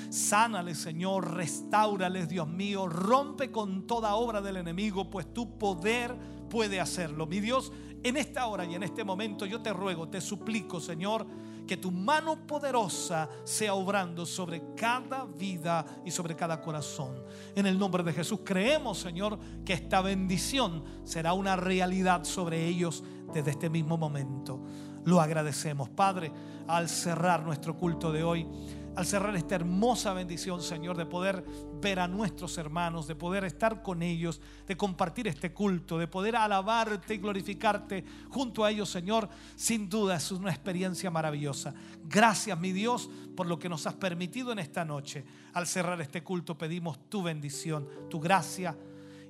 Sánales, 0.09 0.77
Señor, 0.77 1.35
restaurales, 1.35 2.27
Dios 2.27 2.47
mío, 2.47 2.88
rompe 2.88 3.51
con 3.51 3.88
toda 3.88 4.15
obra 4.15 4.41
del 4.41 4.57
enemigo, 4.57 5.09
pues 5.09 5.33
tu 5.33 5.57
poder 5.57 6.15
puede 6.52 6.82
hacerlo. 6.82 7.26
Mi 7.26 7.40
Dios, 7.40 7.72
en 8.03 8.18
esta 8.18 8.45
hora 8.45 8.65
y 8.65 8.76
en 8.76 8.84
este 8.84 9.03
momento 9.06 9.45
yo 9.45 9.61
te 9.61 9.72
ruego, 9.72 10.10
te 10.10 10.19
suplico, 10.19 10.82
Señor, 10.82 11.26
que 11.65 11.78
tu 11.78 11.91
mano 11.91 12.45
poderosa 12.45 13.30
sea 13.45 13.73
obrando 13.73 14.26
sobre 14.26 14.61
cada 14.76 15.26
vida 15.26 15.86
y 16.06 16.11
sobre 16.11 16.36
cada 16.36 16.61
corazón. 16.61 17.23
En 17.56 17.65
el 17.65 17.80
nombre 17.80 18.03
de 18.03 18.11
Jesús 18.11 18.41
creemos, 18.44 18.99
Señor, 18.99 19.40
que 19.64 19.73
esta 19.73 20.02
bendición 20.02 20.84
será 21.06 21.32
una 21.32 21.56
realidad 21.56 22.26
sobre 22.26 22.68
ellos 22.68 23.02
desde 23.34 23.52
este 23.52 23.69
mismo 23.69 23.98
momento. 23.98 24.60
Lo 25.06 25.22
agradecemos, 25.22 25.90
Padre, 25.90 26.32
al 26.68 26.90
cerrar 26.90 27.44
nuestro 27.44 27.78
culto 27.78 28.11
de 28.11 28.23
hoy 28.23 28.48
al 28.95 29.05
cerrar 29.05 29.35
esta 29.35 29.55
hermosa 29.55 30.13
bendición, 30.13 30.61
Señor, 30.61 30.97
de 30.97 31.05
poder 31.05 31.43
ver 31.81 31.99
a 31.99 32.07
nuestros 32.07 32.57
hermanos, 32.57 33.07
de 33.07 33.15
poder 33.15 33.45
estar 33.45 33.81
con 33.81 34.01
ellos, 34.01 34.41
de 34.68 34.76
compartir 34.76 35.27
este 35.27 35.53
culto, 35.53 35.97
de 35.97 36.07
poder 36.07 36.35
alabarte 36.35 37.15
y 37.15 37.18
glorificarte 37.18 38.03
junto 38.30 38.63
a 38.63 38.72
ellos, 38.72 38.89
Señor, 38.89 39.30
sin 39.55 39.89
duda 39.89 40.18
es 40.18 40.31
una 40.31 40.51
experiencia 40.51 41.09
maravillosa. 41.09 41.73
Gracias, 42.03 42.59
mi 42.59 42.72
Dios, 42.73 43.09
por 43.35 43.47
lo 43.47 43.57
que 43.57 43.69
nos 43.69 43.88
has 43.88 43.95
permitido 43.95 44.51
en 44.51 44.59
esta 44.59 44.84
noche. 44.84 45.23
Al 45.53 45.68
cerrar 45.68 46.01
este 46.01 46.23
culto 46.23 46.57
pedimos 46.57 47.09
tu 47.09 47.23
bendición, 47.23 47.88
tu 48.09 48.19
gracia 48.19 48.77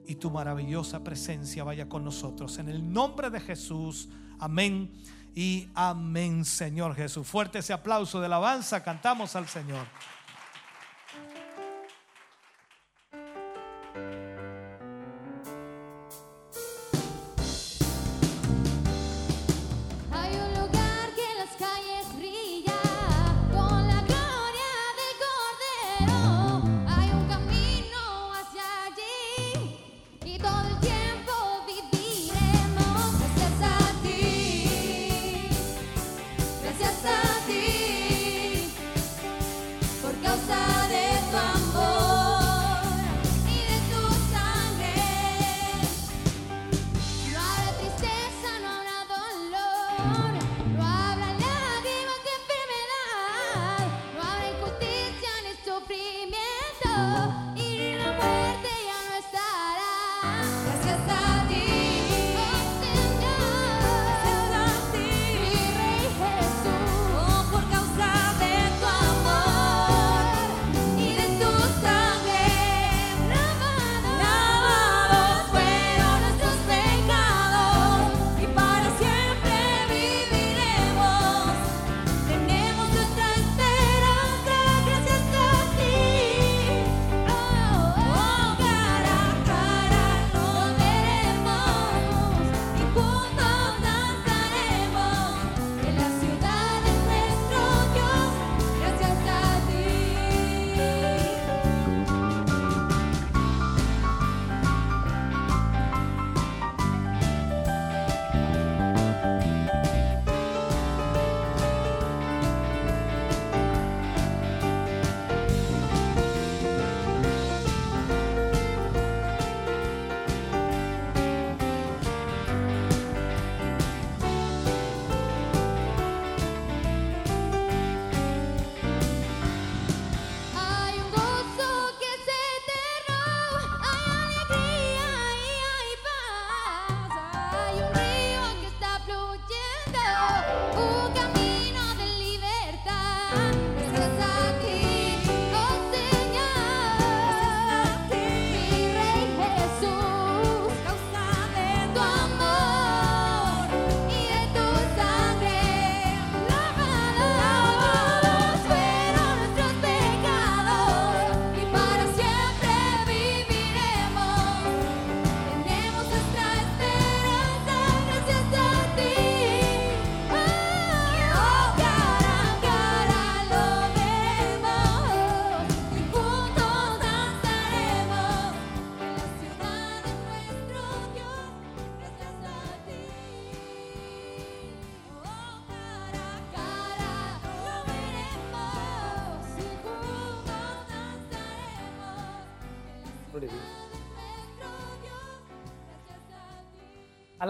y 0.08 0.16
tu 0.16 0.32
maravillosa 0.32 1.04
presencia 1.04 1.64
vaya 1.64 1.88
con 1.88 2.04
nosotros. 2.04 2.58
En 2.58 2.68
el 2.68 2.92
nombre 2.92 3.30
de 3.30 3.40
Jesús, 3.40 4.10
amén 4.40 4.92
y 5.36 5.70
amén, 5.76 6.46
Señor 6.46 6.96
Jesús. 6.96 7.28
Fuerte 7.28 7.60
ese 7.60 7.74
aplauso 7.74 8.20
de 8.20 8.26
alabanza, 8.26 8.84
cantamos 8.84 9.36
al 9.36 9.48
Señor. 9.48 9.86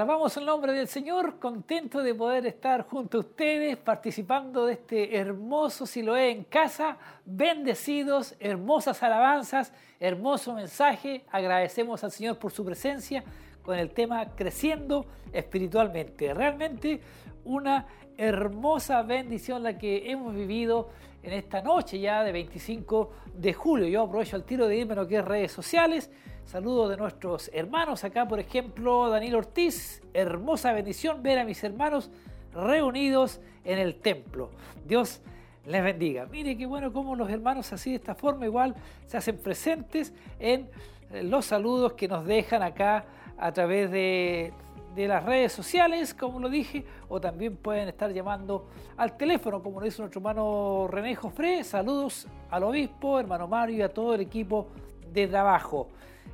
Alabamos 0.01 0.35
el 0.35 0.45
nombre 0.45 0.73
del 0.73 0.87
Señor, 0.87 1.37
contento 1.37 2.01
de 2.01 2.15
poder 2.15 2.47
estar 2.47 2.87
junto 2.87 3.17
a 3.17 3.19
ustedes 3.19 3.77
participando 3.77 4.65
de 4.65 4.73
este 4.73 5.15
hermoso 5.15 5.85
Siloé 5.85 6.31
en 6.31 6.43
casa, 6.43 6.97
bendecidos, 7.23 8.33
hermosas 8.39 9.03
alabanzas, 9.03 9.71
hermoso 9.99 10.55
mensaje. 10.55 11.23
Agradecemos 11.29 12.03
al 12.03 12.11
Señor 12.11 12.39
por 12.39 12.51
su 12.51 12.65
presencia 12.65 13.23
con 13.61 13.77
el 13.77 13.91
tema 13.91 14.25
creciendo 14.33 15.05
espiritualmente. 15.31 16.33
Realmente 16.33 16.99
una 17.45 17.85
hermosa 18.17 19.03
bendición 19.03 19.61
la 19.61 19.77
que 19.77 20.09
hemos 20.09 20.33
vivido 20.33 20.89
en 21.21 21.33
esta 21.33 21.61
noche 21.61 21.99
ya 21.99 22.23
de 22.23 22.31
25 22.31 23.11
de 23.35 23.53
julio. 23.53 23.87
Yo 23.87 24.01
aprovecho 24.01 24.35
el 24.35 24.45
tiro 24.45 24.67
de 24.67 24.77
irme 24.77 24.93
a 24.93 24.95
lo 24.95 25.07
que 25.07 25.17
es 25.17 25.25
redes 25.25 25.51
sociales. 25.51 26.09
Saludos 26.45 26.89
de 26.89 26.97
nuestros 26.97 27.49
hermanos 27.53 28.03
acá, 28.03 28.27
por 28.27 28.39
ejemplo, 28.39 29.09
Daniel 29.09 29.35
Ortiz. 29.35 30.01
Hermosa 30.13 30.73
bendición 30.73 31.23
ver 31.23 31.39
a 31.39 31.45
mis 31.45 31.63
hermanos 31.63 32.09
reunidos 32.53 33.39
en 33.63 33.80
el 33.80 33.95
templo. 33.95 34.49
Dios 34.85 35.22
les 35.65 35.84
bendiga. 35.84 36.26
Mire 36.26 36.57
qué 36.57 36.65
bueno 36.65 36.91
cómo 36.91 37.15
los 37.15 37.30
hermanos 37.30 37.72
así 37.72 37.91
de 37.91 37.97
esta 37.97 38.15
forma 38.15 38.45
igual 38.45 38.76
se 39.05 39.18
hacen 39.18 39.38
presentes 39.38 40.13
en 40.39 40.69
eh, 41.11 41.23
los 41.23 41.45
saludos 41.45 41.93
que 41.93 42.07
nos 42.07 42.26
dejan 42.26 42.63
acá 42.63 43.05
a 43.38 43.51
través 43.51 43.89
de, 43.91 44.53
las 44.95 45.23
redes 45.23 45.53
sociales, 45.53 46.13
como 46.13 46.39
lo 46.39 46.49
dije, 46.49 46.85
o 47.07 47.22
también 47.22 47.55
pueden 47.55 47.88
estar 47.88 48.11
llamando 48.11 48.68
al 48.97 49.15
teléfono, 49.15 49.63
como 49.63 49.80
lo 49.80 49.88
hizo 49.88 50.01
nuestro 50.01 50.19
hermano 50.19 50.88
René 50.89 51.15
Jofré. 51.15 51.63
Saludos 51.63 52.27
al 52.49 52.63
obispo, 52.63 53.19
hermano 53.19 53.47
Mario 53.47 53.77
y 53.77 53.81
a 53.81 53.89
todo 53.89 54.15
el 54.15 54.22
equipo 54.22 54.68
de 55.11 55.27
trabajo. 55.27 55.88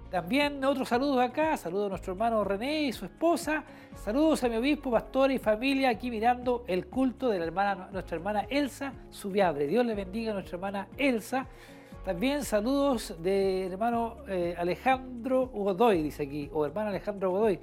También 0.09 0.63
otros 0.63 0.87
saludos 0.87 1.19
acá, 1.19 1.57
saludos 1.57 1.87
a 1.87 1.89
nuestro 1.89 2.13
hermano 2.13 2.41
René 2.45 2.83
y 2.83 2.93
su 2.93 3.03
esposa, 3.03 3.65
saludos 3.93 4.41
a 4.41 4.47
mi 4.47 4.55
obispo, 4.55 4.89
pastor 4.89 5.31
y 5.31 5.37
familia 5.37 5.89
aquí 5.89 6.09
mirando 6.09 6.63
el 6.65 6.87
culto 6.87 7.27
de 7.27 7.39
la 7.39 7.45
hermana, 7.45 7.89
nuestra 7.91 8.15
hermana 8.15 8.45
Elsa 8.49 8.93
Subiabre. 9.09 9.67
Dios 9.67 9.85
le 9.85 9.95
bendiga 9.95 10.31
a 10.31 10.35
nuestra 10.35 10.55
hermana 10.55 10.87
Elsa. 10.97 11.45
También 12.05 12.45
saludos 12.45 13.21
del 13.21 13.73
hermano 13.73 14.19
eh, 14.29 14.55
Alejandro 14.57 15.47
Godoy, 15.47 16.03
dice 16.03 16.23
aquí, 16.23 16.49
o 16.53 16.65
hermano 16.65 16.87
Alejandro 16.87 17.31
Godoy. 17.31 17.59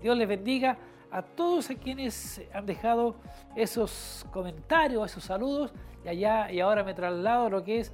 Dios 0.00 0.16
les 0.16 0.28
bendiga 0.28 0.78
a 1.10 1.22
todos 1.22 1.70
a 1.70 1.74
quienes 1.74 2.40
han 2.54 2.66
dejado 2.66 3.16
esos 3.56 4.24
comentarios, 4.30 5.10
esos 5.10 5.24
saludos. 5.24 5.72
Y 6.04 6.08
allá 6.08 6.52
y 6.52 6.60
ahora 6.60 6.84
me 6.84 6.94
traslado 6.94 7.46
a 7.46 7.50
lo 7.50 7.64
que 7.64 7.80
es 7.80 7.92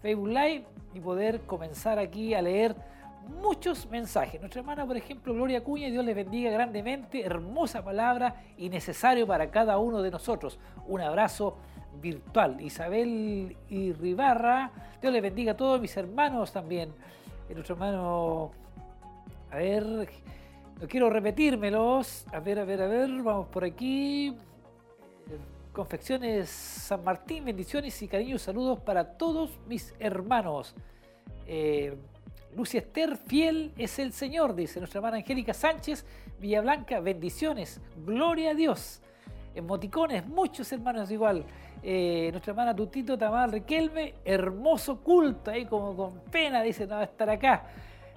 Facebook 0.00 0.28
Live 0.28 0.64
y 0.94 1.00
poder 1.00 1.40
comenzar 1.40 1.98
aquí 1.98 2.34
a 2.34 2.40
leer 2.42 2.91
muchos 3.28 3.88
mensajes. 3.90 4.40
Nuestra 4.40 4.60
hermana, 4.60 4.86
por 4.86 4.96
ejemplo, 4.96 5.34
Gloria 5.34 5.62
Cuña, 5.62 5.88
Dios 5.88 6.04
les 6.04 6.14
bendiga 6.14 6.50
grandemente, 6.50 7.24
hermosa 7.24 7.84
palabra 7.84 8.42
y 8.56 8.68
necesario 8.68 9.26
para 9.26 9.50
cada 9.50 9.78
uno 9.78 10.02
de 10.02 10.10
nosotros. 10.10 10.58
Un 10.86 11.00
abrazo 11.00 11.56
virtual. 12.00 12.60
Isabel 12.60 13.56
y 13.68 13.92
Ribarra, 13.92 14.70
Dios 15.00 15.12
les 15.12 15.22
bendiga 15.22 15.52
a 15.52 15.56
todos 15.56 15.80
mis 15.80 15.96
hermanos 15.96 16.52
también. 16.52 16.90
Eh, 17.48 17.54
Nuestro 17.54 17.74
hermano, 17.74 18.50
a 19.50 19.56
ver, 19.56 19.84
no 20.80 20.88
quiero 20.88 21.10
repetírmelos. 21.10 22.26
A 22.32 22.40
ver, 22.40 22.58
a 22.58 22.64
ver, 22.64 22.82
a 22.82 22.86
ver, 22.86 23.10
vamos 23.22 23.48
por 23.48 23.64
aquí. 23.64 24.36
Confecciones 25.72 26.50
San 26.50 27.02
Martín, 27.02 27.46
bendiciones 27.46 28.02
y 28.02 28.08
cariños, 28.08 28.42
saludos 28.42 28.80
para 28.80 29.16
todos 29.16 29.58
mis 29.66 29.94
hermanos. 29.98 30.74
Eh, 31.46 31.96
Lucia 32.56 32.80
Esther, 32.80 33.16
fiel 33.16 33.72
es 33.78 33.98
el 33.98 34.12
Señor, 34.12 34.54
dice 34.54 34.78
nuestra 34.78 34.98
hermana 34.98 35.16
Angélica 35.16 35.54
Sánchez, 35.54 36.04
Villablanca, 36.38 37.00
bendiciones, 37.00 37.80
gloria 38.04 38.50
a 38.50 38.54
Dios. 38.54 39.00
Emoticones, 39.54 40.26
muchos 40.26 40.70
hermanos 40.72 41.10
igual. 41.10 41.44
Eh, 41.82 42.28
nuestra 42.30 42.52
hermana 42.52 42.76
Tutito 42.76 43.16
Tamar 43.16 43.50
Riquelme, 43.50 44.14
hermoso 44.24 45.00
culto, 45.00 45.50
ahí 45.50 45.64
como 45.64 45.96
con 45.96 46.20
pena 46.30 46.62
dice 46.62 46.86
no 46.86 46.96
va 46.96 47.02
a 47.02 47.04
estar 47.04 47.28
acá. 47.30 47.64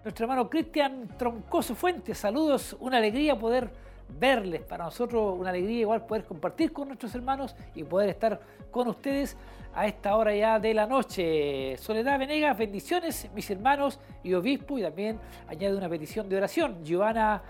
Nuestro 0.03 0.25
hermano 0.25 0.49
Cristian 0.49 1.07
Troncoso 1.17 1.73
Fuentes, 1.73 2.17
saludos, 2.17 2.75
una 2.81 2.97
alegría 2.97 3.39
poder 3.39 3.71
verles, 4.07 4.61
para 4.61 4.86
nosotros 4.86 5.36
una 5.38 5.49
alegría 5.49 5.82
igual 5.82 6.06
poder 6.06 6.23
compartir 6.26 6.72
con 6.72 6.88
nuestros 6.88 7.14
hermanos 7.15 7.56
y 7.73 7.84
poder 7.84 8.10
estar 8.10 8.40
con 8.72 8.88
ustedes 8.88 9.36
a 9.73 9.88
esta 9.88 10.15
hora 10.15 10.34
ya 10.36 10.60
de 10.60 10.73
la 10.73 10.86
noche. 10.88 11.76
Soledad 11.77 12.18
Venegas, 12.19 12.57
bendiciones, 12.57 13.30
mis 13.34 13.49
hermanos 13.49 13.99
y 14.23 14.34
obispo, 14.34 14.77
y 14.77 14.84
también 14.84 15.19
añade 15.48 15.76
una 15.76 15.90
petición 15.90 16.30
de 16.30 16.38
oración. 16.38 16.84
Giovanna 16.84 17.41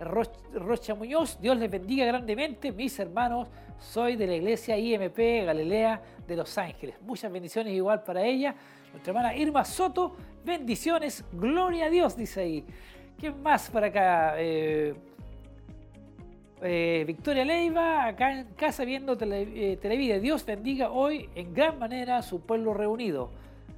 Ro- 0.00 0.22
Rocha 0.54 0.94
Muñoz, 0.94 1.38
Dios 1.40 1.56
les 1.58 1.70
bendiga 1.70 2.06
grandemente, 2.06 2.72
mis 2.72 2.98
hermanos, 2.98 3.48
soy 3.78 4.16
de 4.16 4.26
la 4.26 4.34
iglesia 4.34 4.78
IMP 4.78 5.18
Galilea 5.44 6.00
de 6.26 6.36
Los 6.36 6.56
Ángeles. 6.56 6.96
Muchas 7.02 7.30
bendiciones 7.30 7.74
igual 7.74 8.02
para 8.02 8.22
ella. 8.24 8.54
Nuestra 8.92 9.10
hermana 9.10 9.36
Irma 9.36 9.64
Soto, 9.64 10.16
bendiciones, 10.44 11.24
gloria 11.32 11.86
a 11.86 11.90
Dios, 11.90 12.16
dice 12.16 12.40
ahí. 12.40 12.64
¿Quién 13.18 13.42
más 13.42 13.68
para 13.68 13.88
acá? 13.88 14.34
Eh, 14.38 14.94
eh, 16.64 17.04
Victoria 17.06 17.44
Leiva, 17.44 18.06
acá 18.06 18.32
en 18.32 18.46
casa 18.54 18.84
viendo 18.84 19.16
tele, 19.16 19.42
eh. 19.72 20.20
Dios 20.20 20.44
bendiga 20.44 20.90
hoy 20.90 21.28
en 21.34 21.54
gran 21.54 21.78
manera 21.78 22.16
a 22.18 22.22
su 22.22 22.40
pueblo 22.40 22.74
reunido. 22.74 23.30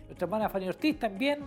Nuestra 0.06 0.26
hermana 0.26 0.48
Fanny 0.48 0.68
Ortiz 0.68 0.98
también 0.98 1.40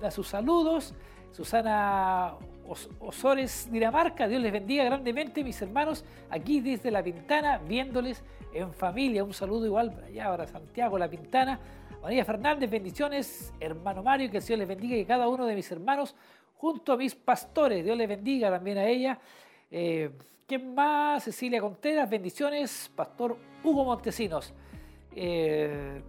da 0.00 0.10
sus 0.10 0.28
saludos. 0.28 0.94
Susana 1.32 2.34
Os- 2.66 2.88
Osores 3.00 3.68
Dinamarca, 3.70 4.26
Dios 4.26 4.40
les 4.40 4.50
bendiga 4.52 4.84
grandemente, 4.84 5.44
mis 5.44 5.60
hermanos, 5.60 6.04
aquí 6.30 6.60
desde 6.60 6.90
La 6.90 7.02
Pintana, 7.02 7.58
viéndoles 7.58 8.22
en 8.54 8.72
familia. 8.72 9.22
Un 9.22 9.34
saludo 9.34 9.66
igual 9.66 9.92
para 9.92 10.06
allá, 10.06 10.28
para 10.30 10.46
Santiago, 10.46 10.98
La 10.98 11.08
Pintana. 11.08 11.60
María 12.02 12.24
Fernández, 12.24 12.70
bendiciones. 12.70 13.52
Hermano 13.60 14.02
Mario, 14.02 14.30
que 14.30 14.38
el 14.38 14.42
Señor 14.42 14.60
les 14.60 14.68
bendiga 14.68 14.96
y 14.96 15.04
cada 15.04 15.28
uno 15.28 15.44
de 15.46 15.54
mis 15.54 15.70
hermanos, 15.70 16.14
junto 16.54 16.92
a 16.92 16.96
mis 16.96 17.14
pastores. 17.14 17.84
Dios 17.84 17.96
les 17.96 18.08
bendiga 18.08 18.50
también 18.50 18.78
a 18.78 18.86
ella. 18.86 19.18
Eh, 19.70 20.10
¿Quién 20.48 20.76
más? 20.76 21.24
Cecilia 21.24 21.60
Contreras, 21.60 22.08
bendiciones. 22.08 22.88
Pastor 22.94 23.36
Hugo 23.64 23.84
Montesinos. 23.84 24.54
Eh, 25.10 26.00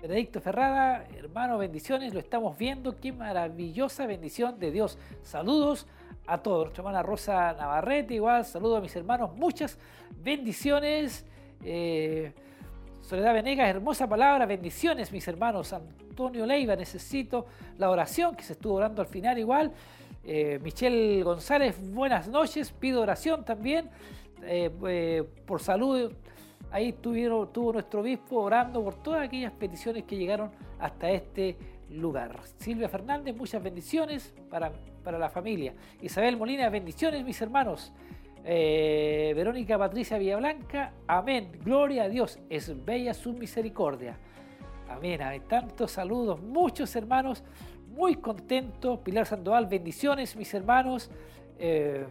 Benedicto 0.00 0.40
Ferrada, 0.40 1.04
hermano, 1.16 1.58
bendiciones, 1.58 2.14
lo 2.14 2.20
estamos 2.20 2.56
viendo, 2.56 3.00
qué 3.00 3.10
maravillosa 3.10 4.06
bendición 4.06 4.60
de 4.60 4.70
Dios. 4.70 4.98
Saludos 5.22 5.88
a 6.28 6.38
todos. 6.38 6.66
Nuestra 6.66 6.82
hermana 6.82 7.02
Rosa 7.02 7.54
Navarrete, 7.54 8.14
igual, 8.14 8.44
saludos 8.44 8.78
a 8.78 8.80
mis 8.80 8.94
hermanos, 8.94 9.34
muchas 9.34 9.78
bendiciones. 10.22 11.26
Eh, 11.64 12.32
Soledad 13.00 13.34
Venegas, 13.34 13.68
hermosa 13.68 14.08
palabra, 14.08 14.46
bendiciones, 14.46 15.10
mis 15.10 15.26
hermanos. 15.26 15.72
Antonio 15.72 16.46
Leiva, 16.46 16.76
necesito 16.76 17.46
la 17.78 17.90
oración 17.90 18.36
que 18.36 18.44
se 18.44 18.52
estuvo 18.52 18.74
orando 18.74 19.02
al 19.02 19.08
final, 19.08 19.36
igual. 19.40 19.72
Eh, 20.26 20.58
Michelle 20.62 21.22
González, 21.22 21.78
buenas 21.92 22.28
noches, 22.28 22.72
pido 22.72 23.02
oración 23.02 23.44
también 23.44 23.90
eh, 24.42 24.70
eh, 24.86 25.22
por 25.44 25.60
salud. 25.60 26.12
Ahí 26.70 26.94
tuvieron, 26.94 27.52
tuvo 27.52 27.74
nuestro 27.74 28.00
obispo 28.00 28.40
orando 28.40 28.82
por 28.82 28.94
todas 29.02 29.22
aquellas 29.22 29.52
peticiones 29.52 30.04
que 30.04 30.16
llegaron 30.16 30.50
hasta 30.78 31.10
este 31.10 31.56
lugar. 31.90 32.40
Silvia 32.56 32.88
Fernández, 32.88 33.36
muchas 33.36 33.62
bendiciones 33.62 34.32
para, 34.48 34.72
para 35.04 35.18
la 35.18 35.28
familia. 35.28 35.74
Isabel 36.00 36.38
Molina, 36.38 36.70
bendiciones, 36.70 37.22
mis 37.22 37.40
hermanos. 37.42 37.92
Verónica 38.42 39.78
Patricia 39.78 40.18
Villablanca, 40.18 40.92
amén. 41.06 41.50
Gloria 41.64 42.04
a 42.04 42.08
Dios, 42.08 42.38
es 42.50 42.84
bella 42.84 43.14
su 43.14 43.32
misericordia. 43.32 44.18
Amén, 44.88 45.22
amén. 45.22 45.42
Tantos 45.48 45.92
saludos, 45.92 46.42
muchos 46.42 46.94
hermanos, 46.94 47.42
muy 47.94 48.16
contentos. 48.16 48.98
Pilar 49.00 49.26
Sandoval, 49.26 49.66
bendiciones, 49.66 50.36
mis 50.36 50.52
hermanos. 50.52 51.10
Eh, 51.58 52.04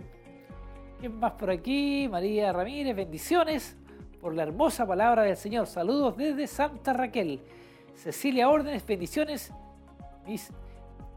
¿Quién 1.00 1.20
más 1.20 1.34
por 1.34 1.52
aquí? 1.52 2.08
María 2.10 2.54
Ramírez, 2.54 2.96
bendiciones 2.96 3.76
por 4.22 4.34
la 4.34 4.44
hermosa 4.44 4.88
palabra 4.88 5.24
del 5.24 5.36
Señor. 5.36 5.68
Saludos 5.68 6.16
desde 6.16 6.48
Santa 6.48 6.94
Raquel. 6.94 7.42
Cecilia 7.96 8.50
Órdenes, 8.50 8.86
bendiciones, 8.86 9.52
mis 10.26 10.52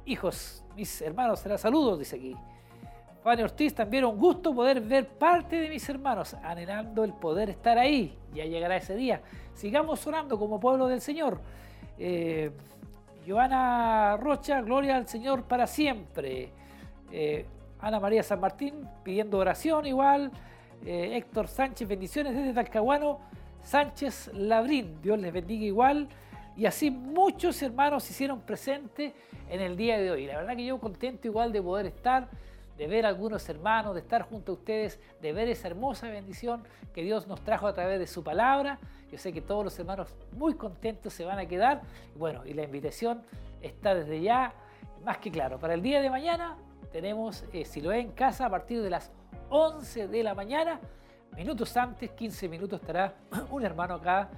hijos, 0.05 0.64
mis 0.74 1.01
hermanos, 1.01 1.40
será 1.40 1.56
saludos, 1.56 1.98
dice 1.98 2.16
aquí. 2.16 2.36
Fanny 3.22 3.43
Ortiz, 3.43 3.74
también 3.74 4.05
un 4.05 4.18
gusto 4.18 4.55
poder 4.55 4.80
ver 4.80 5.09
parte 5.09 5.56
de 5.56 5.68
mis 5.68 5.88
hermanos, 5.88 6.34
anhelando 6.43 7.02
el 7.02 7.12
poder 7.12 7.51
estar 7.51 7.78
ahí. 7.78 8.16
Ya 8.34 8.44
llegará 8.44 8.76
ese 8.76 8.94
día. 8.94 9.22
Sigamos 9.55 10.06
orando 10.06 10.38
como 10.38 10.60
pueblo 10.60 10.86
del 10.86 11.01
Señor. 11.01 11.40
Eh, 11.98 12.51
Joana 13.26 14.16
Rocha, 14.18 14.60
gloria 14.60 14.96
al 14.96 15.08
Señor 15.08 15.42
para 15.42 15.66
siempre. 15.66 16.50
Eh, 17.10 17.44
Ana 17.80 17.98
María 17.98 18.22
San 18.22 18.38
Martín 18.38 18.88
pidiendo 19.02 19.38
oración 19.38 19.84
igual. 19.84 20.30
Eh, 20.84 21.16
Héctor 21.16 21.48
Sánchez, 21.48 21.88
bendiciones 21.88 22.36
desde 22.36 22.52
Talcahuano. 22.52 23.18
Sánchez 23.62 24.30
Labrín, 24.32 25.02
Dios 25.02 25.18
les 25.18 25.32
bendiga 25.32 25.64
igual. 25.64 26.08
Y 26.56 26.66
así 26.66 26.88
muchos 26.90 27.60
hermanos 27.62 28.04
se 28.04 28.12
hicieron 28.12 28.40
presentes 28.42 29.12
en 29.50 29.60
el 29.60 29.76
día 29.76 29.98
de 29.98 30.12
hoy. 30.12 30.26
La 30.26 30.36
verdad 30.36 30.54
que 30.54 30.64
yo 30.64 30.78
contento 30.78 31.26
igual 31.26 31.52
de 31.52 31.60
poder 31.60 31.86
estar, 31.86 32.28
de 32.76 32.86
ver 32.86 33.06
a 33.06 33.08
algunos 33.08 33.48
hermanos, 33.48 33.94
de 33.94 34.00
estar 34.00 34.22
junto 34.22 34.52
a 34.52 34.54
ustedes, 34.54 35.00
de 35.20 35.32
ver 35.32 35.48
esa 35.48 35.68
hermosa 35.68 36.08
bendición 36.08 36.62
que 36.94 37.02
Dios 37.02 37.26
nos 37.26 37.42
trajo 37.42 37.66
a 37.66 37.74
través 37.74 37.98
de 37.98 38.06
su 38.06 38.22
palabra. 38.22 38.78
Yo 39.10 39.18
sé 39.18 39.32
que 39.32 39.40
todos 39.40 39.64
los 39.64 39.78
hermanos 39.78 40.14
muy 40.32 40.54
contentos 40.54 41.12
se 41.12 41.24
van 41.24 41.38
a 41.38 41.46
quedar. 41.46 41.82
Bueno, 42.16 42.44
y 42.44 42.54
la 42.54 42.64
invitación 42.64 43.22
está 43.62 43.94
desde 43.94 44.20
ya 44.20 44.52
más 45.04 45.18
que 45.18 45.30
claro. 45.30 45.58
Para 45.58 45.74
el 45.74 45.82
día 45.82 46.00
de 46.00 46.10
mañana 46.10 46.56
tenemos 46.92 47.44
eh, 47.52 47.64
Siloé 47.64 48.00
en 48.00 48.12
casa 48.12 48.46
a 48.46 48.50
partir 48.50 48.82
de 48.82 48.90
las 48.90 49.10
11 49.50 50.08
de 50.08 50.22
la 50.22 50.34
mañana. 50.34 50.80
Minutos 51.36 51.76
antes, 51.76 52.10
15 52.10 52.48
minutos, 52.48 52.80
estará 52.80 53.14
un 53.50 53.64
hermano 53.64 53.94
acá 53.94 54.30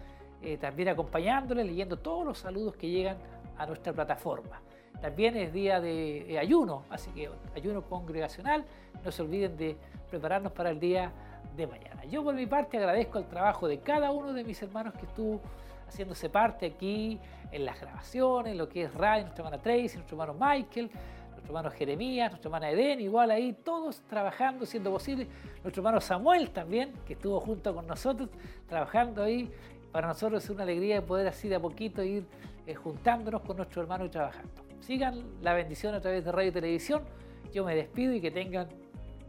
eh, 0.43 0.56
también 0.56 0.90
acompañándole, 0.90 1.65
leyendo 1.65 1.98
todos 1.98 2.24
los 2.24 2.39
saludos 2.39 2.77
que 2.77 2.89
llegan 2.89 3.16
a 3.56 3.66
nuestra 3.66 3.93
plataforma. 3.93 4.60
También 5.01 5.37
es 5.37 5.53
día 5.53 5.81
de 5.81 6.33
eh, 6.33 6.39
ayuno, 6.39 6.85
así 6.91 7.11
que 7.11 7.31
ayuno 7.55 7.83
congregacional. 7.83 8.65
No 9.05 9.12
se 9.12 9.23
olviden 9.23 9.57
de 9.57 9.77
prepararnos 10.11 10.53
para 10.53 10.70
el 10.70 10.81
día 10.81 11.12
de 11.57 11.66
mañana. 11.66 12.05
Yo 12.05 12.25
por 12.25 12.35
mi 12.35 12.47
parte 12.47 12.79
agradezco 12.79 13.19
el 13.19 13.27
trabajo 13.27 13.69
de 13.69 13.79
cada 13.79 14.11
uno 14.11 14.33
de 14.33 14.45
mis 14.45 14.61
hermanos 14.62 14.95
que 14.95 15.07
estuvo 15.07 15.41
haciéndose 15.87 16.29
parte 16.29 16.66
aquí 16.66 17.19
en 17.51 17.65
las 17.65 17.81
grabaciones, 17.81 18.57
lo 18.57 18.69
que 18.69 18.83
es 18.85 18.95
radio, 18.95 19.23
nuestra 19.23 19.45
hermana 19.45 19.62
Tracy, 19.62 19.97
nuestro 19.97 20.20
hermano 20.20 20.35
Michael, 20.35 20.91
nuestro 21.31 21.47
hermano 21.47 21.70
Jeremías, 21.70 22.31
nuestra 22.31 22.49
hermana 22.49 22.70
Eden, 22.70 23.01
igual 23.01 23.31
ahí, 23.31 23.53
todos 23.53 24.03
trabajando, 24.03 24.66
siendo 24.66 24.91
posible. 24.91 25.27
Nuestro 25.62 25.81
hermano 25.81 26.01
Samuel 26.01 26.51
también, 26.51 26.93
que 27.07 27.15
estuvo 27.15 27.41
junto 27.41 27.75
con 27.75 27.87
nosotros, 27.87 28.29
trabajando 28.69 29.23
ahí. 29.23 29.51
Para 29.93 30.09
nosotros 30.09 30.45
es 30.45 30.51
una 30.51 30.65
alegría 30.65 31.05
poder 31.05 31.29
así 31.29 31.49
de 31.49 31.55
a 31.55 31.61
poquito 31.61 32.03
ir 32.03 32.27
eh, 32.66 32.75
juntándonos 32.75 33.41
con 33.43 33.57
nuestro 33.57 33.81
hermano 33.81 34.05
y 34.05 34.11
trabajando. 34.11 34.68
Sigan 34.81 35.25
la 35.43 35.55
bendición 35.55 35.95
a 35.95 36.01
través 36.01 36.25
de 36.25 36.33
radio 36.33 36.51
y 36.51 36.53
televisión. 36.53 37.05
Yo 37.53 37.65
me 37.65 37.75
despido 37.75 38.13
y 38.15 38.21
que 38.21 38.31
tengan 38.31 38.69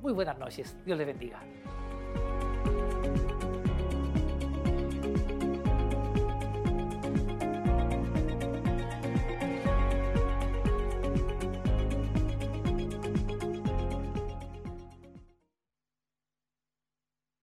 muy 0.02 0.14
buenas 0.14 0.38
noches. 0.38 0.78
Dios 0.86 0.98
les 0.98 1.08
bendiga. 1.08 1.42